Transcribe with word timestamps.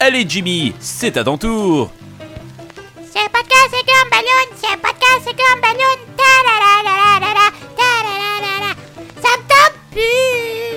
Allez 0.00 0.24
Jimmy, 0.28 0.74
c'est 0.80 1.16
à 1.16 1.24
ton 1.24 1.38
tour. 1.38 1.90
C'est 3.12 3.20
un 3.20 3.28
podcast, 3.28 3.70
c'est 3.70 3.86
comme 3.86 4.10
ballon. 4.10 4.46
C'est 4.56 4.66
un 4.72 4.76
podcast, 4.76 5.20
c'est 5.24 5.36
comme 5.36 5.60
ballon. 5.60 5.96
Ta 6.16 6.22
la 6.46 6.56
la 6.64 6.72
la 6.84 6.94
la 7.20 7.30
la 7.34 7.46
ta 7.78 7.90
la 8.04 8.14
la 8.20 8.28
la 8.44 8.54
la. 8.66 8.72
Ça 9.22 9.30
me 9.38 9.42
tente 9.48 9.76
plus. 9.92 10.74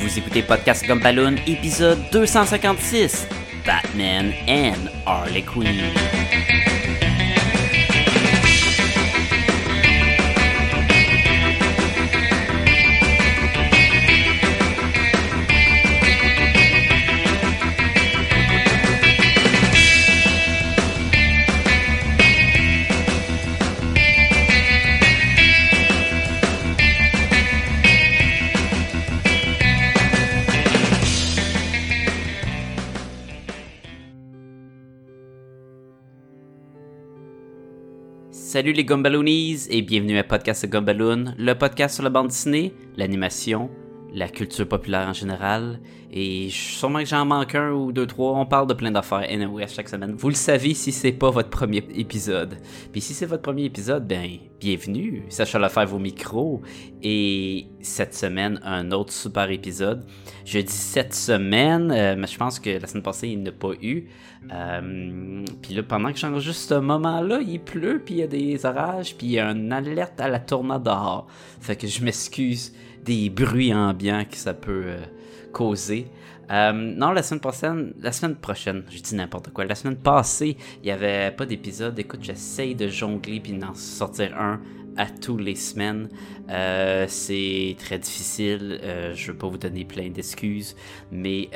Vous 0.00 0.12
écoutez 0.18 0.42
Podcast 0.42 0.86
comme 0.86 1.00
Balloon, 1.00 1.36
épisode 1.46 1.98
256, 2.12 3.26
Batman 3.66 4.32
and 4.48 4.88
Harley 5.06 5.42
Quinn. 5.42 5.92
Salut 38.56 38.72
les 38.72 38.86
Gumballoonies 38.86 39.66
et 39.68 39.82
bienvenue 39.82 40.16
à 40.16 40.24
Podcast 40.24 40.66
Gumballoon, 40.66 41.34
le 41.36 41.52
podcast 41.52 41.96
sur 41.96 42.04
la 42.04 42.08
bande 42.08 42.28
dessinée, 42.28 42.72
l'animation, 42.96 43.68
la 44.16 44.28
culture 44.28 44.66
populaire 44.66 45.06
en 45.06 45.12
général. 45.12 45.78
Et 46.10 46.48
sûrement 46.50 47.00
que 47.00 47.04
j'en 47.04 47.26
manque 47.26 47.54
un 47.54 47.70
ou 47.72 47.92
deux, 47.92 48.06
trois. 48.06 48.32
On 48.32 48.46
parle 48.46 48.66
de 48.66 48.72
plein 48.72 48.90
d'affaires 48.90 49.26
anyway 49.28 49.66
chaque 49.68 49.90
semaine. 49.90 50.14
Vous 50.16 50.30
le 50.30 50.34
savez 50.34 50.72
si 50.72 50.90
c'est 50.90 51.12
pas 51.12 51.30
votre 51.30 51.50
premier 51.50 51.84
épisode. 51.94 52.56
Puis 52.92 53.02
si 53.02 53.12
c'est 53.12 53.26
votre 53.26 53.42
premier 53.42 53.64
épisode, 53.64 54.08
ben 54.08 54.26
bienvenue. 54.58 55.24
Sacha 55.28 55.58
le 55.58 55.68
faire 55.68 55.86
vos 55.86 55.98
micros. 55.98 56.62
Et 57.02 57.66
cette 57.82 58.14
semaine, 58.14 58.58
un 58.64 58.90
autre 58.90 59.12
super 59.12 59.50
épisode. 59.50 60.06
Je 60.46 60.60
dis 60.60 60.72
cette 60.72 61.12
semaine, 61.12 61.92
euh, 61.92 62.16
mais 62.16 62.26
je 62.26 62.38
pense 62.38 62.58
que 62.58 62.70
la 62.70 62.86
semaine 62.86 63.02
passée, 63.02 63.28
il 63.28 63.42
n'y 63.42 63.48
a 63.50 63.52
pas 63.52 63.72
eu. 63.82 64.08
Euh, 64.50 65.44
puis 65.60 65.74
là, 65.74 65.82
pendant 65.82 66.10
que 66.10 66.18
j'enregistre 66.18 66.76
ce 66.76 66.80
moment-là, 66.80 67.40
il 67.46 67.60
pleut, 67.60 68.00
puis 68.02 68.14
il 68.14 68.18
y 68.18 68.22
a 68.22 68.26
des 68.26 68.64
orages, 68.64 69.14
puis 69.16 69.26
il 69.26 69.32
y 69.32 69.38
a 69.38 69.50
une 69.50 69.72
alerte 69.72 70.18
à 70.22 70.28
la 70.28 70.38
tornade 70.38 70.84
dehors. 70.84 71.26
Fait 71.60 71.76
que 71.76 71.86
je 71.86 72.02
m'excuse 72.02 72.72
des 73.06 73.30
bruits 73.30 73.72
ambiants 73.72 74.24
que 74.30 74.36
ça 74.36 74.52
peut 74.52 74.84
euh, 74.86 75.04
causer. 75.52 76.08
Euh, 76.50 76.72
non, 76.72 77.12
la 77.12 77.22
semaine 77.22 77.40
prochaine, 77.40 77.94
la 78.00 78.12
semaine 78.12 78.36
prochaine, 78.36 78.84
je 78.90 79.00
dis 79.00 79.14
n'importe 79.14 79.52
quoi. 79.52 79.64
La 79.64 79.74
semaine 79.74 79.96
passée, 79.96 80.56
il 80.82 80.88
y 80.88 80.90
avait 80.90 81.30
pas 81.30 81.46
d'épisode. 81.46 81.98
Écoute, 81.98 82.20
j'essaye 82.22 82.74
de 82.74 82.88
jongler 82.88 83.40
puis 83.40 83.52
d'en 83.52 83.74
sortir 83.74 84.36
un 84.38 84.60
à 84.96 85.06
tous 85.06 85.38
les 85.38 85.54
semaines. 85.54 86.08
Euh, 86.50 87.06
c'est 87.08 87.76
très 87.78 87.98
difficile. 87.98 88.80
Je 89.14 89.32
veux 89.32 89.36
pas 89.36 89.48
vous 89.48 89.58
donner 89.58 89.84
plein 89.84 90.08
d'excuses, 90.08 90.76
mais 91.10 91.50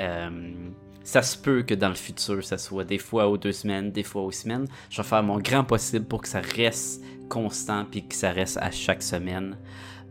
ça 1.05 1.23
se 1.23 1.37
peut 1.37 1.63
que 1.63 1.75
dans 1.75 1.89
le 1.89 1.95
futur, 1.95 2.45
ça 2.45 2.59
soit 2.59 2.85
des 2.85 2.99
fois 2.99 3.29
aux 3.29 3.39
deux 3.39 3.53
semaines, 3.53 3.91
des 3.91 4.03
fois 4.03 4.23
aux 4.23 4.33
semaines. 4.33 4.67
Je 4.91 5.01
vais 5.01 5.09
faire 5.09 5.23
mon 5.23 5.39
grand 5.39 5.65
possible 5.65 6.05
pour 6.05 6.23
que 6.23 6.29
ça 6.29 6.41
reste 6.41 7.03
constant 7.29 7.87
puis 7.91 8.07
que 8.07 8.15
ça 8.15 8.33
reste 8.33 8.59
à 8.59 8.71
chaque 8.71 9.03
semaine. 9.03 9.57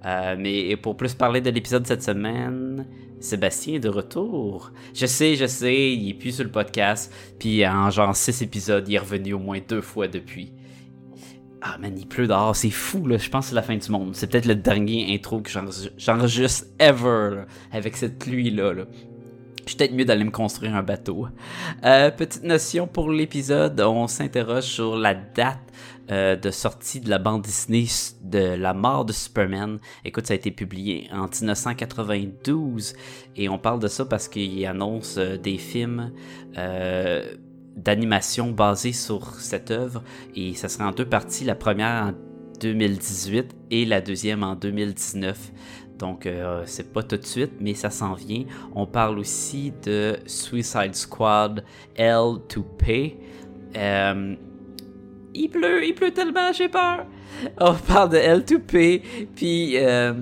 Euh, 0.05 0.36
mais 0.38 0.75
pour 0.78 0.95
plus 0.95 1.14
parler 1.14 1.42
de 1.42 1.50
l'épisode 1.50 1.86
cette 1.86 2.03
semaine, 2.03 2.86
Sébastien 3.19 3.75
est 3.75 3.80
de 3.80 3.89
retour. 3.89 4.72
Je 4.94 5.06
sais, 5.06 5.36
je 5.36 5.45
sais, 5.45 5.94
il 5.94 6.09
est 6.09 6.14
plus 6.14 6.36
sur 6.36 6.44
le 6.45 6.52
podcast. 6.52 7.14
Puis 7.38 7.66
en 7.67 7.89
genre 7.89 8.16
6 8.16 8.41
épisodes, 8.41 8.88
il 8.88 8.95
est 8.95 9.00
revenu 9.00 9.33
au 9.33 9.39
moins 9.39 9.59
deux 9.67 9.81
fois 9.81 10.08
depuis. 10.08 10.53
Ah 11.62 11.78
man, 11.78 11.94
il 11.97 12.07
pleut 12.07 12.28
dehors, 12.28 12.56
c'est 12.56 12.69
fou 12.69 13.06
là, 13.06 13.18
je 13.18 13.29
pense 13.29 13.46
que 13.46 13.50
c'est 13.50 13.56
la 13.56 13.62
fin 13.62 13.75
du 13.75 13.91
monde. 13.91 14.16
C'est 14.16 14.28
peut-être 14.31 14.46
le 14.46 14.56
dernier 14.56 15.13
intro 15.13 15.41
que 15.41 15.50
j'enregistre- 15.97 16.68
ever 16.79 17.44
avec 17.74 17.97
cette 17.97 18.18
pluie 18.18 18.50
là. 18.50 18.74
Je 19.66 19.72
suis 19.72 19.75
peut-être 19.78 19.94
mieux 19.94 20.06
d'aller 20.06 20.24
me 20.24 20.31
construire 20.31 20.74
un 20.74 20.84
bateau. 20.84 21.28
Euh, 21.84 22.09
petite 22.12 22.44
notion 22.44 22.88
pour 22.88 23.12
l'épisode, 23.12 23.79
on 23.81 24.07
s'interroge 24.07 24.63
sur 24.63 24.95
la 24.95 25.13
date 25.13 25.59
euh, 26.12 26.36
de 26.36 26.52
sortie 26.52 27.00
de 27.00 27.09
la 27.09 27.20
bande 27.20 27.44
Disney 27.44 27.86
de 28.24 28.56
La 28.56 28.74
mort 28.74 29.06
de 29.06 29.14
Superman. 29.14 29.80
Écoute, 30.03 30.28
ça 30.28 30.34
a 30.34 30.36
été 30.36 30.52
publié 30.52 31.08
en 31.12 31.28
1992 31.28 32.96
et 33.36 33.50
on 33.50 33.58
parle 33.58 33.80
de 33.80 33.88
ça 33.88 34.06
parce 34.06 34.28
qu'il 34.28 34.66
annonce 34.66 35.18
euh, 35.18 35.38
des 35.38 35.58
films 35.58 36.12
euh, 36.58 37.36
d'animation 37.75 38.52
basés 38.52 38.94
sur 38.94 39.36
cette 39.36 39.72
œuvre 39.72 40.03
et 40.36 40.53
ça 40.56 40.68
sera 40.68 40.88
en 40.88 40.92
deux 40.92 41.06
parties. 41.06 41.46
La 41.46 41.56
première 41.56 42.08
en 42.08 42.14
2018 42.59 43.56
et 43.72 43.86
la 43.86 44.02
deuxième 44.02 44.44
en 44.44 44.56
2019. 44.56 45.52
Donc, 45.98 46.30
c'est 46.66 46.94
pas 46.94 47.03
tout 47.03 47.18
de 47.18 47.25
suite, 47.25 47.52
mais 47.59 47.74
ça 47.74 47.90
s'en 47.90 48.14
vient. 48.14 48.46
On 48.74 48.86
parle 48.86 49.19
aussi 49.19 49.74
de 49.84 50.18
Suicide 50.25 50.96
Squad 50.96 51.66
L2P. 51.98 53.18
Euh, 53.75 54.36
il 55.39 55.50
pleut, 55.50 55.85
il 55.85 55.94
pleut 55.94 56.11
tellement, 56.11 56.51
j'ai 56.53 56.69
peur. 56.69 57.05
On 57.59 57.73
parle 57.73 58.09
de 58.09 58.17
L2P, 58.17 59.01
puis 59.35 59.77
euh, 59.77 60.13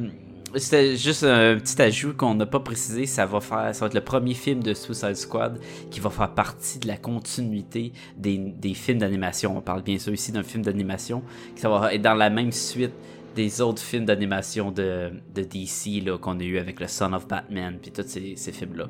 c'était 0.55 0.95
juste 0.95 1.23
un 1.23 1.57
petit 1.57 1.81
ajout 1.81 2.13
qu'on 2.15 2.35
n'a 2.35 2.45
pas 2.45 2.59
précisé. 2.59 3.05
Ça 3.05 3.25
va 3.25 3.39
faire, 3.39 3.73
ça 3.73 3.81
va 3.81 3.87
être 3.87 3.95
le 3.95 4.01
premier 4.01 4.35
film 4.35 4.61
de 4.61 4.73
Suicide 4.73 5.15
Squad 5.15 5.59
qui 5.89 5.99
va 5.99 6.09
faire 6.09 6.33
partie 6.33 6.79
de 6.79 6.87
la 6.87 6.97
continuité 6.97 7.91
des, 8.15 8.37
des 8.37 8.73
films 8.73 8.99
d'animation. 8.99 9.57
On 9.57 9.61
parle 9.61 9.81
bien 9.81 9.97
sûr 9.97 10.13
ici 10.13 10.31
d'un 10.31 10.43
film 10.43 10.63
d'animation 10.63 11.23
qui 11.55 11.63
va 11.63 11.93
être 11.93 12.01
dans 12.01 12.13
la 12.13 12.29
même 12.29 12.51
suite 12.51 12.93
des 13.35 13.61
autres 13.61 13.81
films 13.83 14.05
d'animation 14.05 14.71
de, 14.71 15.11
de 15.35 15.43
DC 15.43 16.03
là, 16.03 16.17
qu'on 16.17 16.39
a 16.39 16.43
eu 16.43 16.57
avec 16.57 16.79
le 16.79 16.87
Son 16.87 17.13
of 17.13 17.27
Batman 17.27 17.77
puis 17.79 17.91
tous 17.91 18.07
ces, 18.07 18.35
ces 18.35 18.51
films-là. 18.51 18.87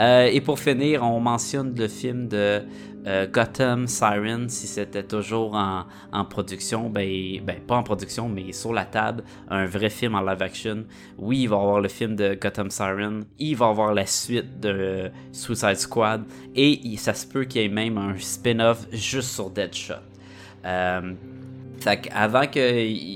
Euh, 0.00 0.26
et 0.30 0.42
pour 0.42 0.58
finir, 0.58 1.02
on 1.02 1.18
mentionne 1.18 1.74
le 1.74 1.88
film 1.88 2.28
de 2.28 2.62
euh, 3.06 3.26
Gotham 3.26 3.86
Siren 3.86 4.48
si 4.48 4.66
c'était 4.66 5.02
toujours 5.02 5.54
en, 5.54 5.84
en 6.12 6.24
production, 6.24 6.90
ben, 6.90 7.40
ben 7.42 7.60
pas 7.60 7.76
en 7.76 7.82
production 7.82 8.28
mais 8.28 8.52
sur 8.52 8.72
la 8.72 8.84
table, 8.84 9.24
un 9.48 9.66
vrai 9.66 9.90
film 9.90 10.14
en 10.14 10.22
live 10.22 10.42
action. 10.42 10.84
Oui, 11.18 11.42
il 11.42 11.48
va 11.48 11.56
y 11.56 11.60
avoir 11.60 11.80
le 11.80 11.88
film 11.88 12.16
de 12.16 12.34
Gotham 12.34 12.70
Siren, 12.70 13.24
il 13.38 13.56
va 13.56 13.66
y 13.66 13.70
avoir 13.70 13.94
la 13.94 14.06
suite 14.06 14.60
de 14.60 15.10
Suicide 15.32 15.76
Squad 15.76 16.24
et 16.54 16.96
ça 16.96 17.14
se 17.14 17.26
peut 17.26 17.44
qu'il 17.44 17.62
y 17.62 17.64
ait 17.64 17.68
même 17.68 17.98
un 17.98 18.16
spin-off 18.18 18.86
juste 18.92 19.30
sur 19.30 19.50
Deadshot. 19.50 19.94
Euh, 20.64 21.12
fait 21.80 22.00
qu'avant 22.00 22.46
que 22.46 22.60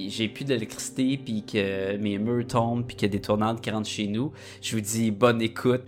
j'ai 0.09 0.28
plus 0.28 0.45
d'électricité, 0.45 1.19
puis 1.22 1.45
que 1.45 1.97
mes 1.97 2.19
murs 2.19 2.47
tombent, 2.47 2.87
puis 2.87 2.97
qu'il 2.97 3.09
y 3.09 3.11
a 3.11 3.12
des 3.12 3.21
tornades 3.21 3.61
qui 3.61 3.71
rentrent 3.71 3.89
chez 3.89 4.07
nous, 4.07 4.33
je 4.62 4.77
vous 4.77 4.83
dis 4.83 5.11
bonne 5.11 5.41
écoute. 5.41 5.83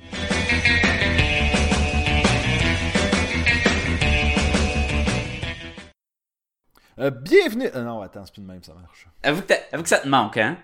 Euh, 6.99 7.11
bienvenue. 7.11 7.69
euh, 7.75 7.83
non, 7.83 8.03
attends, 8.03 8.25
c'est 8.25 8.33
plus 8.35 8.43
de 8.43 8.47
même, 8.47 8.63
ça 8.63 8.75
marche. 8.75 9.07
Avoue 9.23 9.41
que, 9.43 9.47
t'as- 9.47 9.61
avoue 9.73 9.83
que 9.83 9.89
ça 9.89 9.99
te 9.99 10.09
manque, 10.09 10.37
hein? 10.37 10.59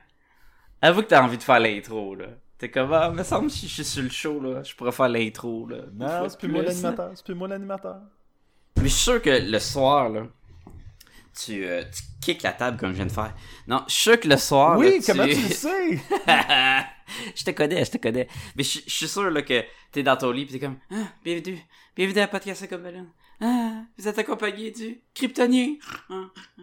Avoue 0.83 1.03
que 1.03 1.07
t'as 1.09 1.23
envie 1.23 1.39
de 1.39 1.43
faire 1.43 1.59
l'intro, 1.61 2.15
là. 2.15 2.27
T'es 2.59 2.71
comme, 2.71 2.93
ah, 2.93 3.11
me 3.11 3.23
semble 3.23 3.51
si 3.51 3.69
je 3.69 3.75
suis 3.75 3.85
sur 3.85 4.03
le 4.03 4.09
show, 4.11 4.41
là, 4.41 4.63
je 4.63 4.75
pourrais 4.75 4.93
faire 4.93 5.09
l'intro, 5.09 5.67
là. 5.67 5.79
Non, 5.95 6.29
c'est 6.29 6.39
plus 6.39 6.49
moi 6.49 6.63
l'animateur. 6.63 7.11
C'est 7.15 7.25
plus 7.25 7.35
moi 7.35 7.49
l'animateur. 7.49 8.01
Mais 8.77 8.85
je 8.85 8.89
suis 8.89 9.03
sûr 9.05 9.23
que 9.23 9.31
le 9.31 9.59
soir, 9.59 10.09
là, 10.09 10.27
tu, 11.41 11.65
euh, 11.65 11.83
tu 11.85 12.03
kicks 12.21 12.43
la 12.43 12.53
table 12.53 12.77
comme 12.77 12.91
je 12.91 12.97
viens 12.97 13.07
de 13.07 13.13
faire. 13.13 13.35
Non, 13.67 13.85
je 13.89 13.93
suis 13.93 14.03
sûr 14.03 14.21
que 14.21 14.29
le 14.29 14.37
soir, 14.37 14.77
Oui, 14.77 15.01
comment 15.07 15.25
tu 15.25 15.31
le 15.31 15.49
sais? 15.55 15.99
je 17.37 17.45
te 17.45 17.51
connais, 17.53 17.85
je 17.85 17.91
te 17.93 17.99
connais. 17.99 18.29
Mais 18.57 18.65
je, 18.65 18.81
je 18.87 18.91
suis 18.93 19.09
sûr 19.09 19.31
là, 19.31 19.43
que 19.43 19.65
t'es 19.93 20.03
dans 20.03 20.17
ton 20.17 20.31
lit 20.31 20.47
pis 20.47 20.53
t'es 20.55 20.61
comme 20.61 20.79
ah, 20.93 20.97
bienvenue, 21.25 21.59
bienvenue 21.97 22.21
à 22.21 22.29
Podcast 22.29 22.69
comme. 22.69 22.83
Ah, 23.41 23.83
vous 23.97 24.09
êtes 24.09 24.19
accompagné 24.19 24.71
du 24.71 25.01
kryptonien. 25.15 25.77
Ah, 26.11 26.25
ah. 26.59 26.63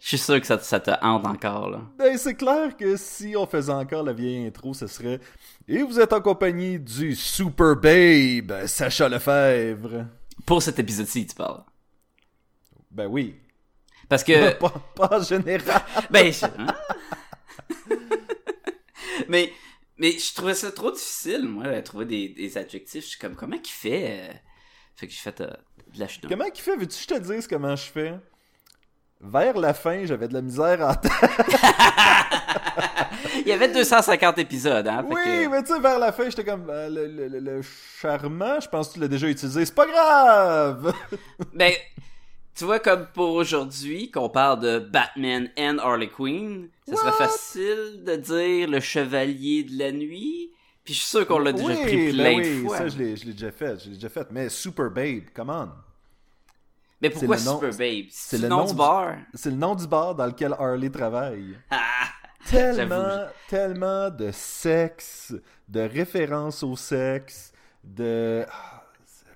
Je 0.00 0.06
suis 0.08 0.18
sûr 0.18 0.40
que 0.40 0.46
ça, 0.46 0.58
ça 0.60 0.78
te 0.80 0.90
hante 1.02 1.26
encore 1.26 1.68
là. 1.70 1.80
Ben, 1.98 2.16
c'est 2.16 2.36
clair 2.36 2.76
que 2.76 2.96
si 2.96 3.34
on 3.36 3.46
faisait 3.46 3.72
encore 3.72 4.04
la 4.04 4.12
vieille 4.12 4.46
intro, 4.46 4.72
ce 4.72 4.86
serait 4.86 5.18
Et 5.66 5.82
vous 5.82 5.98
êtes 5.98 6.12
en 6.12 6.20
compagnie 6.20 6.78
du 6.78 7.16
Super 7.16 7.74
Babe, 7.76 8.66
Sacha 8.66 9.08
Lefebvre. 9.08 10.06
Pour 10.46 10.62
cet 10.62 10.78
épisode-ci, 10.78 11.26
tu 11.26 11.34
parles. 11.34 11.64
Ben 12.92 13.06
oui. 13.06 13.34
Parce 14.08 14.22
que 14.24 14.52
Pas, 14.58 14.70
pas 14.94 15.18
en 15.18 15.22
général. 15.22 15.82
ben 16.10 16.32
je- 16.32 16.46
hein? 16.46 16.74
mais 19.28 19.52
mais 19.98 20.12
je 20.12 20.32
trouvais 20.34 20.54
ça 20.54 20.70
trop 20.70 20.92
difficile 20.92 21.42
moi 21.44 21.64
de 21.74 21.80
trouver 21.80 22.04
des, 22.04 22.28
des 22.28 22.56
adjectifs. 22.56 23.02
Je 23.04 23.08
suis 23.10 23.18
comme 23.18 23.34
comment 23.34 23.58
qu'il 23.58 23.74
fait 23.74 24.20
euh? 24.30 24.32
Fait 24.98 25.06
que 25.06 25.12
j'ai 25.12 25.18
fait 25.20 25.40
euh, 25.40 25.46
de 25.94 26.00
la 26.00 26.08
chenoute. 26.08 26.30
Comment 26.30 26.50
qu'il 26.50 26.64
fait? 26.64 26.76
Veux-tu 26.76 27.06
que 27.06 27.14
je 27.14 27.20
te 27.20 27.32
dise 27.32 27.46
comment 27.46 27.76
je 27.76 27.84
fais? 27.84 28.14
Vers 29.20 29.56
la 29.58 29.74
fin, 29.74 30.04
j'avais 30.06 30.28
de 30.28 30.34
la 30.34 30.42
misère 30.42 30.80
à 30.82 30.90
entendre. 30.90 31.14
Il 33.40 33.48
y 33.48 33.52
avait 33.52 33.68
250 33.68 34.38
épisodes, 34.38 34.86
hein. 34.86 35.04
Oui, 35.08 35.16
que- 35.24 35.48
mais 35.48 35.62
tu 35.62 35.72
sais, 35.74 35.80
vers 35.80 35.98
la 35.98 36.12
fin, 36.12 36.28
j'étais 36.28 36.44
comme, 36.44 36.68
euh, 36.70 36.88
le, 36.88 37.06
le- 37.06 37.28
le- 37.28 37.40
le 37.40 37.60
charmant, 38.00 38.60
je 38.60 38.68
pense 38.68 38.88
que 38.88 38.94
tu 38.94 39.00
l'as 39.00 39.08
déjà 39.08 39.28
utilisé, 39.28 39.64
c'est 39.64 39.74
pas 39.74 39.86
grave! 39.86 40.92
Ben, 41.54 41.72
tu 42.54 42.64
vois, 42.64 42.80
comme 42.80 43.06
pour 43.14 43.30
aujourd'hui, 43.34 44.10
qu'on 44.10 44.28
parle 44.28 44.60
de 44.60 44.78
Batman 44.80 45.48
and 45.58 45.78
Harley 45.78 46.08
Quinn, 46.08 46.68
ça 46.88 46.96
serait 46.96 47.12
facile 47.12 48.02
de 48.04 48.16
dire 48.16 48.68
le 48.68 48.80
chevalier 48.80 49.62
de 49.64 49.78
la 49.78 49.92
nuit. 49.92 50.50
Puis 50.88 50.94
je 50.94 51.00
suis 51.00 51.08
sûr 51.10 51.26
qu'on 51.26 51.38
l'a 51.38 51.52
déjà 51.52 51.66
oui, 51.68 51.82
pris 51.82 52.12
ben 52.12 52.14
plein 52.14 52.36
oui, 52.38 52.62
de 52.62 52.66
fois. 52.66 52.78
ça, 52.78 52.88
je 52.88 52.96
l'ai 52.96 53.14
déjà 53.14 53.50
fait, 53.52 53.78
je 53.78 53.88
l'ai 53.90 53.94
déjà 53.96 54.08
fait, 54.08 54.26
mais 54.30 54.48
Super 54.48 54.90
Babe, 54.90 55.24
come 55.34 55.50
on! 55.50 55.68
Mais 57.02 57.10
pourquoi 57.10 57.36
nom- 57.40 57.60
Super 57.60 57.76
Babe? 57.76 58.06
c'est 58.10 58.38
le 58.38 58.48
nom 58.48 58.64
du 58.64 58.74
bar. 58.74 59.16
C'est 59.34 59.50
le 59.50 59.56
nom 59.56 59.74
du 59.74 59.86
bar 59.86 60.14
dans 60.14 60.24
lequel 60.24 60.54
Harley 60.58 60.88
travaille. 60.88 61.58
Ah! 61.70 62.06
Tellement, 62.48 63.26
tellement 63.48 64.08
de 64.08 64.30
sexe, 64.32 65.34
de 65.68 65.80
références 65.80 66.62
au 66.62 66.74
sexe, 66.74 67.52
de... 67.84 68.46
Ah, 68.50 68.84
c'est- 69.04 69.26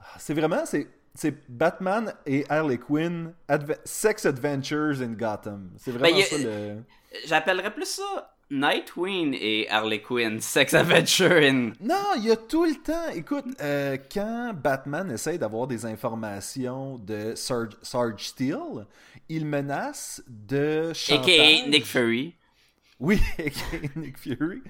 ah, 0.00 0.04
C'est 0.18 0.34
vraiment, 0.34 0.64
c'est... 0.64 0.86
C'est 1.16 1.34
Batman 1.50 2.14
et 2.24 2.44
Harley 2.48 2.78
Quinn, 2.78 3.34
Adve- 3.48 3.80
Sex 3.84 4.24
Adventures 4.26 5.00
in 5.02 5.14
Gotham. 5.14 5.70
C'est 5.76 5.90
vraiment 5.90 6.14
Ben, 6.16 6.22
a- 6.22 6.26
ça 6.26 6.38
le... 6.38 6.82
J'appellerais 7.26 7.74
plus 7.74 7.86
ça 7.86 8.36
Nightwing 8.50 9.36
et 9.40 9.68
Harley 9.68 10.00
Quinn, 10.00 10.40
Sex 10.40 10.72
Adventure 10.74 11.32
in... 11.42 11.72
Non, 11.80 12.14
il 12.16 12.24
y 12.24 12.30
a 12.30 12.36
tout 12.36 12.64
le 12.64 12.74
temps. 12.82 13.08
Écoute, 13.14 13.44
euh, 13.60 13.98
quand 14.12 14.52
Batman 14.54 15.10
essaye 15.10 15.38
d'avoir 15.38 15.66
des 15.66 15.84
informations 15.84 16.96
de 16.98 17.34
Sarge, 17.34 17.76
Sarge 17.82 18.24
Steel, 18.28 18.86
il 19.28 19.44
menace 19.44 20.22
de 20.26 20.92
chantage. 20.94 21.28
A.K.A. 21.28 21.68
Nick 21.68 21.84
Fury. 21.84 22.34
Oui, 22.98 23.20
a.k.a. 23.38 23.98
Nick 24.00 24.16
Fury. 24.18 24.62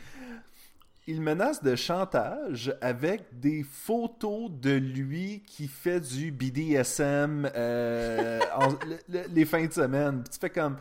Il 1.06 1.22
menace 1.22 1.62
de 1.62 1.75
chantage 1.76 2.75
avec 2.82 3.22
des 3.40 3.62
photos 3.62 4.50
de 4.50 4.72
lui 4.72 5.42
qui 5.46 5.69
fait 5.69 6.00
du 6.00 6.30
BDSM 6.32 7.48
euh, 7.54 8.40
en- 8.54 8.72
le- 8.72 8.98
le- 9.08 9.25
les 9.32 9.44
fins 9.46 9.64
de 9.64 9.72
semaine. 9.72 10.22
Puis 10.25 10.32
tu 10.34 10.38
fais 10.40 10.50
comme... 10.50 10.76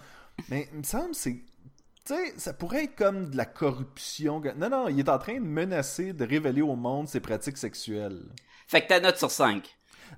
Mais 0.49 0.67
il 0.73 0.79
me 0.79 0.83
semble 0.83 1.13
c'est... 1.15 1.37
Tu 2.07 2.13
sais, 2.13 2.33
ça 2.37 2.53
pourrait 2.53 2.85
être 2.85 2.95
comme 2.95 3.29
de 3.29 3.35
la 3.35 3.43
corruption. 3.43 4.41
Non, 4.55 4.69
non, 4.69 4.87
il 4.87 4.97
est 4.97 5.09
en 5.09 5.17
train 5.17 5.41
de 5.41 5.45
menacer 5.45 6.13
de 6.13 6.23
révéler 6.23 6.61
au 6.61 6.77
monde 6.77 7.09
ses 7.09 7.19
pratiques 7.19 7.57
sexuelles. 7.57 8.23
Fait 8.65 8.81
que 8.81 8.87
ta 8.87 9.01
note 9.01 9.17
sur 9.17 9.29
5. 9.29 9.67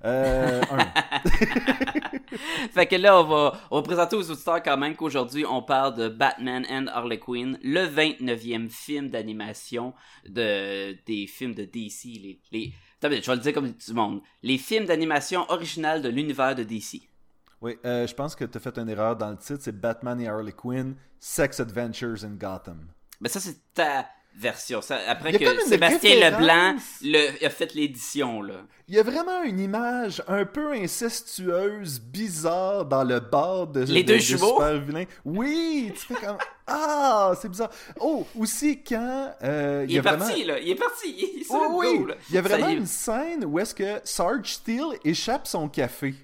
Euh. 0.04 0.62
Fait 2.72 2.86
que 2.86 2.94
là, 2.94 3.20
on 3.20 3.24
va, 3.24 3.60
on 3.72 3.78
va 3.78 3.82
présenter 3.82 4.14
aux 4.14 4.30
auditeurs 4.30 4.62
quand 4.62 4.76
même 4.76 4.94
qu'aujourd'hui, 4.94 5.44
on 5.44 5.62
parle 5.62 5.96
de 5.96 6.08
Batman 6.08 6.64
and 6.70 6.86
Harley 6.86 7.18
Quinn, 7.18 7.58
le 7.64 7.86
29e 7.86 8.68
film 8.68 9.08
d'animation 9.08 9.92
de, 10.28 10.96
des 11.06 11.26
films 11.26 11.56
de 11.56 11.64
DC. 11.64 12.04
Les, 12.04 12.40
les, 12.52 12.72
Attends, 13.02 13.16
je 13.20 13.28
vais 13.28 13.36
le 13.36 13.42
dire 13.42 13.52
comme 13.52 13.72
du 13.72 13.94
monde. 13.94 14.20
Les 14.44 14.58
films 14.58 14.84
d'animation 14.84 15.44
originales 15.48 16.02
de 16.02 16.08
l'univers 16.08 16.54
de 16.54 16.62
DC. 16.62 17.09
Oui, 17.62 17.78
euh, 17.84 18.06
je 18.06 18.14
pense 18.14 18.34
que 18.34 18.44
tu 18.44 18.56
as 18.56 18.60
fait 18.60 18.78
une 18.78 18.88
erreur 18.88 19.16
dans 19.16 19.30
le 19.30 19.36
titre. 19.36 19.60
C'est 19.62 19.78
Batman 19.78 20.20
et 20.20 20.28
Harley 20.28 20.52
Quinn, 20.52 20.94
Sex 21.18 21.60
Adventures 21.60 22.24
in 22.24 22.36
Gotham. 22.38 22.86
Mais 23.20 23.28
ça, 23.28 23.38
c'est 23.38 23.56
ta 23.74 24.06
version. 24.34 24.80
Ça, 24.80 24.98
après 25.08 25.32
que 25.36 25.60
Sébastien. 25.66 26.30
Leblanc 26.30 26.76
le, 27.02 27.44
a 27.44 27.50
fait 27.50 27.74
l'édition, 27.74 28.40
là. 28.40 28.54
Il 28.88 28.94
y 28.94 28.98
a 28.98 29.02
vraiment 29.02 29.42
une 29.42 29.60
image 29.60 30.22
un 30.26 30.44
peu 30.46 30.72
incestueuse, 30.72 32.00
bizarre 32.00 32.86
dans 32.86 33.04
le 33.04 33.20
bar 33.20 33.66
de 33.66 33.80
Les 33.82 34.02
de- 34.02 34.08
deux 34.08 34.14
de 34.14 34.20
jumeaux? 34.20 34.54
Super 34.54 34.80
Vilain. 34.80 35.04
Oui, 35.24 35.92
tu 35.94 36.14
fais 36.14 36.26
comme 36.26 36.38
Ah, 36.66 37.32
c'est 37.40 37.48
bizarre. 37.48 37.70
Oh, 37.98 38.26
aussi 38.38 38.82
quand 38.82 39.34
euh, 39.42 39.84
Il, 39.88 39.96
est 39.96 40.00
vraiment 40.00 40.24
parti, 40.24 40.44
là. 40.44 40.58
Il 40.60 40.70
est 40.70 40.74
parti. 40.76 41.14
Il 41.16 41.40
est 41.42 41.46
Oh, 41.50 41.66
oui, 41.72 41.98
go, 41.98 42.08
il 42.28 42.34
y 42.34 42.38
a 42.38 42.42
vraiment 42.42 42.68
une 42.68 42.86
scène 42.86 43.44
où 43.44 43.58
est-ce 43.58 43.74
que 43.74 44.00
Sarge 44.04 44.54
Steele 44.54 44.96
échappe 45.04 45.46
son 45.46 45.68
café 45.68 46.14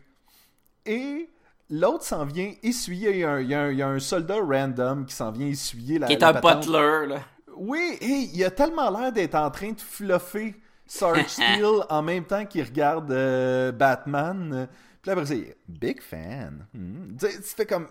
et 0.86 1.30
l'autre 1.70 2.04
s'en 2.04 2.24
vient 2.24 2.52
essuyer. 2.62 3.10
Il 3.12 3.18
y, 3.18 3.24
a 3.24 3.30
un, 3.32 3.40
il 3.40 3.48
y 3.48 3.54
a 3.54 3.60
un- 3.62 3.70
il 3.72 3.78
y 3.78 3.82
a 3.82 3.88
un 3.88 3.98
soldat 3.98 4.38
random 4.40 5.04
qui 5.06 5.14
s'en 5.14 5.30
vient 5.32 5.46
essuyer 5.48 5.98
la. 5.98 6.06
Qui 6.06 6.14
est 6.14 6.20
la 6.20 6.28
un 6.28 6.32
patente. 6.34 6.66
butler, 6.66 7.06
là. 7.08 7.20
Oui, 7.56 7.96
et 8.00 8.28
il 8.34 8.44
a 8.44 8.50
tellement 8.50 8.90
l'air 8.90 9.12
d'être 9.12 9.34
en 9.34 9.50
train 9.50 9.72
de 9.72 9.80
fluffer 9.80 10.54
Sarge 10.86 11.24
Steele 11.28 11.82
en 11.88 12.02
même 12.02 12.24
temps 12.24 12.44
qu'il 12.46 12.62
regarde 12.64 13.10
euh, 13.10 13.72
Batman. 13.72 14.68
Puis 15.02 15.08
là, 15.08 15.12
après, 15.12 15.26
c'est 15.26 15.56
Big 15.66 16.00
fan. 16.02 16.66
Hmm. 16.74 17.16
Tu 17.18 17.26
fais 17.42 17.66
comme. 17.66 17.88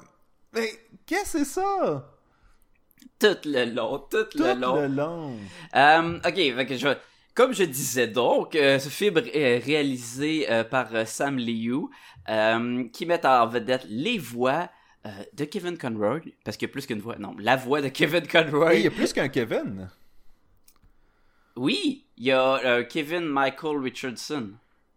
Mais 0.53 0.69
qu'est-ce 1.05 1.33
que 1.33 1.39
c'est 1.39 1.45
ça? 1.45 2.11
Tout 3.19 3.37
le 3.45 3.65
long, 3.73 3.99
tout, 4.09 4.23
Tout 4.31 4.37
le 4.43 4.53
long. 4.53 4.75
le 4.81 4.87
long. 4.87 5.37
Euh, 5.75 6.17
ok, 6.17 6.35
fait 6.35 6.65
que 6.65 6.75
je, 6.77 6.87
comme 7.33 7.53
je 7.53 7.63
disais 7.63 8.07
donc, 8.07 8.55
euh, 8.55 8.77
ce 8.79 8.89
film 8.89 9.21
est 9.33 9.57
réalisé 9.59 10.49
euh, 10.51 10.63
par 10.63 10.87
euh, 10.93 11.05
Sam 11.05 11.37
Liu, 11.37 11.87
euh, 12.29 12.87
qui 12.91 13.05
met 13.05 13.25
en 13.25 13.47
vedette 13.47 13.85
les 13.87 14.17
voix 14.17 14.69
euh, 15.05 15.09
de 15.33 15.45
Kevin 15.45 15.77
Conroy, 15.77 16.21
parce 16.43 16.57
qu'il 16.57 16.67
y 16.67 16.71
a 16.71 16.73
plus 16.73 16.85
qu'une 16.85 16.99
voix, 16.99 17.17
non, 17.17 17.35
la 17.39 17.55
voix 17.55 17.81
de 17.81 17.89
Kevin 17.89 18.25
Conroy. 18.27 18.73
Et 18.75 18.77
il 18.79 18.83
y 18.85 18.87
a 18.87 18.91
plus 18.91 19.13
qu'un 19.13 19.29
Kevin. 19.29 19.89
Oui, 21.55 22.05
il 22.17 22.25
y 22.25 22.31
a 22.31 22.55
euh, 22.65 22.83
Kevin 22.83 23.25
Michael 23.25 23.77
Richardson, 23.77 24.51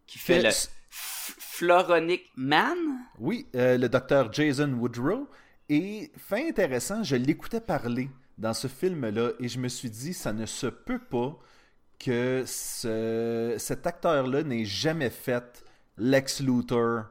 qui 0.07 0.19
fait 0.19 0.41
le 0.41 0.49
Floronic 0.89 2.31
Man. 2.35 2.77
Oui, 3.17 3.47
euh, 3.55 3.77
le 3.77 3.87
docteur 3.87 4.31
Jason 4.33 4.71
Woodrow. 4.73 5.27
Et 5.69 6.11
fait 6.17 6.49
intéressant, 6.49 7.03
je 7.03 7.15
l'écoutais 7.15 7.61
parler 7.61 8.09
dans 8.37 8.53
ce 8.55 8.67
film-là 8.67 9.31
et 9.39 9.47
je 9.47 9.59
me 9.59 9.67
suis 9.67 9.89
dit, 9.89 10.13
ça 10.13 10.33
ne 10.33 10.45
se 10.47 10.65
peut 10.67 10.99
pas 10.99 11.37
que 11.99 12.43
ce- 12.47 13.55
cet 13.59 13.85
acteur-là 13.85 14.41
n'ait 14.43 14.65
jamais 14.65 15.09
fait 15.11 15.63
Lex 15.97 16.41
Luthor 16.41 17.05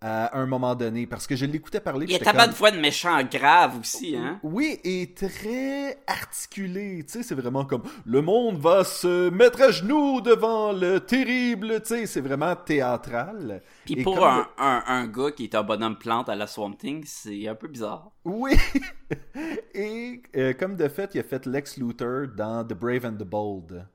à 0.00 0.38
un 0.38 0.46
moment 0.46 0.74
donné. 0.74 1.06
Parce 1.06 1.26
que 1.26 1.34
je 1.36 1.44
l'écoutais 1.46 1.80
parler. 1.80 2.06
Il 2.06 2.12
y 2.12 2.14
a 2.14 2.18
j'étais 2.18 2.46
de 2.46 2.52
voix 2.54 2.70
de 2.70 2.78
méchant 2.78 3.22
grave 3.24 3.78
aussi, 3.80 4.16
hein. 4.16 4.38
oui, 4.42 4.78
et 4.84 5.12
très 5.14 5.98
articulé. 6.06 7.04
Tu 7.04 7.12
sais, 7.14 7.22
c'est 7.22 7.34
vraiment 7.34 7.64
comme 7.64 7.82
le 8.04 8.22
monde 8.22 8.58
va 8.58 8.84
se 8.84 9.30
mettre 9.30 9.62
à 9.62 9.70
genoux 9.70 10.20
devant 10.20 10.72
le 10.72 11.00
terrible. 11.00 11.80
Tu 11.82 11.88
sais, 11.88 12.06
c'est 12.06 12.20
vraiment 12.20 12.54
théâtral. 12.56 13.62
Puis 13.84 13.94
Et 13.98 14.02
pour 14.02 14.14
comme 14.16 14.24
un, 14.24 14.36
le- 14.38 14.62
un, 14.64 14.84
un 14.86 15.06
gars 15.06 15.30
qui 15.32 15.44
est 15.44 15.54
un 15.54 15.62
bonhomme 15.62 15.98
plante 15.98 16.28
à 16.28 16.36
la 16.36 16.46
Swamp 16.46 16.72
Thing, 16.74 17.02
c'est 17.06 17.48
un 17.48 17.54
peu 17.54 17.68
bizarre. 17.68 18.10
Oui! 18.24 18.52
Et 19.74 20.22
euh, 20.36 20.52
comme 20.54 20.76
de 20.76 20.88
fait, 20.88 21.10
il 21.14 21.20
a 21.20 21.24
fait 21.24 21.46
Lex 21.46 21.76
Luthor 21.76 22.28
dans 22.36 22.64
The 22.64 22.74
Brave 22.74 23.04
and 23.06 23.14
the 23.16 23.24
Bold. 23.24 23.86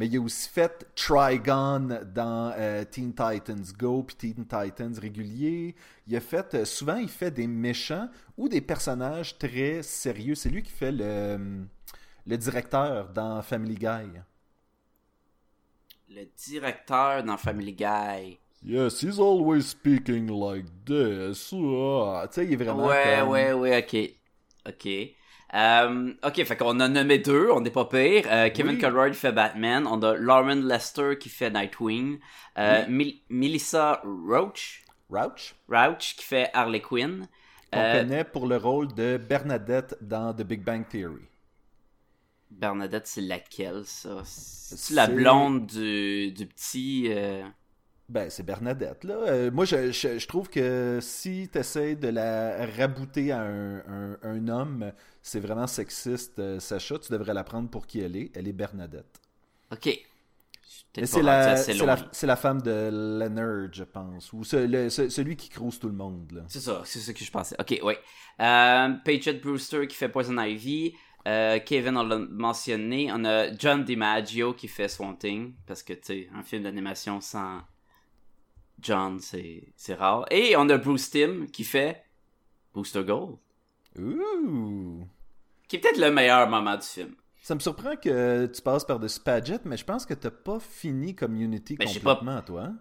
Mais 0.00 0.08
il 0.08 0.16
a 0.18 0.22
aussi 0.22 0.48
fait 0.48 0.86
Trigon 0.96 1.88
dans 2.14 2.54
euh, 2.58 2.84
Teen 2.84 3.10
Titans 3.14 3.64
Go 3.78 4.02
puis 4.02 4.16
Teen 4.16 4.46
Titans 4.46 4.98
régulier. 4.98 5.76
Il 6.08 6.16
a 6.16 6.20
fait, 6.20 6.54
euh, 6.56 6.66
souvent, 6.66 6.96
il 6.96 7.10
fait 7.10 7.30
des 7.30 7.46
méchants 7.46 8.08
ou 8.38 8.48
des 8.48 8.62
personnages 8.62 9.38
très 9.38 9.82
sérieux. 9.84 10.34
C'est 10.34 10.50
lui 10.50 10.62
qui 10.64 10.72
fait 10.72 10.92
le, 10.92 11.66
le 12.26 12.38
directeur 12.38 13.10
dans 13.12 13.42
Family 13.42 13.76
Guy. 13.76 14.20
Le 16.10 16.26
directeur 16.36 17.24
dans 17.24 17.38
Family 17.38 17.72
Guy. 17.72 18.38
Yes, 18.62 19.00
he's 19.00 19.18
always 19.18 19.66
speaking 19.68 20.26
like 20.28 20.66
this. 20.86 21.52
Ah, 21.52 22.26
tu 22.28 22.34
sais, 22.34 22.46
il 22.46 22.52
est 22.52 22.56
vraiment. 22.56 22.88
Ouais, 22.88 23.02
comme- 23.02 23.22
ouais, 23.22 23.52
ouais, 23.52 23.78
ok. 23.82 23.96
Ok. 24.68 24.88
Euh, 25.54 26.12
ok, 26.24 26.44
fait 26.44 26.56
qu'on 26.56 26.78
a 26.78 26.88
nommé 26.88 27.18
deux, 27.18 27.50
on 27.50 27.60
n'est 27.60 27.70
pas 27.70 27.84
pire. 27.86 28.24
Euh, 28.26 28.50
Kevin 28.50 28.74
Oui. 28.76 28.78
Conroy 28.78 29.12
fait 29.14 29.32
Batman, 29.32 29.86
on 29.86 30.00
a 30.02 30.14
Lauren 30.14 30.54
Lester 30.62 31.18
qui 31.18 31.28
fait 31.28 31.50
Nightwing, 31.50 32.20
euh, 32.58 32.84
Mel- 32.88 33.14
Melissa 33.28 34.00
Roach, 34.04 34.84
Rouch, 35.10 35.54
Rouch 35.68 36.14
qui 36.16 36.24
fait 36.24 36.50
Harley 36.54 36.80
Quinn. 36.80 37.26
qu'on 37.72 37.80
connaît 37.92 38.24
pour 38.24 38.46
le 38.46 38.56
rôle 38.58 38.94
de 38.94 39.16
Bernadette 39.16 39.96
dans 40.00 40.32
The 40.34 40.42
Big 40.42 40.62
Bang 40.62 40.86
Theory. 40.88 41.22
Bernadette, 42.50 43.06
c'est 43.06 43.20
laquelle 43.20 43.82
ça? 43.84 44.22
C'est 44.24 44.94
la 44.94 45.06
blonde 45.06 45.66
du, 45.66 46.32
du 46.32 46.46
petit. 46.46 47.08
Ben, 48.10 48.28
c'est 48.28 48.42
Bernadette, 48.42 49.04
là. 49.04 49.14
Euh, 49.28 49.50
moi, 49.52 49.64
je, 49.64 49.92
je, 49.92 50.18
je 50.18 50.26
trouve 50.26 50.48
que 50.50 50.98
si 51.00 51.48
tu 51.52 51.58
essaies 51.58 51.94
de 51.94 52.08
la 52.08 52.66
rabouter 52.76 53.30
à 53.30 53.40
un, 53.42 53.78
un- 53.78 54.18
un 54.24 54.48
homme, 54.48 54.92
c'est 55.22 55.38
vraiment 55.38 55.68
sexiste, 55.68 56.40
euh, 56.40 56.58
Sacha. 56.58 56.98
Tu 56.98 57.12
devrais 57.12 57.34
la 57.34 57.44
prendre 57.44 57.70
pour 57.70 57.86
qui 57.86 58.00
elle 58.00 58.16
est. 58.16 58.32
Elle 58.34 58.48
est 58.48 58.52
Bernadette. 58.52 59.20
Ok. 59.72 59.96
C'est 61.04 61.22
la, 61.22 61.54
la, 61.54 61.96
c'est 62.10 62.26
la 62.26 62.34
femme 62.36 62.62
de 62.62 62.90
Leonard, 62.92 63.68
je 63.72 63.84
pense. 63.84 64.32
Ou 64.32 64.42
ce- 64.42 64.56
le- 64.66 64.90
ce- 64.90 65.08
celui 65.08 65.36
qui 65.36 65.48
crouse 65.48 65.78
tout 65.78 65.88
le 65.88 65.94
monde, 65.94 66.32
là. 66.32 66.42
C'est 66.48 66.58
ça, 66.60 66.82
c'est 66.84 66.98
ce 66.98 67.12
que 67.12 67.24
je 67.24 67.30
pensais. 67.30 67.54
Ok, 67.60 67.78
ouais. 67.84 67.98
Euh, 68.40 68.88
Paget 69.04 69.34
Brewster 69.34 69.86
qui 69.86 69.94
fait 69.94 70.08
Poison 70.08 70.36
Ivy. 70.42 70.94
Euh, 71.28 71.60
Kevin, 71.64 71.96
on 71.96 72.02
l'a 72.02 72.18
mentionné. 72.18 73.10
On 73.12 73.24
a 73.24 73.54
John 73.56 73.84
DiMaggio 73.84 74.54
qui 74.54 74.66
fait 74.66 74.88
Swamp 74.88 75.14
Thing. 75.14 75.54
Parce 75.64 75.84
que, 75.84 75.92
tu 75.92 76.00
sais, 76.02 76.28
un 76.34 76.42
film 76.42 76.64
d'animation 76.64 77.20
sans 77.20 77.60
John, 78.82 79.18
c'est 79.20 79.94
rare. 79.94 80.24
Et 80.30 80.54
on 80.56 80.68
a 80.68 80.76
Bruce 80.78 81.10
Timm 81.10 81.46
qui 81.50 81.64
fait 81.64 82.02
Booster 82.74 83.04
Gold. 83.04 83.36
Ouh! 83.98 85.04
qui 85.68 85.76
est 85.76 85.78
peut-être 85.78 85.98
le 86.00 86.10
meilleur 86.10 86.48
moment 86.48 86.76
du 86.76 86.82
film. 86.86 87.14
Ça 87.42 87.54
me 87.54 87.60
surprend 87.60 87.94
que 87.96 88.46
tu 88.46 88.60
passes 88.60 88.84
par-dessus 88.84 89.20
Paget, 89.20 89.60
mais 89.64 89.76
je 89.76 89.84
pense 89.84 90.04
que 90.04 90.14
t'as 90.14 90.30
pas 90.30 90.58
fini 90.60 91.14
Community 91.14 91.76
pas- 91.76 91.84
complètement, 91.86 92.42
toi. 92.42 92.62
hein? 92.64 92.76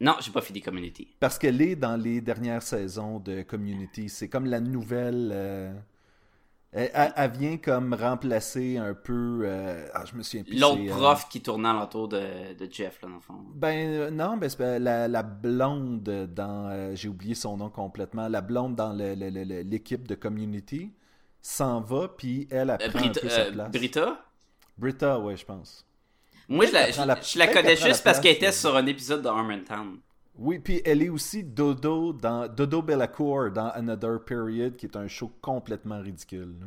Non, 0.00 0.16
j'ai 0.20 0.30
pas 0.30 0.40
fini 0.42 0.60
Community. 0.60 1.08
Parce 1.20 1.38
qu'elle 1.38 1.60
est 1.62 1.74
dans 1.76 1.96
les 1.96 2.20
dernières 2.20 2.62
saisons 2.62 3.18
de 3.18 3.42
Community. 3.42 4.08
C'est 4.08 4.28
comme 4.28 4.46
la 4.46 4.60
nouvelle. 4.60 5.30
euh, 5.32 5.72
Elle, 6.74 7.30
vient 7.38 7.58
comme 7.58 7.92
remplacer 7.92 8.78
un 8.78 8.94
peu. 8.94 9.42
euh, 9.44 9.86
Ah, 9.92 10.04
je 10.10 10.16
me 10.16 10.22
souviens 10.22 10.42
plus. 10.42 10.58
L'autre 10.58 10.80
euh, 10.80 10.88
prof 10.88 11.28
qui 11.28 11.42
tournait 11.42 11.68
alentour 11.68 12.08
de, 12.08 12.54
de 12.58 12.68
Jeff, 12.72 13.00
là, 13.02 13.08
dans 13.08 13.16
le 13.16 13.20
fond. 13.20 13.34
Ben 13.54 13.88
euh, 13.90 14.10
non, 14.10 14.38
ben, 14.38 14.48
c'est 14.48 14.78
la, 14.78 15.06
la 15.06 15.22
blonde 15.22 16.02
dans. 16.34 16.94
J'ai 16.94 17.08
oublié 17.08 17.34
son 17.34 17.58
nom 17.58 17.68
complètement. 17.68 18.28
La 18.28 18.40
blonde 18.40 18.74
dans 18.74 18.92
l'équipe 18.94 20.08
de 20.08 20.14
Community 20.14 20.92
s'en 21.42 21.80
va, 21.82 22.08
puis 22.08 22.48
elle, 22.50 22.74
Brita, 22.92 22.98
un 22.98 23.08
peu 23.22 23.28
sa 23.28 23.44
place. 23.46 23.70
Brita? 23.70 24.24
Britta, 24.78 25.18
ouais, 25.20 25.36
je 25.36 25.44
pense. 25.44 25.84
Moi, 26.48 26.66
je 26.66 26.72
la, 26.72 26.90
je- 26.90 27.38
la 27.38 27.46
connais 27.48 27.76
juste 27.76 28.02
parce 28.02 28.18
qu'elle 28.20 28.36
était 28.36 28.52
sur 28.52 28.74
un 28.76 28.86
épisode 28.86 29.22
de 29.22 29.28
Harmontown. 29.28 29.98
Oui, 30.38 30.58
puis 30.58 30.80
elle 30.84 31.02
est 31.02 31.08
aussi 31.10 31.44
Dodo 31.44 32.12
dans 32.12 32.48
Dodo 32.48 32.80
Bellacourt 32.82 33.50
dans 33.50 33.68
Another 33.70 34.18
Period, 34.24 34.76
qui 34.76 34.86
est 34.86 34.96
un 34.96 35.06
show 35.08 35.30
complètement 35.40 36.00
ridicule. 36.00 36.54
là. 36.60 36.66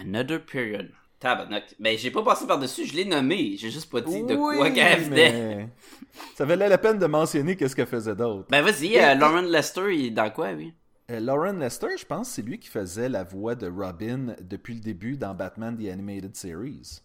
Another 0.00 0.40
Period. 0.44 0.90
Tabarnak. 1.18 1.74
Ben, 1.78 1.96
j'ai 1.96 2.10
pas 2.10 2.22
passé 2.24 2.46
par-dessus, 2.46 2.84
je 2.86 2.94
l'ai 2.94 3.04
nommé. 3.04 3.56
J'ai 3.56 3.70
juste 3.70 3.90
pas 3.90 4.00
dit 4.00 4.22
de 4.24 4.34
Oui, 4.34 4.56
quoi 4.56 4.70
qu'elle 4.70 5.02
venait. 5.02 5.32
mais 5.56 5.68
Ça 6.36 6.44
valait 6.44 6.68
la 6.68 6.78
peine 6.78 6.98
de 6.98 7.06
mentionner 7.06 7.54
qu'est-ce 7.56 7.76
qu'elle 7.76 7.86
faisait 7.86 8.16
d'autre. 8.16 8.46
Ben, 8.50 8.62
vas-y, 8.62 8.98
euh, 8.98 9.14
Lauren 9.14 9.42
Lester, 9.42 9.94
il 9.94 10.06
est 10.06 10.10
dans 10.10 10.30
quoi, 10.30 10.52
lui? 10.52 10.72
Euh, 11.10 11.20
Lauren 11.20 11.52
Lester, 11.58 11.96
je 11.98 12.04
pense, 12.06 12.30
c'est 12.30 12.42
lui 12.42 12.58
qui 12.58 12.68
faisait 12.68 13.08
la 13.08 13.22
voix 13.24 13.54
de 13.54 13.68
Robin 13.68 14.34
depuis 14.40 14.74
le 14.74 14.80
début 14.80 15.16
dans 15.16 15.34
Batman 15.34 15.76
The 15.76 15.88
Animated 15.90 16.34
Series. 16.36 17.00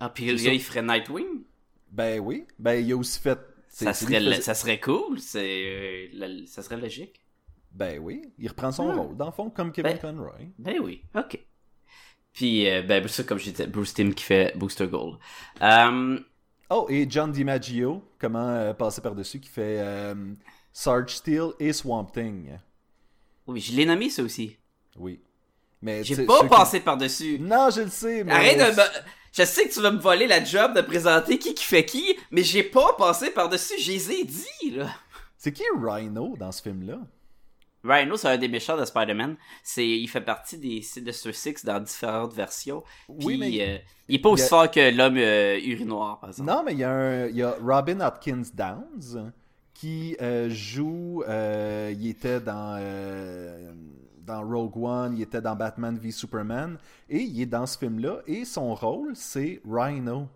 Ah, 0.00 0.08
puis 0.08 0.24
le 0.26 0.34
gars, 0.42 0.52
il 0.52 0.62
ferait 0.62 0.82
Nightwing? 0.82 1.42
Ben 1.92 2.18
oui, 2.20 2.46
ben 2.58 2.84
il 2.84 2.92
a 2.92 2.96
aussi 2.96 3.20
fait. 3.20 3.38
Ça 3.74 3.92
serait, 3.92 4.20
faisait- 4.20 4.40
ça 4.40 4.54
serait 4.54 4.78
cool, 4.80 5.18
c'est, 5.20 6.08
euh, 6.14 6.44
ça 6.46 6.62
serait 6.62 6.76
logique. 6.76 7.20
Ben 7.72 7.98
oui, 7.98 8.22
il 8.38 8.48
reprend 8.48 8.70
son 8.70 8.92
Hmm. 8.92 8.98
rôle, 8.98 9.16
dans 9.16 9.26
le 9.26 9.32
fond, 9.32 9.50
comme 9.50 9.72
Kevin 9.72 9.92
Ben- 9.92 9.98
Conroy. 9.98 10.38
Ben 10.58 10.78
oui, 10.80 11.02
ok. 11.14 11.38
Puis, 12.32 12.68
euh, 12.70 12.82
ben, 12.82 13.06
ça, 13.08 13.24
comme 13.24 13.38
je 13.38 13.50
disais, 13.50 13.66
Bruce 13.66 13.94
Timm 13.94 14.14
qui 14.14 14.24
fait 14.24 14.56
Booster 14.56 14.86
Gold. 14.86 15.18
Euh, 15.62 16.18
Oh, 16.70 16.86
et 16.88 17.06
John 17.08 17.30
DiMaggio, 17.30 18.02
comment 18.18 18.48
euh, 18.48 18.72
passer 18.74 19.00
par-dessus, 19.02 19.38
qui 19.38 19.48
fait 19.50 19.78
euh, 19.80 20.14
Sarge 20.72 21.16
Steel 21.16 21.50
et 21.60 21.72
Swamp 21.72 22.06
Thing. 22.06 22.58
oui, 23.46 23.60
je 23.60 23.72
l'ai 23.76 23.84
nommé, 23.84 24.08
ça 24.08 24.22
aussi. 24.22 24.56
Oui. 24.96 25.20
Mais 25.82 26.02
J'ai 26.02 26.24
pas 26.24 26.40
qui- 26.40 26.48
passé 26.48 26.80
par-dessus. 26.80 27.38
Non, 27.38 27.68
je 27.70 27.82
le 27.82 27.90
sais, 27.90 28.24
mais. 28.24 28.32
Arrête 28.32 28.58
de. 28.76 28.82
Je 29.36 29.42
sais 29.44 29.68
que 29.68 29.72
tu 29.74 29.80
vas 29.80 29.90
me 29.90 29.98
voler 29.98 30.26
la 30.28 30.44
job 30.44 30.74
de 30.76 30.80
présenter 30.80 31.38
qui 31.38 31.54
qui 31.54 31.64
fait 31.64 31.84
qui, 31.84 32.16
mais 32.30 32.42
j'ai 32.44 32.62
pas 32.62 32.92
passé 32.96 33.30
par-dessus, 33.30 33.74
je 33.80 33.90
les 33.90 34.12
ai 34.12 34.24
dit, 34.24 34.70
là. 34.70 34.88
C'est 35.36 35.52
qui 35.52 35.64
Rhino 35.76 36.36
dans 36.38 36.52
ce 36.52 36.62
film-là? 36.62 36.98
Rhino, 37.82 38.16
c'est 38.16 38.28
un 38.28 38.38
des 38.38 38.48
méchants 38.48 38.78
de 38.78 38.84
Spider-Man. 38.84 39.36
C'est, 39.62 39.86
il 39.86 40.06
fait 40.08 40.20
partie 40.22 40.56
des 40.56 40.80
Sinister 40.80 41.32
Six 41.34 41.64
dans 41.64 41.80
différentes 41.80 42.32
versions. 42.32 42.82
Puis, 43.18 43.26
Oui, 43.26 43.36
mais- 43.36 43.60
euh, 43.60 43.78
il 44.08 44.14
est 44.14 44.18
pas 44.20 44.30
aussi 44.30 44.44
a- 44.44 44.48
fort 44.48 44.70
que 44.70 44.90
l'homme 44.96 45.18
euh, 45.18 45.58
urinoir, 45.62 46.18
par 46.20 46.30
exemple. 46.30 46.50
Non, 46.50 46.62
mais 46.64 46.72
il 46.72 46.78
y, 46.78 46.84
a 46.84 46.90
un- 46.90 47.26
il 47.26 47.36
y 47.36 47.42
a 47.42 47.56
Robin 47.60 48.00
Atkins 48.00 48.42
Downs 48.54 49.32
qui 49.74 50.16
euh, 50.22 50.48
joue. 50.48 51.22
euh, 51.28 51.92
il 51.94 52.06
était 52.08 52.40
dans, 52.40 52.78
euh, 52.80 53.72
dans 54.26 54.42
Rogue 54.42 54.76
One, 54.76 55.16
il 55.16 55.22
était 55.22 55.40
dans 55.40 55.54
Batman 55.56 55.96
v 55.98 56.10
Superman, 56.10 56.78
et 57.08 57.18
il 57.20 57.40
est 57.42 57.46
dans 57.46 57.66
ce 57.66 57.78
film-là, 57.78 58.18
et 58.26 58.44
son 58.44 58.74
rôle, 58.74 59.12
c'est 59.14 59.60
Rhino. 59.68 60.28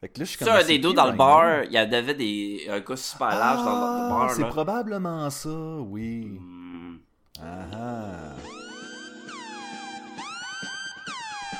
Fait 0.00 0.08
que 0.08 0.20
là, 0.20 0.24
je 0.24 0.30
suis 0.30 0.38
C'est 0.38 0.44
comme, 0.44 0.54
un 0.54 0.60
c'est 0.60 0.66
des 0.68 0.78
deux 0.78 0.90
qui, 0.90 0.94
dans 0.94 1.06
le 1.10 1.16
bar, 1.16 1.64
il 1.64 1.72
y 1.72 1.78
avait 1.78 2.14
des, 2.14 2.66
un 2.70 2.80
gars 2.80 2.96
super 2.96 3.28
large 3.30 3.64
dans 3.64 3.70
le 3.70 3.76
Ah, 3.76 4.08
bar, 4.10 4.30
c'est 4.30 4.42
là. 4.42 4.48
probablement 4.48 5.28
ça, 5.30 5.48
oui. 5.48 6.38
Hmm. 6.40 6.98
Ah 7.42 7.64
ah. 7.72 8.34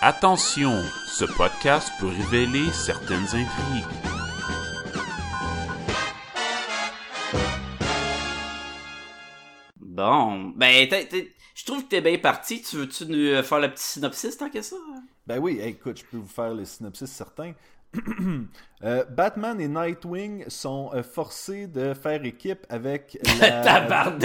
Attention, 0.01 0.81
ce 1.09 1.25
podcast 1.25 1.91
peut 1.99 2.07
révéler 2.07 2.71
certaines 2.73 3.25
intrigues. 3.25 3.85
Bon, 9.81 10.53
ben, 10.57 10.89
je 11.59 11.65
trouve 11.65 11.83
que 11.83 11.89
t'es 11.89 12.01
bien 12.01 12.19
parti. 12.19 12.63
Tu 12.63 12.77
veux-tu 12.77 13.07
nous 13.07 13.17
euh, 13.17 13.43
faire 13.43 13.59
le 13.59 13.69
petit 13.69 13.83
synopsis 13.83 14.37
tant 14.37 14.49
que 14.49 14.63
ça? 14.63 14.77
Ben 15.27 15.41
oui, 15.41 15.59
écoute, 15.61 15.99
je 15.99 16.05
peux 16.05 16.17
vous 16.17 16.29
faire 16.29 16.55
les 16.55 16.65
synopsis 16.65 17.11
certains. 17.11 17.53
Euh, 18.85 19.05
Batman 19.07 19.61
et 19.61 19.67
Nightwing 19.67 20.49
sont 20.49 20.93
euh, 20.95 21.03
forcés 21.03 21.67
de 21.67 21.95
faire 21.95 22.25
équipe 22.25 22.65
avec 22.69 23.19
la, 23.41 24.17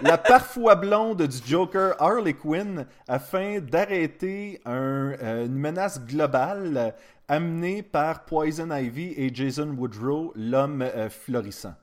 la 0.00 0.16
parfois 0.16 0.76
blonde 0.76 1.20
du 1.20 1.36
Joker 1.46 1.94
Harley 2.00 2.32
Quinn 2.32 2.86
afin 3.06 3.58
d'arrêter 3.60 4.62
un, 4.64 5.12
euh, 5.20 5.44
une 5.44 5.58
menace 5.58 6.02
globale 6.06 6.94
amenée 7.28 7.82
par 7.82 8.24
Poison 8.24 8.74
Ivy 8.74 9.12
et 9.18 9.30
Jason 9.34 9.74
Woodrow, 9.76 10.32
l'homme 10.36 10.82
florissant. 11.10 11.74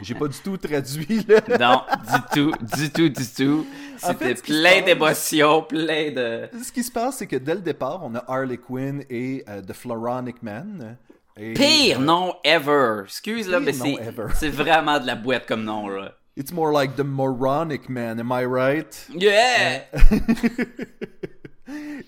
J'ai 0.00 0.14
pas 0.14 0.28
du 0.28 0.38
tout 0.38 0.56
traduit 0.56 1.24
là. 1.28 1.40
non, 1.60 1.82
du 2.12 2.20
tout, 2.32 2.52
du 2.76 2.90
tout, 2.90 3.08
du 3.08 3.26
tout. 3.26 3.66
En 4.02 4.08
C'était 4.08 4.34
fait, 4.34 4.42
plein 4.42 4.70
passe- 4.76 4.84
d'émotions, 4.84 5.62
plein 5.62 6.10
de... 6.10 6.48
Ce 6.62 6.72
qui 6.72 6.82
se 6.82 6.90
passe, 6.90 7.18
c'est 7.18 7.26
que 7.26 7.36
dès 7.36 7.54
le 7.54 7.60
départ, 7.60 8.00
on 8.02 8.14
a 8.14 8.24
Harley 8.26 8.56
Quinn 8.56 9.04
et 9.10 9.44
euh, 9.48 9.60
The 9.62 9.72
Floronic 9.72 10.42
Man. 10.42 10.96
Et, 11.36 11.54
Pire 11.54 11.98
euh, 12.00 12.02
nom 12.04 12.34
ever! 12.44 13.02
Excuse, 13.04 13.48
là, 13.48 13.60
mais 13.60 13.72
c'est, 13.72 13.96
c'est 14.34 14.48
vraiment 14.48 14.98
de 15.00 15.06
la 15.06 15.14
boîte 15.14 15.46
comme 15.46 15.64
nom, 15.64 15.88
là. 15.88 16.12
It's 16.36 16.52
more 16.52 16.72
like 16.72 16.96
the 16.96 17.04
moronic 17.04 17.88
man, 17.90 18.18
am 18.18 18.32
I 18.32 18.44
right? 18.46 19.06
Yeah! 19.14 19.82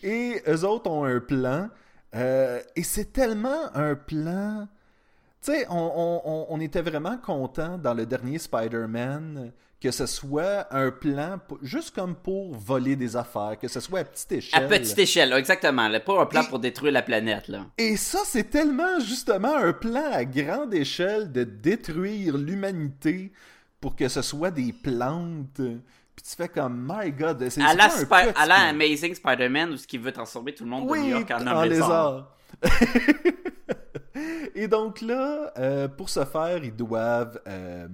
Et 0.02 0.42
eux 0.48 0.64
autres 0.64 0.90
ont 0.90 1.04
un 1.04 1.20
plan. 1.20 1.68
euh, 2.14 2.60
et 2.76 2.82
c'est 2.82 3.12
tellement 3.12 3.74
un 3.74 3.94
plan. 3.94 4.66
Tu 5.44 5.52
sais, 5.52 5.66
on, 5.68 6.22
on- 6.24 6.46
on- 6.48 6.60
était 6.60 6.80
vraiment 6.80 7.18
content 7.18 7.76
dans 7.76 7.92
le 7.92 8.06
dernier 8.06 8.38
Spider-Man 8.38 9.52
que 9.80 9.90
ce 9.90 10.06
soit 10.06 10.66
un 10.74 10.90
plan 10.90 11.38
pour- 11.46 11.58
juste 11.60 11.94
comme 11.94 12.14
pour 12.14 12.54
voler 12.54 12.96
des 12.96 13.14
affaires, 13.16 13.58
que 13.60 13.68
ce 13.68 13.80
soit 13.80 13.98
à 13.98 14.04
petite 14.04 14.32
À 14.32 14.36
échelle. 14.36 14.68
petite 14.68 14.98
échelle, 14.98 15.28
là, 15.28 15.38
exactement. 15.38 15.88
Là, 15.88 16.00
pas 16.00 16.22
un 16.22 16.24
plan 16.24 16.40
Et- 16.42 16.48
pour 16.48 16.58
détruire 16.58 16.92
la 16.92 17.02
planète, 17.02 17.48
là. 17.48 17.66
Et 17.76 17.98
ça, 17.98 18.20
c'est 18.24 18.44
tellement 18.48 18.98
justement 19.00 19.54
un 19.54 19.74
plan 19.74 20.10
à 20.10 20.24
grande 20.24 20.72
échelle 20.72 21.30
de 21.30 21.44
détruire 21.44 22.38
l'humanité 22.38 23.30
pour 23.82 23.94
que 23.94 24.08
ce 24.08 24.22
soit 24.22 24.50
des 24.50 24.72
plantes. 24.72 25.56
Puis 25.56 26.24
tu 26.26 26.34
fais 26.36 26.48
comme, 26.48 26.90
my 26.90 27.10
god, 27.12 27.46
c'est 27.50 27.60
À 27.60 27.74
la, 27.74 27.84
un 27.92 28.32
à 28.36 28.46
la. 28.46 28.54
Amazing 28.68 29.14
Spider-Man, 29.14 29.72
où 29.72 29.76
ce 29.76 29.86
qui 29.86 29.98
veut 29.98 30.12
transformer 30.12 30.54
tout 30.54 30.64
le 30.64 30.70
monde 30.70 30.86
de 30.86 30.92
Oui, 30.92 31.00
New 31.02 31.08
York 31.18 31.30
en 31.30 31.46
en 31.46 31.62
lézard. 31.62 31.64
lézard. 31.66 32.30
Et 34.54 34.68
donc 34.68 35.00
là, 35.00 35.52
euh, 35.58 35.88
pour 35.88 36.08
ce 36.08 36.24
faire, 36.24 36.64
ils 36.64 36.74
doivent 36.74 37.40
euh, 37.48 37.88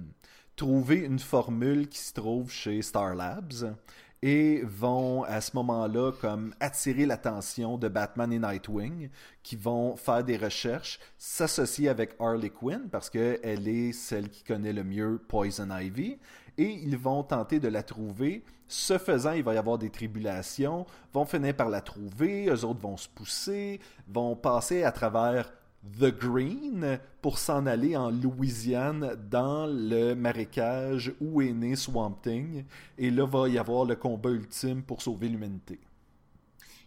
trouver 0.55 0.97
une 0.97 1.19
formule 1.19 1.87
qui 1.89 1.99
se 1.99 2.13
trouve 2.13 2.51
chez 2.51 2.81
Star 2.81 3.15
Labs 3.15 3.75
et 4.23 4.61
vont 4.63 5.23
à 5.23 5.41
ce 5.41 5.55
moment-là 5.55 6.11
comme 6.11 6.53
attirer 6.59 7.07
l'attention 7.07 7.77
de 7.77 7.87
Batman 7.87 8.31
et 8.31 8.37
Nightwing 8.37 9.09
qui 9.41 9.55
vont 9.55 9.95
faire 9.95 10.23
des 10.23 10.37
recherches, 10.37 10.99
s'associer 11.17 11.89
avec 11.89 12.15
Harley 12.19 12.51
Quinn 12.51 12.87
parce 12.91 13.09
qu'elle 13.09 13.67
est 13.67 13.91
celle 13.93 14.29
qui 14.29 14.43
connaît 14.43 14.73
le 14.73 14.83
mieux 14.83 15.19
Poison 15.27 15.69
Ivy 15.75 16.19
et 16.57 16.69
ils 16.69 16.97
vont 16.97 17.23
tenter 17.23 17.59
de 17.59 17.67
la 17.67 17.81
trouver. 17.81 18.43
Ce 18.71 18.97
faisant, 18.97 19.33
il 19.33 19.43
va 19.43 19.53
y 19.53 19.57
avoir 19.57 19.77
des 19.77 19.89
tribulations, 19.89 20.85
vont 21.11 21.25
finir 21.25 21.53
par 21.53 21.67
la 21.67 21.81
trouver, 21.81 22.45
eux 22.47 22.63
autres 22.63 22.79
vont 22.79 22.95
se 22.95 23.09
pousser, 23.09 23.81
vont 24.07 24.33
passer 24.33 24.83
à 24.83 24.93
travers 24.93 25.51
The 25.99 26.05
Green 26.05 26.97
pour 27.21 27.37
s'en 27.37 27.65
aller 27.65 27.97
en 27.97 28.09
Louisiane 28.09 29.17
dans 29.29 29.67
le 29.67 30.13
marécage 30.13 31.11
où 31.19 31.41
est 31.41 31.51
né 31.51 31.75
Swamp 31.75 32.17
Thing. 32.23 32.63
Et 32.97 33.11
là, 33.11 33.25
va 33.25 33.49
y 33.49 33.57
avoir 33.57 33.83
le 33.83 33.97
combat 33.97 34.29
ultime 34.29 34.83
pour 34.83 35.01
sauver 35.01 35.27
l'humanité. 35.27 35.77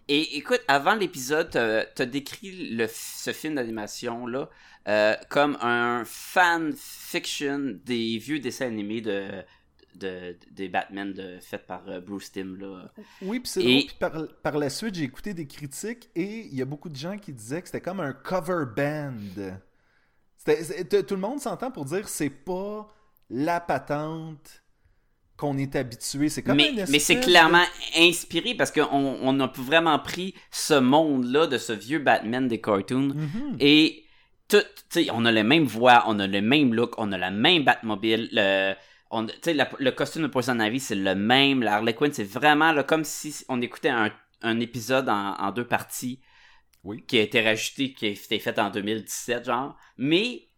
Et 0.09 0.39
écoute, 0.39 0.63
avant 0.69 0.95
l'épisode, 0.95 1.51
t'as 1.51 1.85
t'as 1.85 2.07
décrit 2.07 2.79
ce 2.89 3.33
film 3.35 3.57
d'animation-là 3.57 4.49
euh, 4.89 5.17
comme 5.29 5.59
un 5.61 6.05
fan 6.07 6.73
fiction 6.75 7.79
des 7.85 8.17
vieux 8.17 8.39
dessins 8.39 8.69
animés 8.69 9.03
de, 9.03 9.45
de, 9.97 10.37
des 10.51 10.69
Batman 10.69 11.13
de, 11.13 11.39
fait 11.41 11.59
par 11.67 11.83
euh, 11.89 12.01
Bruce 12.01 12.33
Timm. 12.33 12.57
Là. 12.61 12.91
Oui, 13.23 13.41
puis 13.41 13.49
c'est 13.49 13.63
Et- 13.63 13.65
drôle. 13.73 13.87
Puis 13.87 13.97
par, 13.99 14.13
par 14.43 14.59
la 14.59 14.71
suite, 14.71 14.95
j'ai 14.95 15.05
écouté 15.05 15.35
des 15.35 15.47
critiques 15.47 16.09
et 16.15 16.47
il 16.47 16.55
y 16.55 16.63
a 16.63 16.65
beaucoup 16.65 16.89
de 16.89 16.97
gens 16.97 17.17
qui 17.19 17.33
disaient 17.33 17.61
que 17.63 17.69
c'était 17.69 17.81
comme 17.81 18.01
un 18.01 18.13
cover 18.13 18.65
band. 18.77 19.15
T- 20.45 21.05
tout 21.07 21.15
le 21.15 21.21
monde 21.21 21.41
s'entend 21.41 21.71
pour 21.71 21.85
dire 21.87 22.07
c'est 22.09 22.29
pas 22.31 22.87
la 23.31 23.61
patente 23.61 24.63
qu'on 25.37 25.57
est 25.59 25.75
habitué. 25.75 26.29
C'est 26.29 26.43
comme 26.43 26.57
mais, 26.57 26.99
c'est 27.01 27.19
clairement 27.21 27.65
inspiré 27.97 28.55
parce 28.55 28.71
qu'on 28.71 28.83
on 28.91 29.41
a 29.41 29.47
vraiment 29.57 29.99
pris 29.99 30.35
ce 30.51 30.75
monde-là 30.75 31.47
de 31.47 31.57
ce 31.59 31.73
vieux 31.73 31.99
Batman 31.99 32.47
des 32.47 32.61
cartoons 32.61 33.09
de- 33.09 33.15
Mhm. 33.15 33.57
et 33.59 34.05
tout, 34.49 34.59
tu 34.91 35.05
sais, 35.05 35.09
on 35.13 35.25
a 35.25 35.33
les 35.33 35.43
mêmes 35.43 35.65
voix, 35.65 36.05
on 36.07 36.19
a 36.21 36.27
le 36.27 36.43
même 36.43 36.75
look, 36.75 36.95
on 36.99 37.11
a 37.13 37.17
la 37.19 37.31
même 37.31 37.65
Batmobile, 37.65 38.29
le, 38.31 38.75
on, 39.15 39.27
la- 39.47 39.71
le 39.79 39.91
costume 39.93 40.23
de 40.23 40.27
Poison 40.29 40.59
Ivy 40.61 40.81
c'est 40.81 40.95
le 40.95 41.15
même, 41.15 41.63
la 41.63 41.77
Harley 41.77 41.95
Quinn 41.95 42.13
c'est 42.13 42.25
vraiment 42.25 42.73
là, 42.73 42.83
comme 42.85 43.05
si 43.05 43.45
on 43.49 43.61
écoutait 43.63 43.89
un, 43.91 44.11
un 44.43 44.61
épisode 44.61 45.09
en, 45.09 45.35
en 45.39 45.51
deux 45.53 45.67
parties 45.67 46.21
Oui. 46.85 47.05
qui 47.07 47.19
a 47.19 47.23
été 47.23 47.43
rajouté, 47.43 47.93
qui 47.95 48.07
a 48.07 48.11
été 48.11 48.39
fait 48.39 48.59
en 48.59 48.71
2017 48.71 49.45
genre, 49.47 49.77
mais 49.97 50.49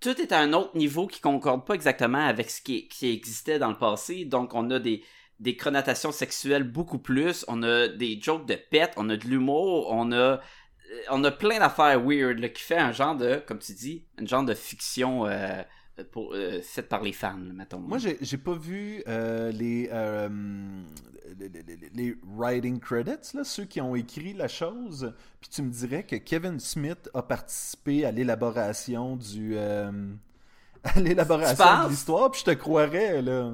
tout 0.00 0.20
est 0.20 0.32
à 0.32 0.38
un 0.40 0.52
autre 0.52 0.76
niveau 0.76 1.06
qui 1.06 1.20
concorde 1.20 1.66
pas 1.66 1.74
exactement 1.74 2.26
avec 2.26 2.50
ce 2.50 2.60
qui, 2.62 2.86
qui 2.88 3.10
existait 3.10 3.58
dans 3.58 3.70
le 3.70 3.78
passé. 3.78 4.26
Donc, 4.26 4.54
on 4.54 4.70
a 4.70 4.78
des, 4.78 5.02
des 5.40 5.56
connotations 5.56 6.12
sexuelles 6.12 6.64
beaucoup 6.64 6.98
plus. 6.98 7.46
On 7.48 7.62
a 7.62 7.88
des 7.88 8.20
jokes 8.20 8.46
de 8.46 8.56
pète, 8.56 8.92
on 8.98 9.08
a 9.08 9.16
de 9.16 9.24
l'humour, 9.26 9.88
on 9.90 10.12
a, 10.12 10.16
euh, 10.16 10.38
on 11.10 11.24
a 11.24 11.30
plein 11.30 11.58
d'affaires 11.58 11.98
weird 12.04 12.38
là, 12.40 12.50
qui 12.50 12.62
fait 12.62 12.76
un 12.76 12.92
genre 12.92 13.16
de, 13.16 13.36
comme 13.46 13.58
tu 13.58 13.72
dis, 13.72 14.04
un 14.20 14.26
genre 14.26 14.44
de 14.44 14.52
fiction 14.54 15.26
euh, 15.26 15.62
pour, 16.04 16.32
euh, 16.34 16.60
faite 16.62 16.88
par 16.88 17.02
les 17.02 17.12
fans, 17.12 17.36
mettons. 17.38 17.78
Moi, 17.80 17.98
j'ai 17.98 18.36
pas 18.38 18.54
vu 18.54 19.02
euh, 19.08 19.50
les, 19.52 19.88
euh, 19.92 20.28
les, 21.38 21.48
les- 21.48 21.90
les- 21.94 22.16
writing 22.36 22.78
credits, 22.80 23.34
là, 23.34 23.44
ceux 23.44 23.64
qui 23.64 23.80
ont 23.80 23.94
écrit 23.96 24.32
la 24.34 24.48
chose. 24.48 25.12
Puis 25.40 25.50
tu 25.50 25.62
me 25.62 25.70
dirais 25.70 26.04
que 26.04 26.16
Kevin 26.16 26.60
Smith 26.60 27.08
a 27.14 27.22
participé 27.22 28.04
à 28.04 28.10
l'élaboration 28.12 29.16
du. 29.16 29.56
à 30.84 31.00
l'élaboration 31.00 31.84
de 31.84 31.88
l'histoire, 31.90 32.30
puis 32.30 32.40
je 32.40 32.44
te 32.52 32.56
croirais, 32.56 33.22
là. 33.22 33.52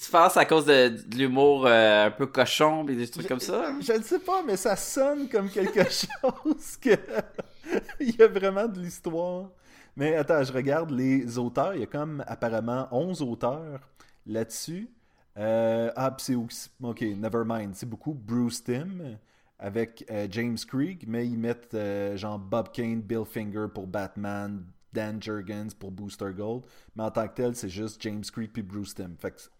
Tu 0.00 0.10
penses 0.12 0.36
à 0.36 0.44
cause 0.44 0.64
de, 0.64 0.88
de 0.90 1.16
l'humour 1.16 1.66
un 1.66 2.12
peu 2.12 2.26
cochon 2.26 2.86
et 2.86 2.94
des 2.94 3.08
trucs 3.08 3.26
comme 3.26 3.40
ça? 3.40 3.72
Je 3.80 3.92
ne 3.94 4.02
sais 4.02 4.20
pas, 4.20 4.42
mais 4.46 4.56
ça 4.56 4.76
sonne 4.76 5.28
comme 5.28 5.50
quelque 5.50 5.82
chose 5.90 6.76
que. 6.80 6.90
Il 8.00 8.16
y 8.16 8.22
a 8.22 8.28
vraiment 8.28 8.66
de 8.68 8.78
l'histoire. 8.80 9.50
Mais 9.98 10.14
attends, 10.14 10.44
je 10.44 10.52
regarde 10.52 10.92
les 10.92 11.38
auteurs. 11.38 11.74
Il 11.74 11.80
y 11.80 11.82
a 11.82 11.86
comme 11.86 12.22
apparemment 12.28 12.86
11 12.92 13.20
auteurs 13.20 13.80
là-dessus. 14.26 14.88
Euh, 15.36 15.90
ah, 15.96 16.16
c'est. 16.18 16.36
Ok, 16.36 17.00
never 17.00 17.42
mind. 17.44 17.74
C'est 17.74 17.88
beaucoup 17.88 18.14
Bruce 18.14 18.62
Timm 18.62 19.18
avec 19.58 20.04
euh, 20.08 20.28
James 20.30 20.56
Krieg, 20.68 21.04
mais 21.08 21.26
ils 21.26 21.36
mettent 21.36 21.74
euh, 21.74 22.16
genre 22.16 22.38
Bob 22.38 22.70
Kane, 22.70 23.00
Bill 23.00 23.24
Finger 23.24 23.66
pour 23.74 23.88
Batman, 23.88 24.62
Dan 24.92 25.20
Jurgens 25.20 25.74
pour 25.76 25.90
Booster 25.90 26.30
Gold. 26.32 26.62
Mais 26.94 27.02
en 27.02 27.10
tant 27.10 27.26
que 27.26 27.34
tel, 27.34 27.56
c'est 27.56 27.68
juste 27.68 28.00
James 28.02 28.22
Krieg 28.22 28.52
puis 28.52 28.62
Bruce 28.62 28.94
Timm. 28.94 29.16
Fait 29.18 29.50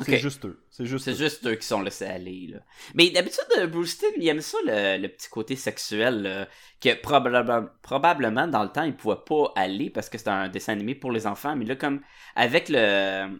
c'est- 0.00 0.18
juste 0.18 0.44
eux. 0.44 0.60
C'est 0.70 0.86
juste 0.86 1.08
eux. 1.08 1.12
juste 1.14 1.46
eux 1.46 1.54
qui 1.54 1.66
sont 1.66 1.80
laissés 1.80 2.06
aller, 2.06 2.48
là. 2.52 2.58
Mais 2.94 3.10
d'habitude, 3.10 3.44
euh, 3.58 3.66
Bruce 3.66 3.96
Timm, 3.98 4.10
il 4.16 4.26
aime 4.28 4.40
ça, 4.40 4.58
le, 4.66 5.00
le 5.00 5.08
petit 5.08 5.28
côté 5.28 5.54
sexuel, 5.56 6.22
là, 6.22 6.48
que 6.80 6.94
probablement, 7.00 7.66
probablement, 7.82 8.46
dans 8.48 8.62
le 8.64 8.70
temps, 8.70 8.82
il 8.84 8.94
pouvait 8.96 9.14
pas 9.26 9.52
aller 9.56 9.90
parce 9.90 10.08
que 10.08 10.18
c'était 10.18 10.30
un 10.30 10.48
dessin 10.48 10.72
animé 10.72 10.94
pour 10.94 11.12
les 11.12 11.26
enfants. 11.26 11.54
Mais 11.56 11.64
là, 11.64 11.76
comme, 11.76 12.00
avec 12.34 12.68
le... 12.68 13.38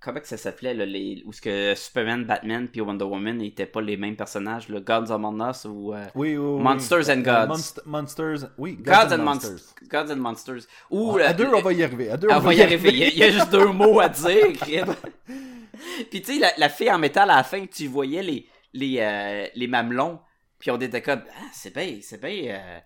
Comment 0.00 0.20
que 0.20 0.28
ça 0.28 0.36
s'appelait, 0.36 0.74
là, 0.74 0.86
les... 0.86 1.24
où 1.26 1.32
ce 1.32 1.40
que 1.40 1.74
Superman, 1.74 2.24
Batman 2.24 2.68
puis 2.68 2.80
Wonder 2.80 3.04
Woman 3.04 3.36
n'étaient 3.38 3.66
pas 3.66 3.80
les 3.80 3.96
mêmes 3.96 4.14
personnages, 4.14 4.68
là, 4.68 4.78
Gods 4.78 5.10
Among 5.12 5.42
Us 5.50 5.64
ou... 5.64 5.92
euh, 5.92 6.04
Oui, 6.14 6.36
oui, 6.36 6.54
oui. 6.54 6.62
Monsters 6.62 7.08
and 7.10 7.18
Euh, 7.26 7.46
Gods. 7.46 7.48
Monst- 7.56 7.82
Monsters, 7.84 8.38
oui, 8.58 8.76
Gods, 8.76 8.84
Gods, 8.84 9.12
and 9.12 9.20
and 9.20 9.24
Monsters. 9.24 9.50
Monsters. 9.50 9.88
Gods 9.88 10.12
and 10.12 10.16
Monsters. 10.16 10.60
Ou... 10.90 11.12
Ouais, 11.14 11.24
à 11.24 11.30
euh, 11.30 11.34
deux, 11.34 11.48
on 11.52 11.60
va 11.62 11.72
y 11.72 11.82
arriver. 11.82 12.10
À 12.10 12.16
deux, 12.16 12.28
Ah, 12.30 12.38
on 12.38 12.42
va 12.42 12.54
y 12.54 12.62
arriver. 12.62 12.90
Il 12.92 12.98
y, 12.98 13.04
a, 13.04 13.08
il 13.08 13.18
y 13.18 13.22
a 13.24 13.30
juste 13.30 13.50
deux 13.50 13.66
mots 13.66 13.98
à 13.98 14.08
dire. 14.08 14.46
puis 16.10 16.22
tu 16.22 16.34
sais, 16.34 16.38
la, 16.38 16.52
la 16.58 16.68
fille 16.68 16.90
en 16.90 16.98
métal 16.98 17.30
à 17.30 17.36
la 17.36 17.44
fin, 17.44 17.64
tu 17.66 17.86
voyais 17.86 18.22
les, 18.22 18.46
les, 18.72 18.96
euh, 19.00 19.46
les 19.54 19.66
mamelons, 19.66 20.20
puis 20.58 20.70
on 20.70 20.78
était 20.80 21.02
comme, 21.02 21.22
ah, 21.36 21.46
c'est 21.52 21.74
bien, 21.74 21.98
c'est 22.02 22.20
bien 22.20 22.54
euh, 22.54 22.78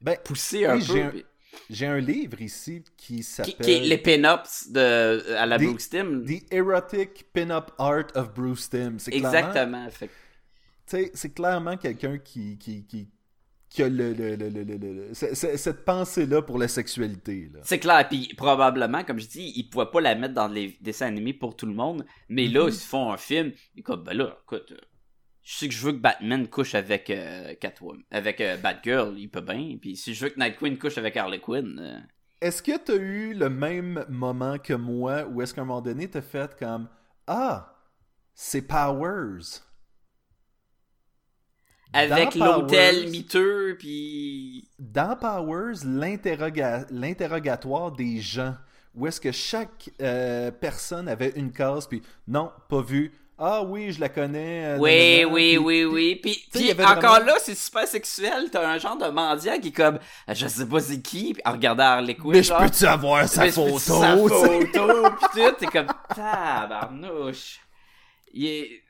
Ben, 0.00 0.16
poussé 0.24 0.64
un 0.66 0.76
Oui, 0.76 0.84
peu. 0.86 1.08
puis- 1.10 1.24
j'ai 1.68 1.86
un 1.86 1.98
livre 1.98 2.40
ici 2.40 2.82
qui 2.96 3.22
s'appelle 3.22 3.54
qui 3.56 3.72
est 3.72 3.80
les 3.80 3.98
pin-ups 3.98 4.68
de, 4.70 5.34
à 5.36 5.44
la 5.44 5.58
Des- 5.58 5.66
Bruce 5.66 5.90
Timm. 5.90 6.24
The 6.24 6.50
Erotic 6.52 7.26
Pin-Up 7.34 7.72
Art 7.78 8.06
of 8.14 8.32
Bruce 8.32 8.70
Timm. 8.70 8.98
C'est 8.98 9.10
clairement, 9.10 9.28
Exactement. 9.38 9.90
Fait 9.90 10.06
que- 10.08 10.12
tu 10.86 10.96
sais, 10.96 11.10
c'est 11.14 11.34
clairement 11.34 11.76
quelqu'un 11.76 12.16
qui, 12.18 12.56
qui, 12.58 12.86
qui, 12.86 13.08
qui 13.74 13.82
a 13.82 13.88
le, 13.88 14.12
le- 14.12 14.36
le- 14.36 14.48
le- 14.48 14.62
le- 14.64 14.76
le- 14.76 15.14
ce- 15.14 15.34
ce- 15.34 15.56
cette 15.56 15.84
pensée-là 15.84 16.42
pour 16.42 16.58
la 16.58 16.68
sexualité. 16.68 17.50
C'est 17.62 17.78
clair, 17.78 18.06
puis 18.08 18.32
probablement, 18.36 19.02
comme 19.04 19.18
je 19.18 19.26
dis, 19.28 19.52
ils 19.56 19.64
pouvaient 19.70 19.90
pas 19.90 20.00
la 20.00 20.14
mettre 20.14 20.34
dans 20.34 20.48
les 20.48 20.76
dessins 20.80 21.06
animés 21.06 21.32
pour 21.34 21.56
tout 21.56 21.66
le 21.66 21.74
monde, 21.74 22.04
mais 22.28 22.46
là, 22.48 22.64
Mhm. 22.64 22.68
ils 22.68 22.74
font 22.80 23.12
un 23.12 23.16
film, 23.16 23.52
et 23.76 23.82
comme, 23.82 24.02
ben 24.04 24.16
là, 24.16 24.36
écoute, 24.42 24.74
je 25.42 25.56
sais 25.56 25.68
que 25.68 25.74
je 25.74 25.84
veux 25.86 25.92
que 25.92 25.98
Batman 25.98 26.46
couche 26.48 26.74
avec 26.74 27.10
euh, 27.10 27.54
Catwoman, 27.60 28.02
avec 28.10 28.40
euh, 28.40 28.56
Batgirl, 28.58 29.14
il 29.18 29.28
peut 29.28 29.40
bien, 29.40 29.76
puis 29.80 29.96
si 29.96 30.14
je 30.14 30.24
veux 30.24 30.30
que 30.30 30.38
Night 30.38 30.56
Queen 30.58 30.78
couche 30.78 30.98
avec 30.98 31.16
Harley 31.16 31.40
Quinn, 31.40 31.78
euh, 31.80 31.98
Est-ce 32.40 32.62
que 32.62 32.76
tu 32.76 32.92
as 32.92 32.96
eu 32.96 33.34
le 33.34 33.48
même 33.50 34.04
moment 34.08 34.58
que 34.58 34.74
moi 34.74 35.24
où 35.26 35.40
est-ce 35.42 35.54
qu'à 35.54 35.62
un 35.62 35.64
moment 35.64 35.80
donné, 35.80 36.10
tu 36.10 36.18
as 36.18 36.22
fait 36.22 36.56
comme 36.58 36.88
Ah, 37.26 37.74
c'est 38.34 38.62
Powers. 38.62 39.62
Avec 41.92 42.34
l'hôtel 42.34 43.08
miteux, 43.10 43.76
puis... 43.78 44.68
Dans 44.78 45.16
Powers, 45.16 45.84
l'interroga- 45.84 46.86
l'interrogatoire 46.90 47.92
des 47.92 48.20
gens, 48.20 48.54
où 48.94 49.06
est-ce 49.06 49.20
que 49.20 49.32
chaque 49.32 49.90
euh, 50.00 50.50
personne 50.50 51.08
avait 51.08 51.32
une 51.36 51.52
case, 51.52 51.86
puis 51.86 52.02
non, 52.28 52.50
pas 52.68 52.82
vu. 52.82 53.12
Ah 53.44 53.62
oui, 53.64 53.90
je 53.90 54.00
la 54.00 54.08
connais. 54.08 54.64
euh, 54.66 54.78
Oui, 54.78 54.90
nanana, 55.22 55.28
oui, 55.34 55.48
puis- 55.48 55.58
oui, 55.58 55.84
oui. 55.84 56.20
Puis, 56.22 56.44
puis 56.52 56.84
encore 56.84 57.18
là, 57.20 57.34
c'est 57.40 57.56
super 57.56 57.88
sexuel. 57.88 58.50
T'as 58.52 58.68
un 58.68 58.78
genre 58.78 58.96
de 58.96 59.08
mendiant 59.08 59.58
qui 59.58 59.68
est 59.68 59.72
comme, 59.72 59.98
je 60.28 60.46
sais 60.46 60.66
pas 60.66 60.78
c'est 60.80 61.00
qui, 61.00 61.32
puis 61.32 61.42
en 61.44 61.52
regardant 61.52 61.82
Harley 61.84 62.14
Quinn, 62.14 62.32
Mais 62.32 62.42
je 62.44 62.52
peux-tu 62.54 62.84
avoir 62.84 63.26
sa 63.28 63.44
Mais 63.46 63.50
photo? 63.50 63.78
sa 63.80 64.16
photo, 64.16 65.10
pis 65.18 65.26
tout, 65.34 65.50
t'es 65.58 65.66
comme, 65.66 65.86
tabarnouche. 66.14 67.60
Il 68.32 68.46
est... 68.46 68.82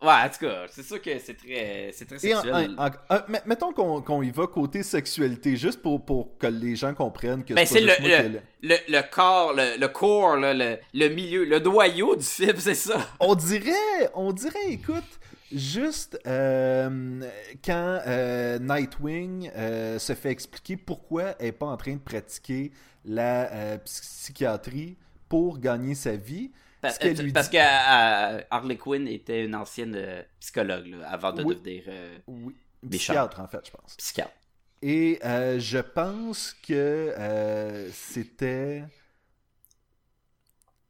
Ouais, 0.00 0.08
en 0.10 0.28
tout 0.28 0.46
cas, 0.46 0.66
c'est 0.70 0.84
sûr 0.84 1.02
que 1.02 1.18
c'est 1.18 1.34
très, 1.34 1.90
c'est 1.92 2.04
très 2.06 2.18
sexuel. 2.20 2.74
en- 2.78 2.86
en- 2.86 2.90
en- 3.16 3.20
met- 3.28 3.42
mettons 3.46 3.72
qu'on 3.72 4.00
qu'on 4.00 4.22
y 4.22 4.30
va 4.30 4.46
côté 4.46 4.84
sexualité, 4.84 5.56
juste 5.56 5.82
pour, 5.82 6.04
pour 6.04 6.38
que 6.38 6.46
les 6.46 6.76
gens 6.76 6.94
comprennent 6.94 7.44
que 7.44 7.52
Ben, 7.54 7.66
c'est 7.66 7.80
le, 7.80 7.92
moi 8.00 8.22
le, 8.62 8.76
le- 8.88 9.02
corps, 9.10 9.54
le, 9.54 9.76
le 9.76 9.88
corps, 9.88 10.36
là, 10.36 10.54
le, 10.54 10.78
le 10.94 11.08
milieu, 11.08 11.44
le 11.44 11.58
noyau 11.58 12.14
du 12.14 12.24
film, 12.24 12.54
c'est 12.58 12.74
ça. 12.76 13.08
On 13.18 13.34
dirait, 13.34 13.72
on 14.14 14.32
dirait, 14.32 14.68
écoute, 14.70 15.02
juste 15.50 16.16
euh, 16.28 17.20
quand 17.64 18.00
euh, 18.06 18.58
Nightwing 18.60 19.50
euh, 19.56 19.98
se 19.98 20.14
fait 20.14 20.30
expliquer 20.30 20.76
pourquoi 20.76 21.34
elle 21.40 21.46
n'est 21.46 21.52
pas 21.52 21.66
en 21.66 21.76
train 21.76 21.94
de 21.94 21.98
pratiquer 22.00 22.70
la 23.04 23.50
euh, 23.52 23.78
psychiatrie 23.78 24.96
pour 25.28 25.58
gagner 25.58 25.94
sa 25.94 26.14
vie. 26.16 26.52
Parce, 26.80 26.94
Ce 26.94 27.00
qu'elle 27.00 27.16
lui 27.18 27.32
parce 27.32 27.50
dit- 27.50 27.56
que 27.56 27.60
euh, 27.62 28.40
Harley 28.50 28.76
Quinn 28.76 29.08
était 29.08 29.44
une 29.44 29.54
ancienne 29.54 29.94
euh, 29.96 30.22
psychologue, 30.40 30.86
là, 30.86 31.08
avant 31.10 31.32
de 31.32 31.42
Oui. 31.42 31.56
devenir 31.56 31.84
euh, 31.88 32.18
Oui, 32.28 32.54
psychiatre 32.90 33.40
en 33.40 33.48
fait, 33.48 33.66
je 33.66 33.70
pense. 33.72 33.96
psychiatre. 33.96 34.32
Et 34.80 35.18
euh, 35.24 35.58
je 35.58 35.78
pense 35.78 36.54
que 36.66 36.72
euh, 37.18 37.90
c'était. 37.92 38.84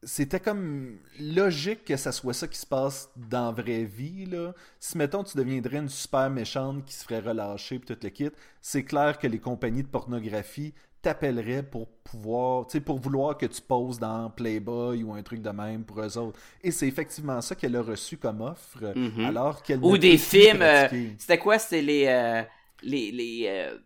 C'était 0.04 0.38
comme 0.38 1.00
logique 1.18 1.84
que 1.84 1.96
ça 1.96 2.12
soit 2.12 2.32
ça 2.32 2.46
qui 2.46 2.56
se 2.58 2.66
passe 2.66 3.10
dans 3.16 3.46
la 3.46 3.50
vraie 3.62 3.82
vie. 3.84 4.26
Là. 4.26 4.54
Si, 4.78 4.96
mettons, 4.96 5.24
tu 5.24 5.36
deviendrais 5.36 5.78
une 5.78 5.88
super 5.88 6.30
méchante 6.30 6.84
qui 6.84 6.94
se 6.94 7.02
ferait 7.02 7.18
relâcher 7.18 7.80
puis 7.80 7.96
tout 7.96 8.00
le 8.00 8.08
kit, 8.10 8.30
c'est 8.62 8.84
clair 8.84 9.18
que 9.18 9.26
les 9.26 9.40
compagnies 9.40 9.82
de 9.82 9.88
pornographie 9.88 10.72
t'appelleraient 11.08 11.62
pour 11.62 11.88
pouvoir, 12.04 12.66
tu 12.66 12.72
sais, 12.72 12.80
pour 12.80 12.98
vouloir 12.98 13.36
que 13.36 13.46
tu 13.46 13.60
poses 13.62 13.98
dans 13.98 14.30
Playboy 14.30 15.02
ou 15.02 15.12
un 15.14 15.22
truc 15.22 15.40
de 15.42 15.50
même 15.50 15.84
pour 15.84 16.00
eux 16.00 16.18
autres. 16.18 16.38
Et 16.62 16.70
c'est 16.70 16.86
effectivement 16.86 17.40
ça 17.40 17.54
qu'elle 17.54 17.76
a 17.76 17.82
reçu 17.82 18.16
comme 18.18 18.40
offre, 18.42 18.92
Mhm. 18.94 19.24
alors 19.24 19.62
qu'elle 19.62 19.80
Ou 19.82 19.96
des 19.98 20.18
films, 20.18 20.62
euh, 20.62 20.88
c'était 21.18 21.38
quoi? 21.38 21.58
C'était 21.58 21.82
les... 21.82 22.06
euh, 22.06 22.42
les, 22.82 23.10
les 23.10 23.46
euh, 23.48 23.76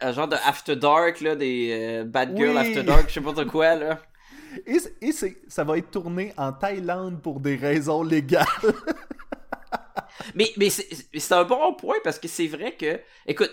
un 0.00 0.12
genre 0.12 0.28
de 0.28 0.36
After 0.36 0.76
Dark, 0.76 1.20
là, 1.20 1.34
des 1.36 2.02
Bad 2.06 2.36
Girl 2.36 2.52
Oui. 2.52 2.58
After 2.58 2.82
Dark, 2.82 3.08
je 3.08 3.14
sais 3.14 3.20
pas 3.20 3.32
de 3.32 3.44
quoi, 3.44 3.74
là. 3.74 4.00
Et, 4.66 4.78
et 5.02 5.12
c'est- 5.12 5.36
ça 5.46 5.62
va 5.62 5.76
être 5.76 5.90
tourné 5.90 6.32
en 6.38 6.52
Thaïlande 6.52 7.20
pour 7.20 7.38
des 7.38 7.56
raisons 7.56 8.02
légales. 8.02 8.46
Mais, 10.34 10.52
mais 10.56 10.68
c'est 10.70 11.32
un 11.32 11.44
bon 11.44 11.74
point 11.74 11.96
parce 12.04 12.18
que 12.18 12.28
c'est 12.28 12.46
vrai 12.48 12.76
que, 12.76 13.00
écoute, 13.26 13.50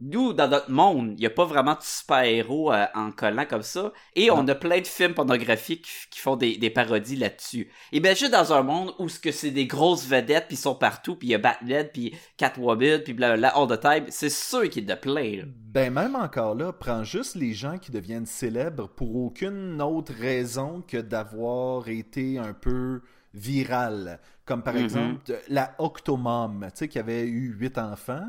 nous, 0.00 0.32
dans 0.32 0.48
notre 0.48 0.70
monde, 0.70 1.14
il 1.16 1.20
n'y 1.20 1.26
a 1.26 1.30
pas 1.30 1.44
vraiment 1.44 1.72
de 1.74 1.82
super-héros 1.82 2.72
euh, 2.72 2.86
en 2.94 3.10
collant 3.10 3.44
comme 3.46 3.62
ça. 3.62 3.92
Et 4.14 4.30
on 4.30 4.46
a 4.46 4.54
plein 4.54 4.80
de 4.80 4.86
films 4.86 5.14
pornographiques 5.14 5.82
qui- 5.82 6.08
qui 6.10 6.20
font 6.20 6.36
des, 6.36 6.56
des 6.56 6.70
parodies 6.70 7.16
là-dessus. 7.16 7.68
Imagine 7.92 8.28
dans 8.30 8.52
un 8.52 8.62
monde 8.62 8.92
où 8.98 9.08
ce 9.08 9.18
que 9.18 9.32
c'est 9.32 9.50
des 9.50 9.66
grosses 9.66 10.06
vedettes, 10.06 10.46
puis 10.46 10.56
ils 10.56 10.60
sont 10.60 10.76
partout, 10.76 11.16
puis 11.16 11.28
il 11.28 11.30
y 11.32 11.34
a 11.34 11.38
Batman, 11.38 11.88
puis 11.92 12.14
Catwoman, 12.36 13.02
puis 13.02 13.12
blablabla, 13.12 13.48
all 13.56 13.66
the 13.66 13.80
time. 13.80 14.04
C'est 14.08 14.30
sûr 14.30 14.68
qu'il 14.70 14.88
y 14.88 14.92
a 14.92 14.94
de 14.94 15.00
plein, 15.00 15.36
là. 15.38 15.42
Ben 15.46 15.92
même 15.92 16.14
encore 16.16 16.54
là, 16.54 16.72
prends 16.72 17.02
juste 17.04 17.34
les 17.34 17.52
gens 17.52 17.78
qui 17.78 17.90
deviennent 17.90 18.26
célèbres 18.26 18.88
pour 18.88 19.16
aucune 19.16 19.82
autre 19.82 20.12
raison 20.18 20.82
que 20.86 20.98
d'avoir 20.98 21.88
été 21.88 22.38
un 22.38 22.52
peu 22.54 23.00
viral. 23.34 24.20
Comme 24.44 24.62
par 24.62 24.74
Mhm. 24.74 24.84
exemple 24.84 25.38
la 25.48 25.74
Octomom, 25.78 26.66
tu 26.70 26.70
sais, 26.74 26.88
qui 26.88 26.98
avait 26.98 27.26
eu 27.26 27.52
huit 27.58 27.78
enfants. 27.78 28.26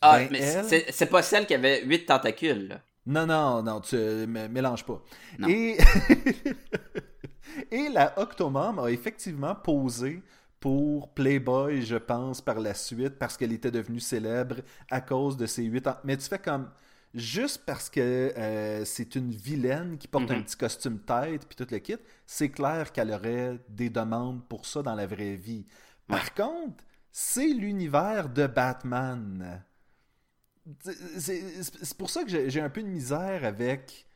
Ah, 0.00 0.18
Ben, 0.18 0.28
mais 0.30 0.38
elle- 0.40 0.64
c'est 0.64 0.86
c'est 0.92 1.06
pas 1.06 1.22
celle 1.22 1.46
qui 1.46 1.54
avait 1.54 1.84
huit 1.84 2.06
tentacules, 2.06 2.68
là. 2.68 2.80
Non, 3.06 3.26
non, 3.26 3.62
non, 3.62 3.80
tu 3.80 3.94
euh, 3.96 4.26
mélanges 4.26 4.84
pas. 4.84 5.00
Non. 5.38 5.48
Et... 5.48 5.76
Et 7.70 7.88
la 7.88 8.18
Octomom 8.18 8.78
a 8.80 8.90
effectivement 8.90 9.54
posé 9.54 10.22
pour 10.60 11.12
Playboy, 11.14 11.82
je 11.82 11.96
pense, 11.96 12.40
par 12.40 12.58
la 12.60 12.74
suite, 12.74 13.18
parce 13.18 13.36
qu'elle 13.36 13.52
était 13.52 13.70
devenue 13.70 14.00
célèbre 14.00 14.56
à 14.90 15.00
cause 15.00 15.36
de 15.36 15.46
ses 15.46 15.64
huit 15.64 15.86
ans. 15.86 15.96
Mais 16.04 16.16
tu 16.16 16.28
fais 16.28 16.38
comme... 16.38 16.70
Juste 17.14 17.62
parce 17.64 17.88
que 17.88 18.00
euh, 18.36 18.84
c'est 18.84 19.14
une 19.14 19.30
vilaine 19.30 19.96
qui 19.96 20.06
porte 20.06 20.30
un 20.30 20.42
petit 20.42 20.56
costume 20.56 20.98
tête 20.98 21.46
puis 21.46 21.56
tout 21.56 21.66
le 21.70 21.78
kit, 21.78 21.96
c'est 22.26 22.50
clair 22.50 22.92
qu'elle 22.92 23.10
aurait 23.10 23.58
des 23.70 23.88
demandes 23.88 24.46
pour 24.48 24.66
ça 24.66 24.82
dans 24.82 24.94
la 24.94 25.06
vraie 25.06 25.36
vie. 25.36 25.64
Par 26.06 26.34
contre, 26.34 26.84
c'est 27.10 27.46
l'univers 27.46 28.28
de 28.28 28.46
Batman. 28.46 29.62
C'est- 31.18 31.96
pour 31.96 32.10
ça 32.10 32.24
que 32.24 32.48
j'ai 32.48 32.60
un 32.60 32.70
peu 32.70 32.82
de 32.82 32.88
misère 32.88 33.44
avec. 33.44 34.06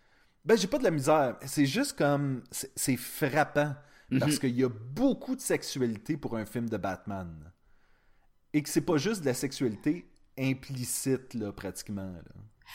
Ben, 0.45 0.57
j'ai 0.57 0.67
pas 0.67 0.79
de 0.79 0.85
la 0.85 0.91
misère. 0.91 1.37
C'est 1.47 1.67
juste 1.67 1.97
comme. 1.97 2.43
c'est- 2.51 2.73
C'est 2.77 2.97
frappant. 2.97 3.75
Parce 4.19 4.33
Mhm. 4.35 4.39
qu'il 4.41 4.59
y 4.59 4.65
a 4.65 4.69
beaucoup 4.69 5.37
de 5.37 5.41
sexualité 5.41 6.17
pour 6.17 6.37
un 6.37 6.45
film 6.45 6.69
de 6.69 6.77
Batman. 6.77 7.53
Et 8.53 8.61
que 8.63 8.69
c'est 8.69 8.81
pas 8.81 8.97
juste 8.97 9.21
de 9.21 9.27
la 9.27 9.35
sexualité 9.35 10.11
implicite, 10.37 11.35
là, 11.35 11.53
pratiquement. 11.53 12.11
là. 12.13 12.23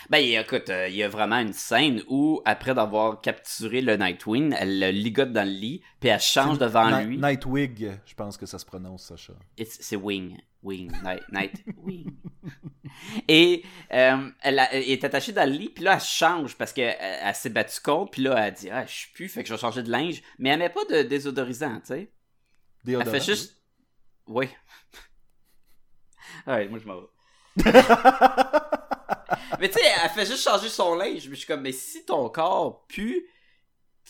Ben, 0.10 0.18
écoute, 0.20 0.70
euh, 0.70 0.88
il 0.88 0.96
y 0.96 1.04
a 1.04 1.08
vraiment 1.10 1.38
une 1.40 1.54
scène 1.54 2.04
où, 2.08 2.42
après 2.46 2.74
d'avoir 2.76 3.22
capturé 3.22 3.82
le 3.82 3.96
Nightwing, 3.98 4.56
elle 4.60 4.80
le 4.80 4.90
ligote 4.92 5.32
dans 5.32 5.44
le 5.48 5.54
lit, 5.54 5.82
puis 6.00 6.10
elle 6.10 6.20
change 6.20 6.60
devant 6.60 7.00
lui. 7.02 7.18
Nightwig, 7.18 7.92
je 8.06 8.14
pense 8.14 8.38
que 8.38 8.46
ça 8.46 8.60
se 8.60 8.66
prononce, 8.66 9.06
Sacha. 9.08 9.34
It's- 9.58 9.78
C'est 9.82 9.96
Wing. 9.96 10.38
Wing. 10.62 10.92
Night, 11.04 11.24
night 11.32 11.64
Wing. 11.78 12.16
Et 13.28 13.64
euh, 13.94 14.30
elle, 14.42 14.60
a- 14.60 14.74
elle 14.74 14.90
est 14.90 15.04
attachée 15.04 15.32
dans 15.32 15.50
le 15.50 15.56
lit, 15.56 15.70
puis 15.70 15.84
là, 15.84 15.94
elle 15.96 16.02
change 16.02 16.56
parce 16.56 16.72
qu'elle 16.74 16.96
elle, 17.00 17.36
s'est 17.36 17.50
battue 17.50 17.80
contre, 17.82 18.12
puis 18.12 18.22
là, 18.24 18.36
elle 18.48 18.54
dit 18.54 18.70
Ah, 18.70 18.86
je 18.86 18.92
suis 18.94 19.12
plus, 19.14 19.28
fait 19.30 19.44
que 19.44 19.50
je 19.50 19.54
vais 19.54 19.60
changer 19.60 19.84
de 19.84 19.92
linge. 19.92 20.22
Mais 20.40 20.50
elle 20.50 20.60
met 20.60 20.70
pas 20.70 20.86
de 20.90 21.02
désodorisant, 21.04 21.80
tu 21.82 21.88
sais. 21.88 22.00
Elle 22.00 22.08
Déodorant. 22.86 23.12
fait 23.12 23.24
juste. 23.26 23.60
Oui. 24.28 24.48
ouais, 26.48 26.68
moi, 26.70 26.80
je 26.80 26.88
m'en 26.88 27.00
vais. 27.02 27.72
mais 29.60 29.70
tu 29.70 29.80
sais, 29.80 29.86
elle 30.04 30.10
fait 30.10 30.26
juste 30.26 30.44
changer 30.44 30.70
son 30.70 30.96
linge. 30.96 31.28
Mais 31.28 31.36
je 31.36 31.40
suis 31.40 31.48
comme, 31.48 31.62
mais 31.62 31.72
si 31.72 32.06
ton 32.06 32.30
corps 32.30 32.86
pue, 32.88 33.28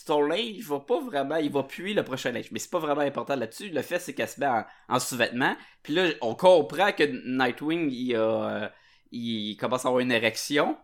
ton 0.04 0.22
linge 0.22 0.60
va 0.60 0.80
pas 0.80 1.00
vraiment, 1.00 1.36
il 1.36 1.50
va 1.50 1.62
puer 1.62 1.94
le 1.94 2.04
prochain 2.04 2.30
linge. 2.30 2.50
Mais 2.52 2.58
c'est 2.58 2.70
pas 2.70 2.78
vraiment 2.78 3.00
important 3.00 3.36
là-dessus. 3.36 3.70
Le 3.70 3.82
fait, 3.82 3.98
c'est 3.98 4.14
qu'elle 4.14 4.28
se 4.28 4.40
met 4.40 4.46
en, 4.46 4.64
en 4.88 4.98
sous-vêtements. 5.00 5.56
Puis 5.82 5.94
là, 5.94 6.10
on 6.20 6.34
comprend 6.34 6.92
que 6.92 7.04
Nightwing, 7.04 7.90
il, 7.90 8.14
a, 8.14 8.18
euh, 8.20 8.68
il 9.10 9.56
commence 9.56 9.84
à 9.84 9.88
avoir 9.88 10.00
une 10.00 10.12
érection. 10.12 10.76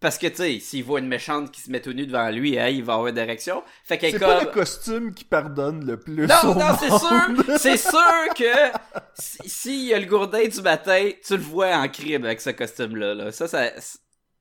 Parce 0.00 0.18
que, 0.18 0.26
tu 0.26 0.36
sais, 0.36 0.58
s'il 0.60 0.84
voit 0.84 0.98
une 1.00 1.08
méchante 1.08 1.50
qui 1.50 1.62
se 1.62 1.70
met 1.70 1.80
tout 1.80 1.92
nu 1.94 2.06
devant 2.06 2.28
lui, 2.28 2.58
hein, 2.58 2.68
il 2.68 2.84
va 2.84 2.94
avoir 2.94 3.08
une 3.08 3.16
érection. 3.16 3.62
Fait 3.84 3.96
qu'elle 3.96 4.10
est 4.10 4.12
C'est 4.12 4.18
comme... 4.18 4.28
pas 4.38 4.44
le 4.44 4.50
costume 4.50 5.14
qui 5.14 5.24
pardonne 5.24 5.86
le 5.86 5.98
plus. 5.98 6.26
Non, 6.26 6.50
au 6.50 6.54
non, 6.54 6.76
c'est 6.78 6.90
sûr, 6.90 7.58
c'est 7.58 7.76
sûr 7.78 8.34
que 8.36 8.78
si- 9.14 9.48
s'il 9.48 9.84
y 9.84 9.94
a 9.94 9.98
le 9.98 10.04
gourdin 10.04 10.46
du 10.46 10.60
matin, 10.60 11.10
tu 11.26 11.36
le 11.36 11.42
vois 11.42 11.74
en 11.76 11.88
crime 11.88 12.24
avec 12.26 12.42
ce 12.42 12.50
costume-là. 12.50 13.14
Là. 13.14 13.32
Ça, 13.32 13.48
ça 13.48 13.70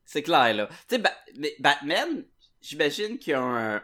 c'est 0.06 0.22
clair, 0.24 0.54
là. 0.54 0.68
Tu 0.89 0.96
sais, 0.96 0.98
Ba- 0.98 1.13
mais 1.38 1.54
Batman, 1.60 2.26
j'imagine 2.62 3.18
qu'il 3.18 3.32
y 3.32 3.34
a 3.36 3.42
un, 3.42 3.76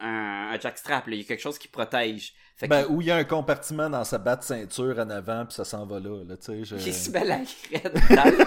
un, 0.00 0.50
un 0.52 0.58
jackstrap, 0.58 1.06
là. 1.06 1.14
Il 1.14 1.18
y 1.20 1.24
a 1.24 1.28
quelque 1.28 1.40
chose 1.42 1.58
qui 1.58 1.68
protège. 1.68 2.34
Fait 2.56 2.66
Ben, 2.66 2.86
où 2.88 3.00
il 3.00 3.06
y 3.06 3.10
a 3.12 3.16
un 3.16 3.24
compartiment 3.24 3.88
dans 3.88 4.02
sa 4.02 4.18
batte 4.18 4.42
ceinture 4.42 4.98
en 4.98 5.10
avant, 5.10 5.46
puis 5.46 5.54
ça 5.54 5.64
s'en 5.64 5.86
va 5.86 6.00
là, 6.00 6.24
là, 6.24 6.36
tu 6.36 6.46
sais. 6.46 6.64
je- 6.64 6.74
il 6.88 6.92
se 6.94 7.10
met 7.10 7.24
la 7.24 7.38
crête 7.38 7.94
dans 8.10 8.24
le- 8.24 8.46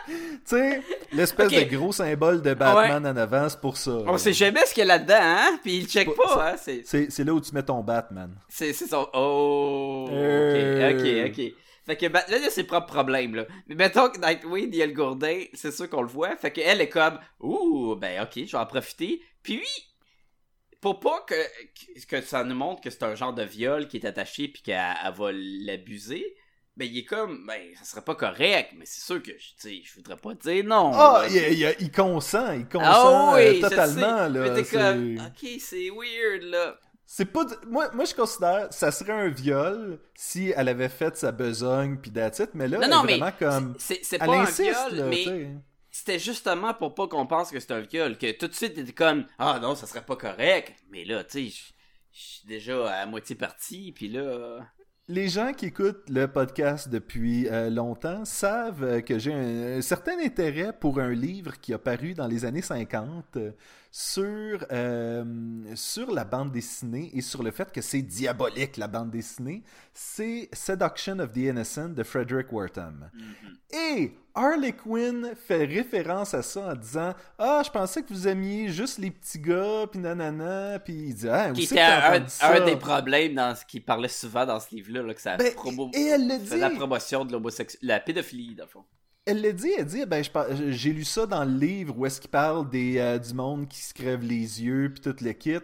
sais, 0.45 0.81
l'espèce 1.11 1.51
de 1.51 1.75
gros 1.75 1.91
symbole 1.91 2.41
de 2.41 2.53
Batman 2.53 3.05
en 3.05 3.17
avant, 3.17 3.49
c'est 3.49 3.59
pour 3.59 3.77
ça. 3.77 3.91
On 3.91 4.11
là. 4.13 4.17
sait 4.17 4.33
jamais 4.33 4.65
ce 4.65 4.73
qu'il 4.73 4.81
y 4.81 4.83
a 4.83 4.97
là-dedans, 4.97 5.19
hein? 5.19 5.59
Puis 5.63 5.77
il 5.77 5.87
check 5.87 6.09
pas, 6.15 6.53
hein? 6.53 6.55
C'est... 6.57 7.19
Là 7.23 7.33
où 7.33 7.41
tu 7.41 7.53
mets 7.53 7.63
ton 7.63 7.81
Batman. 7.81 8.35
C'est, 8.49 8.73
c'est 8.73 8.87
son. 8.87 9.07
Oh! 9.13 10.07
Euh. 10.11 10.91
Ok, 10.91 10.99
ok, 10.99 11.39
ok. 11.39 11.53
Fait 11.85 11.95
que 11.95 12.07
Batman 12.07 12.39
il 12.41 12.47
a 12.47 12.49
ses 12.51 12.63
propres 12.63 12.87
problèmes, 12.87 13.35
là. 13.35 13.45
Mais 13.67 13.75
mettons 13.75 14.09
que 14.09 14.19
Nightwing, 14.19 14.69
il 14.71 14.75
y 14.75 14.83
a 14.83 14.85
le 14.85 14.93
gourdin, 14.93 15.43
c'est 15.53 15.71
sûr 15.71 15.89
qu'on 15.89 16.03
le 16.03 16.07
voit. 16.07 16.35
Fait 16.37 16.51
qu'elle 16.51 16.79
est 16.79 16.89
comme, 16.89 17.19
ouh, 17.39 17.95
ben 17.95 18.21
ok, 18.23 18.45
je 18.45 18.51
vais 18.51 18.57
en 18.57 18.65
profiter. 18.65 19.21
Puis, 19.41 19.65
pour 20.79 20.99
pas 20.99 21.25
que, 21.27 21.35
que- 22.07 22.21
ça 22.21 22.43
nous 22.43 22.55
montre 22.55 22.81
que 22.81 22.89
c'est 22.89 23.03
un 23.03 23.15
genre 23.15 23.33
de 23.33 23.43
viol 23.43 23.87
qui 23.87 23.97
est 23.97 24.05
attaché 24.05 24.47
puis 24.47 24.61
qu'elle 24.61 24.79
elle 25.05 25.13
va 25.13 25.31
l'abuser, 25.31 26.35
ben 26.77 26.85
il 26.85 26.99
est 26.99 27.05
comme, 27.05 27.45
ben 27.45 27.61
ça 27.77 27.83
serait 27.83 28.01
pas 28.03 28.15
correct, 28.15 28.71
mais 28.77 28.85
c'est 28.85 29.01
sûr 29.01 29.21
que, 29.21 29.31
tu 29.31 29.53
sais, 29.57 29.81
je 29.83 29.93
voudrais 29.95 30.17
pas 30.17 30.33
dire 30.33 30.63
non. 30.63 30.91
Ah, 30.93 31.25
il, 31.29 31.35
il- 31.35 31.75
il 31.79 31.91
consent, 31.91 32.51
il 32.53 32.67
consent 32.67 32.83
Ah 33.31 33.33
oui, 33.35 33.41
euh, 33.41 33.53
je 33.55 33.61
totalement, 33.61 34.27
là. 34.27 34.29
Mais 34.29 34.63
t'es 34.63 34.77
comme, 34.77 35.17
ok, 35.17 35.49
c'est 35.59 35.89
weird, 35.89 36.43
là. 36.43 36.79
C'est 37.05 37.25
pas. 37.25 37.45
Moi, 37.67 37.89
moi, 37.93 38.05
je 38.05 38.15
considère 38.15 38.71
ça 38.71 38.89
serait 38.89 39.11
un 39.11 39.27
viol 39.27 39.99
si 40.15 40.53
elle 40.55 40.69
avait 40.69 40.87
fait 40.87 41.17
sa 41.17 41.33
besogne 41.33 41.97
puis 41.97 42.09
it, 42.15 42.49
mais 42.53 42.69
là, 42.69 42.77
Non, 42.77 42.83
elle 42.83 42.89
non, 42.89 43.03
est 43.03 43.05
mais 43.05 43.17
vraiment 43.17 43.37
comme. 43.37 43.75
c'est, 43.77 44.17
pas 44.17 44.25
un 44.39 44.45
viol, 44.45 44.95
là, 44.95 45.05
mais. 45.07 45.49
C'était 45.93 46.19
justement 46.19 46.73
pour 46.73 46.95
pas 46.95 47.09
qu'on 47.09 47.27
pense 47.27 47.51
que 47.51 47.59
c'est 47.59 47.71
un 47.73 47.81
viol, 47.81 48.17
que 48.17 48.31
tout 48.31 48.47
de 48.47 48.53
suite 48.53 48.75
t'étais 48.75 48.93
comme 48.93 49.25
ah 49.37 49.59
non 49.61 49.75
ça 49.75 49.87
serait 49.87 50.05
pas 50.05 50.15
correct, 50.15 50.73
mais 50.89 51.03
là 51.03 51.21
tu 51.25 51.49
sais 51.49 51.53
je 51.53 51.73
je 52.13 52.19
suis 52.21 52.47
déjà 52.47 52.89
à 52.93 53.05
moitié 53.05 53.35
parti 53.35 53.91
puis 53.93 54.07
là 54.07 54.59
Les 55.11 55.27
gens 55.27 55.51
qui 55.51 55.65
écoutent 55.65 56.09
le 56.09 56.25
podcast 56.25 56.87
depuis 56.87 57.45
euh, 57.49 57.69
longtemps 57.69 58.23
savent 58.23 58.83
euh, 58.85 59.01
que 59.01 59.19
j'ai 59.19 59.33
un, 59.33 59.81
certain 59.81 60.17
intérêt 60.23 60.71
pour 60.71 61.01
un 61.01 61.11
livre 61.11 61.59
qui 61.59 61.73
a 61.73 61.77
paru 61.77 62.13
dans 62.13 62.27
les 62.27 62.45
années 62.45 62.61
50 62.61 63.25
euh, 63.35 63.51
sur, 63.93 64.65
euh, 64.71 65.25
sur 65.75 66.11
la 66.11 66.23
bande 66.23 66.51
dessinée 66.53 67.11
et 67.13 67.19
sur 67.21 67.43
le 67.43 67.51
fait 67.51 67.71
que 67.73 67.81
c'est 67.81 68.01
diabolique 68.01 68.77
la 68.77 68.87
bande 68.87 69.11
dessinée. 69.11 69.63
C'est 69.93 70.47
Seduction 70.53 71.19
of 71.19 71.33
the 71.33 71.37
Innocent 71.37 71.89
de 71.89 72.03
Frederick 72.03 72.53
Wertham. 72.53 73.11
Et 73.69 74.13
Harley 74.33 74.71
Quinn 74.71 75.33
fait 75.35 75.65
référence 75.65 76.33
à 76.33 76.41
ça 76.41 76.71
en 76.71 76.75
disant 76.75 77.13
Ah, 77.37 77.61
je 77.65 77.69
pensais 77.69 78.01
que 78.01 78.13
vous 78.13 78.29
aimiez 78.29 78.69
juste 78.69 78.97
les 78.97 79.11
petits 79.11 79.39
gars, 79.39 79.85
puis 79.91 79.99
nanana, 79.99 80.79
puis 80.79 80.93
il 81.09 81.13
dit 81.13 81.27
Ah, 81.27 81.51
qui 81.51 81.63
était 81.63 81.81
un, 81.81 82.25
ça? 82.29 82.55
un 82.55 82.65
des 82.65 82.77
problèmes 82.77 83.35
dans 83.35 83.53
ce 83.55 83.65
qu'il 83.65 83.83
parlait 83.83 84.07
souvent 84.07 84.45
dans 84.45 84.61
ce 84.61 84.73
livre 84.73 85.01
là, 85.01 85.13
que 85.13 85.21
ça 85.21 85.35
Ben, 85.35 85.53
promo- 85.53 85.93
et 85.93 86.05
elle 86.07 86.29
le 86.29 86.37
dit. 86.37 86.57
la 86.57 86.69
promotion 86.69 87.25
de 87.25 87.33
l'homosexualité 87.33 87.85
la 87.85 87.99
pédophilie 87.99 88.55
dans 88.55 88.63
le 88.63 88.69
fond. 88.69 88.85
Elle 89.25 89.41
l'a 89.41 89.51
dit, 89.51 89.71
elle 89.77 89.85
dit, 89.85 90.03
ben, 90.05 90.23
j'ai 90.69 90.91
lu 90.93 91.03
ça 91.03 91.27
dans 91.27 91.45
le 91.45 91.53
livre 91.53 91.95
où 91.95 92.05
est-ce 92.07 92.19
qu'il 92.19 92.31
parle 92.31 92.67
des, 92.69 92.97
euh, 92.97 93.19
du 93.19 93.33
monde 93.35 93.67
qui 93.67 93.79
se 93.79 93.93
crève 93.93 94.23
les 94.23 94.63
yeux, 94.63 94.91
puis 94.91 94.99
tout 95.01 95.15
le 95.23 95.31
kit. 95.33 95.59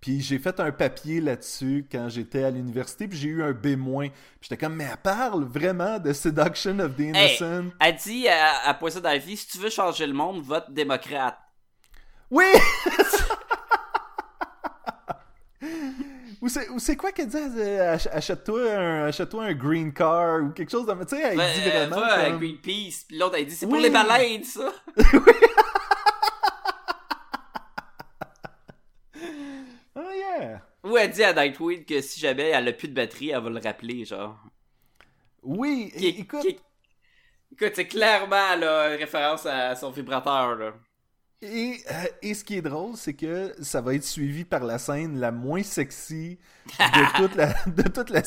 Puis 0.00 0.20
j'ai 0.20 0.38
fait 0.38 0.60
un 0.60 0.70
papier 0.70 1.20
là-dessus 1.20 1.86
quand 1.90 2.08
j'étais 2.08 2.44
à 2.44 2.50
l'université, 2.50 3.08
puis 3.08 3.18
j'ai 3.18 3.28
eu 3.28 3.42
un 3.42 3.50
B-. 3.52 3.76
Puis 3.76 4.12
j'étais 4.40 4.56
comme, 4.56 4.76
mais 4.76 4.84
elle 4.90 4.96
parle 4.96 5.44
vraiment 5.44 5.98
de 5.98 6.12
Seduction 6.12 6.78
of 6.78 6.94
the 6.96 7.00
Hey, 7.00 7.08
Innocent. 7.08 7.70
elle 7.80 7.96
dit 7.96 8.28
à, 8.28 8.68
à 8.68 8.74
Poisson 8.74 9.00
dans 9.00 9.10
la 9.10 9.18
vie 9.18 9.36
si 9.36 9.48
tu 9.48 9.58
veux 9.58 9.70
changer 9.70 10.06
le 10.06 10.14
monde 10.14 10.40
vote 10.42 10.70
démocrate. 10.70 11.36
Oui! 12.30 12.46
Ou 16.42 16.48
c'est, 16.48 16.96
quoi 16.96 17.12
qu'elle 17.12 17.28
dit? 17.28 17.36
Ach- 17.80 18.08
Achète-toi 18.12 18.72
un, 18.72 19.52
green 19.52 19.92
car 19.92 20.42
ou 20.42 20.50
quelque 20.50 20.70
chose 20.70 20.86
de... 20.86 20.94
Tu 21.04 21.16
sais, 21.16 21.20
elle 21.22 21.36
dit 21.36 21.68
euh, 21.68 21.86
vraiment 21.86 21.96
va 22.00 22.12
à 22.14 22.24
comme- 22.30 22.38
Greenpeace 22.38 23.04
puis 23.06 23.18
l'autre 23.18 23.36
elle 23.38 23.46
dit 23.46 23.54
c'est 23.54 23.66
Oui. 23.66 23.72
pour 23.72 23.80
les 23.80 23.90
baleines 23.90 24.44
ça. 24.44 24.72
Oh 29.96 30.00
yeah! 30.14 30.62
Ou 30.84 30.96
elle 30.96 31.10
dit 31.10 31.22
à 31.24 31.32
Nightwing 31.32 31.84
que 31.84 32.00
si 32.00 32.20
jamais 32.20 32.48
elle 32.50 32.68
a 32.68 32.72
plus 32.72 32.88
de 32.88 32.94
batterie 32.94 33.30
elle 33.30 33.42
va 33.42 33.50
le 33.50 33.60
rappeler 33.60 34.04
genre. 34.04 34.38
Oui, 35.42 35.92
Qui- 35.96 36.08
écoute... 36.08 36.40
qui- 36.42 36.58
Écoute, 37.52 37.72
c'est 37.74 37.88
clairement 37.88 38.54
là, 38.56 38.92
une 38.94 38.98
référence 39.00 39.44
à 39.44 39.74
son 39.74 39.90
vibrateur. 39.90 40.54
Là. 40.54 40.72
Et, 41.42 41.78
euh, 41.90 42.04
et 42.20 42.34
ce 42.34 42.44
qui 42.44 42.56
est 42.58 42.62
drôle, 42.62 42.96
c'est 42.96 43.14
que 43.14 43.54
ça 43.62 43.80
va 43.80 43.94
être 43.94 44.04
suivi 44.04 44.44
par 44.44 44.62
la 44.62 44.78
scène 44.78 45.18
la 45.18 45.32
moins 45.32 45.62
sexy 45.62 46.38
de 46.78 47.16
toute 47.16 47.34
la, 47.34 47.54
de 47.66 47.82
toute 47.88 48.10
la, 48.10 48.22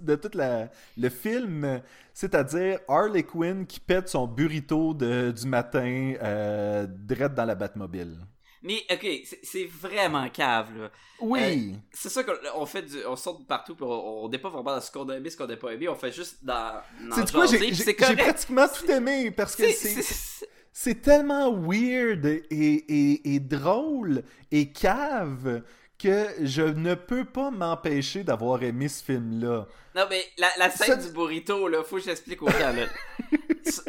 de 0.00 0.14
toute 0.14 0.34
la, 0.36 0.70
le 0.96 1.08
film, 1.08 1.82
c'est-à-dire 2.14 2.78
Harley 2.86 3.24
Quinn 3.24 3.66
qui 3.66 3.80
pète 3.80 4.08
son 4.08 4.28
burrito 4.28 4.94
de, 4.94 5.32
du 5.32 5.46
matin 5.48 6.14
euh, 6.22 6.86
direct 6.88 7.34
dans 7.34 7.44
la 7.44 7.56
Batmobile. 7.56 8.18
Mais 8.62 8.82
ok, 8.90 9.06
c'est- 9.42 9.66
vraiment 9.66 10.28
cave 10.30 10.76
là. 10.78 10.90
Oui. 11.20 11.72
Euh, 11.74 11.78
c'est 11.92 12.08
ça 12.08 12.22
qu'on 12.24 12.66
fait 12.66 12.82
du, 12.82 12.96
on 13.06 13.14
sort 13.16 13.38
de 13.40 13.44
partout 13.44 13.74
puis 13.74 13.84
on, 13.84 14.24
on 14.24 14.28
n'est 14.28 14.38
pas 14.38 14.48
vraiment 14.48 14.74
dans 14.74 14.80
ce 14.80 14.90
qu'on 14.92 15.08
a 15.08 15.16
aimé, 15.16 15.30
ce 15.30 15.36
qu'on 15.36 15.46
n'a 15.46 15.56
pas 15.56 15.70
aimé, 15.72 15.88
on 15.88 15.94
fait 15.96 16.12
juste 16.12 16.44
dans. 16.44 16.80
dans 17.08 17.16
c'est 17.16 17.32
quoi, 17.32 17.46
j'ai 17.46 18.16
pratiquement 18.16 18.66
tout 18.68 18.88
aimé 18.90 19.30
parce 19.32 19.54
que 19.56 19.68
C'est- 19.72 20.46
c'est 20.72 21.02
tellement 21.02 21.52
weird 21.52 22.24
et, 22.24 22.44
et, 22.50 23.34
et 23.34 23.40
drôle 23.40 24.22
et 24.50 24.70
cave 24.70 25.62
que 25.98 26.26
je 26.42 26.62
ne 26.62 26.94
peux 26.94 27.24
pas 27.24 27.50
m'empêcher 27.50 28.22
d'avoir 28.22 28.62
aimé 28.62 28.86
ce 28.86 29.02
film-là. 29.02 29.66
Non, 29.96 30.04
mais 30.08 30.24
la, 30.38 30.46
la 30.56 30.70
scène 30.70 31.00
Ça- 31.00 31.08
du 31.08 31.12
burrito, 31.12 31.66
là, 31.66 31.82
faut 31.82 31.96
que 31.96 32.02
j'explique 32.02 32.40
aux 32.42 32.48
gens, 32.50 32.72
là. 32.72 32.86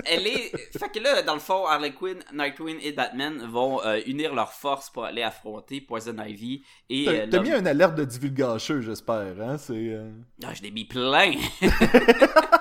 Elle 0.05 0.25
est. 0.27 0.51
Fait 0.77 0.89
que 0.91 0.99
là, 0.99 1.21
dans 1.21 1.35
le 1.35 1.39
fond, 1.39 1.65
Harley 1.67 1.91
Quinn, 1.93 2.17
Nightwing 2.33 2.79
et 2.81 2.91
Batman 2.93 3.37
vont 3.49 3.81
euh, 3.85 3.99
unir 4.07 4.33
leurs 4.33 4.51
forces 4.53 4.89
pour 4.89 5.05
aller 5.05 5.21
affronter 5.21 5.79
Poison 5.81 6.15
Ivy 6.19 6.63
et. 6.89 7.05
T'as 7.29 7.37
euh, 7.37 7.41
mis 7.41 7.51
une 7.51 7.67
alerte 7.67 7.95
de 7.95 8.03
divulgacheux, 8.05 8.81
j'espère, 8.81 9.35
hein? 9.39 9.57
C'est... 9.57 9.73
euh, 9.75 10.09
Ah, 10.43 10.53
je 10.53 10.63
l'ai 10.63 10.71
mis 10.71 10.85
plein! 10.85 11.31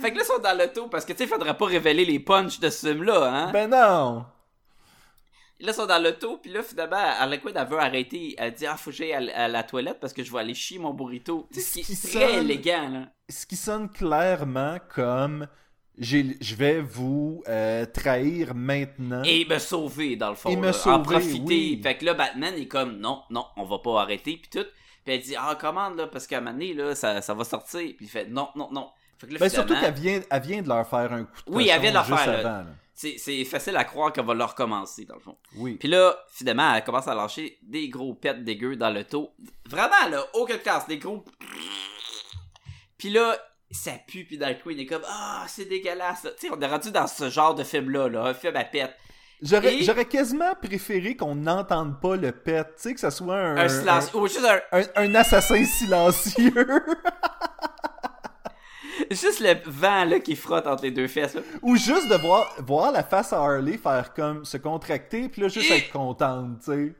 fait 0.00 0.10
que 0.10 0.16
là, 0.16 0.22
ils 0.22 0.26
sont 0.26 0.38
dans 0.38 0.58
l'auto 0.58 0.88
parce 0.88 1.04
que, 1.04 1.12
tu 1.12 1.18
sais, 1.18 1.26
faudrait 1.26 1.56
pas 1.56 1.66
révéler 1.66 2.04
les 2.04 2.20
punchs 2.20 2.60
de 2.60 2.70
ce 2.70 2.88
film-là, 2.88 3.30
hein? 3.32 3.52
Ben 3.52 3.68
non! 3.68 4.24
Là, 5.62 5.72
ils 5.72 5.74
sont 5.74 5.86
dans 5.86 6.02
l'auto, 6.02 6.38
puis 6.38 6.50
là, 6.50 6.62
finalement, 6.62 6.96
Harley 6.96 7.38
Quinn, 7.38 7.54
elle 7.54 7.68
veut 7.68 7.78
arrêter. 7.78 8.34
Elle 8.38 8.54
dit, 8.54 8.66
ah, 8.66 8.76
faut 8.78 8.90
que 8.90 8.96
j'aille 8.96 9.12
à, 9.12 9.46
la 9.46 9.62
toilette 9.62 10.00
parce 10.00 10.14
que 10.14 10.22
je 10.24 10.32
vais 10.32 10.38
aller 10.38 10.54
chier 10.54 10.78
mon 10.78 10.94
burrito. 10.94 11.46
Ce 11.52 11.72
qui 11.74 11.80
est 11.80 12.08
très 12.08 12.28
sonne- 12.28 12.44
élégant, 12.44 12.88
là. 12.88 13.08
Ce 13.28 13.44
qui 13.44 13.56
sonne 13.56 13.90
clairement 13.90 14.78
comme... 14.94 15.46
Je 15.98 16.54
vais 16.54 16.80
vous 16.80 17.42
euh, 17.46 17.84
trahir 17.84 18.54
maintenant. 18.54 19.22
Et 19.22 19.44
me 19.44 19.58
sauver, 19.58 20.16
dans 20.16 20.30
le 20.30 20.34
fond. 20.34 20.48
Et 20.48 20.56
me 20.56 20.72
sauver, 20.72 20.96
en 20.96 21.02
profiter. 21.02 21.42
oui. 21.44 21.80
Fait 21.82 21.98
que 21.98 22.06
là, 22.06 22.14
Batman 22.14 22.54
est 22.54 22.68
comme, 22.68 22.96
non, 22.96 23.22
non, 23.28 23.44
on 23.58 23.64
va 23.64 23.80
pas 23.80 24.00
arrêter, 24.00 24.38
puis 24.38 24.48
tout. 24.50 24.66
Puis 25.04 25.14
elle 25.14 25.20
dit, 25.20 25.34
ah, 25.36 25.54
commande, 25.60 25.98
là, 25.98 26.06
parce 26.06 26.26
qu'à 26.26 26.38
un 26.38 26.40
moment 26.40 26.52
donné, 26.52 26.72
là, 26.72 26.94
ça, 26.94 27.20
ça 27.20 27.34
va 27.34 27.44
sortir. 27.44 27.82
Puis 27.96 28.06
il 28.06 28.08
fait, 28.08 28.24
non, 28.24 28.48
non, 28.56 28.70
non. 28.72 28.88
Là, 29.28 29.38
Ben, 29.38 29.48
surtout 29.48 29.74
qu'elle 29.78 29.94
vient, 29.94 30.20
elle 30.30 30.42
vient 30.42 30.62
de 30.62 30.68
leur 30.68 30.88
faire 30.88 31.12
un 31.12 31.24
coup 31.24 31.32
de 31.46 31.52
Oui, 31.52 31.68
elle 31.68 31.80
vient 31.80 31.90
de 31.90 31.94
leur 31.94 32.06
faire, 32.06 32.46
avant, 32.46 32.66
c'est, 32.94 33.16
c'est 33.18 33.44
facile 33.44 33.76
à 33.76 33.84
croire 33.84 34.12
qu'elle 34.12 34.26
va 34.26 34.34
leur 34.34 34.50
recommencer, 34.50 35.04
dans 35.04 35.14
le 35.14 35.20
fond. 35.20 35.36
Oui. 35.56 35.76
Puis 35.76 35.88
là, 35.88 36.16
finalement, 36.32 36.74
elle 36.74 36.84
commence 36.84 37.08
à 37.08 37.14
lâcher 37.14 37.58
des 37.62 37.88
gros 37.88 38.14
pets 38.14 38.44
dégueux 38.44 38.76
dans 38.76 38.90
le 38.90 39.04
taux. 39.04 39.32
Vraiment, 39.68 40.08
là, 40.10 40.24
aucun 40.34 40.58
casse, 40.58 40.86
des 40.86 40.98
gros... 40.98 41.24
Puis 42.98 43.08
là, 43.10 43.36
ça 43.70 43.92
pue, 44.06 44.24
puis 44.24 44.36
Nightwing 44.36 44.78
est 44.80 44.86
comme, 44.86 45.04
ah, 45.08 45.44
c'est 45.48 45.64
dégueulasse. 45.64 46.22
Tu 46.38 46.48
sais, 46.48 46.52
on 46.54 46.60
est 46.60 46.66
rendu 46.66 46.90
dans 46.90 47.06
ce 47.06 47.30
genre 47.30 47.54
de 47.54 47.64
film-là, 47.64 48.08
là, 48.08 48.24
un 48.24 48.34
film 48.34 48.54
à 48.56 48.64
pète. 48.64 48.94
J'aurais 49.42 49.74
Et- 49.76 50.04
quasiment 50.08 50.54
préféré 50.60 51.16
qu'on 51.16 51.34
n'entende 51.34 51.98
pas 51.98 52.16
le 52.16 52.30
pet, 52.32 52.64
tu 52.64 52.72
sais, 52.76 52.94
que 52.94 53.00
ça 53.00 53.10
soit 53.10 53.36
un, 53.38 53.56
Un 53.56 53.68
silence, 53.68 54.12
ou 54.12 54.26
juste 54.26 54.44
un, 54.44 54.78
un, 54.78 54.82
un 54.96 55.14
assassin 55.14 55.64
silencieux. 55.64 56.52
Juste 59.10 59.40
le 59.40 59.54
vent 59.66 60.04
là 60.04 60.20
qui 60.20 60.36
frotte 60.36 60.66
entre 60.66 60.82
les 60.84 60.90
deux 60.90 61.08
fesses. 61.08 61.34
là. 61.34 61.42
Ou 61.62 61.76
juste 61.76 62.08
de 62.08 62.16
voir, 62.16 62.54
voir 62.58 62.92
la 62.92 63.02
face 63.02 63.32
à 63.32 63.38
Harley 63.38 63.78
faire 63.78 64.12
comme 64.14 64.44
se 64.44 64.56
contracter, 64.56 65.28
puis 65.28 65.42
là, 65.42 65.48
juste 65.48 65.70
être 65.70 65.90
contente, 65.90 66.60
tu 66.64 66.72
sais. 66.72 66.94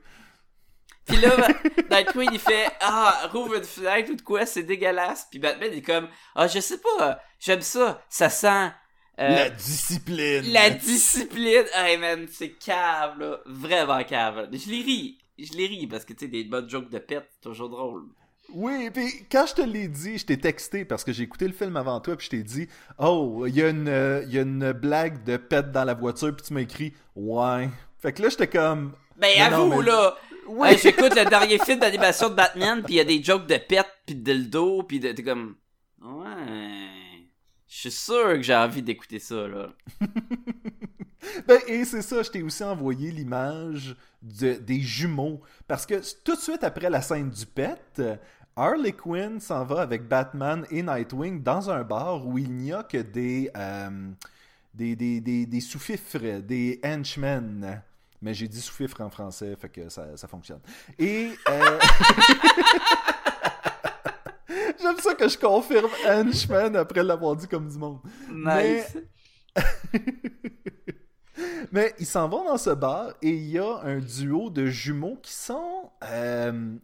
Puis 1.05 1.17
là, 1.17 1.35
Nightwing 1.91 2.29
il 2.33 2.39
fait 2.39 2.67
Ah, 2.79 3.27
rouvre 3.33 3.55
une 3.55 3.63
fenêtre 3.63 4.11
ou 4.11 4.15
de 4.15 4.21
quoi, 4.21 4.45
c'est 4.45 4.63
dégueulasse. 4.63 5.27
Puis 5.29 5.39
Batman 5.39 5.73
est 5.73 5.81
comme 5.81 6.07
Ah, 6.35 6.47
je 6.47 6.59
sais 6.59 6.79
pas, 6.79 7.19
j'aime 7.39 7.61
ça, 7.61 8.03
ça 8.09 8.29
sent. 8.29 8.71
euh, 9.19 9.29
La 9.35 9.49
discipline. 9.49 10.43
la 10.53 10.69
discipline. 10.69 11.65
Hey 11.73 11.97
man, 11.97 12.27
c'est 12.31 12.51
cave 12.51 13.19
là, 13.19 13.39
vraiment 13.47 14.03
cave. 14.03 14.47
Je 14.51 14.69
les 14.69 14.81
ris, 14.83 15.17
je 15.39 15.53
les 15.53 15.65
ris 15.67 15.87
parce 15.87 16.05
que 16.05 16.13
tu 16.13 16.25
sais, 16.25 16.27
des 16.31 16.43
bonnes 16.43 16.69
jokes 16.69 16.89
de 16.89 16.99
pète, 16.99 17.27
c'est 17.33 17.49
toujours 17.49 17.69
drôle. 17.69 18.03
Oui, 18.53 18.89
puis 18.91 19.25
quand 19.31 19.45
je 19.47 19.53
te 19.55 19.61
l'ai 19.61 19.87
dit, 19.87 20.17
je 20.17 20.25
t'ai 20.25 20.37
texté 20.37 20.83
parce 20.85 21.03
que 21.03 21.13
j'ai 21.13 21.23
écouté 21.23 21.47
le 21.47 21.53
film 21.53 21.77
avant 21.77 21.99
toi, 22.01 22.15
puis 22.15 22.25
je 22.25 22.29
t'ai 22.31 22.43
dit 22.43 22.67
Oh, 22.97 23.45
il 23.47 23.55
y, 23.55 23.61
a 23.61 23.69
une, 23.69 23.87
euh, 23.87 24.23
y 24.27 24.37
a 24.37 24.41
une 24.41 24.71
blague 24.73 25.23
de 25.23 25.37
pet 25.37 25.71
dans 25.71 25.83
la 25.83 25.93
voiture, 25.93 26.35
puis 26.35 26.45
tu 26.45 26.53
m'as 26.53 26.61
écrit 26.61 26.93
Ouais. 27.15 27.69
Fait 27.99 28.11
que 28.13 28.21
là, 28.21 28.29
j'étais 28.29 28.47
comme. 28.47 28.93
Ben 29.17 29.51
non, 29.51 29.69
avoue 29.69 29.81
mais- 29.81 29.87
là, 29.87 30.15
Oui. 30.47 30.69
Hey, 30.69 30.77
j'écoute 30.77 31.15
le 31.15 31.29
dernier 31.29 31.59
film 31.59 31.79
d'animation 31.79 32.29
de 32.29 32.35
Batman, 32.35 32.81
puis 32.83 32.95
il 32.95 32.97
y 32.97 32.99
a 32.99 33.05
des 33.05 33.23
jokes 33.23 33.47
de 33.47 33.57
pète, 33.57 33.85
puis 34.05 34.15
de 34.15 34.23
dildo, 34.33 34.83
puis 34.83 34.99
de 34.99 35.11
t'es 35.11 35.23
comme 35.23 35.55
Ouais. 36.03 36.25
Je 37.67 37.77
suis 37.77 37.91
sûr 37.91 38.33
que 38.33 38.41
j'ai 38.41 38.55
envie 38.55 38.81
d'écouter 38.81 39.19
ça 39.19 39.47
là. 39.47 39.69
Ben, 41.47 41.59
et 41.67 41.85
c'est 41.85 42.01
ça, 42.01 42.23
je 42.23 42.31
t'ai 42.31 42.41
aussi 42.41 42.63
envoyé 42.63 43.11
l'image 43.11 43.95
de, 44.23 44.53
des 44.53 44.81
jumeaux. 44.81 45.41
Parce 45.67 45.85
que 45.85 45.95
tout 46.23 46.35
de 46.35 46.39
suite 46.41 46.63
après 46.63 46.89
la 46.89 47.01
scène 47.01 47.29
du 47.29 47.45
pet, 47.45 48.01
Harley 48.55 48.91
Quinn 48.93 49.39
s'en 49.39 49.63
va 49.63 49.81
avec 49.81 50.07
Batman 50.07 50.65
et 50.69 50.83
Nightwing 50.83 51.41
dans 51.41 51.69
un 51.69 51.83
bar 51.83 52.25
où 52.27 52.37
il 52.37 52.51
n'y 52.51 52.73
a 52.73 52.83
que 52.83 52.97
des, 52.97 53.49
euh, 53.55 54.11
des, 54.73 54.95
des, 54.95 55.21
des, 55.21 55.45
des 55.45 55.61
sous-fifres, 55.61 56.41
des 56.41 56.79
henchmen. 56.83 57.81
Mais 58.21 58.33
j'ai 58.33 58.47
dit 58.47 58.61
sous-fifre 58.61 59.01
en 59.01 59.09
français, 59.09 59.55
fait 59.59 59.69
que 59.69 59.89
ça, 59.89 60.15
ça 60.15 60.27
fonctionne. 60.27 60.59
Et... 60.99 61.31
euh, 61.49 61.79
J'aime 64.81 64.97
ça 64.97 65.13
que 65.13 65.27
je 65.29 65.37
confirme 65.37 65.91
henchman 66.07 66.75
après 66.75 67.03
l'avoir 67.03 67.35
dit 67.35 67.47
comme 67.47 67.69
du 67.69 67.77
monde. 67.77 67.99
Nice. 68.29 68.97
Mais 71.71 71.93
ils 71.99 72.05
s'en 72.05 72.27
vont 72.27 72.43
dans 72.43 72.57
ce 72.57 72.71
bar 72.71 73.13
et 73.21 73.29
il 73.29 73.49
y 73.49 73.59
a 73.59 73.79
un 73.83 73.99
duo 73.99 74.49
de 74.49 74.65
jumeaux 74.65 75.17
qui 75.21 75.33
sont 75.33 75.91
euh, 76.03 76.75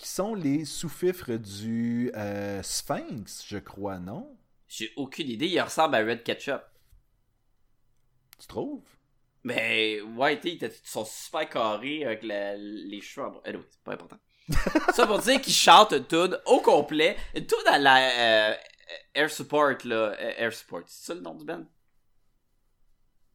qui 0.00 0.08
sont 0.08 0.34
les 0.34 0.64
sous-fifres 0.64 1.32
du 1.36 2.10
euh, 2.16 2.62
Sphinx, 2.62 3.44
je 3.46 3.58
crois, 3.58 3.98
non? 3.98 4.34
J'ai 4.66 4.90
aucune 4.96 5.28
idée, 5.28 5.46
il 5.46 5.60
ressemble 5.60 5.94
à 5.94 5.98
Red 5.98 6.22
Ketchup. 6.22 6.62
Tu 8.38 8.46
trouves? 8.46 8.82
Mais 9.44 10.00
ouais, 10.00 10.40
tu 10.40 10.58
sais, 10.58 10.66
ils 10.66 10.72
sont 10.88 11.04
super 11.04 11.46
carrés 11.50 12.04
avec 12.06 12.22
la- 12.22 12.56
les 12.56 13.02
cheveux 13.02 13.26
en 13.26 13.30
bras. 13.32 13.42
Anyway, 13.44 13.64
c'est 13.70 13.82
pas 13.82 13.92
important. 13.92 14.18
ça 14.94 15.06
pour 15.06 15.18
dire 15.18 15.40
qu'ils 15.40 15.52
chantent 15.52 15.92
une 15.92 16.06
tune 16.06 16.38
au 16.46 16.60
complet. 16.60 17.16
Une 17.34 17.46
tune 17.46 17.58
à 17.66 17.78
la 17.78 18.50
euh, 18.52 18.54
Air 19.14 19.30
Support, 19.30 19.76
là. 19.84 20.14
euh, 20.18 20.32
Air 20.38 20.52
Support, 20.54 20.82
c'est 20.86 21.06
ça 21.08 21.14
le 21.14 21.20
nom 21.20 21.34
du 21.34 21.44
band? 21.44 21.64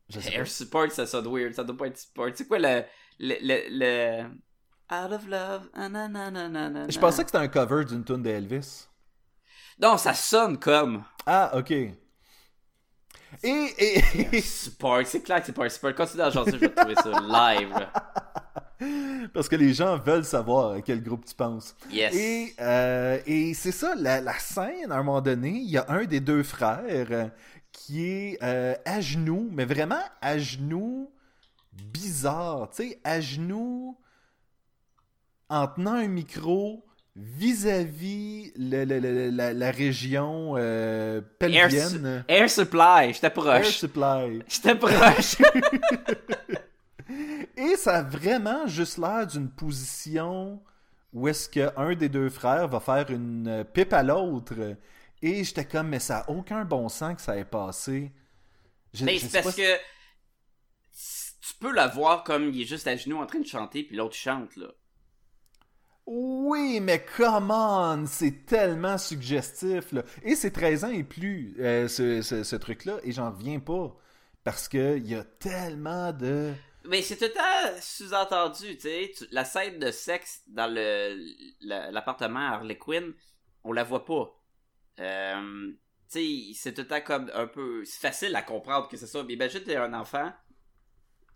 Je 0.10 0.20
sais 0.20 0.32
pas. 0.32 0.40
Air 0.40 0.48
Support, 0.48 0.92
ça 0.92 1.06
sonne 1.06 1.28
weird, 1.28 1.54
ça 1.54 1.64
doit 1.64 1.78
pas 1.78 1.88
être 1.88 1.98
Support. 1.98 2.30
C'est 2.34 2.48
quoi 2.48 2.58
le. 2.60 2.84
le, 3.20 3.36
le, 3.42 4.24
le- 4.24 4.30
Out 4.90 5.12
of 5.12 5.28
love. 5.28 5.70
ah, 5.74 5.90
na, 5.90 6.08
na, 6.08 6.30
na, 6.30 6.48
na, 6.48 6.70
na, 6.70 6.90
Je 6.90 7.00
pensais 7.00 7.24
que 7.24 7.30
c'était 7.32 7.44
un 7.44 7.48
cover 7.48 7.86
d'une 7.86 8.04
tune 8.04 8.22
d'Elvis. 8.22 8.88
Non, 9.82 9.98
ça 9.98 10.14
sonne 10.14 10.58
comme. 10.58 11.04
Ah, 11.26 11.52
ok. 11.58 11.72
Et, 11.72 11.96
et, 13.44 14.42
c'est 14.42 15.24
clair 15.24 15.40
que 15.40 15.46
c'est 15.48 15.54
pas 15.54 15.64
Air 15.66 15.72
Support. 15.72 15.96
Continue 15.96 16.22
à 16.22 16.32
chanter, 16.32 16.52
je 16.52 16.58
vais 16.58 16.70
trouver 16.70 16.96
ça 16.96 17.10
live. 17.20 17.88
parce 19.34 19.50
que 19.50 19.56
les 19.56 19.74
gens 19.74 19.98
veulent 19.98 20.26
savoir 20.26 20.74
à 20.74 20.82
quel 20.82 21.02
groupe 21.04 21.26
tu 21.26 21.36
penses. 21.36 21.76
Yes. 21.90 22.14
Et, 22.16 22.54
euh, 22.60 23.20
et 23.26 23.54
c'est 23.54 23.72
ça, 23.72 23.96
la, 23.96 24.22
la 24.22 24.38
scène, 24.40 24.92
à 24.92 24.96
un 24.96 25.04
moment 25.04 25.22
donné, 25.22 25.50
il 25.50 25.70
y 25.70 25.78
a 25.78 25.86
un 25.90 26.06
des 26.06 26.20
deux 26.20 26.44
frères 26.44 27.08
euh, 27.12 27.28
qui 27.72 28.06
est 28.06 28.38
euh, 28.44 28.76
à 28.86 29.02
genoux, 29.02 29.50
mais 29.52 29.66
vraiment 29.66 30.02
à 30.22 30.38
genoux 30.38 31.12
bizarre, 31.74 32.70
tu 32.70 32.90
sais, 32.90 33.02
à 33.04 33.20
genoux 33.20 33.98
en 35.50 35.68
tenant 35.68 35.94
un 35.96 36.08
micro 36.08 36.86
vis-à-vis 37.16 38.52
le- 38.58 38.84
le- 38.84 39.00
le- 39.00 39.30
la, 39.30 39.54
la 39.54 39.72
région 39.72 40.56
euh, 40.58 41.22
Air, 41.22 41.24
pelvienne. 41.40 42.26
Air 42.28 42.50
Supply, 42.50 43.14
j'étais 43.14 43.28
Air 43.28 43.34
proche. 43.34 43.78
supply. 43.78 44.42
J'étais 44.48 44.76
proche. 44.76 45.38
Et 47.58 47.76
ça 47.78 47.98
a 48.00 48.02
vraiment 48.04 48.68
juste 48.68 48.98
l'air 48.98 49.26
d'une 49.28 49.50
position 49.50 50.62
où 51.14 51.28
est-ce 51.28 51.48
qu'un 51.50 51.96
des 51.96 52.10
deux 52.10 52.30
frères 52.30 52.68
va 52.68 52.80
faire 52.80 53.10
une 53.10 53.66
pipe 53.74 53.94
à 53.94 54.04
l'autre. 54.04 54.76
Et 55.22 55.44
j'étais 55.44 55.64
comme, 55.66 55.88
mais 55.90 56.00
ça 56.00 56.16
n'a 56.28 56.30
aucun 56.32 56.66
bon 56.66 56.90
sens 56.90 57.16
que 57.16 57.22
ça 57.22 57.38
ait 57.38 57.46
passé. 57.46 58.12
Je- 58.94 59.06
Mais 59.06 59.18
je 59.18 59.28
c'est 59.28 59.42
parce 59.42 59.56
que 59.56 59.76
tu 61.42 61.54
peux 61.60 61.72
la 61.72 61.88
voir 61.88 62.24
comme 62.24 62.50
il 62.50 62.62
est 62.62 62.66
juste 62.66 62.88
à 62.88 62.96
genoux 62.98 63.18
en 63.22 63.26
train 63.26 63.40
de 63.40 63.46
chanter, 63.48 63.84
puis 63.84 63.96
l'autre 63.96 64.16
chante, 64.16 64.56
là. 64.58 64.68
Oui, 66.08 66.80
mais 66.82 67.04
come 67.18 67.50
on, 67.52 68.06
c'est 68.06 68.46
tellement 68.46 68.98
suggestif. 68.98 69.92
Là. 69.92 70.04
Et 70.24 70.36
c'est 70.36 70.52
13 70.52 70.84
ans 70.84 70.92
et 70.92 71.04
plus, 71.04 71.56
euh, 71.60 71.88
ce, 71.88 72.22
ce- 72.22 72.56
truc-là, 72.56 73.00
et 73.04 73.12
j'en 73.12 73.32
reviens 73.32 73.60
pas. 73.60 73.96
Parce 74.44 74.68
que 74.68 74.98
il 74.98 75.08
y 75.08 75.16
a 75.16 75.24
tellement 75.24 76.14
de. 76.14 76.54
Mais 76.88 77.02
c'est 77.02 77.18
tout 77.18 77.26
le 77.26 77.32
temps 77.32 77.82
sous-entendu, 77.82 78.76
tu 78.76 78.82
sais. 78.82 79.12
La 79.32 79.44
scène 79.44 79.80
de 79.80 79.90
sexe 79.90 80.44
dans 80.48 80.72
l'appartement 81.62 82.40
Harley 82.40 82.78
Quinn, 82.78 83.14
on 83.64 83.72
la 83.74 83.84
voit 83.84 84.06
pas. 84.06 84.40
Euh, 85.00 85.72
tu 86.12 86.20
sais, 86.54 86.54
c'est 86.54 86.74
tout 86.76 86.82
le 86.82 86.88
temps 86.88 87.02
comme 87.02 87.32
un 87.34 87.48
peu... 87.48 87.84
C'est 87.86 88.00
facile 88.00 88.36
à 88.36 88.44
comprendre 88.44 88.88
que 88.88 88.98
c'est 88.98 89.08
ça. 89.08 89.24
Mais 89.24 89.34
imagine 89.34 89.64
t'es 89.64 89.76
un 89.78 89.94
enfant, 89.96 90.32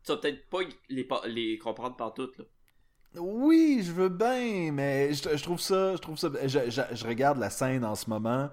tu 0.05 0.11
vas 0.11 0.17
peut-être 0.17 0.47
pas 0.49 0.59
les, 0.89 1.07
les 1.25 1.57
comprendre 1.57 1.95
partout, 1.95 2.29
là. 2.37 2.45
Oui, 3.17 3.81
je 3.85 3.91
veux 3.91 4.09
bien, 4.09 4.71
mais 4.71 5.13
je, 5.13 5.35
je 5.35 5.43
trouve 5.43 5.59
ça, 5.59 5.93
je 5.95 5.97
trouve 6.01 6.17
ça. 6.17 6.29
Je, 6.45 6.59
je- 6.69 6.95
je 6.95 7.07
regarde 7.07 7.39
la 7.39 7.49
scène 7.49 7.83
en 7.83 7.95
ce 7.95 8.09
moment 8.09 8.49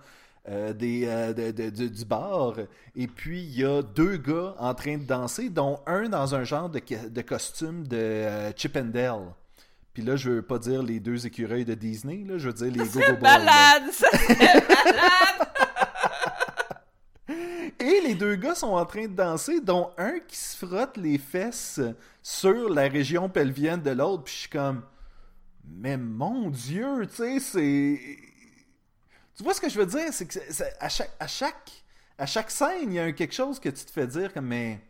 euh, 0.49 0.73
des, 0.73 1.05
euh, 1.07 1.33
de- 1.33 1.51
de- 1.51 1.71
de- 1.71 1.89
du 1.89 2.05
bar, 2.05 2.55
et 2.95 3.07
puis 3.07 3.43
il 3.43 3.59
y 3.61 3.65
a 3.65 3.83
deux 3.83 4.17
gars 4.17 4.55
en 4.59 4.75
train 4.75 4.97
de 4.97 5.03
danser, 5.05 5.51
dont 5.51 5.81
un 5.87 6.09
dans 6.09 6.35
un 6.35 6.45
genre 6.45 6.71
de, 6.71 6.81
costume 7.21 7.87
de 7.87 7.97
euh, 7.97 8.53
Chip 8.57 8.77
and 8.77 8.91
Dale. 8.95 9.33
Puis 9.93 10.03
là, 10.05 10.15
je 10.17 10.31
veux 10.31 10.43
pas 10.43 10.59
dire 10.59 10.83
les 10.83 11.01
deux 11.01 11.27
écureuils 11.27 11.65
de 11.65 11.75
Disney, 11.75 12.25
là, 12.27 12.39
je 12.39 12.47
veux 12.49 12.53
dire 12.55 12.67
les 12.71 12.89
Go-Go 12.89 13.17
Boys. 13.19 13.29
Ça 13.29 13.39
malade! 13.39 13.83
Et 17.79 18.01
les 18.03 18.15
deux 18.15 18.37
gars 18.37 18.55
sont 18.55 18.69
en 18.69 18.85
train 18.87 19.07
de 19.07 19.15
danser, 19.15 19.61
dont 19.61 19.91
un 19.99 20.19
qui 20.21 20.37
se 20.37 20.57
frotte 20.65 20.97
les 20.97 21.19
fesses 21.19 21.81
sur 22.23 22.69
la 22.69 22.89
région 22.89 23.29
pelvienne 23.29 23.83
de 23.83 23.91
l'autre. 23.91 24.25
Puis 24.25 24.35
je 24.35 24.41
suis 24.41 24.49
comme, 24.51 24.83
mais 25.65 25.97
mon 25.97 26.51
Dieu, 26.51 27.07
tu 27.09 27.17
sais, 27.17 27.41
c'est. 27.41 28.19
Tu 29.37 29.43
vois 29.43 29.55
ce 29.55 29.61
que 29.61 29.69
je 29.69 29.79
veux 29.79 29.87
dire? 29.87 30.13
C'est 30.13 30.27
que 30.27 30.39
à, 30.81 30.89
chaque, 30.89 31.11
à, 31.19 31.27
chaque, 31.27 31.71
à 32.19 32.27
chaque 32.27 32.51
scène, 32.51 32.91
il 32.91 32.93
y 32.95 32.99
a 32.99 33.13
quelque 33.13 33.35
chose 33.35 33.59
que 33.59 33.69
tu 33.69 33.85
te 33.85 33.91
fais 33.91 34.07
dire 34.07 34.33
comme, 34.33 34.47
mais. 34.47 34.81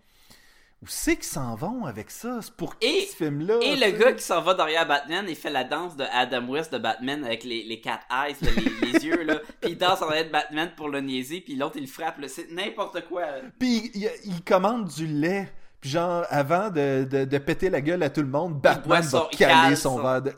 Où 0.83 0.87
c'est 0.89 1.17
qu'ils 1.17 1.25
s'en 1.25 1.55
vont 1.55 1.87
avec 1.87 2.11
ça? 2.11 2.39
C'est 2.43 2.55
pour 2.55 2.79
qui 2.79 2.87
Et- 2.87 3.07
ce 3.07 3.17
film-là? 3.17 3.59
Et 3.63 3.77
le 3.77 3.91
gars 3.93 4.13
qui 4.13 4.23
s'en 4.23 4.43
va 4.43 4.53
derrière 4.55 4.87
Batman, 4.87 5.25
il 5.29 5.35
fait 5.35 5.49
la 5.51 5.65
danse 5.65 5.97
de 5.97 6.05
Adam 6.13 6.47
West 6.49 6.73
de 6.73 6.79
Batman 6.79 7.25
avec 7.25 7.45
les, 7.45 7.63
les 7.65 7.81
cat 7.81 8.01
eyes, 8.11 8.37
là, 8.43 8.51
les, 8.57 8.93
les 8.93 9.05
yeux, 9.07 9.23
là. 9.25 9.37
Puis 9.63 9.71
il 9.73 9.79
danse 9.79 10.03
en 10.03 10.09
arrière 10.09 10.27
de 10.27 10.31
Batman 10.33 10.71
pour 10.77 10.89
le 10.91 11.01
niaiser, 11.01 11.41
puis 11.41 11.57
l'autre 11.57 11.77
il 11.79 11.89
frappe. 11.89 12.17
C'est 12.29 12.51
n'importe 12.53 13.07
quoi. 13.09 13.23
Puis 13.59 13.91
il, 13.95 14.11
il 14.25 14.45
commande 14.45 14.89
du 14.89 15.07
lait. 15.07 15.51
Puis 15.81 15.91
genre, 15.91 16.25
avant 16.31 16.71
de, 16.71 17.05
de, 17.05 17.25
de 17.25 17.39
péter 17.39 17.69
la 17.71 17.81
gueule 17.81 18.03
à 18.03 18.11
tout 18.11 18.23
le 18.23 18.29
monde, 18.29 18.61
Batman 18.61 19.03
son- 19.03 19.19
va 19.21 19.29
caler 19.31 19.53
cale 19.69 19.77
son 19.77 19.97
son- 19.97 20.03
verre 20.03 20.23
de... 20.23 20.33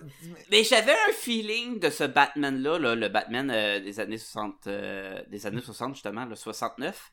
Mais 0.51 0.63
j'avais 0.65 0.93
un 0.93 1.13
feeling 1.15 1.79
de 1.81 1.91
ce 1.91 2.05
Batman-là, 2.05 2.79
là, 2.79 2.95
le 2.95 3.09
Batman 3.09 3.51
euh, 3.53 3.81
des 3.81 3.99
années 4.01 4.19
60, 4.19 4.67
euh, 4.67 5.21
des 5.31 5.47
années 5.47 5.61
60 5.61 5.95
justement, 5.95 6.25
le 6.27 6.35
69, 6.35 7.13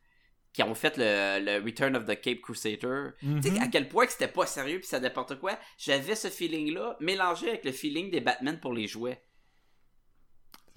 qui 0.55 0.63
ont 0.63 0.73
fait 0.73 0.95
le, 0.97 1.39
le 1.43 1.65
Return 1.65 1.97
of 1.97 2.05
the 2.05 2.19
Cape 2.21 2.39
Crusader. 2.39 3.09
Tu 3.19 3.41
sais 3.41 3.51
Mhm. 3.51 3.61
à 3.61 3.67
quel 3.67 3.89
point 3.89 4.05
que 4.05 4.13
c'était 4.13 4.29
pas 4.29 4.45
sérieux 4.45 4.79
puis 4.79 4.87
ça 4.87 5.01
n'importe 5.01 5.37
quoi. 5.37 5.59
J'avais 5.77 6.15
ce 6.15 6.29
feeling-là 6.29 6.95
mélangé 7.01 7.49
avec 7.49 7.65
le 7.65 7.73
feeling 7.73 8.09
des 8.09 8.21
Batman 8.21 8.57
pour 8.61 8.71
les 8.73 8.87
jouets. 8.87 9.21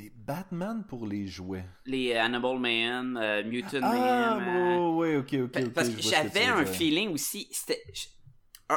Les 0.00 0.10
Batman 0.10 0.84
pour 0.88 1.06
les 1.06 1.26
jouets. 1.28 1.64
Les 1.86 2.12
euh, 2.12 2.22
Animal 2.22 2.58
Man, 2.58 3.16
euh, 3.20 3.44
Mutant 3.44 3.78
Ah, 3.82 4.36
Man. 4.40 4.48
euh, 4.48 4.88
ouais, 4.96 5.16
ouais, 5.16 5.16
ok, 5.16 5.34
ok. 5.56 5.70
Parce 5.72 5.88
que 5.90 6.02
j'avais 6.02 6.44
un 6.44 6.62
dire. 6.62 6.72
feeling 6.74 7.10
aussi. 7.10 7.48
C'était. 7.52 7.82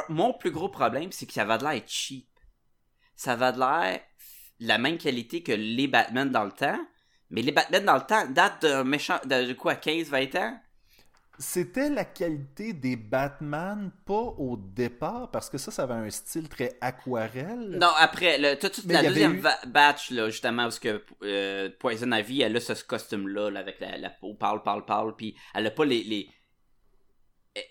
mon 0.08 0.32
plus 0.32 0.50
gros 0.52 0.68
problème, 0.68 1.10
c'est 1.12 1.26
que 1.26 1.32
ça 1.32 1.44
va 1.44 1.58
de 1.58 1.64
l'air 1.64 1.82
cheap. 1.86 2.28
Ça 3.16 3.34
va 3.36 3.50
de 3.52 3.58
l'air 3.58 4.00
la 4.60 4.78
même 4.78 4.98
qualité 4.98 5.42
que 5.42 5.52
les 5.52 5.86
Batman 5.88 6.30
dans 6.30 6.44
le 6.44 6.52
temps. 6.52 6.78
Mais 7.30 7.42
les 7.42 7.52
Batman 7.52 7.84
dans 7.84 7.94
le 7.96 8.06
temps 8.06 8.26
datent 8.28 8.62
d'un 8.62 8.84
méchant. 8.84 9.18
de 9.24 9.52
quoi, 9.54 9.74
15-20 9.74 10.36
ans? 10.38 10.60
C'était 11.38 11.88
la 11.88 12.04
qualité 12.04 12.72
des 12.72 12.94
Batman, 12.94 13.90
pas 14.04 14.12
au 14.14 14.56
départ, 14.56 15.30
parce 15.30 15.48
que 15.50 15.58
ça, 15.58 15.70
ça 15.70 15.84
avait 15.84 15.94
un 15.94 16.10
style 16.10 16.48
très 16.48 16.76
aquarelle. 16.80 17.78
Non, 17.80 17.90
après, 17.98 18.38
le, 18.38 18.54
tout, 18.56 18.70
Mais 18.86 18.94
la 18.94 19.02
deuxième 19.04 19.36
eu- 19.38 19.42
batch, 19.68 20.10
là, 20.10 20.28
justement, 20.28 20.64
parce 20.64 20.78
que 20.78 21.02
euh, 21.22 21.70
Poison 21.80 22.12
Ivy, 22.12 22.42
elle 22.42 22.56
a 22.56 22.60
ce 22.60 22.84
costume-là, 22.84 23.50
là, 23.50 23.60
avec 23.60 23.80
la, 23.80 23.96
la 23.98 24.10
peau 24.10 24.34
parle, 24.34 24.62
parle, 24.62 24.84
parle, 24.84 25.16
puis 25.16 25.34
elle 25.54 25.66
a 25.66 25.70
pas 25.70 25.84
les. 25.84 26.04
les... 26.04 26.28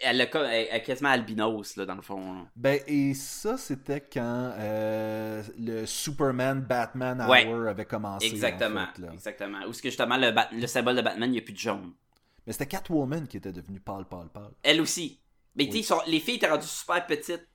Elle 0.01 0.21
a 0.21 0.27
comme- 0.27 0.45
elle 0.45 0.67
est 0.75 0.83
quasiment 0.83 1.09
albinos, 1.09 1.75
là, 1.75 1.85
dans 1.85 1.95
le 1.95 2.01
fond. 2.03 2.33
là. 2.33 2.41
Ben, 2.55 2.79
et 2.87 3.13
ça, 3.15 3.57
c'était 3.57 4.01
quand 4.01 4.51
euh, 4.57 5.41
le 5.57 5.85
Superman 5.87 6.61
Batman 6.61 7.25
Ouais. 7.27 7.47
Hour 7.47 7.67
avait 7.69 7.85
commencé. 7.85 8.27
Exactement, 8.27 8.81
en 8.81 8.93
fait, 8.95 9.01
là. 9.01 9.13
exactement. 9.13 9.59
Ou 9.67 9.73
ce 9.73 9.81
que 9.81 9.89
justement, 9.89 10.17
le, 10.17 10.31
le 10.51 10.67
symbole 10.67 10.97
de 10.97 11.01
Batman, 11.01 11.29
il 11.29 11.33
n'y 11.33 11.39
a 11.39 11.41
plus 11.41 11.53
de 11.53 11.57
jaune. 11.59 11.93
Mais 12.47 12.53
c'était 12.53 12.67
Catwoman 12.67 13.27
qui 13.27 13.37
était 13.37 13.51
devenue 13.51 13.79
pâle, 13.79 14.05
pâle, 14.07 14.29
pâle. 14.33 14.51
Elle 14.63 14.81
aussi. 14.81 15.21
Mais 15.55 15.65
tu 15.65 15.71
sais, 15.71 15.77
Oui. 15.77 15.83
sont- 15.83 16.01
les 16.07 16.19
filles 16.19 16.35
étaient 16.35 16.49
rendues 16.49 16.65
super 16.67 17.05
petites. 17.05 17.47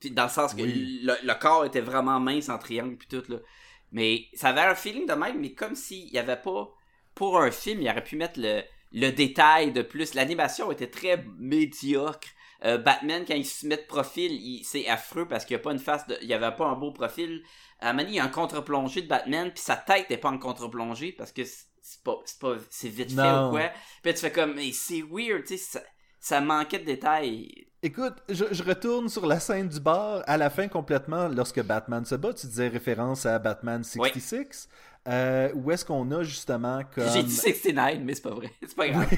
Puis 0.00 0.10
dans 0.10 0.24
le 0.24 0.30
sens 0.30 0.54
que 0.54 0.62
Oui. 0.62 1.00
le, 1.02 1.14
le 1.22 1.34
corps 1.38 1.64
était 1.64 1.80
vraiment 1.80 2.18
mince 2.20 2.48
en 2.48 2.58
triangle 2.58 2.96
puis 2.96 3.08
tout 3.08 3.22
là. 3.30 3.38
Mais 3.92 4.26
ça 4.34 4.48
avait 4.48 4.62
un 4.62 4.74
feeling 4.74 5.06
de 5.06 5.12
même, 5.14 5.40
mais 5.40 5.52
comme 5.52 5.76
s'il 5.76 6.08
y 6.12 6.18
avait 6.18 6.40
pas 6.40 6.68
pour 7.14 7.38
un 7.40 7.50
film, 7.52 7.80
il 7.80 7.88
aurait 7.88 8.02
pu 8.02 8.16
mettre 8.16 8.40
le, 8.40 8.62
le 8.92 9.10
détail 9.10 9.70
de 9.72 9.82
plus. 9.82 10.14
L'animation 10.14 10.72
était 10.72 10.90
très 10.90 11.24
médiocre. 11.38 12.28
Euh, 12.64 12.78
Batman, 12.78 13.24
quand 13.26 13.34
il 13.34 13.46
se 13.46 13.66
met 13.66 13.76
de 13.76 13.82
profil, 13.82 14.32
il- 14.32 14.64
c'est 14.64 14.88
affreux 14.88 15.28
parce 15.28 15.44
qu'il 15.44 15.54
n'y 15.56 15.60
a 15.60 15.62
pas 15.62 15.72
une 15.72 15.78
face 15.78 16.06
de. 16.08 16.16
Il 16.22 16.26
n'y 16.26 16.34
avait 16.34 16.54
pas 16.56 16.66
un 16.66 16.74
beau 16.74 16.90
profil. 16.92 17.42
À 17.78 17.90
un 17.90 17.92
moment 17.92 18.02
donné, 18.02 18.14
il 18.14 18.16
y 18.16 18.20
a 18.20 18.24
un 18.24 18.28
contre-plongé 18.28 19.02
de 19.02 19.06
Batman, 19.08 19.50
puis 19.52 19.62
sa 19.62 19.76
tête 19.76 20.10
n'est 20.10 20.16
pas 20.18 20.30
en 20.30 20.38
contre-plongé 20.38 21.12
parce 21.12 21.30
que 21.30 21.42
c'est 21.86 22.02
pas, 22.02 22.16
c'est 22.24 22.38
pas, 22.38 22.54
c'est 22.70 22.88
vite 22.88 23.10
fait 23.10 23.20
ou 23.20 23.50
quoi. 23.50 23.68
Puis 24.02 24.10
là, 24.10 24.12
tu 24.14 24.20
fais 24.20 24.32
comme, 24.32 24.54
mais 24.54 24.72
c'est 24.72 25.02
weird, 25.02 25.44
tu 25.44 25.58
sais, 25.58 25.58
ça, 25.58 25.80
ça 26.18 26.40
manquait 26.40 26.78
de 26.78 26.86
détails. 26.86 27.66
Écoute, 27.82 28.14
je, 28.30 28.46
je 28.50 28.62
retourne 28.62 29.10
sur 29.10 29.26
la 29.26 29.38
scène 29.38 29.68
du 29.68 29.80
bar. 29.80 30.22
À 30.26 30.38
la 30.38 30.48
fin, 30.48 30.66
complètement, 30.66 31.28
lorsque 31.28 31.62
Batman 31.62 32.02
se 32.06 32.14
bat, 32.14 32.32
tu 32.32 32.46
disais 32.46 32.68
référence 32.68 33.26
à 33.26 33.38
Batman 33.38 33.84
66. 33.84 34.70
Euh, 35.06 35.50
où 35.54 35.70
est-ce 35.70 35.84
qu'on 35.84 36.10
a 36.12 36.22
justement 36.22 36.80
comme... 36.94 37.06
J'ai 37.12 37.22
dit 37.22 37.36
69, 37.36 37.98
mais 38.00 38.14
c'est 38.14 38.22
pas 38.22 38.30
vrai. 38.30 38.50
C'est 38.66 38.76
pas 38.76 38.88
grave. 38.88 39.06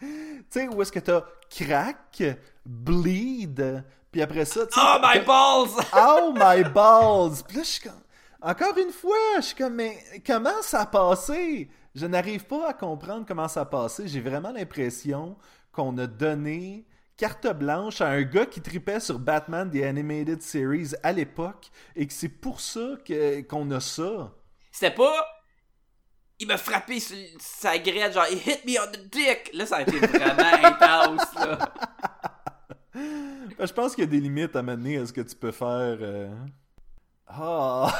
Tu 0.00 0.06
sais, 0.48 0.68
où 0.68 0.80
est-ce 0.80 0.92
que 0.92 1.00
t'as 1.00 1.24
crack, 1.50 2.22
bleed, 2.64 3.84
puis 4.10 4.22
après 4.22 4.46
ça, 4.46 4.60
Oh 4.76 4.98
my 5.02 5.20
balls! 5.26 5.84
Oh 5.94 6.32
my 6.34 6.62
balls! 6.72 7.42
Puis 7.46 7.58
là, 7.58 7.62
je 7.64 7.68
suis 7.68 7.82
comme. 7.82 8.00
Encore 8.40 8.76
une 8.78 8.92
fois, 8.92 9.16
je 9.38 9.42
suis 9.46 9.56
comme, 9.56 9.74
mais 9.74 9.98
comment 10.24 10.62
ça 10.62 10.82
a 10.82 10.86
passé? 10.86 11.68
Je 11.94 12.06
n'arrive 12.06 12.44
pas 12.44 12.68
à 12.70 12.72
comprendre 12.74 13.24
comment 13.26 13.48
ça 13.48 13.62
a 13.62 13.64
passé. 13.64 14.06
J'ai 14.06 14.20
vraiment 14.20 14.52
l'impression 14.52 15.36
qu'on 15.72 15.96
a 15.98 16.06
donné 16.06 16.86
carte 17.16 17.48
blanche 17.52 18.00
à 18.00 18.08
un 18.10 18.22
gars 18.22 18.46
qui 18.46 18.60
tripait 18.60 19.00
sur 19.00 19.18
Batman 19.18 19.68
The 19.68 19.82
Animated 19.82 20.40
Series 20.40 20.92
à 21.02 21.12
l'époque 21.12 21.66
et 21.96 22.06
que 22.06 22.12
c'est 22.12 22.28
pour 22.28 22.60
ça 22.60 22.90
que- 23.04 23.40
qu'on 23.42 23.68
a 23.72 23.80
ça. 23.80 24.32
C'était 24.70 24.94
pas. 24.94 25.26
Il 26.38 26.46
m'a 26.46 26.56
frappé 26.56 27.00
sur 27.00 27.16
sa 27.40 27.76
graine, 27.78 28.12
genre, 28.12 28.26
il 28.30 28.38
hit 28.38 28.64
me 28.64 28.80
on 28.80 28.92
the 28.92 29.10
dick! 29.10 29.50
Là, 29.54 29.66
ça 29.66 29.78
a 29.78 29.82
été 29.82 29.98
vraiment 29.98 30.38
intense, 30.62 31.34
là. 31.34 31.58
Ben, 32.94 33.66
Je 33.66 33.72
pense 33.72 33.96
qu'il 33.96 34.04
y 34.04 34.06
a 34.06 34.10
des 34.10 34.20
limites 34.20 34.54
à 34.54 34.62
mener 34.62 34.98
à 34.98 35.06
ce 35.06 35.12
que 35.12 35.20
tu 35.22 35.34
peux 35.34 35.50
faire. 35.50 35.98
euh. 36.00 36.32
Ah! 37.28 37.92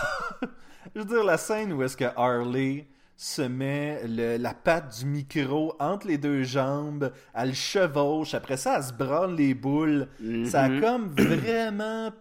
Je 0.94 1.00
veux 1.00 1.06
dire, 1.06 1.24
la 1.24 1.36
scène 1.38 1.72
où 1.72 1.82
est-ce 1.82 1.96
que 1.96 2.04
Harley 2.16 2.86
se 3.16 3.42
met 3.42 4.00
le- 4.06 4.36
la 4.36 4.54
patte 4.54 4.98
du 5.00 5.06
micro 5.06 5.74
entre 5.80 6.06
les 6.06 6.18
deux 6.18 6.44
jambes, 6.44 7.12
elle 7.34 7.54
chevauche, 7.54 8.34
après 8.34 8.56
ça, 8.56 8.76
elle 8.78 8.84
se 8.84 8.92
branle 8.92 9.34
les 9.36 9.54
boules. 9.54 10.08
Ça 10.44 10.64
a 10.64 10.80
comme 10.80 11.08
vraiment... 11.08 12.12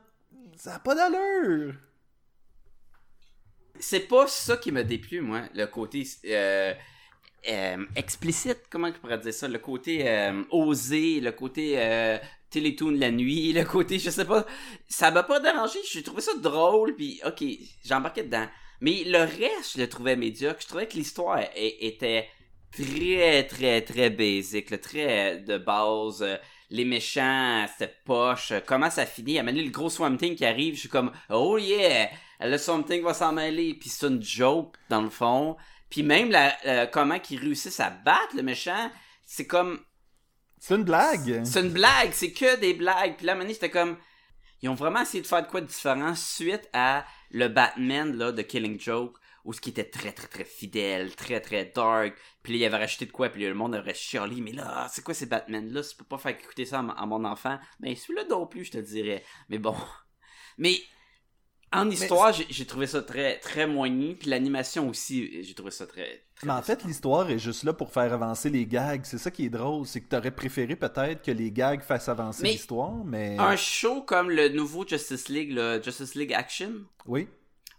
Ça 0.57 0.75
a 0.75 0.79
pas 0.79 0.95
d'allure! 0.95 1.75
C'est 3.79 4.07
pas 4.07 4.27
ça 4.27 4.57
qui 4.57 4.71
m'a 4.71 4.83
déplu, 4.83 5.21
moi, 5.21 5.43
le 5.53 5.65
côté 5.67 6.03
euh, 6.25 6.73
euh, 7.47 7.85
explicite, 7.95 8.63
comment 8.71 8.87
je 8.87 8.93
pourrais 8.93 9.19
dire 9.19 9.33
ça, 9.33 9.47
le 9.47 9.59
côté 9.59 10.09
euh, 10.09 10.43
osé, 10.49 11.19
le 11.19 11.31
côté 11.31 11.75
Télétoon 12.49 12.91
la 12.91 13.12
nuit, 13.12 13.53
le 13.53 13.63
côté, 13.63 13.99
je 13.99 14.10
sais 14.10 14.25
pas, 14.25 14.45
ça 14.88 15.12
m'a 15.12 15.23
pas 15.23 15.39
dérangé, 15.39 15.79
j'ai 15.91 16.03
trouvé 16.03 16.21
ça 16.21 16.31
drôle, 16.38 16.95
puis 16.95 17.19
ok, 17.25 17.43
j'embarquais 17.86 18.23
dedans. 18.23 18.47
Mais 18.81 19.03
le 19.05 19.19
reste, 19.19 19.75
je 19.75 19.81
le 19.81 19.89
trouvais 19.89 20.15
médiocre, 20.15 20.62
je 20.62 20.67
trouvais 20.67 20.88
que 20.88 20.93
l'histoire 20.95 21.39
é- 21.39 21.86
était 21.86 22.29
très, 22.71 23.43
très, 23.47 23.81
très 23.81 24.10
basic, 24.10 24.69
là, 24.69 24.77
très 24.77 25.38
de 25.39 25.57
base, 25.57 26.21
euh, 26.21 26.38
les 26.69 26.86
méchants, 26.86 27.65
c'était 27.71 27.93
poche, 28.05 28.51
euh, 28.51 28.60
comment 28.65 28.89
ça 28.89 29.05
finit, 29.05 29.39
à 29.39 29.43
donné, 29.43 29.63
le 29.63 29.71
gros 29.71 29.89
Swamp 29.89 30.17
Thing 30.17 30.36
qui 30.36 30.45
arrive, 30.45 30.75
je 30.75 30.81
suis 30.81 30.89
comme, 30.89 31.12
oh 31.29 31.57
yeah, 31.57 32.10
le 32.41 32.57
Swamp 32.57 32.83
Thing 32.83 33.03
va 33.03 33.13
s'en 33.13 33.33
mêler, 33.33 33.73
puis 33.73 33.89
c'est 33.89 34.07
une 34.07 34.21
joke, 34.21 34.75
dans 34.89 35.01
le 35.01 35.10
fond, 35.10 35.55
puis 35.89 36.03
même 36.03 36.29
la, 36.29 36.55
euh, 36.65 36.86
comment 36.86 37.19
qu'ils 37.19 37.39
réussissent 37.39 37.79
à 37.79 37.89
battre 37.89 38.36
le 38.36 38.43
méchant, 38.43 38.91
c'est 39.25 39.47
comme, 39.47 39.79
C'est 40.59 40.75
une 40.75 40.83
blague! 40.83 41.41
c'est 41.45 41.61
une 41.61 41.71
blague, 41.71 42.11
c'est 42.11 42.31
que 42.31 42.59
des 42.59 42.73
blagues. 42.73 43.15
Puis 43.17 43.25
là, 43.25 43.35
donné, 43.35 43.53
c'était 43.53 43.69
comme. 43.69 43.97
Ils 44.61 44.69
ont 44.69 44.75
vraiment 44.75 45.01
essayé 45.01 45.21
de 45.21 45.27
faire 45.27 45.43
de 45.43 45.47
quoi 45.47 45.62
de 45.62 45.67
différent 45.67 46.15
suite 46.15 46.67
à 46.73 47.05
le 47.29 47.47
Batman 47.47 48.15
là, 48.17 48.31
de 48.31 48.41
Killing 48.41 48.79
Joke, 48.79 49.17
où 49.45 49.53
ce 49.53 49.62
qui 49.62 49.69
était 49.69 49.83
très 49.83 50.12
très 50.12 50.27
très 50.27 50.45
fidèle, 50.45 51.15
très 51.15 51.39
très 51.41 51.65
dark. 51.65 52.15
Puis 52.41 52.53
là, 52.53 52.60
il 52.60 52.65
avait 52.65 52.77
rajouté 52.77 53.05
de 53.05 53.12
quoi, 53.12 53.29
puis 53.29 53.43
le 53.43 53.53
monde 53.53 53.75
aurait 53.75 53.93
chialé, 53.93 54.41
mais 54.41 54.53
là, 54.53 54.87
c'est 54.91 55.03
quoi 55.03 55.13
ces 55.13 55.27
Batman-là? 55.27 55.83
Tu 55.83 55.95
peux 55.95 56.05
pas 56.05 56.17
faire 56.17 56.31
écouter 56.31 56.65
ça 56.65 56.79
à 56.79 57.05
mon 57.05 57.23
enfant. 57.23 57.60
Mais 57.79 57.95
celui-là 57.95 58.25
non 58.29 58.47
plus, 58.47 58.65
je 58.65 58.71
te 58.71 58.77
dirais. 58.79 59.23
Mais 59.49 59.60
bon. 59.60 59.75
Mais 60.58 60.81
en 61.73 61.89
histoire, 61.89 62.31
j'ai 62.31 62.65
trouvé 62.65 62.87
ça 62.87 63.01
très 63.01 63.39
très 63.39 63.67
moigné, 63.67 64.15
puis 64.15 64.29
l'animation 64.29 64.87
aussi, 64.89 65.43
j'ai 65.43 65.53
trouvé 65.53 65.71
ça 65.71 65.85
très... 65.85 66.23
très 66.35 66.47
Mais 66.47 66.53
en 66.53 66.61
fait, 66.61 66.83
l'histoire 66.85 67.29
est 67.29 67.39
juste 67.39 67.63
là 67.63 67.73
pour 67.73 67.91
faire 67.91 68.13
avancer 68.13 68.49
les 68.49 68.65
gags. 68.65 69.01
C'est 69.03 69.17
ça 69.17 69.31
qui 69.31 69.45
est 69.45 69.49
drôle, 69.49 69.85
c'est 69.85 70.01
que 70.01 70.07
t'aurais 70.07 70.31
préféré 70.31 70.75
peut-être 70.75 71.21
que 71.21 71.31
les 71.31 71.51
gags 71.51 71.81
fassent 71.81 72.09
avancer 72.09 72.43
l'histoire, 72.43 73.03
mais... 73.03 73.35
Un 73.37 73.57
show 73.57 74.01
comme 74.01 74.29
le 74.29 74.49
nouveau 74.49 74.87
Justice 74.87 75.27
League, 75.29 75.51
le 75.51 75.81
Justice 75.83 76.15
League 76.15 76.33
Action, 76.33 76.71
Oui. 77.05 77.27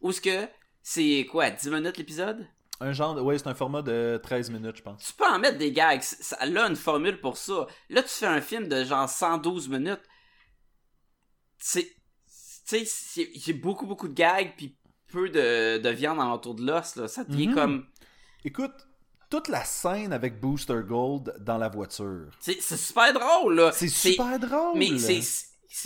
où 0.02 0.12
ce 0.12 0.20
que 0.20 0.46
c'est 0.82 1.26
quoi, 1.30 1.50
10 1.50 1.70
minutes 1.70 1.96
l'épisode? 1.96 2.46
Un 2.80 2.92
genre 2.92 3.14
de... 3.14 3.20
Ouais, 3.20 3.38
c'est 3.38 3.48
un 3.48 3.54
format 3.54 3.82
de 3.82 4.20
13 4.22 4.50
minutes, 4.50 4.76
je 4.76 4.82
pense. 4.82 5.02
Tu 5.02 5.12
peux 5.14 5.26
en 5.26 5.38
mettre 5.38 5.58
des 5.58 5.72
gags, 5.72 6.02
ça 6.02 6.36
a 6.36 6.46
une 6.46 6.76
formule 6.76 7.20
pour 7.20 7.36
ça. 7.36 7.66
Là, 7.88 8.02
tu 8.02 8.10
fais 8.10 8.26
un 8.26 8.40
film 8.40 8.68
de 8.68 8.84
genre 8.84 9.08
112 9.08 9.68
minutes. 9.68 10.02
C'est. 11.58 11.97
Tu 12.68 12.78
sais, 12.80 12.84
c'est- 12.84 13.30
j'ai 13.34 13.52
beaucoup, 13.54 13.86
beaucoup 13.86 14.08
de 14.08 14.14
gags, 14.14 14.52
puis 14.56 14.76
peu 15.10 15.28
de, 15.30 15.78
de 15.78 15.88
viande 15.88 16.18
autour 16.20 16.54
de 16.54 16.66
l'os, 16.66 16.96
là. 16.96 17.08
Ça 17.08 17.24
devient 17.24 17.48
Mhm. 17.48 17.54
comme. 17.54 17.86
Écoute, 18.44 18.74
toute 19.30 19.48
la 19.48 19.64
scène 19.64 20.12
avec 20.12 20.40
Booster 20.40 20.80
Gold 20.86 21.34
dans 21.40 21.58
la 21.58 21.68
voiture, 21.68 22.30
C'est 22.40 22.60
super 22.60 23.12
drôle, 23.12 23.54
là. 23.56 23.72
c'est 23.72 23.88
super 23.88 24.38
drôle! 24.38 24.78
Mais 24.78 24.98
c'est. 24.98 25.20